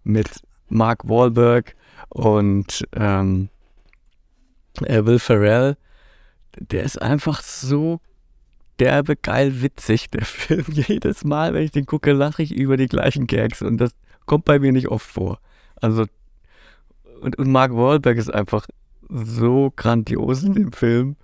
mit 0.04 0.42
Mark 0.68 1.08
Wahlberg 1.08 1.74
und 2.08 2.86
ähm, 2.94 3.50
äh, 4.82 5.04
Will 5.04 5.18
Ferrell. 5.18 5.76
Der 6.58 6.84
ist 6.84 7.00
einfach 7.00 7.42
so 7.42 8.00
derbe 8.78 9.16
geil 9.16 9.62
witzig, 9.62 10.10
der 10.10 10.24
Film. 10.24 10.64
Jedes 10.68 11.24
Mal, 11.24 11.54
wenn 11.54 11.62
ich 11.62 11.70
den 11.72 11.86
gucke, 11.86 12.12
lache 12.12 12.42
ich 12.42 12.54
über 12.54 12.76
die 12.76 12.86
gleichen 12.88 13.26
Gags 13.26 13.62
und 13.62 13.78
das 13.78 13.92
kommt 14.26 14.44
bei 14.44 14.58
mir 14.58 14.72
nicht 14.72 14.88
oft 14.88 15.06
vor. 15.06 15.38
Also 15.80 16.04
und, 17.20 17.38
und 17.38 17.50
Mark 17.50 17.72
Wahlberg 17.74 18.18
ist 18.18 18.32
einfach 18.32 18.66
so 19.08 19.72
grandios 19.74 20.42
in 20.42 20.54
dem 20.54 20.72
Film. 20.72 21.16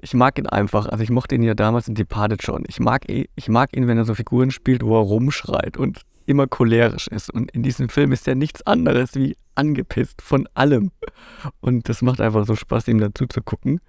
Ich 0.00 0.14
mag 0.14 0.38
ihn 0.38 0.46
einfach, 0.46 0.86
also 0.86 1.02
ich 1.02 1.10
mochte 1.10 1.34
ihn 1.34 1.42
ja 1.42 1.54
damals 1.54 1.88
in 1.88 1.94
Departed 1.94 2.42
schon. 2.42 2.64
Ich 2.68 2.78
mag, 2.80 3.08
eh- 3.08 3.28
ich 3.36 3.48
mag 3.48 3.74
ihn, 3.76 3.86
wenn 3.88 3.98
er 3.98 4.04
so 4.04 4.14
Figuren 4.14 4.50
spielt, 4.50 4.82
wo 4.84 4.96
er 4.98 5.02
rumschreit 5.04 5.76
und 5.76 6.02
immer 6.26 6.46
cholerisch 6.46 7.08
ist. 7.08 7.30
Und 7.32 7.50
in 7.52 7.62
diesem 7.62 7.88
Film 7.88 8.12
ist 8.12 8.28
er 8.28 8.34
nichts 8.34 8.66
anderes 8.66 9.14
wie 9.14 9.36
angepisst 9.54 10.20
von 10.22 10.48
allem. 10.54 10.90
Und 11.60 11.88
das 11.88 12.02
macht 12.02 12.20
einfach 12.20 12.46
so 12.46 12.54
Spaß, 12.54 12.88
ihm 12.88 12.98
dazu 12.98 13.26
zu 13.26 13.42
gucken. 13.42 13.80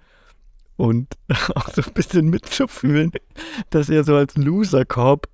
Und 0.76 1.14
auch 1.54 1.68
so 1.70 1.82
ein 1.82 1.92
bisschen 1.94 2.28
mitzufühlen, 2.28 3.12
dass 3.70 3.88
er 3.88 4.04
so 4.04 4.14
als 4.16 4.36
Loser-Cop 4.36 5.28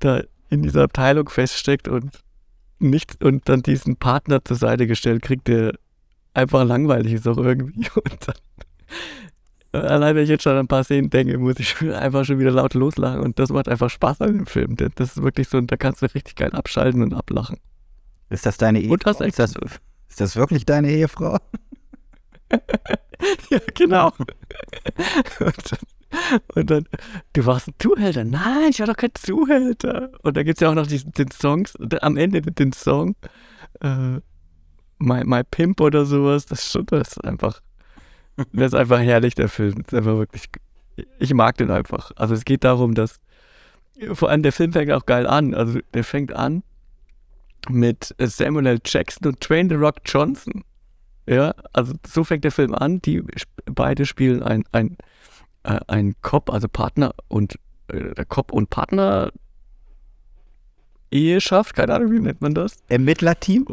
da 0.00 0.22
in 0.50 0.62
dieser 0.62 0.84
Abteilung 0.84 1.28
feststeckt 1.28 1.88
und 1.88 2.22
nicht 2.78 3.22
und 3.22 3.48
dann 3.48 3.62
diesen 3.62 3.96
Partner 3.96 4.44
zur 4.44 4.56
Seite 4.56 4.86
gestellt 4.86 5.22
kriegt, 5.22 5.48
der 5.48 5.74
einfach 6.34 6.64
langweilig 6.64 7.14
ist 7.14 7.26
auch 7.26 7.36
irgendwie. 7.36 7.88
Und 7.94 8.28
dann, 9.72 9.82
allein 9.82 10.14
wenn 10.14 10.22
ich 10.22 10.30
jetzt 10.30 10.44
schon 10.44 10.52
an 10.52 10.60
ein 10.60 10.68
paar 10.68 10.84
Szenen 10.84 11.10
denke, 11.10 11.36
muss 11.38 11.58
ich 11.58 11.80
einfach 11.82 12.24
schon 12.24 12.38
wieder 12.38 12.52
laut 12.52 12.74
loslachen 12.74 13.20
und 13.20 13.38
das 13.38 13.50
macht 13.50 13.68
einfach 13.68 13.90
Spaß 13.90 14.20
an 14.20 14.38
dem 14.38 14.46
Film. 14.46 14.76
Das 14.76 14.90
das 14.94 15.16
ist 15.16 15.22
wirklich 15.22 15.48
so, 15.48 15.60
da 15.60 15.76
kannst 15.76 16.02
du 16.02 16.06
richtig 16.06 16.36
geil 16.36 16.52
abschalten 16.52 17.02
und 17.02 17.14
ablachen. 17.14 17.58
Ist 18.30 18.46
das 18.46 18.56
deine 18.56 18.80
Ehefrau? 18.80 19.10
Ist, 19.24 19.38
das, 19.38 19.54
ist 20.08 20.20
das 20.20 20.36
wirklich 20.36 20.64
deine 20.64 20.90
Ehefrau? 20.90 21.38
Ja, 23.50 23.58
genau. 23.74 24.12
und, 25.40 25.72
dann, 25.72 25.78
und 26.54 26.70
dann, 26.70 26.88
du 27.32 27.46
warst 27.46 27.68
ein 27.68 27.74
Zuhälter. 27.78 28.24
Nein, 28.24 28.70
ich 28.70 28.80
war 28.80 28.86
doch 28.86 28.96
kein 28.96 29.14
Zuhälter. 29.14 30.10
Und 30.22 30.36
da 30.36 30.42
gibt 30.42 30.58
es 30.58 30.60
ja 30.60 30.70
auch 30.70 30.74
noch 30.74 30.86
diesen, 30.86 31.12
den 31.12 31.30
Songs, 31.30 31.74
am 32.00 32.16
Ende 32.16 32.40
den 32.42 32.72
Song, 32.72 33.16
äh, 33.80 34.20
My, 34.98 35.24
My 35.24 35.42
Pimp 35.44 35.80
oder 35.80 36.04
sowas. 36.04 36.46
Das 36.46 36.62
ist 36.62 36.72
schon, 36.72 36.86
das 36.86 37.08
ist 37.08 37.24
einfach, 37.24 37.60
das 38.52 38.68
ist 38.68 38.74
einfach 38.74 39.00
herrlich, 39.00 39.34
der 39.34 39.48
Film. 39.48 39.82
Das 39.82 39.92
ist 39.92 39.94
einfach 39.94 40.16
wirklich, 40.16 40.44
ich 41.18 41.34
mag 41.34 41.56
den 41.56 41.70
einfach. 41.70 42.12
Also 42.16 42.34
es 42.34 42.44
geht 42.44 42.64
darum, 42.64 42.94
dass, 42.94 43.20
vor 44.12 44.30
allem 44.30 44.42
der 44.42 44.52
Film 44.52 44.72
fängt 44.72 44.92
auch 44.92 45.06
geil 45.06 45.26
an. 45.26 45.54
Also 45.54 45.80
der 45.94 46.04
fängt 46.04 46.32
an 46.32 46.62
mit 47.68 48.14
Samuel 48.18 48.66
L. 48.66 48.78
Jackson 48.84 49.28
und 49.28 49.40
Train 49.40 49.68
the 49.68 49.74
Rock 49.74 49.96
Johnson. 50.04 50.64
Ja, 51.28 51.54
also 51.74 51.92
so 52.06 52.24
fängt 52.24 52.44
der 52.44 52.52
Film 52.52 52.74
an. 52.74 53.02
Die 53.02 53.22
beide 53.66 54.06
spielen 54.06 54.42
ein, 54.42 54.64
ein, 54.72 54.96
äh, 55.62 55.78
ein 55.86 56.14
Cop, 56.22 56.50
also 56.50 56.68
Partner 56.68 57.14
und 57.28 57.58
äh, 57.88 58.24
Cop 58.26 58.52
und 58.52 58.70
Partner 58.70 59.30
Eheschaft, 61.10 61.74
keine 61.74 61.94
Ahnung, 61.94 62.12
wie 62.12 62.20
nennt 62.20 62.40
man 62.40 62.54
das? 62.54 62.78
Ermittlerteam? 62.88 63.66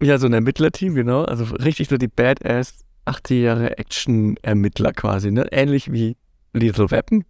Ja, 0.00 0.18
so 0.18 0.26
ein 0.26 0.32
Ermittlerteam, 0.32 0.94
genau. 0.94 1.24
Also 1.24 1.44
richtig 1.56 1.88
so 1.88 1.96
die 1.96 2.08
Badass 2.08 2.84
80 3.04 3.42
Jahre 3.42 3.78
Action-Ermittler 3.78 4.92
quasi, 4.92 5.30
ne? 5.30 5.46
Ähnlich 5.50 5.92
wie 5.92 6.16
Lethal 6.52 6.90
Weapon. 6.90 7.24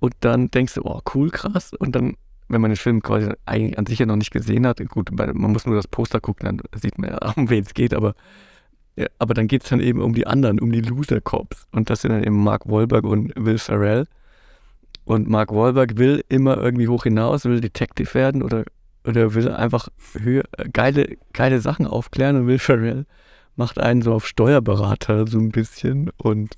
Und 0.00 0.14
dann 0.20 0.50
denkst 0.50 0.74
du, 0.74 0.82
oh, 0.84 1.00
cool, 1.14 1.30
krass. 1.30 1.72
Und 1.78 1.94
dann, 1.94 2.16
wenn 2.48 2.60
man 2.60 2.72
den 2.72 2.76
Film 2.76 3.02
quasi 3.02 3.30
eigentlich 3.46 3.78
an 3.78 3.86
sich 3.86 4.00
ja 4.00 4.06
noch 4.06 4.16
nicht 4.16 4.32
gesehen 4.32 4.66
hat, 4.66 4.84
gut, 4.88 5.10
man 5.12 5.52
muss 5.52 5.66
nur 5.66 5.76
das 5.76 5.86
Poster 5.86 6.20
gucken, 6.20 6.46
dann 6.46 6.80
sieht 6.80 6.98
man 6.98 7.10
ja, 7.10 7.32
um 7.36 7.48
wen 7.50 7.64
es 7.64 7.74
geht, 7.74 7.94
aber, 7.94 8.14
ja, 8.96 9.06
aber 9.18 9.34
dann 9.34 9.48
geht 9.48 9.64
es 9.64 9.70
dann 9.70 9.80
eben 9.80 10.00
um 10.00 10.14
die 10.14 10.26
anderen, 10.26 10.60
um 10.60 10.70
die 10.70 10.82
Loser-Cops. 10.82 11.66
Und 11.72 11.88
das 11.88 12.02
sind 12.02 12.12
dann 12.12 12.24
eben 12.24 12.42
Mark 12.42 12.68
Wahlberg 12.68 13.04
und 13.04 13.32
Will 13.36 13.58
Ferrell. 13.58 14.06
Und 15.04 15.28
Mark 15.28 15.52
Wahlberg 15.52 15.96
will 15.96 16.22
immer 16.28 16.58
irgendwie 16.58 16.88
hoch 16.88 17.04
hinaus, 17.04 17.44
will 17.44 17.60
Detective 17.60 18.14
werden 18.14 18.42
oder, 18.42 18.64
oder 19.06 19.34
will 19.34 19.50
einfach 19.50 19.88
höher, 20.18 20.44
geile, 20.72 21.16
geile 21.32 21.60
Sachen 21.60 21.86
aufklären 21.86 22.36
und 22.36 22.46
Will 22.46 22.58
Ferrell 22.58 23.06
macht 23.56 23.78
einen 23.78 24.02
so 24.02 24.14
auf 24.14 24.26
Steuerberater 24.26 25.26
so 25.26 25.38
ein 25.38 25.50
bisschen 25.50 26.10
und 26.16 26.56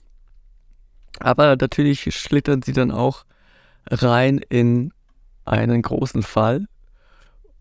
aber 1.21 1.57
natürlich 1.57 2.15
schlittern 2.15 2.63
sie 2.63 2.73
dann 2.73 2.91
auch 2.91 3.25
rein 3.89 4.39
in 4.39 4.93
einen 5.45 5.83
großen 5.83 6.23
Fall 6.23 6.67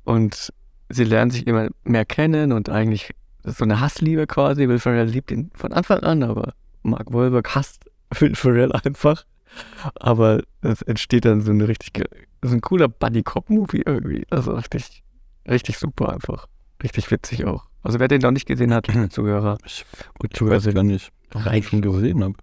und 0.03 0.53
sie 0.89 1.03
lernen 1.03 1.31
sich 1.31 1.47
immer 1.47 1.69
mehr 1.83 2.05
kennen 2.05 2.51
und 2.51 2.69
eigentlich 2.69 3.13
ist 3.43 3.57
so 3.57 3.63
eine 3.63 3.79
Hassliebe 3.79 4.27
quasi. 4.27 4.67
Will 4.67 4.79
Ferrell 4.79 5.07
liebt 5.07 5.31
ihn 5.31 5.51
von 5.53 5.73
Anfang 5.73 5.99
an, 5.99 6.23
aber 6.23 6.53
Mark 6.83 7.13
Wahlberg 7.13 7.55
hasst 7.55 7.85
Will 8.19 8.35
Ferrell 8.35 8.71
einfach. 8.71 9.25
Aber 9.95 10.41
es 10.61 10.81
entsteht 10.81 11.25
dann 11.25 11.41
so 11.41 11.51
eine 11.51 11.67
richtig, 11.67 12.03
so 12.41 12.53
ein 12.53 12.61
cooler 12.61 12.87
Buddy-Cop-Movie 12.87 13.83
irgendwie. 13.85 14.25
Also 14.29 14.53
richtig, 14.53 15.03
richtig 15.47 15.77
super 15.77 16.11
einfach. 16.11 16.47
Richtig 16.81 17.11
witzig 17.11 17.45
auch. 17.45 17.65
Also 17.83 17.99
wer 17.99 18.07
den 18.07 18.21
noch 18.21 18.31
nicht 18.31 18.47
gesehen 18.47 18.73
hat, 18.73 18.87
Zuhörer 19.11 19.57
Ich 19.65 19.85
und 20.19 20.31
weiß 20.31 20.37
Zuhörer, 20.37 20.73
gar 20.73 20.83
nicht, 20.83 21.11
ob 21.33 21.45
ich 21.53 21.67
schon 21.67 21.81
gesehen 21.81 22.23
habe. 22.23 22.35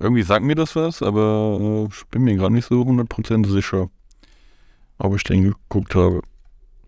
Irgendwie 0.00 0.22
sagt 0.22 0.44
mir 0.44 0.56
das 0.56 0.74
was, 0.74 1.02
aber 1.02 1.58
äh, 1.60 1.84
ich 1.86 2.06
bin 2.08 2.22
mir 2.22 2.34
gerade 2.34 2.52
nicht 2.52 2.66
so 2.66 2.82
100% 2.82 3.48
sicher, 3.48 3.88
ob 4.98 5.14
ich 5.14 5.22
den 5.24 5.44
geguckt 5.44 5.94
habe. 5.94 6.20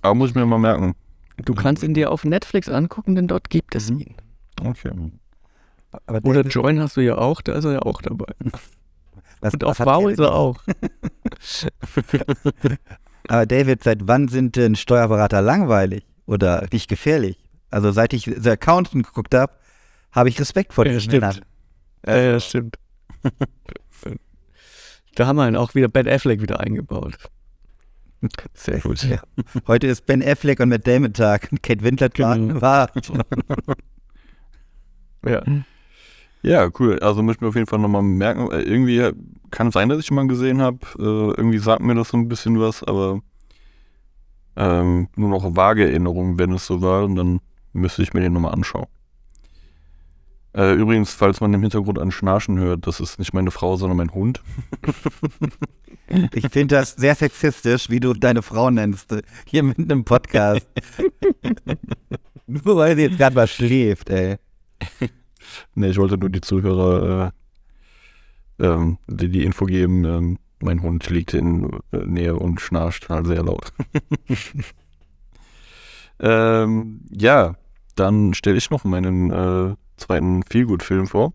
Aber 0.02 0.14
muss 0.14 0.30
ich 0.30 0.34
mir 0.34 0.44
mal 0.44 0.58
merken. 0.58 0.94
Du 1.44 1.54
kannst 1.54 1.82
ihn 1.82 1.94
dir 1.94 2.10
auf 2.10 2.24
Netflix 2.24 2.68
angucken, 2.68 3.14
denn 3.14 3.28
dort 3.28 3.50
gibt 3.50 3.74
es 3.74 3.90
ihn. 3.90 4.14
Okay. 4.62 4.90
Aber 6.06 6.20
Oder 6.28 6.42
Join 6.42 6.80
hast 6.80 6.96
du 6.96 7.00
ja 7.00 7.16
auch, 7.18 7.40
da 7.40 7.52
ist 7.54 7.64
er 7.64 7.72
ja 7.72 7.82
auch 7.82 8.02
dabei. 8.02 8.32
was, 9.40 9.54
Und 9.54 9.64
auf 9.64 9.78
Wow 9.80 10.10
ist 10.10 10.18
er 10.18 10.34
auch. 10.34 10.56
Aber 13.28 13.46
David, 13.46 13.82
seit 13.82 14.06
wann 14.06 14.28
sind 14.28 14.56
denn 14.56 14.76
Steuerberater 14.76 15.42
langweilig 15.42 16.04
oder 16.26 16.66
nicht 16.72 16.88
gefährlich? 16.88 17.38
Also 17.70 17.90
seit 17.92 18.12
ich 18.12 18.24
The 18.24 18.50
Accountant 18.50 19.06
geguckt 19.06 19.34
habe, 19.34 19.52
habe 20.12 20.28
ich 20.28 20.38
Respekt 20.40 20.72
vor 20.72 20.86
Ja, 20.86 20.92
den 20.92 21.00
stimmt. 21.00 21.22
Männern. 21.22 21.40
Ja, 22.06 22.16
ja, 22.16 22.40
stimmt. 22.40 22.78
da 25.16 25.26
haben 25.26 25.36
wir 25.36 25.48
ihn 25.48 25.56
auch 25.56 25.74
wieder 25.74 25.88
Ben 25.88 26.08
Affleck 26.08 26.40
wieder 26.40 26.60
eingebaut. 26.60 27.16
Sehr 28.54 28.80
gut. 28.80 29.02
Ja. 29.04 29.20
Heute 29.66 29.86
ist 29.86 30.06
Ben 30.06 30.22
Affleck 30.22 30.60
und 30.60 30.68
Matt 30.68 30.86
Damon 30.86 31.12
Tag. 31.12 31.48
Kate 31.62 31.82
Winslet 31.82 32.18
war, 32.18 32.36
Genau. 32.36 32.60
war 32.60 32.90
Ja. 35.26 35.42
Ja, 36.42 36.68
cool. 36.78 36.98
Also 37.00 37.22
möchte 37.22 37.42
mir 37.42 37.48
auf 37.48 37.56
jeden 37.56 37.66
Fall 37.66 37.80
nochmal 37.80 38.02
merken. 38.02 38.50
Äh, 38.52 38.60
irgendwie 38.60 39.10
kann 39.50 39.68
es 39.68 39.74
sein, 39.74 39.88
dass 39.88 39.98
ich 39.98 40.10
ihn 40.10 40.14
mal 40.14 40.28
gesehen 40.28 40.62
habe. 40.62 40.78
Äh, 40.98 41.02
irgendwie 41.36 41.58
sagt 41.58 41.82
mir 41.82 41.94
das 41.94 42.10
so 42.10 42.16
ein 42.16 42.28
bisschen 42.28 42.60
was, 42.60 42.84
aber 42.84 43.20
ähm, 44.56 45.08
nur 45.16 45.28
noch 45.30 45.56
vage 45.56 45.84
Erinnerungen, 45.84 46.38
wenn 46.38 46.52
es 46.52 46.66
so 46.66 46.80
war. 46.82 47.04
Und 47.04 47.16
dann 47.16 47.40
müsste 47.72 48.02
ich 48.02 48.14
mir 48.14 48.20
den 48.20 48.32
nochmal 48.32 48.52
anschauen. 48.52 48.86
Äh, 50.56 50.72
übrigens, 50.72 51.12
falls 51.12 51.42
man 51.42 51.52
im 51.52 51.60
Hintergrund 51.60 51.98
ein 51.98 52.10
Schnarchen 52.10 52.58
hört, 52.58 52.86
das 52.86 52.98
ist 52.98 53.18
nicht 53.18 53.34
meine 53.34 53.50
Frau, 53.50 53.76
sondern 53.76 53.98
mein 53.98 54.14
Hund. 54.14 54.42
Ich 56.32 56.48
finde 56.48 56.76
das 56.76 56.94
sehr 56.94 57.14
sexistisch, 57.14 57.90
wie 57.90 58.00
du 58.00 58.14
deine 58.14 58.40
Frau 58.40 58.70
nennst, 58.70 59.12
äh, 59.12 59.22
hier 59.44 59.62
mit 59.62 59.78
einem 59.78 60.04
Podcast. 60.04 60.66
Nur 62.46 62.76
weil 62.76 62.96
sie 62.96 63.02
jetzt 63.02 63.18
gerade 63.18 63.34
mal 63.34 63.46
schläft, 63.46 64.10
ey. 64.10 64.36
Ne, 65.74 65.88
ich 65.88 65.96
wollte 65.96 66.18
nur 66.18 66.28
die 66.28 66.40
Zuhörer 66.40 67.32
äh, 68.58 68.66
ähm, 68.66 68.98
die, 69.06 69.28
die 69.28 69.44
Info 69.44 69.64
geben. 69.64 70.04
Ähm, 70.04 70.38
mein 70.60 70.82
Hund 70.82 71.08
liegt 71.08 71.34
in 71.34 71.70
äh, 71.92 71.98
Nähe 72.04 72.34
und 72.34 72.60
schnarcht 72.60 73.08
halt 73.08 73.26
sehr 73.28 73.44
laut. 73.44 73.72
ähm, 76.18 77.00
ja, 77.10 77.54
dann 77.94 78.34
stelle 78.34 78.56
ich 78.56 78.70
noch 78.70 78.82
meinen 78.82 79.30
äh, 79.30 79.76
zweiten 79.96 80.42
Feelgood-Film 80.42 81.06
vor. 81.06 81.32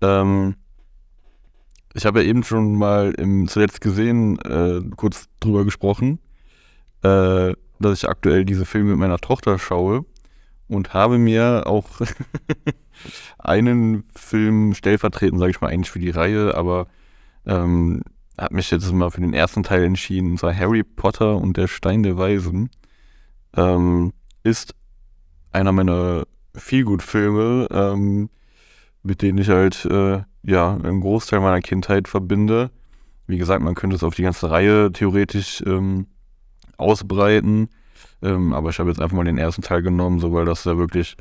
Ähm, 0.00 0.56
ich 1.94 2.06
habe 2.06 2.22
ja 2.22 2.28
eben 2.28 2.44
schon 2.44 2.76
mal 2.76 3.12
im 3.12 3.48
zuletzt 3.48 3.80
gesehen, 3.80 4.38
äh, 4.40 4.80
kurz 4.96 5.28
drüber 5.40 5.64
gesprochen, 5.64 6.18
äh, 7.02 7.54
dass 7.80 7.98
ich 7.98 8.08
aktuell 8.08 8.44
diese 8.44 8.66
Filme 8.66 8.90
mit 8.90 8.98
meiner 8.98 9.18
Tochter 9.18 9.58
schaue 9.58 10.04
und 10.68 10.94
habe 10.94 11.18
mir 11.18 11.64
auch 11.66 11.86
einen 13.38 14.04
Film 14.14 14.74
stellvertretend, 14.74 15.40
sage 15.40 15.50
ich 15.50 15.60
mal, 15.60 15.68
eigentlich 15.68 15.90
für 15.90 15.98
die 15.98 16.10
Reihe, 16.10 16.54
aber 16.54 16.86
ähm, 17.46 18.02
habe 18.38 18.54
mich 18.54 18.70
jetzt 18.70 18.92
mal 18.92 19.10
für 19.10 19.20
den 19.20 19.34
ersten 19.34 19.62
Teil 19.62 19.84
entschieden, 19.84 20.32
und 20.32 20.38
zwar 20.38 20.54
Harry 20.54 20.84
Potter 20.84 21.36
und 21.36 21.56
der 21.56 21.66
Stein 21.66 22.02
der 22.02 22.16
Weisen. 22.16 22.70
Ähm, 23.56 24.12
ist 24.44 24.74
einer 25.50 25.72
meiner 25.72 26.24
Feelgood-Filme, 26.58 27.68
ähm, 27.70 28.30
mit 29.02 29.22
denen 29.22 29.38
ich 29.38 29.48
halt 29.48 29.84
äh, 29.86 30.22
ja 30.42 30.74
einen 30.74 31.00
Großteil 31.00 31.40
meiner 31.40 31.60
Kindheit 31.60 32.08
verbinde. 32.08 32.70
Wie 33.26 33.38
gesagt, 33.38 33.62
man 33.62 33.74
könnte 33.74 33.96
es 33.96 34.02
auf 34.02 34.14
die 34.14 34.22
ganze 34.22 34.50
Reihe 34.50 34.90
theoretisch 34.92 35.62
ähm, 35.66 36.06
ausbreiten, 36.76 37.68
ähm, 38.22 38.52
aber 38.52 38.70
ich 38.70 38.78
habe 38.78 38.90
jetzt 38.90 39.00
einfach 39.00 39.16
mal 39.16 39.24
den 39.24 39.38
ersten 39.38 39.62
Teil 39.62 39.82
genommen, 39.82 40.20
so 40.20 40.32
weil 40.32 40.44
das 40.44 40.64
ja 40.64 40.78
wirklich 40.78 41.16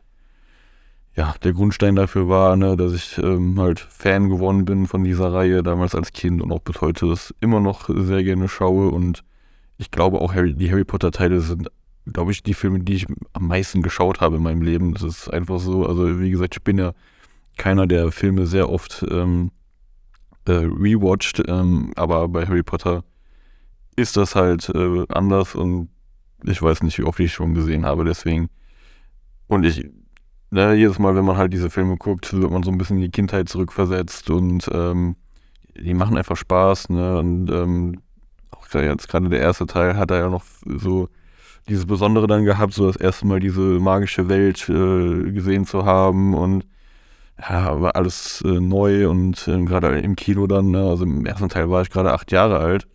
ja 1.16 1.34
der 1.44 1.54
Grundstein 1.54 1.96
dafür 1.96 2.30
war, 2.30 2.56
ne, 2.56 2.78
dass 2.78 2.94
ich 2.94 3.18
ähm, 3.18 3.60
halt 3.60 3.80
Fan 3.80 4.30
geworden 4.30 4.66
bin 4.66 4.88
von 4.88 5.04
dieser 5.04 5.34
Reihe 5.34 5.64
damals 5.64 5.96
als 5.96 6.14
Kind 6.14 6.42
und 6.42 6.52
auch 6.52 6.62
bis 6.62 6.80
heute 6.80 7.08
das 7.08 7.34
immer 7.42 7.60
noch 7.60 7.90
sehr 7.90 8.24
gerne 8.24 8.48
schaue 8.48 8.90
und 8.90 9.24
ich 9.78 9.92
glaube 9.92 10.22
auch 10.22 10.34
Harry, 10.34 10.54
die 10.54 10.72
Harry 10.72 10.86
Potter 10.86 11.12
Teile 11.12 11.42
sind 11.42 11.70
glaube 12.14 12.32
ich, 12.32 12.44
die 12.44 12.54
Filme, 12.54 12.80
die 12.80 12.96
ich 12.96 13.06
am 13.34 13.48
meisten 13.48 13.82
geschaut 13.82 14.22
habe 14.22 14.38
in 14.38 14.44
meinem 14.44 14.62
Leben. 14.62 14.94
Das 14.94 15.04
ist 15.04 15.30
einfach 15.30 15.60
so. 15.60 15.86
Also, 15.86 16.20
wie 16.20 16.32
gesagt, 16.32 16.56
ich 16.56 16.64
bin 16.64 16.78
ja 16.78 16.94
keiner, 17.58 17.88
der 17.88 18.12
Filme 18.12 18.46
sehr 18.46 18.70
oft 18.70 19.06
ähm, 19.10 19.52
äh, 20.46 20.52
rewatcht, 20.52 21.44
ähm, 21.48 21.92
aber 21.96 22.28
bei 22.28 22.46
Harry 22.46 22.64
Potter 22.64 23.04
ist 23.96 24.16
das 24.16 24.36
halt 24.36 24.70
äh, 24.70 25.06
anders 25.10 25.56
und 25.56 25.90
ich 26.44 26.62
weiß 26.62 26.84
nicht, 26.84 26.98
wie 27.00 27.04
oft 27.04 27.20
ich 27.20 27.34
schon 27.34 27.56
gesehen 27.56 27.86
habe, 27.86 28.06
deswegen. 28.06 28.50
Und 29.48 29.66
ich, 29.66 29.90
ne, 30.52 30.76
jedes 30.76 31.00
Mal, 31.00 31.16
wenn 31.16 31.26
man 31.26 31.38
halt 31.38 31.52
diese 31.52 31.70
Filme 31.70 31.98
guckt, 31.98 32.32
wird 32.32 32.52
man 32.52 32.64
so 32.64 32.72
ein 32.72 32.78
bisschen 32.78 32.98
in 32.98 33.04
die 33.04 33.12
Kindheit 33.12 33.50
zurückversetzt 33.50 34.30
und 34.30 34.70
ähm, 34.72 35.16
die 35.76 35.96
machen 35.96 36.18
einfach 36.18 36.38
Spaß, 36.38 36.90
ne? 36.90 37.18
Und 37.18 37.50
ähm, 37.50 38.02
auch 38.52 38.68
jetzt 38.74 39.10
gerade 39.10 39.30
der 39.30 39.40
erste 39.40 39.66
Teil 39.66 39.98
hat 39.98 40.12
er 40.12 40.20
ja 40.20 40.30
noch 40.30 40.44
so 40.66 41.10
dieses 41.68 41.86
Besondere 41.86 42.28
dann 42.28 42.46
gehabt, 42.46 42.74
so 42.74 42.88
das 42.88 42.96
erste 42.96 43.28
Mal 43.28 43.40
diese 43.40 43.62
magische 43.62 44.30
Welt 44.30 44.68
äh, 44.70 45.32
gesehen 45.32 45.66
zu 45.66 45.86
haben 45.86 46.34
und 46.34 46.66
ja, 47.40 47.80
war 47.82 47.96
alles 47.96 48.42
äh, 48.42 48.60
neu 48.60 49.10
und 49.10 49.48
äh, 49.48 49.64
gerade 49.64 50.00
im 50.00 50.16
Kino 50.16 50.48
dann, 50.48 50.72
ne, 50.72 50.84
also 50.84 51.04
im 51.04 51.26
ersten 51.26 51.50
Teil 51.50 51.70
war 51.70 51.82
ich 51.82 51.90
gerade 51.90 52.14
acht 52.14 52.32
Jahre 52.32 52.58
alt. 52.58 52.88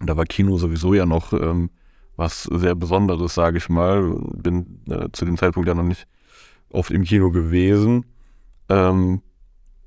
Und 0.00 0.10
da 0.10 0.16
war 0.16 0.24
Kino 0.24 0.58
sowieso 0.58 0.94
ja 0.94 1.06
noch 1.06 1.32
ähm, 1.32 1.70
was 2.16 2.44
sehr 2.44 2.74
Besonderes, 2.74 3.34
sage 3.34 3.58
ich 3.58 3.68
mal. 3.68 4.16
Bin 4.34 4.80
äh, 4.88 5.08
zu 5.12 5.24
dem 5.24 5.36
Zeitpunkt 5.36 5.68
ja 5.68 5.74
noch 5.74 5.84
nicht 5.84 6.08
oft 6.70 6.90
im 6.90 7.04
Kino 7.04 7.30
gewesen. 7.30 8.04
Ähm, 8.68 9.22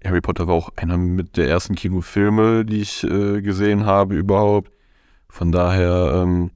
Harry 0.03 0.21
Potter 0.21 0.47
war 0.47 0.55
auch 0.55 0.69
einer 0.77 0.97
mit 0.97 1.35
der 1.35 1.49
ersten 1.49 1.75
Kinofilme, 1.75 2.63
die 2.63 2.81
ich 2.81 3.03
äh, 3.03 3.41
gesehen 3.41 3.85
habe 3.85 4.15
überhaupt. 4.15 4.71
Von 5.27 5.51
daher 5.51 6.21
ähm, 6.23 6.51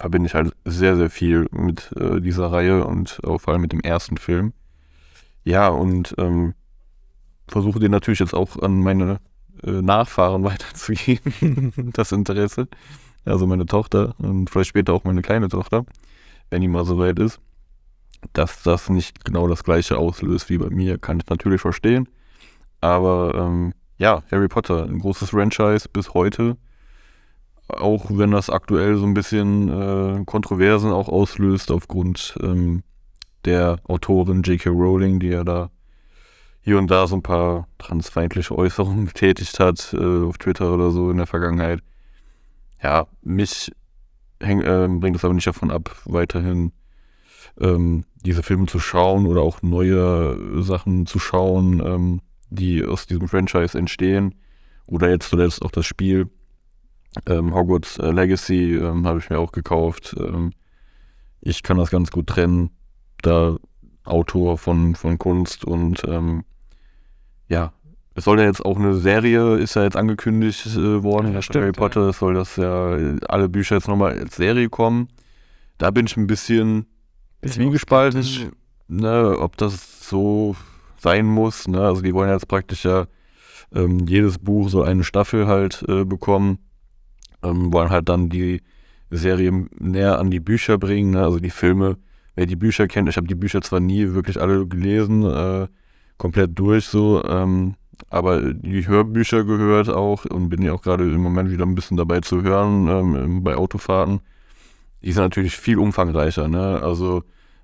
verbinde 0.00 0.28
ich 0.28 0.34
halt 0.34 0.54
sehr, 0.64 0.96
sehr 0.96 1.10
viel 1.10 1.46
mit 1.50 1.92
äh, 1.92 2.20
dieser 2.20 2.50
Reihe 2.50 2.84
und 2.86 3.20
auch 3.24 3.38
vor 3.40 3.52
allem 3.52 3.60
mit 3.60 3.72
dem 3.72 3.80
ersten 3.80 4.16
Film. 4.16 4.54
Ja, 5.44 5.68
und 5.68 6.14
ähm, 6.16 6.54
versuche 7.46 7.80
den 7.80 7.90
natürlich 7.90 8.20
jetzt 8.20 8.34
auch 8.34 8.56
an 8.62 8.80
meine 8.80 9.20
äh, 9.62 9.82
Nachfahren 9.82 10.42
weiterzugeben, 10.50 11.92
das 11.92 12.12
Interesse. 12.12 12.66
Also 13.26 13.46
meine 13.46 13.66
Tochter 13.66 14.14
und 14.18 14.48
vielleicht 14.48 14.70
später 14.70 14.94
auch 14.94 15.04
meine 15.04 15.20
kleine 15.20 15.48
Tochter, 15.48 15.84
wenn 16.48 16.62
die 16.62 16.68
mal 16.68 16.86
so 16.86 16.98
weit 16.98 17.18
ist. 17.18 17.38
Dass 18.32 18.62
das 18.62 18.88
nicht 18.88 19.24
genau 19.24 19.48
das 19.48 19.64
gleiche 19.64 19.98
auslöst 19.98 20.48
wie 20.48 20.58
bei 20.58 20.70
mir, 20.70 20.98
kann 20.98 21.20
ich 21.20 21.26
natürlich 21.28 21.60
verstehen. 21.60 22.08
Aber 22.80 23.34
ähm, 23.34 23.74
ja, 23.98 24.22
Harry 24.30 24.48
Potter, 24.48 24.84
ein 24.84 24.98
großes 24.98 25.30
Franchise 25.30 25.88
bis 25.90 26.14
heute 26.14 26.56
auch 27.70 28.06
wenn 28.10 28.30
das 28.30 28.50
aktuell 28.50 28.96
so 28.96 29.06
ein 29.06 29.14
bisschen 29.14 29.68
äh, 29.68 30.24
Kontroversen 30.24 30.90
auch 30.92 31.08
auslöst 31.08 31.70
aufgrund 31.70 32.36
ähm, 32.42 32.82
der 33.44 33.78
Autorin 33.84 34.42
J.K. 34.42 34.70
Rowling, 34.70 35.20
die 35.20 35.28
ja 35.28 35.44
da 35.44 35.70
hier 36.62 36.78
und 36.78 36.90
da 36.90 37.06
so 37.06 37.16
ein 37.16 37.22
paar 37.22 37.68
transfeindliche 37.78 38.56
Äußerungen 38.56 39.06
getätigt 39.08 39.58
hat 39.60 39.94
äh, 39.94 40.24
auf 40.24 40.38
Twitter 40.38 40.72
oder 40.72 40.90
so 40.90 41.10
in 41.10 41.16
der 41.16 41.26
Vergangenheit. 41.26 41.80
Ja, 42.82 43.06
mich 43.22 43.72
häng, 44.40 44.60
äh, 44.60 44.88
bringt 44.90 45.16
es 45.16 45.24
aber 45.24 45.34
nicht 45.34 45.46
davon 45.46 45.70
ab, 45.70 45.94
weiterhin 46.04 46.72
ähm, 47.60 48.04
diese 48.24 48.42
Filme 48.42 48.66
zu 48.66 48.78
schauen 48.78 49.26
oder 49.26 49.42
auch 49.42 49.62
neue 49.62 50.62
Sachen 50.62 51.06
zu 51.06 51.18
schauen, 51.18 51.80
ähm, 51.84 52.20
die 52.50 52.84
aus 52.84 53.06
diesem 53.06 53.28
Franchise 53.28 53.78
entstehen. 53.78 54.34
Oder 54.86 55.10
jetzt 55.10 55.28
zuletzt 55.30 55.62
auch 55.62 55.70
das 55.70 55.86
Spiel, 55.86 56.28
ähm, 57.26 57.54
Hogwarts 57.54 57.98
äh, 57.98 58.10
Legacy 58.10 58.76
ähm, 58.76 59.06
habe 59.06 59.18
ich 59.18 59.30
mir 59.30 59.38
auch 59.38 59.52
gekauft. 59.52 60.14
Ähm, 60.18 60.52
ich 61.40 61.62
kann 61.62 61.78
das 61.78 61.90
ganz 61.90 62.10
gut 62.10 62.26
trennen. 62.28 62.70
Da 63.22 63.56
Autor 64.04 64.58
von, 64.58 64.94
von 64.94 65.18
Kunst 65.18 65.64
und 65.64 66.02
ähm, 66.06 66.44
ja, 67.48 67.72
es 68.14 68.24
soll 68.24 68.40
ja 68.40 68.46
jetzt 68.46 68.64
auch 68.64 68.78
eine 68.78 68.94
Serie, 68.94 69.56
ist 69.56 69.76
ja 69.76 69.84
jetzt 69.84 69.96
angekündigt 69.96 70.66
äh, 70.66 71.02
worden, 71.02 71.32
ja, 71.32 71.42
stimmt, 71.42 71.62
Harry 71.62 71.72
Potter, 71.72 72.02
ja. 72.02 72.08
es 72.10 72.18
soll 72.18 72.34
das 72.34 72.56
ja 72.56 72.96
alle 73.28 73.48
Bücher 73.48 73.76
jetzt 73.76 73.88
nochmal 73.88 74.18
als 74.18 74.36
Serie 74.36 74.68
kommen. 74.68 75.08
Da 75.78 75.90
bin 75.90 76.06
ich 76.06 76.16
ein 76.16 76.26
bisschen 76.26 76.86
zwiegespalten, 77.44 78.52
ne, 78.88 79.36
ob 79.38 79.56
das 79.56 80.08
so 80.08 80.56
sein 80.98 81.26
muss. 81.26 81.68
Ne? 81.68 81.80
Also 81.80 82.02
die 82.02 82.14
wollen 82.14 82.30
jetzt 82.30 82.48
praktisch 82.48 82.84
ja 82.84 83.06
ähm, 83.74 84.00
jedes 84.06 84.38
Buch 84.38 84.68
so 84.68 84.82
eine 84.82 85.04
Staffel 85.04 85.46
halt 85.46 85.84
äh, 85.88 86.04
bekommen 86.04 86.58
ähm, 87.42 87.72
wollen 87.72 87.90
halt 87.90 88.08
dann 88.08 88.28
die 88.28 88.60
Serie 89.10 89.66
näher 89.78 90.18
an 90.18 90.30
die 90.30 90.40
Bücher 90.40 90.78
bringen, 90.78 91.12
ne? 91.12 91.24
also 91.24 91.38
die 91.38 91.50
Filme. 91.50 91.96
Wer 92.36 92.46
die 92.46 92.56
Bücher 92.56 92.86
kennt, 92.86 93.08
ich 93.08 93.16
habe 93.16 93.26
die 93.26 93.34
Bücher 93.34 93.60
zwar 93.60 93.80
nie 93.80 94.12
wirklich 94.14 94.40
alle 94.40 94.66
gelesen, 94.66 95.24
äh, 95.24 95.66
komplett 96.16 96.58
durch 96.58 96.86
so, 96.86 97.24
ähm, 97.24 97.74
aber 98.08 98.52
die 98.52 98.86
Hörbücher 98.86 99.44
gehört 99.44 99.90
auch 99.90 100.24
und 100.24 100.48
bin 100.48 100.62
ja 100.62 100.72
auch 100.72 100.82
gerade 100.82 101.04
im 101.04 101.20
Moment 101.20 101.50
wieder 101.50 101.66
ein 101.66 101.74
bisschen 101.74 101.96
dabei 101.96 102.20
zu 102.20 102.42
hören 102.42 102.88
ähm, 102.88 103.44
bei 103.44 103.56
Autofahrten. 103.56 104.20
Die 105.02 105.12
sind 105.12 105.22
natürlich 105.22 105.56
viel 105.56 105.78
umfangreicher, 105.78 106.48
ne? 106.48 106.80
Also 106.82 107.22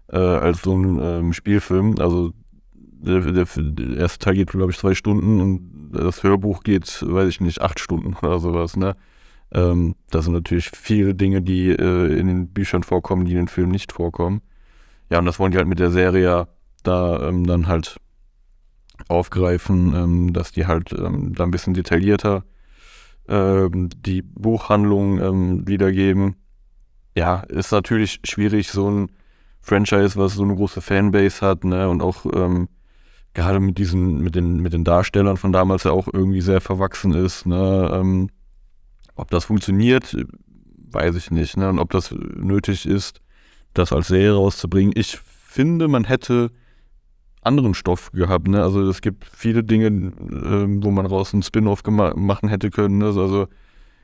äh, 0.08 0.18
als 0.18 0.62
so 0.62 0.76
ein 0.76 0.98
ähm, 1.00 1.32
Spielfilm. 1.32 1.96
Also 1.98 2.32
der, 2.72 3.20
der, 3.20 3.44
der, 3.44 3.96
erste 3.96 4.18
Teil 4.18 4.34
geht, 4.34 4.50
glaube 4.50 4.72
ich, 4.72 4.78
zwei 4.78 4.94
Stunden 4.94 5.40
und 5.40 5.90
das 5.92 6.22
Hörbuch 6.22 6.62
geht, 6.62 7.04
weiß 7.06 7.28
ich 7.28 7.40
nicht, 7.40 7.60
acht 7.60 7.78
Stunden 7.78 8.14
oder 8.22 8.38
sowas, 8.38 8.76
ne? 8.76 8.96
Ähm, 9.52 9.94
das 10.10 10.24
sind 10.24 10.34
natürlich 10.34 10.70
viele 10.70 11.14
Dinge, 11.14 11.42
die 11.42 11.70
äh, 11.70 12.18
in 12.18 12.26
den 12.26 12.48
Büchern 12.48 12.82
vorkommen, 12.82 13.24
die 13.24 13.32
in 13.32 13.38
den 13.38 13.48
Filmen 13.48 13.72
nicht 13.72 13.92
vorkommen. 13.92 14.42
Ja, 15.10 15.18
und 15.18 15.26
das 15.26 15.38
wollen 15.38 15.52
die 15.52 15.58
halt 15.58 15.68
mit 15.68 15.78
der 15.78 15.90
Serie 15.90 16.48
da 16.82 17.28
ähm, 17.28 17.46
dann 17.46 17.66
halt 17.66 18.00
aufgreifen, 19.08 19.94
ähm, 19.94 20.32
dass 20.32 20.52
die 20.52 20.66
halt 20.66 20.92
ähm, 20.92 21.34
da 21.34 21.44
ein 21.44 21.50
bisschen 21.50 21.74
detaillierter 21.74 22.44
ähm, 23.28 23.88
die 23.94 24.22
Buchhandlung 24.22 25.20
ähm, 25.20 25.68
wiedergeben. 25.68 26.36
Ja, 27.16 27.40
ist 27.40 27.72
natürlich 27.72 28.20
schwierig, 28.24 28.70
so 28.70 28.90
ein 28.90 29.10
Franchise, 29.60 30.16
was 30.16 30.34
so 30.34 30.42
eine 30.42 30.54
große 30.54 30.80
Fanbase 30.80 31.44
hat, 31.44 31.64
ne, 31.64 31.88
und 31.88 32.02
auch 32.02 32.24
gerade 33.36 33.60
mit 33.60 33.78
diesen, 33.78 34.22
mit 34.22 34.34
den, 34.34 34.60
mit 34.60 34.72
den 34.72 34.84
Darstellern 34.84 35.36
von 35.36 35.52
damals 35.52 35.84
ja 35.84 35.90
auch 35.90 36.08
irgendwie 36.12 36.40
sehr 36.40 36.60
verwachsen 36.60 37.12
ist. 37.12 37.46
Ne? 37.46 38.28
Ob 39.16 39.30
das 39.30 39.46
funktioniert, 39.46 40.16
weiß 40.90 41.16
ich 41.16 41.30
nicht. 41.30 41.56
Ne? 41.56 41.68
Und 41.68 41.78
ob 41.78 41.90
das 41.90 42.12
nötig 42.12 42.86
ist, 42.86 43.20
das 43.74 43.92
als 43.92 44.08
Serie 44.08 44.34
rauszubringen. 44.34 44.92
Ich 44.94 45.18
finde, 45.18 45.88
man 45.88 46.04
hätte 46.04 46.50
anderen 47.42 47.74
Stoff 47.74 48.12
gehabt. 48.12 48.48
Ne? 48.48 48.62
Also 48.62 48.88
es 48.88 49.00
gibt 49.00 49.24
viele 49.24 49.64
Dinge, 49.64 49.86
äh, 49.86 50.82
wo 50.82 50.90
man 50.90 51.06
raus 51.06 51.32
einen 51.32 51.42
Spin-off 51.42 51.82
machen 51.84 52.48
hätte 52.48 52.70
können. 52.70 52.98
Ne? 52.98 53.06
Also 53.06 53.48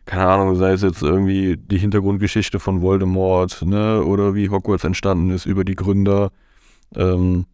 keine 0.05 0.27
Ahnung, 0.27 0.57
sei 0.57 0.73
es 0.73 0.83
jetzt 0.83 1.03
irgendwie 1.03 1.57
die 1.57 1.79
Hintergrundgeschichte 1.79 2.59
von 2.59 2.83
Voldemort, 2.83 3.63
ne? 3.63 4.03
Oder 4.03 4.35
wie 4.35 4.49
Hogwarts 4.49 4.83
entstanden 4.83 5.31
ist 5.31 5.47
über 5.47 5.65
die 5.65 5.77
Gründer. 5.77 6.33
Ähm, 6.97 7.47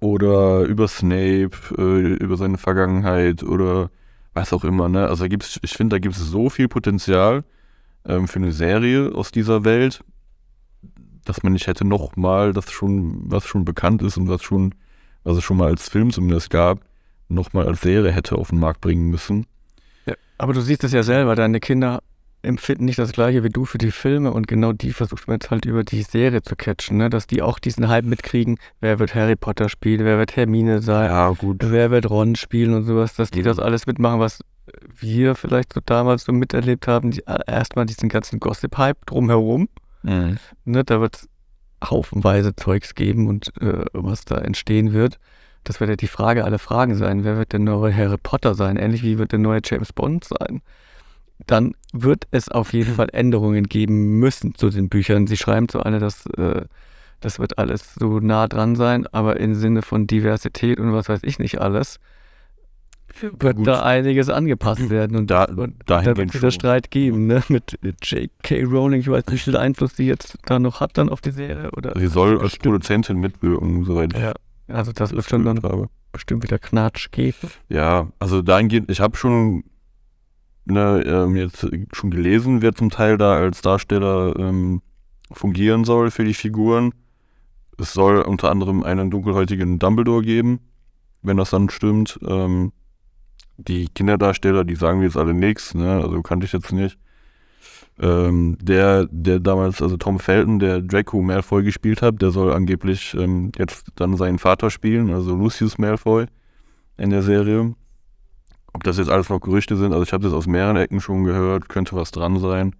oder 0.00 0.62
über 0.62 0.88
Snape, 0.88 1.50
äh, 1.78 2.14
über 2.22 2.36
seine 2.36 2.58
Vergangenheit 2.58 3.42
oder 3.42 3.90
was 4.34 4.52
auch 4.52 4.64
immer. 4.64 4.88
Ne? 4.88 5.08
Also 5.08 5.26
gibt's, 5.28 5.58
ich 5.62 5.72
finde, 5.72 5.94
da 5.94 5.98
gibt 6.00 6.16
es 6.16 6.20
so 6.20 6.50
viel 6.50 6.68
Potenzial 6.68 7.44
ähm, 8.06 8.28
für 8.28 8.38
eine 8.38 8.52
Serie 8.52 9.14
aus 9.14 9.30
dieser 9.30 9.64
Welt, 9.64 10.04
dass 11.24 11.42
man 11.42 11.52
nicht 11.52 11.66
hätte 11.66 11.84
noch 11.84 12.16
mal 12.16 12.52
das 12.52 12.70
schon, 12.70 13.30
was 13.30 13.46
schon 13.46 13.64
bekannt 13.64 14.02
ist 14.02 14.16
und 14.16 14.28
was 14.28 14.42
schon, 14.42 14.74
was 15.22 15.38
es 15.38 15.44
schon 15.44 15.56
mal 15.56 15.68
als 15.68 15.88
Film 15.88 16.10
zumindest 16.10 16.50
gab, 16.50 16.80
noch 17.28 17.52
mal 17.52 17.66
als 17.66 17.80
Serie 17.80 18.12
hätte 18.12 18.36
auf 18.36 18.50
den 18.50 18.58
Markt 18.58 18.80
bringen 18.80 19.08
müssen. 19.08 19.46
Ja, 20.06 20.14
aber 20.36 20.52
du 20.52 20.60
siehst 20.60 20.84
es 20.84 20.92
ja 20.92 21.02
selber, 21.02 21.34
deine 21.34 21.60
Kinder 21.60 22.02
empfinden 22.44 22.84
nicht 22.84 22.98
das 22.98 23.12
gleiche 23.12 23.42
wie 23.42 23.48
du 23.48 23.64
für 23.64 23.78
die 23.78 23.90
Filme 23.90 24.32
und 24.32 24.46
genau 24.46 24.72
die 24.72 24.92
versucht 24.92 25.26
man 25.26 25.36
jetzt 25.36 25.50
halt 25.50 25.64
über 25.64 25.84
die 25.84 26.02
Serie 26.02 26.42
zu 26.42 26.56
catchen, 26.56 26.98
ne? 26.98 27.10
dass 27.10 27.26
die 27.26 27.42
auch 27.42 27.58
diesen 27.58 27.88
Hype 27.88 28.04
mitkriegen, 28.04 28.58
wer 28.80 28.98
wird 28.98 29.14
Harry 29.14 29.36
Potter 29.36 29.68
spielen, 29.68 30.04
wer 30.04 30.18
wird 30.18 30.36
Hermine 30.36 30.82
sein, 30.82 31.10
ja, 31.10 31.30
gut. 31.30 31.58
wer 31.60 31.90
wird 31.90 32.08
Ron 32.08 32.36
spielen 32.36 32.74
und 32.74 32.84
sowas, 32.84 33.14
dass 33.14 33.30
die 33.30 33.40
mhm. 33.40 33.44
das 33.44 33.58
alles 33.58 33.86
mitmachen, 33.86 34.20
was 34.20 34.40
wir 34.98 35.34
vielleicht 35.34 35.72
so 35.72 35.80
damals 35.84 36.24
so 36.24 36.32
miterlebt 36.32 36.86
haben, 36.86 37.10
die, 37.10 37.26
äh, 37.26 37.38
erstmal 37.46 37.86
diesen 37.86 38.08
ganzen 38.08 38.40
Gossip-Hype 38.40 39.06
drumherum. 39.06 39.68
Mhm. 40.02 40.38
Ne, 40.64 40.84
da 40.84 41.00
wird 41.00 41.16
es 41.16 41.28
haufenweise 41.90 42.56
Zeugs 42.56 42.94
geben 42.94 43.28
und 43.28 43.52
äh, 43.60 43.84
was 43.92 44.24
da 44.24 44.38
entstehen 44.38 44.92
wird. 44.92 45.18
Das 45.64 45.80
wird 45.80 45.90
ja 45.90 45.96
die 45.96 46.08
Frage 46.08 46.44
aller 46.44 46.58
Fragen 46.58 46.94
sein. 46.94 47.24
Wer 47.24 47.36
wird 47.38 47.52
der 47.52 47.60
neue 47.60 47.94
Harry 47.94 48.18
Potter 48.22 48.54
sein? 48.54 48.76
Ähnlich 48.76 49.02
wie 49.02 49.18
wird 49.18 49.32
der 49.32 49.38
neue 49.38 49.60
James 49.64 49.92
Bond 49.92 50.24
sein? 50.24 50.60
Dann 51.46 51.74
wird 51.92 52.26
es 52.30 52.48
auf 52.48 52.72
jeden 52.72 52.94
Fall 52.94 53.08
Änderungen 53.12 53.64
geben 53.64 54.18
müssen 54.18 54.54
zu 54.54 54.70
den 54.70 54.88
Büchern. 54.88 55.26
Sie 55.26 55.36
schreiben 55.36 55.68
zu 55.68 55.80
alle, 55.80 55.98
dass 55.98 56.26
äh, 56.36 56.62
das 57.20 57.38
wird 57.38 57.58
alles 57.58 57.94
so 57.94 58.20
nah 58.20 58.48
dran 58.48 58.76
sein, 58.76 59.06
aber 59.12 59.38
im 59.38 59.54
Sinne 59.54 59.82
von 59.82 60.06
Diversität 60.06 60.78
und 60.78 60.92
was 60.92 61.08
weiß 61.08 61.20
ich 61.22 61.38
nicht 61.38 61.60
alles 61.60 62.00
wird 63.22 63.56
Gut. 63.56 63.66
da 63.66 63.82
einiges 63.82 64.28
angepasst 64.28 64.90
werden 64.90 65.16
und 65.16 65.30
da, 65.30 65.44
und 65.44 65.76
da 65.86 66.04
wird 66.04 66.34
es 66.34 66.54
Streit 66.54 66.90
geben, 66.90 67.26
ne? 67.26 67.42
Mit 67.48 67.78
J.K. 68.02 68.64
Rowling, 68.64 69.00
ich 69.00 69.08
weiß 69.08 69.26
nicht, 69.26 69.34
wie 69.34 69.50
viel 69.50 69.56
Einfluss 69.56 69.96
sie 69.96 70.06
jetzt 70.06 70.38
da 70.46 70.58
noch 70.58 70.80
hat 70.80 70.98
dann 70.98 71.08
auf 71.08 71.20
die 71.20 71.30
Serie. 71.30 71.70
Oder 71.72 71.92
sie 71.96 72.08
soll 72.08 72.40
als 72.40 72.56
Produzentin 72.56 73.18
mitwirken, 73.18 73.84
soweit. 73.84 74.18
Ja, 74.18 74.34
also 74.68 74.92
das 74.92 75.12
wird 75.12 75.28
schon 75.28 75.44
dann 75.44 75.62
habe. 75.62 75.88
bestimmt 76.12 76.42
wieder 76.42 76.58
Knatsch 76.58 77.10
geben. 77.12 77.50
Ja, 77.68 78.08
also 78.18 78.42
dahingehend, 78.42 78.90
ich 78.90 79.00
habe 79.00 79.16
schon 79.16 79.64
ne, 80.64 81.02
ähm, 81.06 81.36
jetzt 81.36 81.66
schon 81.92 82.10
gelesen, 82.10 82.62
wer 82.62 82.74
zum 82.74 82.90
Teil 82.90 83.16
da 83.18 83.34
als 83.34 83.62
Darsteller 83.62 84.36
ähm, 84.38 84.82
fungieren 85.32 85.84
soll 85.84 86.10
für 86.10 86.24
die 86.24 86.34
Figuren. 86.34 86.92
Es 87.78 87.92
soll 87.92 88.20
unter 88.22 88.50
anderem 88.50 88.82
einen 88.82 89.10
dunkelhäutigen 89.10 89.78
Dumbledore 89.78 90.22
geben, 90.22 90.60
wenn 91.22 91.36
das 91.36 91.50
dann 91.50 91.70
stimmt. 91.70 92.18
Ähm, 92.26 92.72
die 93.56 93.88
Kinderdarsteller, 93.88 94.64
die 94.64 94.74
sagen 94.74 94.98
mir 94.98 95.06
jetzt 95.06 95.16
alle 95.16 95.34
nichts, 95.34 95.74
ne? 95.74 96.02
also 96.02 96.22
kannte 96.22 96.46
ich 96.46 96.52
jetzt 96.52 96.72
nicht. 96.72 96.98
Ähm, 98.00 98.58
der, 98.60 99.06
der 99.10 99.38
damals, 99.38 99.80
also 99.80 99.96
Tom 99.96 100.18
Felton, 100.18 100.58
der 100.58 100.80
Draco 100.80 101.22
Malfoy 101.22 101.62
gespielt 101.62 102.02
hat, 102.02 102.20
der 102.20 102.32
soll 102.32 102.52
angeblich 102.52 103.14
ähm, 103.14 103.52
jetzt 103.56 103.86
dann 103.94 104.16
seinen 104.16 104.38
Vater 104.38 104.70
spielen, 104.70 105.10
also 105.10 105.36
Lucius 105.36 105.78
Malfoy 105.78 106.26
in 106.96 107.10
der 107.10 107.22
Serie. 107.22 107.74
Ob 108.74 108.82
das 108.82 108.98
jetzt 108.98 109.08
alles 109.08 109.28
noch 109.28 109.40
Gerüchte 109.40 109.76
sind, 109.76 109.92
also 109.92 110.02
ich 110.02 110.12
habe 110.12 110.24
das 110.24 110.32
aus 110.32 110.46
mehreren 110.46 110.76
Ecken 110.76 111.00
schon 111.00 111.24
gehört, 111.24 111.68
könnte 111.68 111.96
was 111.96 112.10
dran 112.10 112.38
sein. 112.40 112.74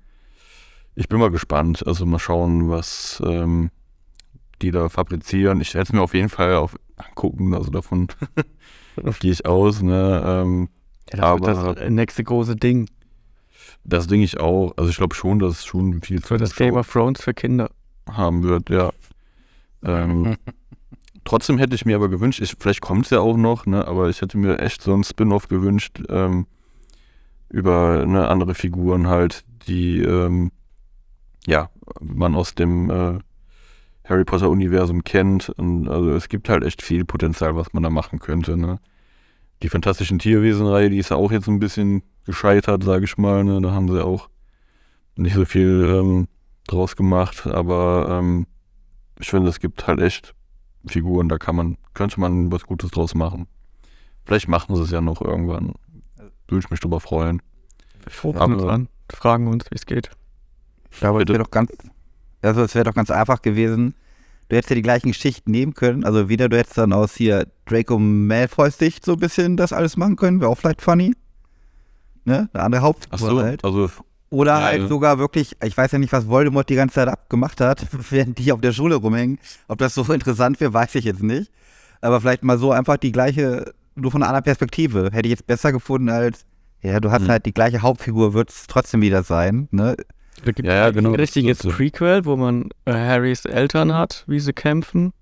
Ich 0.97 1.09
bin 1.09 1.19
mal 1.19 1.31
gespannt, 1.31 1.87
also 1.87 2.05
mal 2.05 2.19
schauen, 2.19 2.69
was 2.69 3.23
ähm, 3.25 3.71
die 4.61 4.71
da 4.71 4.89
fabrizieren. 4.89 5.61
Ich 5.61 5.75
werde 5.75 5.85
es 5.85 5.93
mir 5.93 6.03
auf 6.03 6.15
jeden 6.15 6.29
Fall 6.29 6.57
auf 6.57 6.77
angucken, 6.97 7.55
also 7.55 7.71
davon 7.71 8.09
gehe 9.21 9.33
ich 9.33 9.47
aus. 9.47 9.83
Ne? 9.83 10.23
Ähm, 10.25 10.69
ja, 11.13 11.37
das 11.39 11.59
aber 11.59 11.75
das 11.75 11.91
nächste 11.91 12.25
große 12.25 12.57
Ding. 12.57 12.89
Das 13.85 14.07
Ding 14.07 14.23
ich 14.23 14.41
auch. 14.41 14.73
Also 14.77 14.91
ich 14.91 14.97
glaube 14.97 15.15
schon, 15.15 15.39
dass 15.39 15.53
es 15.53 15.65
schon 15.65 16.01
viel 16.03 16.21
für 16.21 16.39
das 16.39 16.57
Game 16.57 16.75
of 16.75 16.91
Thrones 16.91 17.23
für 17.23 17.35
Kinder 17.35 17.71
haben 18.11 18.43
wird, 18.43 18.71
ja. 18.71 18.91
Ähm, 19.85 20.37
trotzdem 21.25 21.59
hätte 21.59 21.75
ich 21.75 21.85
mir 21.85 21.97
aber 21.97 22.09
gewünscht, 22.09 22.41
ich, 22.41 22.55
vielleicht 22.59 22.81
kommt 22.81 23.07
es 23.07 23.11
ja 23.11 23.21
auch 23.21 23.37
noch, 23.37 23.67
ne, 23.67 23.87
aber 23.87 24.09
ich 24.09 24.21
hätte 24.21 24.39
mir 24.39 24.59
echt 24.59 24.83
so 24.83 24.95
ein 24.95 25.05
Spin-off 25.05 25.49
gewünscht 25.49 26.03
ähm, 26.09 26.47
über 27.49 28.05
ne, 28.07 28.29
andere 28.29 28.55
Figuren 28.55 29.09
halt, 29.09 29.45
die 29.67 30.01
ähm, 30.03 30.51
ja, 31.47 31.71
man 32.01 32.35
aus 32.35 32.55
dem 32.55 32.91
äh, 32.91 33.19
Harry 34.05 34.25
Potter-Universum 34.25 35.05
kennt. 35.05 35.49
Und 35.51 35.89
also 35.89 36.11
es 36.11 36.29
gibt 36.29 36.49
halt 36.49 36.65
echt 36.65 36.83
viel 36.83 37.05
Potenzial, 37.05 37.57
was 37.57 37.73
man 37.73 37.83
da 37.83 37.91
machen 37.91 38.19
könnte. 38.19 38.57
Ne? 38.57 38.79
Die 39.63 39.69
Fantastischen 39.69 40.19
Tierwesen-Reihe, 40.19 40.91
die 40.91 40.99
ist 40.99 41.11
ja 41.11 41.17
auch 41.17 41.33
jetzt 41.33 41.49
ein 41.49 41.61
bisschen 41.61 42.03
gescheitert, 42.25 42.85
sage 42.85 43.05
ich 43.05 43.17
mal. 43.17 43.45
Ne? 43.45 43.61
Da 43.61 43.73
haben 43.73 43.89
sie 43.89 44.05
auch 44.05 44.29
nicht 45.17 45.35
so 45.35 45.45
viel 45.45 45.85
ähm, 45.89 46.29
draus 46.67 46.97
gemacht, 46.97 47.47
aber 47.47 48.09
ähm, 48.11 48.47
ich 49.21 49.31
finde, 49.31 49.49
es 49.49 49.61
gibt 49.61 49.87
halt 49.87 50.01
echt 50.01 50.35
Figuren, 50.87 51.29
da 51.29 51.39
kann 51.39 51.57
man, 51.57 51.77
könnte 51.95 52.21
man 52.21 52.51
was 52.53 52.65
Gutes 52.65 52.91
draus 52.91 53.15
machen. 53.15 53.47
Vielleicht 54.25 54.49
machen 54.49 54.75
sie 54.77 54.83
es 54.83 54.91
ja 54.91 55.01
noch 55.01 55.21
irgendwann. 55.21 55.75
Würde 56.49 56.65
ich 56.65 56.71
mich 56.71 56.81
drüber 56.81 57.01
freuen. 57.01 57.43
Wir 58.05 58.13
rufen 58.23 58.55
uns 58.55 58.65
an, 58.65 58.89
fragen 59.11 59.49
uns, 59.49 59.71
wie 59.71 59.77
es 59.77 59.87
geht. 59.87 60.11
Ja, 61.01 61.11
aber 61.11 61.23
es 61.23 61.29
wäre 61.29 61.43
doch 61.43 61.51
ganz, 61.51 61.71
also 62.43 62.63
es 62.63 62.75
wäre 62.75 62.85
doch 62.85 62.95
ganz 62.95 63.11
einfach 63.11 63.43
gewesen. 63.43 63.95
Du 64.49 64.57
hättest 64.57 64.71
ja 64.71 64.77
die 64.77 64.83
gleichen 64.83 65.09
Geschichten 65.09 65.51
nehmen 65.51 65.75
können. 65.75 66.05
Also 66.05 66.29
wieder 66.29 66.49
du 66.49 66.59
hättest 66.59 66.77
dann 66.77 66.93
aus 66.93 67.15
hier 67.15 67.47
Draco 67.65 67.99
Malfoy 67.99 68.71
Sicht 68.71 69.05
so 69.05 69.13
ein 69.15 69.19
bisschen 69.19 69.57
das 69.57 69.73
alles 69.73 69.97
machen 69.97 70.17
können. 70.17 70.41
Wäre 70.41 70.51
auch 70.51 70.59
vielleicht 70.59 70.83
funny. 70.83 71.15
Ne? 72.25 72.49
Eine 72.53 72.63
andere 72.63 72.83
Hauptfigur 72.83 73.31
so, 73.31 73.43
halt. 73.43 73.65
also 73.65 73.91
oder 74.35 74.59
ja, 74.59 74.63
halt 74.63 74.83
ja. 74.83 74.89
sogar 74.89 75.19
wirklich, 75.19 75.57
ich 75.63 75.77
weiß 75.77 75.93
ja 75.93 75.99
nicht, 75.99 76.13
was 76.13 76.29
Voldemort 76.29 76.69
die 76.69 76.75
ganze 76.75 76.97
Zeit 76.97 77.09
abgemacht 77.09 77.61
hat, 77.61 77.87
während 78.11 78.39
die 78.39 78.51
auf 78.53 78.61
der 78.61 78.73
Schule 78.73 78.97
rumhängen. 78.97 79.39
Ob 79.69 79.79
das 79.79 79.95
so 79.95 80.03
interessant 80.13 80.61
wäre, 80.61 80.75
weiß 80.75 80.97
ich 80.97 81.05
jetzt 81.05 81.23
nicht. 81.23 81.51
Aber 82.01 82.21
vielleicht 82.21 82.43
mal 82.43 82.59
so 82.59 82.73
einfach 82.73 82.97
die 82.97 83.13
gleiche, 83.13 83.73
nur 83.95 84.11
von 84.11 84.23
einer 84.23 84.29
anderen 84.29 84.45
Perspektive. 84.45 85.11
Hätte 85.13 85.29
ich 85.29 85.31
jetzt 85.31 85.47
besser 85.47 85.73
gefunden 85.73 86.11
als, 86.11 86.45
ja, 86.83 87.01
du 87.01 87.11
hast 87.11 87.23
hm. 87.23 87.29
halt 87.29 87.47
die 87.47 87.55
gleiche 87.55 87.81
Hauptfigur, 87.81 88.35
wird 88.35 88.51
es 88.51 88.67
trotzdem 88.67 89.01
wieder 89.01 89.23
sein. 89.23 89.69
Ne? 89.71 89.97
Da 90.45 90.53
gibt 90.53 90.67
ja, 90.67 90.75
ja, 90.75 90.91
genau. 90.91 91.11
ein 91.11 91.15
richtiges 91.15 91.61
so. 91.61 91.71
Prequel, 91.71 92.25
wo 92.25 92.37
man 92.37 92.71
äh, 92.85 92.93
Harrys 92.93 93.45
Eltern 93.45 93.95
hat, 93.95 94.25
wie 94.27 94.41
sie 94.41 94.53
kämpfen. 94.53 95.13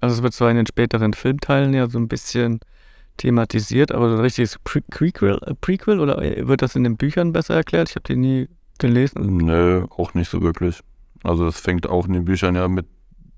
Also 0.00 0.16
es 0.16 0.22
wird 0.22 0.34
zwar 0.34 0.50
in 0.50 0.56
den 0.56 0.66
späteren 0.66 1.14
Filmteilen 1.14 1.72
ja 1.72 1.88
so 1.88 1.98
ein 1.98 2.08
bisschen 2.08 2.58
thematisiert, 3.16 3.92
aber 3.92 4.08
so 4.08 4.16
ein 4.16 4.20
richtiges 4.20 4.58
Pre 4.64 4.80
Prequel, 4.82 5.38
äh, 5.46 5.54
Prequel 5.54 6.00
oder 6.00 6.20
äh, 6.22 6.46
wird 6.46 6.62
das 6.62 6.76
in 6.76 6.84
den 6.84 6.96
Büchern 6.96 7.32
besser 7.32 7.54
erklärt? 7.54 7.90
Ich 7.90 7.96
habe 7.96 8.04
die 8.06 8.16
nie 8.16 8.48
gelesen. 8.78 9.36
Nö, 9.38 9.86
auch 9.90 10.14
nicht 10.14 10.30
so 10.30 10.42
wirklich. 10.42 10.80
Also 11.22 11.46
es 11.46 11.58
fängt 11.58 11.88
auch 11.88 12.06
in 12.06 12.12
den 12.12 12.24
Büchern 12.24 12.54
ja 12.54 12.68
mit 12.68 12.86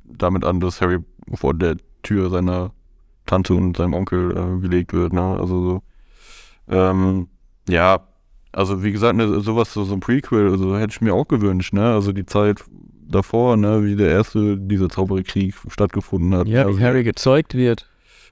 damit 0.04 0.44
an, 0.44 0.60
dass 0.60 0.80
Harry 0.80 0.98
vor 1.34 1.54
der 1.54 1.76
Tür 2.02 2.30
seiner 2.30 2.72
Tante 3.26 3.54
und 3.54 3.76
seinem 3.76 3.94
Onkel 3.94 4.30
äh, 4.30 4.60
gelegt 4.60 4.92
wird. 4.92 5.12
Ne? 5.12 5.22
Also 5.22 5.62
so. 5.62 5.82
Ähm, 6.68 7.28
ja, 7.68 8.00
also 8.52 8.82
wie 8.82 8.92
gesagt, 8.92 9.16
ne, 9.16 9.40
sowas, 9.40 9.72
so, 9.72 9.84
so 9.84 9.94
ein 9.94 10.00
Prequel, 10.00 10.50
also 10.50 10.76
hätte 10.78 10.92
ich 10.92 11.00
mir 11.00 11.14
auch 11.14 11.28
gewünscht, 11.28 11.74
ne? 11.74 11.92
Also 11.92 12.12
die 12.12 12.24
Zeit 12.24 12.64
davor, 13.08 13.56
ne, 13.56 13.84
wie 13.84 13.96
der 13.96 14.08
erste, 14.08 14.56
dieser 14.56 14.88
Zauberkrieg 14.88 15.54
stattgefunden 15.68 16.34
hat. 16.34 16.48
Ja, 16.48 16.64
also, 16.64 16.78
wie 16.78 16.82
Harry 16.82 17.04
gezeugt 17.04 17.54
wird. 17.54 17.86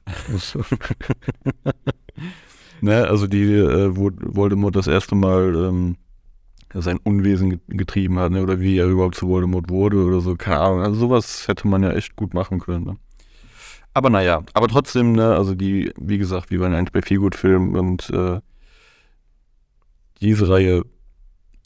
ne, 2.80 3.08
also 3.08 3.26
die, 3.26 3.44
äh, 3.44 3.96
wo 3.96 4.10
Voldemort 4.20 4.76
das 4.76 4.86
erste 4.86 5.14
Mal 5.14 5.54
ähm, 5.54 5.96
sein 6.74 6.98
Unwesen 7.02 7.60
getrieben 7.68 8.18
hat, 8.18 8.32
ne, 8.32 8.42
oder 8.42 8.60
wie 8.60 8.78
er 8.78 8.86
überhaupt 8.86 9.14
zu 9.14 9.28
Voldemort 9.28 9.70
wurde 9.70 10.04
oder 10.04 10.20
so, 10.20 10.34
keine 10.34 10.60
Ahnung. 10.60 10.82
Also 10.82 11.00
sowas 11.00 11.48
hätte 11.48 11.68
man 11.68 11.82
ja 11.82 11.92
echt 11.92 12.16
gut 12.16 12.34
machen 12.34 12.60
können. 12.60 12.84
Ne? 12.84 12.96
Aber 13.94 14.10
naja, 14.10 14.42
aber 14.54 14.68
trotzdem, 14.68 15.12
ne, 15.12 15.34
also 15.34 15.54
die, 15.54 15.92
wie 15.96 16.18
gesagt, 16.18 16.50
wie 16.50 16.58
bei 16.58 16.66
einem 16.66 16.86
bei 16.92 17.00
Feelgood-Film 17.00 17.74
und 17.74 18.10
äh, 18.10 18.40
diese 20.20 20.48
Reihe 20.48 20.82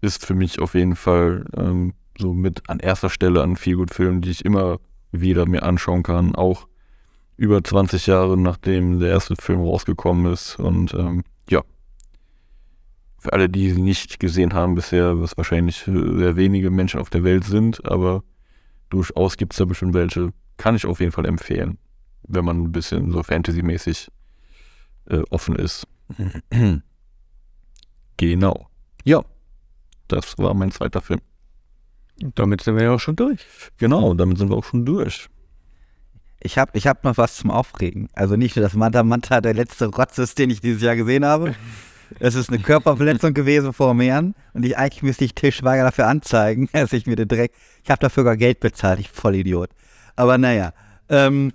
ist 0.01 0.27
für 0.27 0.35
mich 0.35 0.61
auf 0.61 0.75
jeden 0.75 0.97
Fall 0.97 1.45
ähm, 1.57 1.95
so 2.19 2.33
mit 2.33 2.69
an 2.69 2.81
erster 2.81 3.11
Stelle 3.11 3.43
an 3.43 3.57
Feelgood-Filmen, 3.57 4.21
die 4.21 4.31
ich 4.31 4.45
immer 4.45 4.79
wieder 5.11 5.47
mir 5.47 5.63
anschauen 5.63 6.03
kann, 6.03 6.35
auch 6.35 6.69
über 7.39 7.63
20 7.63 8.09
Jahre 8.09 8.37
nachdem 8.37 8.99
der 8.99 9.11
erste 9.11 9.37
Film 9.37 9.61
rausgekommen 9.61 10.31
ist. 10.31 10.59
Und 10.59 10.93
ähm, 10.93 11.23
ja, 11.49 11.63
für 13.19 13.33
alle, 13.33 13.49
die 13.49 13.71
sie 13.71 13.81
nicht 13.81 14.21
gesehen 14.21 14.53
haben 14.53 14.75
bisher, 14.75 15.21
was 15.21 15.37
wahrscheinlich 15.37 15.85
sehr 15.85 16.37
wenige 16.37 16.71
Menschen 16.71 17.01
auf 17.01 17.11
der 17.11 17.25
Welt 17.25 17.45
sind, 17.45 17.85
aber 17.87 18.25
durchaus 18.91 19.37
gibt 19.37 19.55
es 19.55 19.59
da 19.59 19.65
bestimmt 19.65 19.95
welche, 19.95 20.33
kann 20.57 20.75
ich 20.75 20.85
auf 20.85 20.99
jeden 20.99 21.13
Fall 21.13 21.27
empfehlen, 21.27 21.79
wenn 22.25 22.45
man 22.45 22.61
ein 22.61 22.73
bisschen 22.73 23.13
so 23.13 23.23
Fantasy-mäßig 23.23 24.09
äh, 25.07 25.23
offen 25.31 25.55
ist. 25.55 25.87
genau. 28.17 28.69
Ja, 29.05 29.25
das 30.09 30.37
war 30.39 30.55
mein 30.55 30.73
zweiter 30.73 31.01
Film. 31.01 31.21
Damit 32.35 32.63
sind 32.63 32.75
wir 32.75 32.83
ja 32.83 32.95
auch 32.95 33.01
schon 33.01 33.15
durch. 33.15 33.47
Genau, 33.77 34.13
damit 34.15 34.39
sind 34.39 34.51
wir 34.51 34.57
auch 34.57 34.65
schon 34.65 34.85
durch. 34.85 35.29
Ich 36.41 36.57
habe 36.57 36.71
ich 36.75 36.87
hab 36.87 37.05
noch 37.05 37.17
was 37.17 37.37
zum 37.37 37.51
Aufregen. 37.51 38.09
Also 38.15 38.37
nicht 38.37 38.57
nur, 38.57 38.63
dass 38.63 38.75
Manta 38.75 39.03
Manta 39.03 39.41
der 39.41 39.55
letzte 39.55 39.87
Rotz 39.87 40.19
ist, 40.19 40.39
den 40.39 40.51
ich 40.51 40.61
dieses 40.61 40.83
Jahr 40.83 40.97
gesehen 40.97 41.25
habe. 41.25 41.55
Es 42.21 42.35
ist 42.35 42.49
eine 42.49 42.59
Körperverletzung 42.59 43.35
gewesen 43.35 43.75
vor 43.75 43.93
Meeren 43.93 44.35
und 44.55 44.65
ich 44.65 44.79
eigentlich 44.79 45.03
müsste 45.03 45.27
ich 45.27 45.35
Till 45.35 45.53
Schweiger 45.53 45.85
dafür 45.85 46.07
anzeigen, 46.07 46.67
dass 46.73 46.95
ich 46.95 47.07
mir 47.07 47.17
den 47.17 47.29
Dreck. 47.29 47.53
Ich 47.85 47.91
habe 47.91 48.01
dafür 48.01 48.25
gar 48.25 48.39
Geld 48.39 48.61
bezahlt, 48.61 48.99
ich 48.99 49.11
Vollidiot. 49.11 49.69
Aber 50.17 50.39
naja. 50.39 50.73
Ähm, 51.11 51.53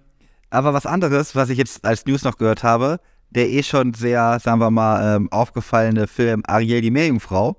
aber 0.51 0.76
was 0.76 0.85
anderes, 0.85 1.35
was 1.35 1.49
ich 1.49 1.57
jetzt 1.57 1.84
als 1.84 2.05
News 2.05 2.23
noch 2.23 2.38
gehört 2.38 2.61
habe, 2.61 2.99
der 3.31 3.49
eh 3.49 3.64
schon 3.64 3.95
sehr, 3.95 4.39
sagen 4.39 4.60
wir 4.60 4.69
mal, 4.69 5.15
ähm, 5.15 5.31
aufgefallene 5.31 6.05
Film 6.05 6.43
Ariel 6.45 6.81
die 6.81 6.91
Meerjungfrau 6.91 7.57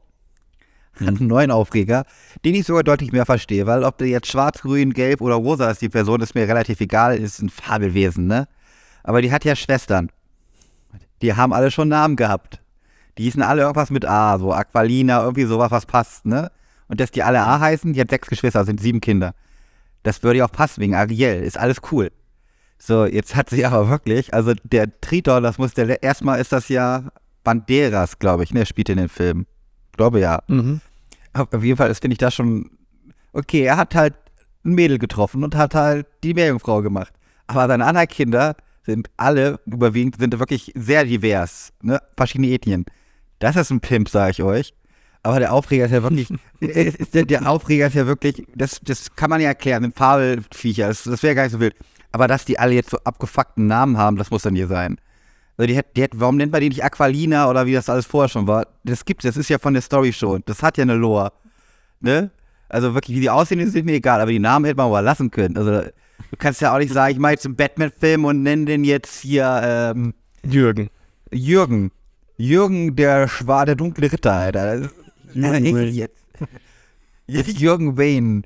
hat 1.00 1.20
einen 1.20 1.26
neuen 1.26 1.50
Aufreger, 1.50 2.04
den 2.44 2.54
ich 2.54 2.66
sogar 2.66 2.82
deutlich 2.82 3.12
mehr 3.12 3.26
verstehe, 3.26 3.66
weil 3.66 3.84
ob 3.84 3.98
der 3.98 4.08
jetzt 4.08 4.28
schwarz, 4.28 4.62
grün, 4.62 4.92
gelb 4.92 5.20
oder 5.20 5.34
rosa 5.34 5.70
ist, 5.70 5.82
die 5.82 5.88
Person 5.88 6.20
ist 6.20 6.34
mir 6.34 6.48
relativ 6.48 6.80
egal, 6.80 7.16
ist 7.16 7.40
ein 7.40 7.48
Fabelwesen, 7.48 8.26
ne? 8.26 8.48
Aber 9.02 9.20
die 9.20 9.32
hat 9.32 9.44
ja 9.44 9.54
Schwestern. 9.56 10.10
Die 11.22 11.34
haben 11.34 11.52
alle 11.52 11.70
schon 11.70 11.88
Namen 11.88 12.16
gehabt. 12.16 12.60
Die 13.18 13.24
hießen 13.24 13.42
alle 13.42 13.62
irgendwas 13.62 13.90
mit 13.90 14.04
A, 14.04 14.38
so 14.38 14.52
Aqualina, 14.52 15.22
irgendwie 15.22 15.44
sowas, 15.44 15.70
was 15.70 15.86
passt, 15.86 16.26
ne? 16.26 16.50
Und 16.88 17.00
dass 17.00 17.10
die 17.10 17.22
alle 17.22 17.40
A 17.40 17.60
heißen, 17.60 17.92
die 17.92 18.00
hat 18.00 18.10
sechs 18.10 18.28
Geschwister, 18.28 18.64
sind 18.64 18.80
sieben 18.80 19.00
Kinder. 19.00 19.34
Das 20.02 20.22
würde 20.22 20.38
ja 20.38 20.46
auch 20.46 20.52
passen 20.52 20.80
wegen 20.80 20.94
Ariel, 20.94 21.42
ist 21.42 21.58
alles 21.58 21.78
cool. 21.90 22.10
So, 22.78 23.06
jetzt 23.06 23.34
hat 23.34 23.50
sie 23.50 23.64
aber 23.64 23.88
wirklich, 23.88 24.34
also 24.34 24.52
der 24.64 25.00
Triton, 25.00 25.42
das 25.42 25.58
muss 25.58 25.74
der, 25.74 26.02
erstmal 26.02 26.40
ist 26.40 26.52
das 26.52 26.68
ja 26.68 27.04
Banderas, 27.42 28.18
glaube 28.18 28.42
ich, 28.42 28.52
ne, 28.52 28.66
spielt 28.66 28.88
in 28.88 28.98
den 28.98 29.08
Film. 29.08 29.46
Glaube 29.96 30.20
ja. 30.20 30.42
Mhm. 30.48 30.80
Auf 31.32 31.62
jeden 31.64 31.76
Fall 31.76 31.90
ist, 31.90 32.00
finde 32.00 32.14
ich 32.14 32.18
das 32.18 32.34
schon, 32.34 32.70
okay, 33.32 33.62
er 33.62 33.76
hat 33.76 33.94
halt 33.94 34.14
ein 34.64 34.74
Mädel 34.74 34.98
getroffen 34.98 35.42
und 35.44 35.56
hat 35.56 35.74
halt 35.74 36.06
die 36.22 36.34
Meerjungfrau 36.34 36.82
gemacht. 36.82 37.12
Aber 37.46 37.66
seine 37.66 37.84
anderen 37.84 38.08
Kinder 38.08 38.56
sind 38.84 39.10
alle, 39.16 39.60
überwiegend, 39.66 40.16
sind 40.18 40.38
wirklich 40.38 40.72
sehr 40.74 41.04
divers, 41.04 41.72
ne, 41.82 42.00
verschiedene 42.16 42.50
Ethnien. 42.50 42.84
Das 43.38 43.56
ist 43.56 43.70
ein 43.70 43.80
Pimp, 43.80 44.08
sage 44.08 44.30
ich 44.30 44.42
euch. 44.42 44.74
Aber 45.22 45.38
der 45.38 45.52
Aufreger 45.52 45.86
ist 45.86 45.92
ja 45.92 46.02
wirklich, 46.02 46.28
der, 46.60 47.24
der, 47.24 47.48
Aufreger 47.48 47.86
ist 47.86 47.94
ja 47.94 48.06
wirklich, 48.06 48.46
das, 48.54 48.80
das 48.82 49.16
kann 49.16 49.30
man 49.30 49.40
ja 49.40 49.48
erklären, 49.48 49.82
sind 49.82 49.96
Fabelviecher, 49.96 50.88
das, 50.88 51.02
das 51.04 51.22
wäre 51.22 51.34
gar 51.34 51.44
nicht 51.44 51.52
so 51.52 51.60
wild. 51.60 51.74
Aber 52.12 52.28
dass 52.28 52.44
die 52.44 52.58
alle 52.58 52.74
jetzt 52.74 52.90
so 52.90 52.98
abgefuckten 52.98 53.66
Namen 53.66 53.98
haben, 53.98 54.16
das 54.16 54.30
muss 54.30 54.42
dann 54.42 54.54
hier 54.54 54.68
sein. 54.68 54.98
Also 55.56 55.68
die 55.68 55.78
hat, 55.78 55.86
die 55.96 56.02
hat, 56.02 56.10
warum 56.14 56.36
nennt 56.36 56.52
man 56.52 56.60
die 56.60 56.68
nicht 56.68 56.84
Aqualina 56.84 57.48
oder 57.48 57.66
wie 57.66 57.72
das 57.72 57.88
alles 57.88 58.06
vorher 58.06 58.28
schon 58.28 58.46
war? 58.46 58.66
Das 58.82 59.04
gibt 59.04 59.24
das 59.24 59.36
ist 59.36 59.48
ja 59.48 59.58
von 59.58 59.74
der 59.74 59.82
Story 59.82 60.12
schon. 60.12 60.42
Das 60.46 60.62
hat 60.62 60.76
ja 60.78 60.82
eine 60.82 60.94
Lore. 60.94 61.32
Ne? 62.00 62.30
Also 62.68 62.94
wirklich, 62.94 63.16
wie 63.16 63.20
die 63.20 63.30
aussehen, 63.30 63.60
ist 63.60 63.74
mir 63.74 63.92
egal, 63.92 64.20
aber 64.20 64.32
die 64.32 64.40
Namen 64.40 64.64
hätte 64.64 64.76
man 64.76 64.90
mal 64.90 65.00
lassen 65.00 65.30
können. 65.30 65.56
Also 65.56 65.70
du 65.70 66.36
kannst 66.38 66.60
ja 66.60 66.74
auch 66.74 66.78
nicht 66.78 66.92
sagen, 66.92 67.12
ich 67.12 67.18
mache 67.20 67.32
jetzt 67.32 67.46
einen 67.46 67.56
Batman-Film 67.56 68.24
und 68.24 68.42
nenne 68.42 68.64
den 68.64 68.84
jetzt 68.84 69.20
hier 69.20 69.60
ähm, 69.62 70.14
Jürgen. 70.42 70.90
Jürgen. 71.32 71.92
Jürgen, 72.36 72.96
der 72.96 73.28
Schwa, 73.28 73.64
der 73.64 73.76
dunkle 73.76 74.10
Ritter, 74.10 74.32
Alter. 74.32 74.90
Jürgen 75.32 75.74
Wayne. 75.74 76.08
Jetzt. 77.26 77.60
Jürgen 77.60 77.96
Wayne 77.96 78.42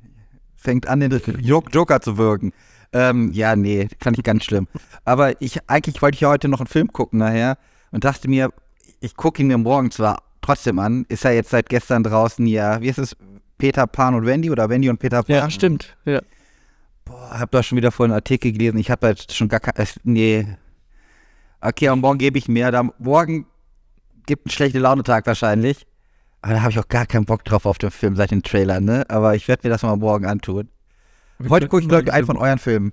fängt 0.55 0.87
an, 0.87 0.99
den 0.99 1.19
Joker 1.41 2.01
zu 2.01 2.17
wirken. 2.17 2.53
Ähm, 2.91 3.31
ja, 3.33 3.55
nee, 3.55 3.87
fand 4.01 4.17
ich 4.17 4.23
ganz 4.23 4.43
schlimm. 4.43 4.67
Aber 5.05 5.41
ich, 5.41 5.59
eigentlich 5.69 6.01
wollte 6.01 6.15
ich 6.15 6.21
ja 6.21 6.29
heute 6.29 6.47
noch 6.47 6.59
einen 6.59 6.67
Film 6.67 6.91
gucken 6.91 7.19
nachher 7.19 7.57
und 7.91 8.03
dachte 8.03 8.27
mir, 8.27 8.51
ich 8.99 9.15
gucke 9.15 9.41
ihn 9.41 9.47
mir 9.47 9.57
morgen 9.57 9.91
zwar 9.91 10.23
trotzdem 10.41 10.79
an, 10.79 11.05
ist 11.09 11.23
ja 11.23 11.31
jetzt 11.31 11.51
seit 11.51 11.69
gestern 11.69 12.03
draußen 12.03 12.45
ja, 12.47 12.81
wie 12.81 12.87
ist 12.87 12.97
es, 12.97 13.15
Peter 13.57 13.85
Pan 13.87 14.15
und 14.15 14.25
Wendy 14.25 14.49
oder 14.49 14.69
Wendy 14.69 14.89
und 14.89 14.97
Peter 14.97 15.21
Pan? 15.21 15.35
Ja, 15.35 15.49
stimmt, 15.49 15.95
ja. 16.05 16.21
Boah, 17.05 17.39
hab 17.39 17.51
da 17.51 17.61
schon 17.61 17.77
wieder 17.77 17.91
vorhin 17.91 18.11
einen 18.11 18.19
Artikel 18.19 18.51
gelesen, 18.51 18.77
ich 18.77 18.89
habe 18.89 19.07
halt 19.07 19.31
schon 19.31 19.49
gar 19.49 19.59
kein, 19.59 19.75
äh, 19.75 19.87
nee. 20.03 20.47
Okay, 21.61 21.89
und 21.89 21.99
morgen 21.99 22.17
gebe 22.17 22.37
ich 22.37 22.47
mehr, 22.47 22.71
da, 22.71 22.89
morgen 22.97 23.45
gibt 24.25 24.45
einen 24.45 24.51
schlechte 24.51 24.79
Launetag 24.79 25.25
wahrscheinlich. 25.27 25.85
Aber 26.41 26.53
da 26.53 26.61
habe 26.61 26.71
ich 26.71 26.79
auch 26.79 26.87
gar 26.87 27.05
keinen 27.05 27.25
Bock 27.25 27.43
drauf 27.43 27.65
auf 27.65 27.77
den 27.77 27.91
Film 27.91 28.15
seit 28.15 28.31
dem 28.31 28.43
Trailer, 28.43 28.79
ne? 28.79 29.05
Aber 29.09 29.35
ich 29.35 29.47
werde 29.47 29.67
mir 29.67 29.71
das 29.71 29.81
mal 29.81 29.97
morgen 29.97 30.25
antun. 30.25 30.69
Wir 31.41 31.49
Heute 31.51 31.69
gucke 31.69 31.83
ich, 31.83 31.87
glaube 31.87 32.03
ich, 32.03 32.11
einen 32.11 32.25
von 32.25 32.35
euren 32.35 32.59
Filmen. 32.59 32.91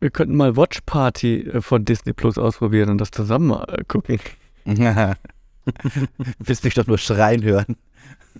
Wir 0.00 0.08
könnten 0.08 0.36
mal 0.36 0.56
Watch 0.56 0.80
Party 0.86 1.42
äh, 1.42 1.60
von 1.60 1.84
Disney 1.84 2.14
Plus 2.14 2.38
ausprobieren 2.38 2.88
und 2.88 2.98
das 2.98 3.10
zusammen 3.10 3.52
äh, 3.68 3.84
gucken. 3.86 4.18
du 4.64 4.84
willst 6.38 6.64
mich 6.64 6.72
doch 6.72 6.86
nur 6.86 6.96
schreien 6.96 7.42
hören. 7.42 7.76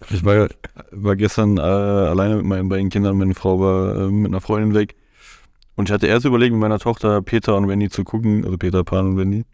Ich 0.08 0.24
war, 0.24 0.48
war 0.92 1.16
gestern 1.16 1.58
äh, 1.58 1.60
alleine 1.60 2.36
mit 2.36 2.46
meinen 2.46 2.70
beiden 2.70 2.88
Kindern, 2.88 3.18
meine 3.18 3.34
Frau 3.34 3.60
war 3.60 3.96
äh, 3.96 4.10
mit 4.10 4.32
einer 4.32 4.40
Freundin 4.40 4.72
weg. 4.72 4.96
Und 5.76 5.90
ich 5.90 5.92
hatte 5.92 6.06
erst 6.06 6.24
überlegt, 6.24 6.52
mit 6.52 6.60
meiner 6.60 6.78
Tochter 6.78 7.20
Peter 7.20 7.54
und 7.54 7.68
Wendy 7.68 7.90
zu 7.90 8.04
gucken, 8.04 8.44
also 8.46 8.56
Peter 8.56 8.82
Pan 8.82 9.08
und 9.08 9.16
Wendy. 9.18 9.44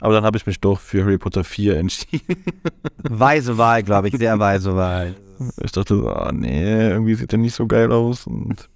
Aber 0.00 0.14
dann 0.14 0.24
habe 0.24 0.38
ich 0.38 0.46
mich 0.46 0.58
doch 0.58 0.80
für 0.80 1.02
Harry 1.04 1.18
Potter 1.18 1.44
4 1.44 1.76
entschieden. 1.76 2.42
Weise 3.02 3.58
Wahl, 3.58 3.82
glaube 3.82 4.08
ich, 4.08 4.16
sehr 4.16 4.38
weise 4.38 4.74
Wahl. 4.74 5.14
Ich 5.62 5.72
dachte 5.72 5.96
so, 5.96 6.08
ah, 6.08 6.32
nee, 6.32 6.88
irgendwie 6.88 7.14
sieht 7.14 7.30
der 7.30 7.38
nicht 7.38 7.54
so 7.54 7.66
geil 7.66 7.92
aus. 7.92 8.26
Und 8.26 8.68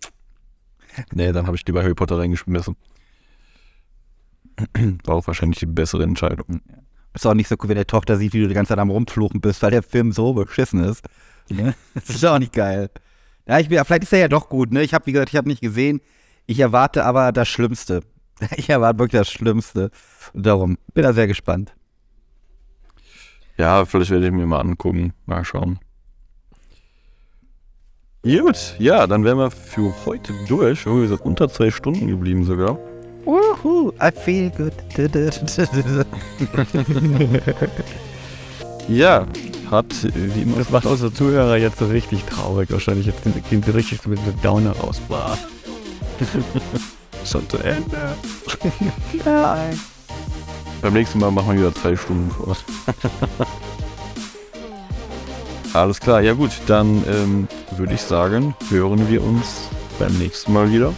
Nee, 1.13 1.33
dann 1.33 1.47
habe 1.47 1.57
ich 1.57 1.67
lieber 1.67 1.83
Harry 1.83 1.95
Potter 1.95 2.19
reingeschmissen. 2.19 2.77
War 5.05 5.15
auch 5.15 5.27
wahrscheinlich 5.27 5.59
die 5.59 5.67
bessere 5.67 6.03
Entscheidung. 6.03 6.61
Ist 7.15 7.27
auch 7.27 7.35
nicht 7.35 7.49
so 7.49 7.57
cool, 7.63 7.71
wenn 7.71 7.77
der 7.77 7.87
Tochter 7.87 8.17
sieht, 8.17 8.33
wie 8.35 8.41
du 8.41 8.49
die 8.49 8.55
ganze 8.55 8.71
Zeit 8.71 8.79
am 8.79 8.91
Rumfluchen 8.91 9.41
bist, 9.41 9.63
weil 9.63 9.71
der 9.71 9.83
Film 9.83 10.13
so 10.13 10.35
beschissen 10.35 10.85
ist. 10.85 11.05
Ne? 11.49 11.75
Das 11.95 12.11
ist 12.11 12.25
auch 12.25 12.39
nicht 12.39 12.53
geil. 12.53 12.91
Ja, 13.47 13.59
ich 13.59 13.69
bin, 13.69 13.83
vielleicht 13.85 14.03
ist 14.03 14.13
er 14.13 14.19
ja 14.19 14.29
doch 14.29 14.49
gut, 14.49 14.73
ne? 14.73 14.83
Ich 14.83 14.93
habe, 14.93 15.07
wie 15.07 15.13
gesagt, 15.13 15.31
ich 15.31 15.37
habe 15.37 15.49
nicht 15.49 15.63
gesehen. 15.63 16.01
Ich 16.47 16.59
erwarte 16.59 17.05
aber 17.05 17.33
das 17.33 17.49
Schlimmste. 17.49 18.03
Ich 18.57 18.69
erwarte 18.69 18.99
wirklich 18.99 19.19
das 19.19 19.31
Schlimmste. 19.31 19.91
Und 20.35 20.45
darum 20.45 20.77
bin 20.93 21.05
da 21.05 21.15
sehr 21.15 21.27
gespannt. 21.27 21.75
Ja, 23.57 23.87
vielleicht 23.87 24.11
werde 24.11 24.27
ich 24.27 24.33
mir 24.33 24.47
mal 24.47 24.61
angucken. 24.61 25.15
Mal 25.25 25.43
schauen. 25.43 25.79
Gut, 28.27 28.75
ja, 28.81 29.07
dann 29.07 29.23
wären 29.23 29.39
wir 29.39 29.53
für 29.53 29.95
heute 30.05 30.33
durch. 30.49 30.85
Wir 30.85 31.07
sind 31.07 31.21
unter 31.21 31.49
zwei 31.49 31.71
Stunden 31.71 32.09
geblieben 32.09 32.45
sogar. 32.45 32.77
Woohoo, 33.25 33.93
I 34.03 34.11
feel 34.11 34.51
good. 34.51 34.73
ja, 38.89 39.27
hat 39.71 39.87
wie 40.03 40.43
immer. 40.43 40.57
Das 40.57 40.71
macht 40.71 40.87
unsere 40.87 41.15
Zuhörer 41.15 41.57
jetzt 41.57 41.79
so 41.79 41.87
richtig 41.87 42.25
traurig. 42.25 42.69
Wahrscheinlich 42.73 43.07
jetzt 43.07 43.23
gehen 43.49 43.63
sie 43.63 43.71
richtig 43.71 44.01
so 44.03 44.11
mit 44.11 44.19
einem 44.19 44.43
Downer 44.43 44.73
raus. 44.73 45.01
Schon 47.25 47.49
zu 47.49 47.59
Ende. 47.59 48.17
Nein. 49.25 49.79
Beim 50.83 50.95
nächsten 50.95 51.21
Mal 51.21 51.31
machen 51.31 51.53
wir 51.53 51.59
wieder 51.59 51.75
zwei 51.77 51.95
Stunden 51.95 52.29
vor. 52.33 52.57
Alles 55.73 56.01
klar, 56.01 56.21
ja 56.21 56.33
gut, 56.33 56.51
dann 56.67 57.03
ähm, 57.09 57.49
würde 57.77 57.95
ich 57.95 58.01
sagen, 58.01 58.55
hören 58.71 59.09
wir 59.09 59.23
uns 59.23 59.69
beim 59.99 60.17
nächsten 60.19 60.53
Mal 60.53 60.71
wieder. 60.71 60.93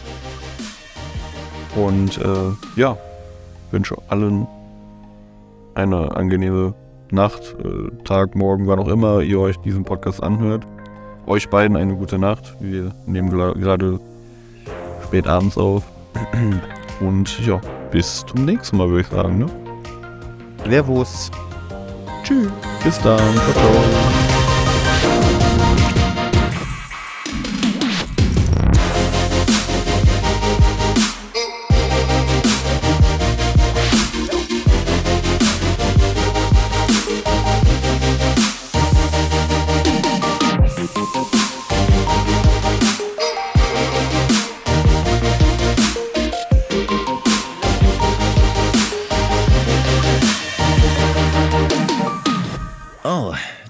Und 1.74 2.18
äh, 2.18 2.80
ja, 2.80 2.96
wünsche 3.70 3.96
allen 4.08 4.46
eine 5.74 6.16
angenehme 6.16 6.74
Nacht, 7.10 7.56
äh, 7.64 8.04
Tag, 8.04 8.34
Morgen, 8.34 8.66
wann 8.66 8.78
auch 8.78 8.88
immer 8.88 9.20
ihr 9.20 9.40
euch 9.40 9.56
diesen 9.58 9.84
Podcast 9.84 10.22
anhört. 10.22 10.66
Euch 11.26 11.48
beiden 11.48 11.76
eine 11.76 11.94
gute 11.94 12.18
Nacht. 12.18 12.56
Wir 12.60 12.92
nehmen 13.06 13.30
gerade 13.30 14.00
spät 15.04 15.26
abends 15.26 15.56
auf. 15.56 15.84
Und 17.00 17.46
ja, 17.46 17.60
bis 17.90 18.24
zum 18.26 18.44
nächsten 18.44 18.76
Mal, 18.76 18.88
würde 18.88 19.02
ich 19.02 19.06
sagen. 19.06 19.38
Ne? 19.38 19.46
Servus. 20.68 21.30
Tschüss. 22.24 22.50
Bis 22.82 23.00
dann. 23.00 23.18
Ciao, 23.18 23.52
ciao. 23.52 24.17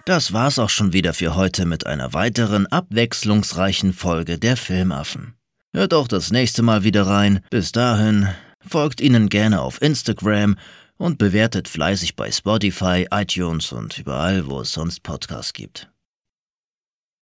Das 0.09 0.33
war's 0.33 0.59
auch 0.59 0.71
schon 0.71 0.95
wieder 0.95 1.13
für 1.13 1.37
heute 1.37 1.67
mit 1.67 1.87
einer 1.87 2.15
weiteren 2.15 2.67
abwechslungsreichen 2.67 3.93
Folge 3.93 4.39
der 4.39 4.57
Filmaffen. 4.57 5.35
Hört 5.75 5.93
auch 5.93 6.09
das 6.09 6.31
nächste 6.31 6.63
Mal 6.63 6.83
wieder 6.83 7.07
rein. 7.07 7.41
Bis 7.51 7.73
dahin, 7.73 8.27
folgt 8.67 9.03
ihnen 9.03 9.29
gerne 9.29 9.61
auf 9.61 9.83
Instagram 9.83 10.57
und 10.97 11.19
bewertet 11.19 11.69
fleißig 11.69 12.17
bei 12.17 12.33
Spotify, 12.33 13.07
iTunes 13.11 13.71
und 13.71 13.99
überall, 13.99 14.47
wo 14.47 14.63
es 14.63 14.73
sonst 14.73 15.03
Podcasts 15.03 15.53
gibt. 15.53 15.91